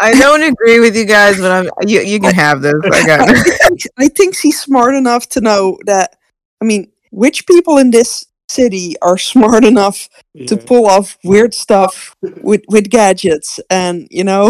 I 0.00 0.12
don't 0.12 0.42
agree 0.42 0.78
with 0.78 0.96
you 0.96 1.04
guys, 1.04 1.40
but 1.40 1.50
I'm 1.50 1.88
you. 1.88 2.00
You 2.00 2.20
can 2.20 2.34
have 2.34 2.60
this. 2.60 2.74
I 2.84 3.06
got. 3.06 3.28
I 3.28 3.34
think, 3.34 3.80
I 3.96 4.08
think 4.08 4.36
she's 4.36 4.60
smart 4.60 4.94
enough 4.94 5.28
to 5.30 5.40
know 5.40 5.78
that. 5.86 6.16
I 6.60 6.64
mean, 6.64 6.90
which 7.10 7.46
people 7.46 7.78
in 7.78 7.90
this 7.90 8.27
city 8.48 8.96
are 9.02 9.18
smart 9.18 9.64
enough 9.64 10.08
to 10.46 10.56
pull 10.56 10.86
off 10.86 11.18
weird 11.24 11.54
stuff 11.54 12.16
with 12.42 12.62
with 12.68 12.90
gadgets? 12.90 13.60
And 13.70 14.06
you 14.10 14.24
know, 14.24 14.48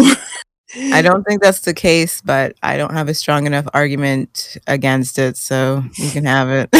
I 0.93 1.01
don't 1.01 1.23
think 1.23 1.41
that's 1.41 1.61
the 1.61 1.73
case, 1.73 2.21
but 2.21 2.55
I 2.61 2.77
don't 2.77 2.93
have 2.93 3.09
a 3.09 3.13
strong 3.13 3.45
enough 3.47 3.67
argument 3.73 4.57
against 4.67 5.17
it, 5.19 5.37
so 5.37 5.83
you 5.97 6.09
can 6.11 6.25
have 6.25 6.49
it. 6.49 6.69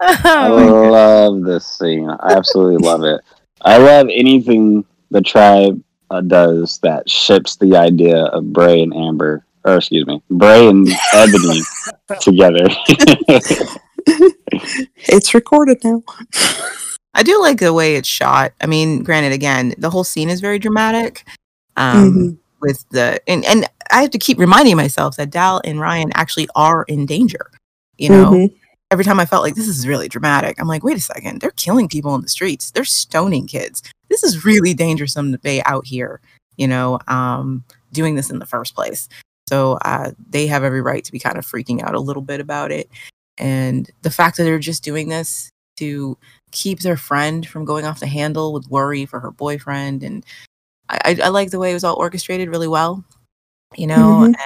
I 0.00 0.48
Oh 0.48 0.56
my 0.60 0.66
God. 0.66 0.90
love 0.90 1.42
this 1.44 1.66
scene. 1.66 2.08
I 2.10 2.32
absolutely 2.34 2.76
love 2.84 3.04
it. 3.04 3.20
I 3.62 3.78
love 3.78 4.08
anything 4.10 4.84
the 5.10 5.22
tribe 5.22 5.82
uh, 6.10 6.20
does 6.20 6.78
that 6.82 7.08
ships 7.08 7.56
the 7.56 7.76
idea 7.76 8.24
of 8.26 8.52
Bray 8.52 8.82
and 8.82 8.94
Amber, 8.94 9.44
or 9.64 9.76
excuse 9.76 10.06
me, 10.06 10.22
Bray 10.30 10.68
and 10.68 10.88
Ebony 11.14 11.62
together. 12.20 12.68
It's 14.96 15.34
recorded 15.34 15.82
now. 15.84 16.02
I 17.14 17.22
do 17.22 17.40
like 17.40 17.58
the 17.60 17.72
way 17.72 17.96
it's 17.96 18.08
shot. 18.08 18.52
I 18.60 18.66
mean, 18.66 19.02
granted, 19.02 19.32
again, 19.32 19.74
the 19.78 19.90
whole 19.90 20.04
scene 20.04 20.28
is 20.28 20.40
very 20.40 20.58
dramatic. 20.58 21.24
Um, 21.76 22.12
Mhm. 22.12 22.38
with 22.60 22.84
the 22.90 23.20
and 23.28 23.44
and 23.44 23.68
I 23.90 24.00
have 24.02 24.10
to 24.12 24.18
keep 24.18 24.38
reminding 24.38 24.76
myself 24.76 25.16
that 25.16 25.30
Dal 25.30 25.60
and 25.64 25.78
Ryan 25.80 26.10
actually 26.14 26.48
are 26.56 26.84
in 26.84 27.04
danger. 27.06 27.50
You 27.98 28.08
know, 28.08 28.30
Mhm. 28.30 28.54
every 28.90 29.04
time 29.04 29.20
I 29.20 29.26
felt 29.26 29.42
like 29.42 29.54
this 29.54 29.68
is 29.68 29.86
really 29.86 30.08
dramatic, 30.08 30.56
I'm 30.58 30.66
like, 30.68 30.82
wait 30.82 30.96
a 30.96 31.00
second, 31.00 31.40
they're 31.40 31.50
killing 31.52 31.88
people 31.88 32.14
in 32.14 32.22
the 32.22 32.28
streets. 32.28 32.70
They're 32.70 32.84
stoning 32.84 33.46
kids. 33.46 33.82
This 34.08 34.22
is 34.24 34.44
really 34.44 34.72
dangerous 34.74 35.14
to 35.14 35.38
be 35.42 35.62
out 35.64 35.86
here, 35.86 36.20
you 36.56 36.66
know, 36.66 36.98
um, 37.08 37.64
doing 37.92 38.14
this 38.14 38.30
in 38.30 38.38
the 38.38 38.46
first 38.46 38.74
place. 38.74 39.08
So 39.48 39.74
uh, 39.84 40.12
they 40.30 40.46
have 40.46 40.64
every 40.64 40.80
right 40.80 41.04
to 41.04 41.12
be 41.12 41.18
kind 41.18 41.36
of 41.36 41.46
freaking 41.46 41.82
out 41.82 41.94
a 41.94 42.00
little 42.00 42.22
bit 42.22 42.40
about 42.40 42.72
it. 42.72 42.88
And 43.38 43.90
the 44.02 44.10
fact 44.10 44.36
that 44.36 44.44
they're 44.44 44.58
just 44.58 44.84
doing 44.84 45.08
this 45.08 45.50
to 45.78 46.16
keep 46.52 46.80
their 46.80 46.96
friend 46.96 47.46
from 47.46 47.64
going 47.64 47.84
off 47.84 48.00
the 48.00 48.06
handle 48.06 48.52
with 48.52 48.68
worry 48.68 49.06
for 49.06 49.18
her 49.20 49.30
boyfriend. 49.32 50.02
And 50.04 50.24
I, 50.88 50.98
I, 51.04 51.18
I 51.24 51.28
like 51.28 51.50
the 51.50 51.58
way 51.58 51.70
it 51.70 51.74
was 51.74 51.82
all 51.84 51.96
orchestrated 51.98 52.48
really 52.48 52.68
well, 52.68 53.04
you 53.76 53.86
know, 53.88 54.20
Mhm. 54.22 54.26
and 54.26 54.36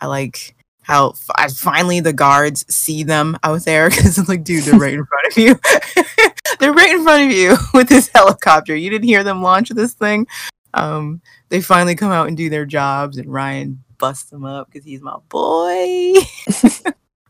I 0.00 0.06
like 0.06 0.54
how 0.82 1.10
f- 1.10 1.30
I- 1.36 1.48
finally 1.48 2.00
the 2.00 2.14
guards 2.14 2.64
see 2.74 3.02
them 3.04 3.36
out 3.42 3.64
there 3.66 3.90
because 3.90 4.16
it's 4.18 4.28
like, 4.28 4.42
dude, 4.44 4.64
they're 4.64 4.78
right 4.80 4.94
in 4.94 5.04
front 5.04 5.26
of 5.26 5.36
you. 5.38 5.60
they're 6.60 6.72
right 6.72 6.94
in 6.94 7.02
front 7.04 7.24
of 7.30 7.36
you 7.36 7.56
with 7.74 7.88
this 7.88 8.08
helicopter. 8.14 8.74
You 8.74 8.88
didn't 8.88 9.06
hear 9.08 9.22
them 9.22 9.42
launch 9.42 9.68
this 9.68 9.92
thing. 9.92 10.26
Um, 10.72 11.20
they 11.50 11.60
finally 11.60 11.94
come 11.96 12.12
out 12.12 12.28
and 12.28 12.36
do 12.36 12.48
their 12.48 12.64
jobs, 12.64 13.18
and 13.18 13.30
Ryan 13.30 13.82
busts 13.98 14.30
them 14.30 14.44
up 14.44 14.68
because 14.70 14.84
he's 14.86 15.02
my 15.02 15.16
boy. 15.28 16.14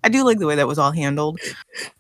I 0.02 0.08
do 0.08 0.24
like 0.24 0.38
the 0.38 0.46
way 0.46 0.56
that 0.56 0.68
was 0.68 0.78
all 0.78 0.92
handled. 0.92 1.40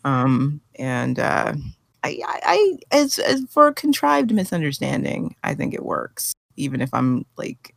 Um, 0.04 0.60
and 0.78 1.18
uh, 1.18 1.54
I, 2.02 2.20
I, 2.26 2.40
I 2.44 2.78
as, 2.92 3.18
as 3.18 3.44
for 3.50 3.68
a 3.68 3.74
contrived 3.74 4.32
misunderstanding, 4.32 5.36
I 5.44 5.54
think 5.54 5.74
it 5.74 5.84
works, 5.84 6.32
even 6.56 6.80
if 6.80 6.92
I'm 6.92 7.26
like 7.36 7.74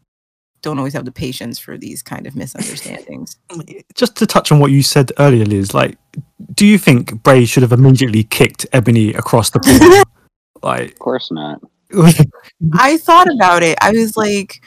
don't 0.64 0.80
always 0.80 0.94
have 0.94 1.06
the 1.06 1.12
patience 1.12 1.60
for 1.60 1.78
these 1.78 2.02
kind 2.02 2.26
of 2.26 2.36
misunderstandings. 2.36 3.38
Just 3.94 4.16
to 4.16 4.26
touch 4.26 4.52
on 4.52 4.60
what 4.60 4.72
you 4.72 4.82
said 4.82 5.12
earlier, 5.20 5.46
Liz, 5.46 5.76
like, 5.76 5.98
do 6.56 6.66
you 6.66 6.80
think 6.80 7.22
Bray 7.22 7.46
should 7.46 7.62
have 7.62 7.74
immediately 7.74 8.24
kicked 8.24 8.66
Ebony 8.74 9.14
across 9.14 9.52
the 9.52 9.60
pool? 9.64 10.04
like, 10.64 10.94
of 10.94 11.00
course 11.00 11.30
not. 11.32 11.62
I 12.74 12.98
thought 12.98 13.28
about 13.32 13.62
it. 13.62 13.78
I 13.82 13.92
was 13.92 14.18
like, 14.18 14.64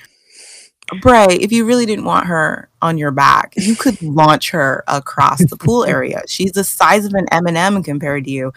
Bray, 1.01 1.27
if 1.31 1.51
you 1.51 1.65
really 1.65 1.87
didn't 1.87 2.05
want 2.05 2.27
her 2.27 2.69
on 2.81 2.97
your 2.97 3.11
back, 3.11 3.55
you 3.57 3.75
could 3.75 4.01
launch 4.03 4.51
her 4.51 4.85
across 4.87 5.45
the 5.45 5.57
pool 5.57 5.85
area. 5.85 6.23
She's 6.29 6.53
the 6.53 6.65
size 6.65 7.05
of 7.05 7.13
an 7.15 7.27
M&M 7.33 7.83
compared 7.83 8.25
to 8.25 8.31
you. 8.31 8.53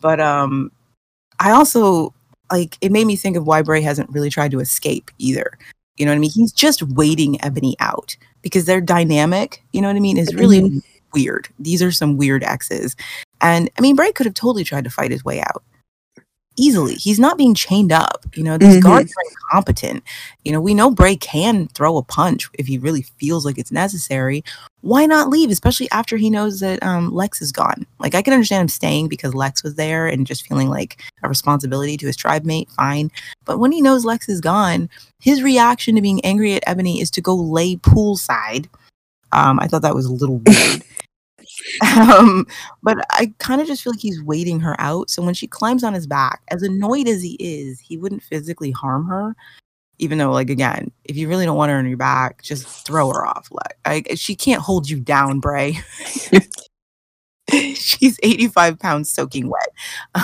But 0.00 0.20
um 0.20 0.70
I 1.40 1.50
also 1.50 2.14
like 2.50 2.76
it 2.80 2.92
made 2.92 3.06
me 3.06 3.16
think 3.16 3.36
of 3.36 3.46
why 3.46 3.62
Bray 3.62 3.80
hasn't 3.80 4.10
really 4.10 4.30
tried 4.30 4.52
to 4.52 4.60
escape 4.60 5.10
either. 5.18 5.58
You 5.96 6.06
know 6.06 6.12
what 6.12 6.16
I 6.16 6.20
mean? 6.20 6.30
He's 6.30 6.52
just 6.52 6.82
waiting 6.82 7.42
Ebony 7.44 7.76
out 7.80 8.16
because 8.42 8.64
their 8.64 8.80
dynamic, 8.80 9.62
you 9.72 9.80
know 9.80 9.88
what 9.88 9.96
I 9.96 10.00
mean, 10.00 10.18
is 10.18 10.34
really 10.34 10.82
weird. 11.12 11.48
These 11.58 11.82
are 11.82 11.92
some 11.92 12.16
weird 12.16 12.42
exes. 12.42 12.96
And 13.40 13.70
I 13.76 13.80
mean, 13.80 13.96
Bray 13.96 14.12
could 14.12 14.26
have 14.26 14.34
totally 14.34 14.64
tried 14.64 14.84
to 14.84 14.90
fight 14.90 15.10
his 15.10 15.24
way 15.24 15.40
out 15.40 15.62
easily. 16.56 16.94
He's 16.94 17.18
not 17.18 17.38
being 17.38 17.54
chained 17.54 17.92
up. 17.92 18.24
You 18.34 18.42
know, 18.42 18.58
these 18.58 18.76
Mhm. 18.76 18.82
guards 18.82 19.12
are 19.12 19.30
incompetent. 19.30 20.02
You 20.44 20.52
know, 20.52 20.60
we 20.60 20.74
know 20.74 20.90
Bray 20.90 21.16
can 21.16 21.68
throw 21.68 21.96
a 21.96 22.02
punch 22.02 22.48
if 22.58 22.66
he 22.66 22.78
really 22.78 23.02
feels 23.18 23.44
like 23.44 23.58
it's 23.58 23.72
necessary. 23.72 24.44
Why 24.82 25.06
not 25.06 25.28
leave, 25.30 25.50
especially 25.50 25.90
after 25.90 26.16
he 26.16 26.28
knows 26.30 26.60
that 26.60 26.82
um, 26.82 27.12
Lex 27.14 27.40
is 27.40 27.52
gone? 27.52 27.86
Like, 27.98 28.14
I 28.14 28.22
can 28.22 28.32
understand 28.32 28.62
him 28.62 28.68
staying 28.68 29.08
because 29.08 29.34
Lex 29.34 29.62
was 29.62 29.76
there 29.76 30.06
and 30.06 30.26
just 30.26 30.46
feeling 30.46 30.68
like 30.68 31.00
a 31.22 31.28
responsibility 31.28 31.96
to 31.96 32.06
his 32.06 32.16
tribe 32.16 32.44
mate, 32.44 32.68
fine. 32.76 33.10
But 33.44 33.58
when 33.58 33.72
he 33.72 33.80
knows 33.80 34.04
Lex 34.04 34.28
is 34.28 34.40
gone, 34.40 34.88
his 35.20 35.42
reaction 35.42 35.94
to 35.94 36.02
being 36.02 36.24
angry 36.24 36.54
at 36.54 36.64
Ebony 36.66 37.00
is 37.00 37.10
to 37.12 37.20
go 37.20 37.34
lay 37.34 37.76
poolside. 37.76 38.66
Um, 39.32 39.58
I 39.60 39.66
thought 39.68 39.82
that 39.82 39.94
was 39.94 40.06
a 40.06 40.12
little 40.12 40.38
weird. 40.46 40.82
um, 42.18 42.46
but 42.82 42.98
I 43.10 43.32
kind 43.38 43.60
of 43.60 43.66
just 43.66 43.82
feel 43.82 43.92
like 43.92 44.00
he's 44.00 44.22
waiting 44.22 44.60
her 44.60 44.74
out. 44.80 45.10
So 45.10 45.22
when 45.22 45.34
she 45.34 45.46
climbs 45.46 45.84
on 45.84 45.94
his 45.94 46.06
back, 46.06 46.42
as 46.48 46.62
annoyed 46.62 47.08
as 47.08 47.22
he 47.22 47.36
is, 47.38 47.80
he 47.80 47.96
wouldn't 47.96 48.22
physically 48.22 48.70
harm 48.70 49.06
her. 49.06 49.34
Even 49.98 50.18
though, 50.18 50.32
like 50.32 50.50
again, 50.50 50.90
if 51.04 51.16
you 51.16 51.28
really 51.28 51.44
don't 51.44 51.56
want 51.56 51.70
her 51.70 51.76
on 51.78 51.86
your 51.86 51.96
back, 51.96 52.42
just 52.42 52.66
throw 52.66 53.08
her 53.10 53.26
off. 53.26 53.48
Like, 53.52 53.76
I, 54.10 54.14
she 54.14 54.34
can't 54.34 54.62
hold 54.62 54.88
you 54.88 54.98
down, 54.98 55.38
Bray. 55.38 55.78
She's 57.74 58.18
85 58.22 58.78
pounds 58.78 59.12
soaking 59.12 59.48
wet. 59.48 59.68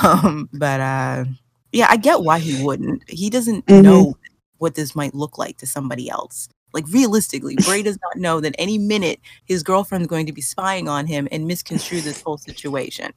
Um, 0.03 0.49
but 0.53 0.81
uh, 0.81 1.25
yeah, 1.73 1.87
I 1.91 1.97
get 1.97 2.23
why 2.23 2.39
he 2.39 2.65
wouldn't. 2.65 3.09
He 3.09 3.29
doesn't 3.31 3.67
Mhm. 3.67 3.83
know 3.83 4.17
what 4.59 4.75
this 4.75 4.97
might 4.97 5.15
look 5.15 5.39
like 5.39 5.59
to 5.59 5.67
somebody 5.67 6.09
else. 6.11 6.49
Like 6.73 6.87
realistically, 6.89 7.57
Bray 7.57 7.83
does 7.83 7.99
not 8.03 8.17
know 8.17 8.41
that 8.41 8.55
any 8.59 8.79
minute 8.79 9.21
his 9.45 9.63
girlfriend's 9.63 10.09
going 10.09 10.27
to 10.27 10.33
be 10.33 10.41
spying 10.41 10.89
on 10.89 11.07
him 11.07 11.29
and 11.33 11.47
misconstrue 11.47 12.01
this 12.01 12.21
whole 12.21 12.39
situation. 12.39 13.13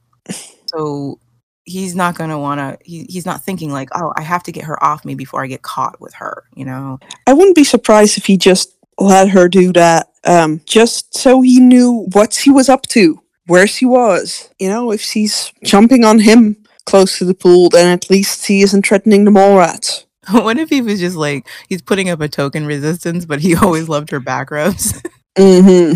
So 0.66 1.18
he's 1.64 1.94
not 1.94 2.16
going 2.16 2.30
to 2.30 2.38
want 2.38 2.58
to. 2.58 2.78
He, 2.84 3.04
he's 3.08 3.26
not 3.26 3.44
thinking 3.44 3.70
like, 3.70 3.90
oh, 3.94 4.12
I 4.16 4.22
have 4.22 4.42
to 4.44 4.52
get 4.52 4.64
her 4.64 4.82
off 4.82 5.04
me 5.04 5.14
before 5.14 5.42
I 5.42 5.46
get 5.46 5.62
caught 5.62 6.00
with 6.00 6.14
her. 6.14 6.44
You 6.54 6.64
know? 6.64 6.98
I 7.26 7.32
wouldn't 7.32 7.56
be 7.56 7.64
surprised 7.64 8.18
if 8.18 8.26
he 8.26 8.36
just 8.36 8.74
let 8.98 9.28
her 9.30 9.48
do 9.48 9.72
that, 9.72 10.10
um, 10.24 10.60
just 10.66 11.14
so 11.16 11.40
he 11.40 11.60
knew 11.60 12.06
what 12.12 12.32
she 12.32 12.50
was 12.50 12.68
up 12.68 12.82
to, 12.88 13.20
where 13.46 13.66
she 13.66 13.84
was. 13.84 14.50
You 14.58 14.68
know, 14.68 14.92
if 14.92 15.00
she's 15.00 15.52
jumping 15.64 16.04
on 16.04 16.20
him 16.20 16.56
close 16.84 17.18
to 17.18 17.24
the 17.24 17.34
pool, 17.34 17.68
then 17.68 17.92
at 17.92 18.10
least 18.10 18.46
he 18.46 18.62
isn't 18.62 18.86
threatening 18.86 19.24
the 19.24 19.30
mole 19.30 19.58
rats. 19.58 20.06
what 20.30 20.58
if 20.58 20.68
he 20.68 20.82
was 20.82 21.00
just 21.00 21.16
like 21.16 21.48
he's 21.68 21.82
putting 21.82 22.08
up 22.08 22.20
a 22.20 22.28
token 22.28 22.66
resistance, 22.66 23.24
but 23.24 23.40
he 23.40 23.54
always 23.62 23.88
loved 23.88 24.10
her 24.10 24.20
back 24.20 24.50
rubs? 24.50 25.00
Mm-hmm. 25.36 25.94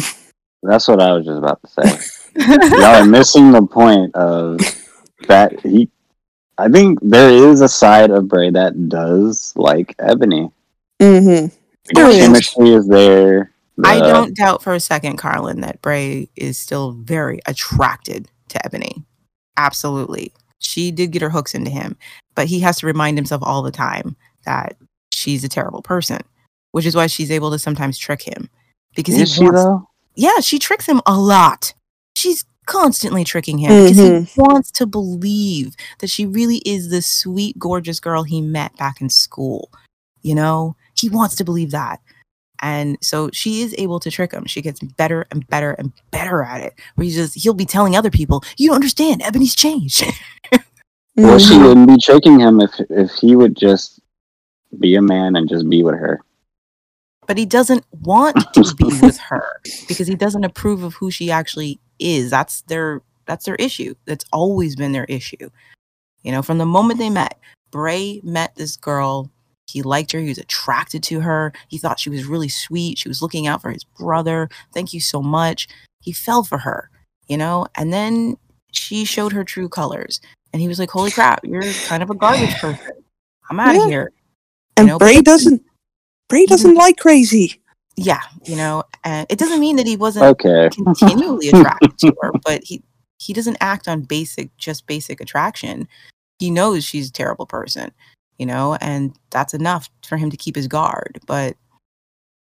That's 0.62 0.88
what 0.88 1.00
I 1.00 1.12
was 1.12 1.26
just 1.26 1.38
about 1.38 1.60
to 1.62 1.68
say. 1.68 2.22
Y'all 2.76 3.02
are 3.02 3.04
missing 3.04 3.52
the 3.52 3.66
point 3.66 4.14
of 4.14 4.58
that 5.28 5.60
he. 5.60 5.90
I 6.58 6.68
think 6.68 6.98
there 7.02 7.30
is 7.30 7.60
a 7.60 7.68
side 7.68 8.10
of 8.10 8.28
Bray 8.28 8.50
that 8.50 8.88
does 8.88 9.52
like 9.56 9.94
Ebony. 9.98 10.50
Mm-hmm. 11.00 11.46
The 11.48 11.94
There 11.94 12.08
is. 12.08 12.16
chemistry 12.16 12.70
is 12.70 12.88
there. 12.88 13.52
I 13.84 13.98
don't 14.00 14.34
doubt 14.34 14.62
for 14.62 14.72
a 14.72 14.80
second, 14.80 15.18
Carlin, 15.18 15.60
that 15.60 15.82
Bray 15.82 16.30
is 16.34 16.58
still 16.58 16.92
very 16.92 17.40
attracted 17.46 18.30
to 18.48 18.64
Ebony. 18.64 19.04
Absolutely. 19.58 20.32
She 20.58 20.90
did 20.90 21.10
get 21.12 21.20
her 21.22 21.28
hooks 21.30 21.54
into 21.54 21.70
him, 21.70 21.96
but 22.36 22.46
he 22.46 22.60
has 22.60 22.78
to 22.78 22.86
remind 22.86 23.18
himself 23.18 23.42
all 23.42 23.62
the 23.62 23.72
time 23.72 24.14
that 24.44 24.76
she's 25.10 25.42
a 25.42 25.48
terrible 25.48 25.82
person, 25.82 26.20
which 26.70 26.86
is 26.86 26.94
why 26.94 27.08
she's 27.08 27.32
able 27.32 27.50
to 27.50 27.58
sometimes 27.58 27.98
trick 27.98 28.22
him. 28.22 28.48
Because 28.94 29.16
Is 29.18 29.34
he 29.34 29.40
she 29.40 29.50
wants, 29.50 29.86
yeah, 30.14 30.38
she 30.40 30.60
tricks 30.60 30.86
him 30.86 31.00
a 31.06 31.18
lot. 31.18 31.74
She's 32.14 32.44
constantly 32.66 33.24
tricking 33.24 33.58
him 33.58 33.84
because 33.84 33.96
he 33.96 34.02
mm-hmm. 34.02 34.40
wants 34.40 34.70
to 34.72 34.86
believe 34.86 35.74
that 35.98 36.10
she 36.10 36.26
really 36.26 36.58
is 36.58 36.90
the 36.90 37.02
sweet, 37.02 37.58
gorgeous 37.58 37.98
girl 37.98 38.22
he 38.22 38.40
met 38.40 38.76
back 38.76 39.00
in 39.00 39.10
school. 39.10 39.70
You 40.22 40.34
know, 40.34 40.76
he 40.94 41.08
wants 41.08 41.34
to 41.36 41.44
believe 41.44 41.70
that. 41.72 42.00
And 42.60 42.96
so 43.02 43.30
she 43.32 43.62
is 43.62 43.74
able 43.78 44.00
to 44.00 44.10
trick 44.10 44.32
him. 44.32 44.46
She 44.46 44.62
gets 44.62 44.80
better 44.80 45.26
and 45.30 45.46
better 45.48 45.72
and 45.72 45.92
better 46.10 46.42
at 46.42 46.62
it. 46.62 46.74
Where 46.94 47.04
he's 47.04 47.14
just 47.14 47.34
he'll 47.34 47.54
be 47.54 47.66
telling 47.66 47.94
other 47.94 48.10
people, 48.10 48.42
"You 48.56 48.68
don't 48.68 48.76
understand. 48.76 49.22
Ebony's 49.22 49.54
changed." 49.54 50.04
Well, 51.16 51.38
she 51.38 51.56
wouldn't 51.58 51.88
be 51.88 51.98
tricking 51.98 52.38
him 52.40 52.60
if 52.60 52.72
if 52.90 53.10
he 53.12 53.36
would 53.36 53.56
just 53.56 54.00
be 54.78 54.94
a 54.96 55.02
man 55.02 55.36
and 55.36 55.48
just 55.48 55.68
be 55.68 55.82
with 55.82 55.94
her. 55.94 56.20
but 57.26 57.38
he 57.38 57.46
doesn't 57.46 57.84
want 58.02 58.36
to 58.54 58.74
be 58.76 58.84
with 59.02 59.18
her 59.18 59.60
because 59.88 60.06
he 60.06 60.14
doesn't 60.14 60.44
approve 60.44 60.82
of 60.82 60.94
who 60.94 61.10
she 61.10 61.30
actually 61.30 61.80
is. 61.98 62.30
That's 62.30 62.62
their 62.62 63.02
that's 63.26 63.46
their 63.46 63.56
issue. 63.56 63.94
That's 64.04 64.24
always 64.32 64.76
been 64.76 64.92
their 64.92 65.06
issue. 65.06 65.50
You 66.22 66.32
know, 66.32 66.42
from 66.42 66.58
the 66.58 66.66
moment 66.66 66.98
they 66.98 67.10
met, 67.10 67.38
Bray 67.70 68.20
met 68.22 68.54
this 68.56 68.76
girl. 68.76 69.30
He 69.68 69.82
liked 69.82 70.12
her. 70.12 70.20
He 70.20 70.28
was 70.28 70.38
attracted 70.38 71.02
to 71.04 71.20
her. 71.20 71.52
He 71.68 71.78
thought 71.78 71.98
she 71.98 72.10
was 72.10 72.24
really 72.26 72.48
sweet. 72.48 72.98
She 72.98 73.08
was 73.08 73.20
looking 73.22 73.46
out 73.48 73.62
for 73.62 73.70
his 73.72 73.84
brother. 73.84 74.48
Thank 74.72 74.92
you 74.92 75.00
so 75.00 75.20
much. 75.22 75.66
He 76.00 76.12
fell 76.12 76.44
for 76.44 76.58
her, 76.58 76.88
you 77.26 77.36
know, 77.36 77.66
and 77.74 77.92
then 77.92 78.36
she 78.70 79.04
showed 79.04 79.32
her 79.32 79.42
true 79.42 79.68
colors. 79.68 80.20
And 80.56 80.62
he 80.62 80.68
was 80.68 80.78
like, 80.78 80.88
Holy 80.90 81.10
crap, 81.10 81.40
you're 81.44 81.60
kind 81.86 82.02
of 82.02 82.08
a 82.08 82.14
garbage 82.14 82.54
person. 82.62 82.92
I'm 83.50 83.60
out 83.60 83.74
of 83.76 83.82
Yeah. 83.82 83.88
here. 83.88 84.12
And 84.78 84.86
know, 84.86 84.98
Bray 84.98 85.20
doesn't. 85.20 85.60
Bray 86.30 86.46
doesn't 86.46 86.74
like 86.74 86.96
crazy. 86.96 87.60
yeah 87.98 88.20
you 88.46 88.56
know 88.56 88.82
and 89.04 89.26
it 89.30 89.38
doesn't 89.38 89.60
mean 89.60 89.76
that 89.76 89.86
he 89.86 89.96
wasn't 89.98 90.24
Okay. 90.24 90.70
continually 90.72 91.48
attracted 91.50 91.96
to 91.98 92.14
her 92.22 92.30
but 92.44 92.62
he 92.64 92.82
he 93.18 93.32
doesn't 93.34 93.56
act 93.60 93.86
on 93.86 94.00
basic 94.00 94.48
just 94.56 94.86
basic 94.86 95.20
attraction 95.20 95.86
he 96.38 96.50
knows 96.50 96.84
she's 96.84 97.08
a 97.10 97.12
terrible 97.12 97.44
person 97.46 97.90
you 98.38 98.44
know 98.46 98.76
and 98.80 99.14
that's 99.30 99.52
enough 99.54 99.88
for 100.06 100.16
him 100.16 100.30
to 100.30 100.36
keep 100.38 100.56
his 100.56 100.66
guard 100.68 101.18
but 101.26 101.54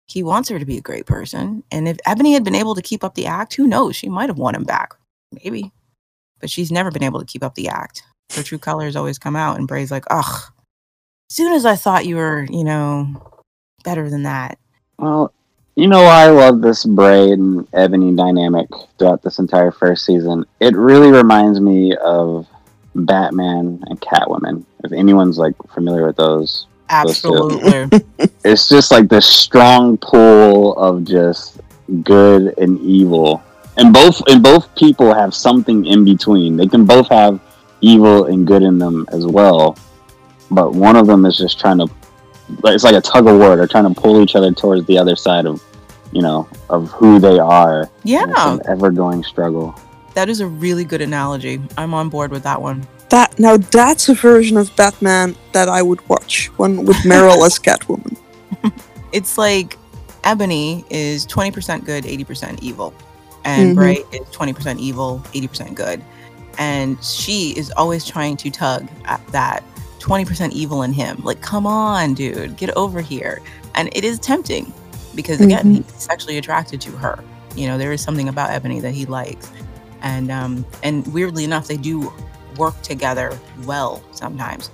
he 0.08 0.22
wants 0.22 0.48
her 0.48 0.58
to 0.58 0.66
be 0.66 0.76
a 0.78 0.82
great 0.82 1.06
person 1.06 1.62
and 1.70 1.86
if 1.88 1.98
ebony 2.06 2.32
had 2.32 2.44
been 2.44 2.54
able 2.54 2.74
to 2.74 2.82
keep 2.82 3.02
up 3.04 3.14
the 3.14 3.26
act 3.26 3.54
who 3.54 3.66
knows 3.66 3.94
she 3.96 4.08
might 4.08 4.28
have 4.28 4.38
won 4.38 4.54
him 4.54 4.64
back 4.64 4.92
maybe 5.44 5.70
but 6.40 6.50
she's 6.50 6.70
never 6.70 6.90
been 6.90 7.02
able 7.04 7.20
to 7.20 7.26
keep 7.26 7.42
up 7.42 7.54
the 7.54 7.68
act 7.68 8.02
her 8.34 8.42
true 8.42 8.58
colors 8.58 8.96
always 8.96 9.18
come 9.18 9.36
out 9.36 9.58
and 9.58 9.68
bray's 9.68 9.90
like 9.90 10.04
ugh 10.10 10.52
soon 11.30 11.52
as 11.52 11.64
i 11.64 11.74
thought 11.76 12.06
you 12.06 12.16
were 12.16 12.46
you 12.50 12.64
know 12.64 13.22
better 13.84 14.10
than 14.10 14.22
that 14.24 14.58
Well, 14.98 15.32
you 15.76 15.86
know 15.86 16.02
I 16.02 16.28
love 16.28 16.60
this 16.60 16.84
Bray 16.84 17.30
and 17.30 17.66
Ebony 17.72 18.14
dynamic 18.14 18.68
throughout 18.98 19.22
this 19.22 19.38
entire 19.38 19.70
first 19.70 20.04
season? 20.04 20.44
It 20.60 20.74
really 20.74 21.12
reminds 21.12 21.60
me 21.60 21.94
of 21.96 22.46
Batman 22.94 23.82
and 23.86 24.00
Catwoman. 24.00 24.64
If 24.82 24.92
anyone's 24.92 25.38
like 25.38 25.54
familiar 25.72 26.06
with 26.06 26.16
those, 26.16 26.66
those 26.90 27.24
absolutely 27.24 28.00
it's 28.44 28.68
just 28.68 28.90
like 28.90 29.08
this 29.08 29.26
strong 29.26 29.96
pull 29.98 30.76
of 30.76 31.04
just 31.04 31.60
good 32.02 32.58
and 32.58 32.80
evil. 32.80 33.42
And 33.78 33.92
both 33.92 34.22
and 34.28 34.42
both 34.42 34.74
people 34.74 35.14
have 35.14 35.34
something 35.34 35.86
in 35.86 36.04
between. 36.04 36.56
They 36.56 36.66
can 36.66 36.84
both 36.84 37.08
have 37.08 37.40
evil 37.80 38.26
and 38.26 38.46
good 38.46 38.62
in 38.62 38.78
them 38.78 39.06
as 39.12 39.26
well. 39.26 39.78
But 40.50 40.74
one 40.74 40.96
of 40.96 41.06
them 41.06 41.24
is 41.24 41.38
just 41.38 41.58
trying 41.60 41.78
to 41.78 41.88
it's 42.64 42.84
like 42.84 42.94
a 42.94 43.00
tug 43.00 43.26
of 43.26 43.38
war. 43.38 43.56
They're 43.56 43.66
trying 43.66 43.92
to 43.92 44.00
pull 44.00 44.20
each 44.20 44.34
other 44.34 44.52
towards 44.52 44.86
the 44.86 44.98
other 44.98 45.16
side 45.16 45.46
of 45.46 45.62
you 46.12 46.22
know, 46.22 46.48
of 46.70 46.90
who 46.90 47.18
they 47.18 47.38
are. 47.38 47.80
And 47.80 47.90
it's 47.90 48.04
yeah 48.04 48.54
an 48.54 48.60
ever 48.68 48.90
going 48.90 49.22
struggle. 49.22 49.78
That 50.14 50.28
is 50.28 50.40
a 50.40 50.46
really 50.46 50.84
good 50.84 51.00
analogy. 51.00 51.60
I'm 51.76 51.94
on 51.94 52.08
board 52.08 52.30
with 52.30 52.42
that 52.42 52.60
one. 52.60 52.86
That 53.10 53.38
now 53.38 53.56
that's 53.56 54.08
a 54.08 54.14
version 54.14 54.56
of 54.56 54.74
Batman 54.76 55.36
that 55.52 55.68
I 55.68 55.82
would 55.82 56.06
watch. 56.08 56.46
One 56.58 56.84
with 56.84 56.96
Meryl 56.98 57.44
as 57.46 57.58
Catwoman. 57.58 58.16
It's 59.10 59.38
like 59.38 59.78
Ebony 60.24 60.84
is 60.90 61.26
20% 61.26 61.86
good, 61.86 62.04
80% 62.04 62.62
evil. 62.62 62.92
And 63.48 63.72
Mhm. 63.72 63.74
Bray 63.76 64.04
is 64.12 64.28
20% 64.30 64.78
evil, 64.78 65.22
80% 65.32 65.74
good. 65.74 66.02
And 66.58 67.02
she 67.02 67.52
is 67.56 67.70
always 67.76 68.04
trying 68.04 68.36
to 68.38 68.50
tug 68.50 68.86
at 69.06 69.26
that 69.28 69.62
20% 70.00 70.52
evil 70.52 70.82
in 70.82 70.92
him. 70.92 71.20
Like, 71.24 71.40
come 71.40 71.66
on, 71.66 72.14
dude, 72.14 72.56
get 72.56 72.70
over 72.76 73.00
here. 73.00 73.40
And 73.74 73.88
it 73.92 74.04
is 74.04 74.18
tempting 74.18 74.72
because, 75.14 75.40
again, 75.40 75.64
Mhm. 75.64 75.74
he's 75.76 76.02
sexually 76.02 76.36
attracted 76.36 76.80
to 76.82 76.90
her. 76.92 77.18
You 77.56 77.66
know, 77.68 77.78
there 77.78 77.92
is 77.92 78.00
something 78.02 78.28
about 78.28 78.50
Ebony 78.50 78.80
that 78.80 78.92
he 78.92 79.06
likes. 79.06 79.48
And 80.02 80.30
um, 80.30 80.64
and 80.82 81.06
weirdly 81.12 81.42
enough, 81.44 81.66
they 81.68 81.76
do 81.76 82.12
work 82.56 82.80
together 82.82 83.36
well 83.64 84.02
sometimes. 84.12 84.70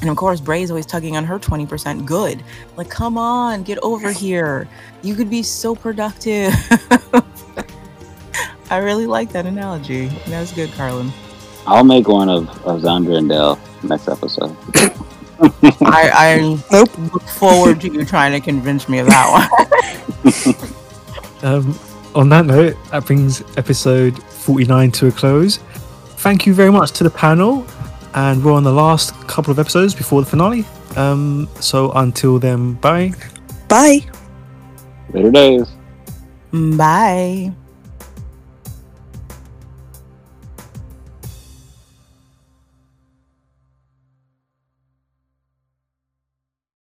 And 0.00 0.10
of 0.10 0.16
course, 0.16 0.40
Bray's 0.40 0.70
always 0.70 0.86
tugging 0.86 1.16
on 1.16 1.24
her 1.24 1.38
20% 1.38 2.04
good. 2.04 2.42
Like, 2.76 2.88
come 2.88 3.16
on, 3.18 3.62
get 3.62 3.78
over 3.82 4.12
here. 4.12 4.68
You 5.02 5.14
could 5.14 5.30
be 5.30 5.42
so 5.42 5.74
productive. 5.74 6.52
I 8.70 8.78
really 8.78 9.06
like 9.06 9.32
that 9.32 9.46
analogy. 9.46 10.06
That 10.28 10.40
was 10.40 10.52
good, 10.52 10.70
Carlin. 10.72 11.10
I'll 11.66 11.84
make 11.84 12.08
one 12.08 12.28
of, 12.28 12.48
of 12.66 12.80
Zandra 12.82 13.18
and 13.18 13.28
Dale 13.28 13.58
next 13.82 14.08
episode. 14.08 14.56
I, 15.82 16.10
I 16.14 16.58
Nope. 16.72 16.90
look 17.12 17.22
forward 17.22 17.80
to 17.82 17.92
you 17.92 18.04
trying 18.04 18.32
to 18.32 18.40
convince 18.40 18.88
me 18.88 18.98
of 18.98 19.06
that 19.06 19.50
one. 20.24 20.54
Um, 21.42 21.78
on 22.16 22.28
that 22.30 22.46
note, 22.46 22.76
that 22.90 23.06
brings 23.06 23.42
episode 23.56 24.20
49 24.24 24.90
to 24.90 25.06
a 25.06 25.12
close. 25.12 25.58
Thank 26.18 26.46
you 26.46 26.52
very 26.52 26.72
much 26.72 26.90
to 26.92 27.04
the 27.04 27.10
panel, 27.10 27.64
and 28.14 28.44
we're 28.44 28.54
on 28.54 28.64
the 28.64 28.72
last 28.72 29.14
couple 29.28 29.52
of 29.52 29.60
episodes 29.60 29.94
before 29.94 30.20
the 30.20 30.26
finale. 30.28 30.64
Um, 30.96 31.48
so 31.60 31.92
until 31.92 32.40
then, 32.40 32.72
bye. 32.74 33.12
Bye. 33.68 34.00
Later 35.12 35.30
days. 35.30 35.68
Bye. 36.52 37.52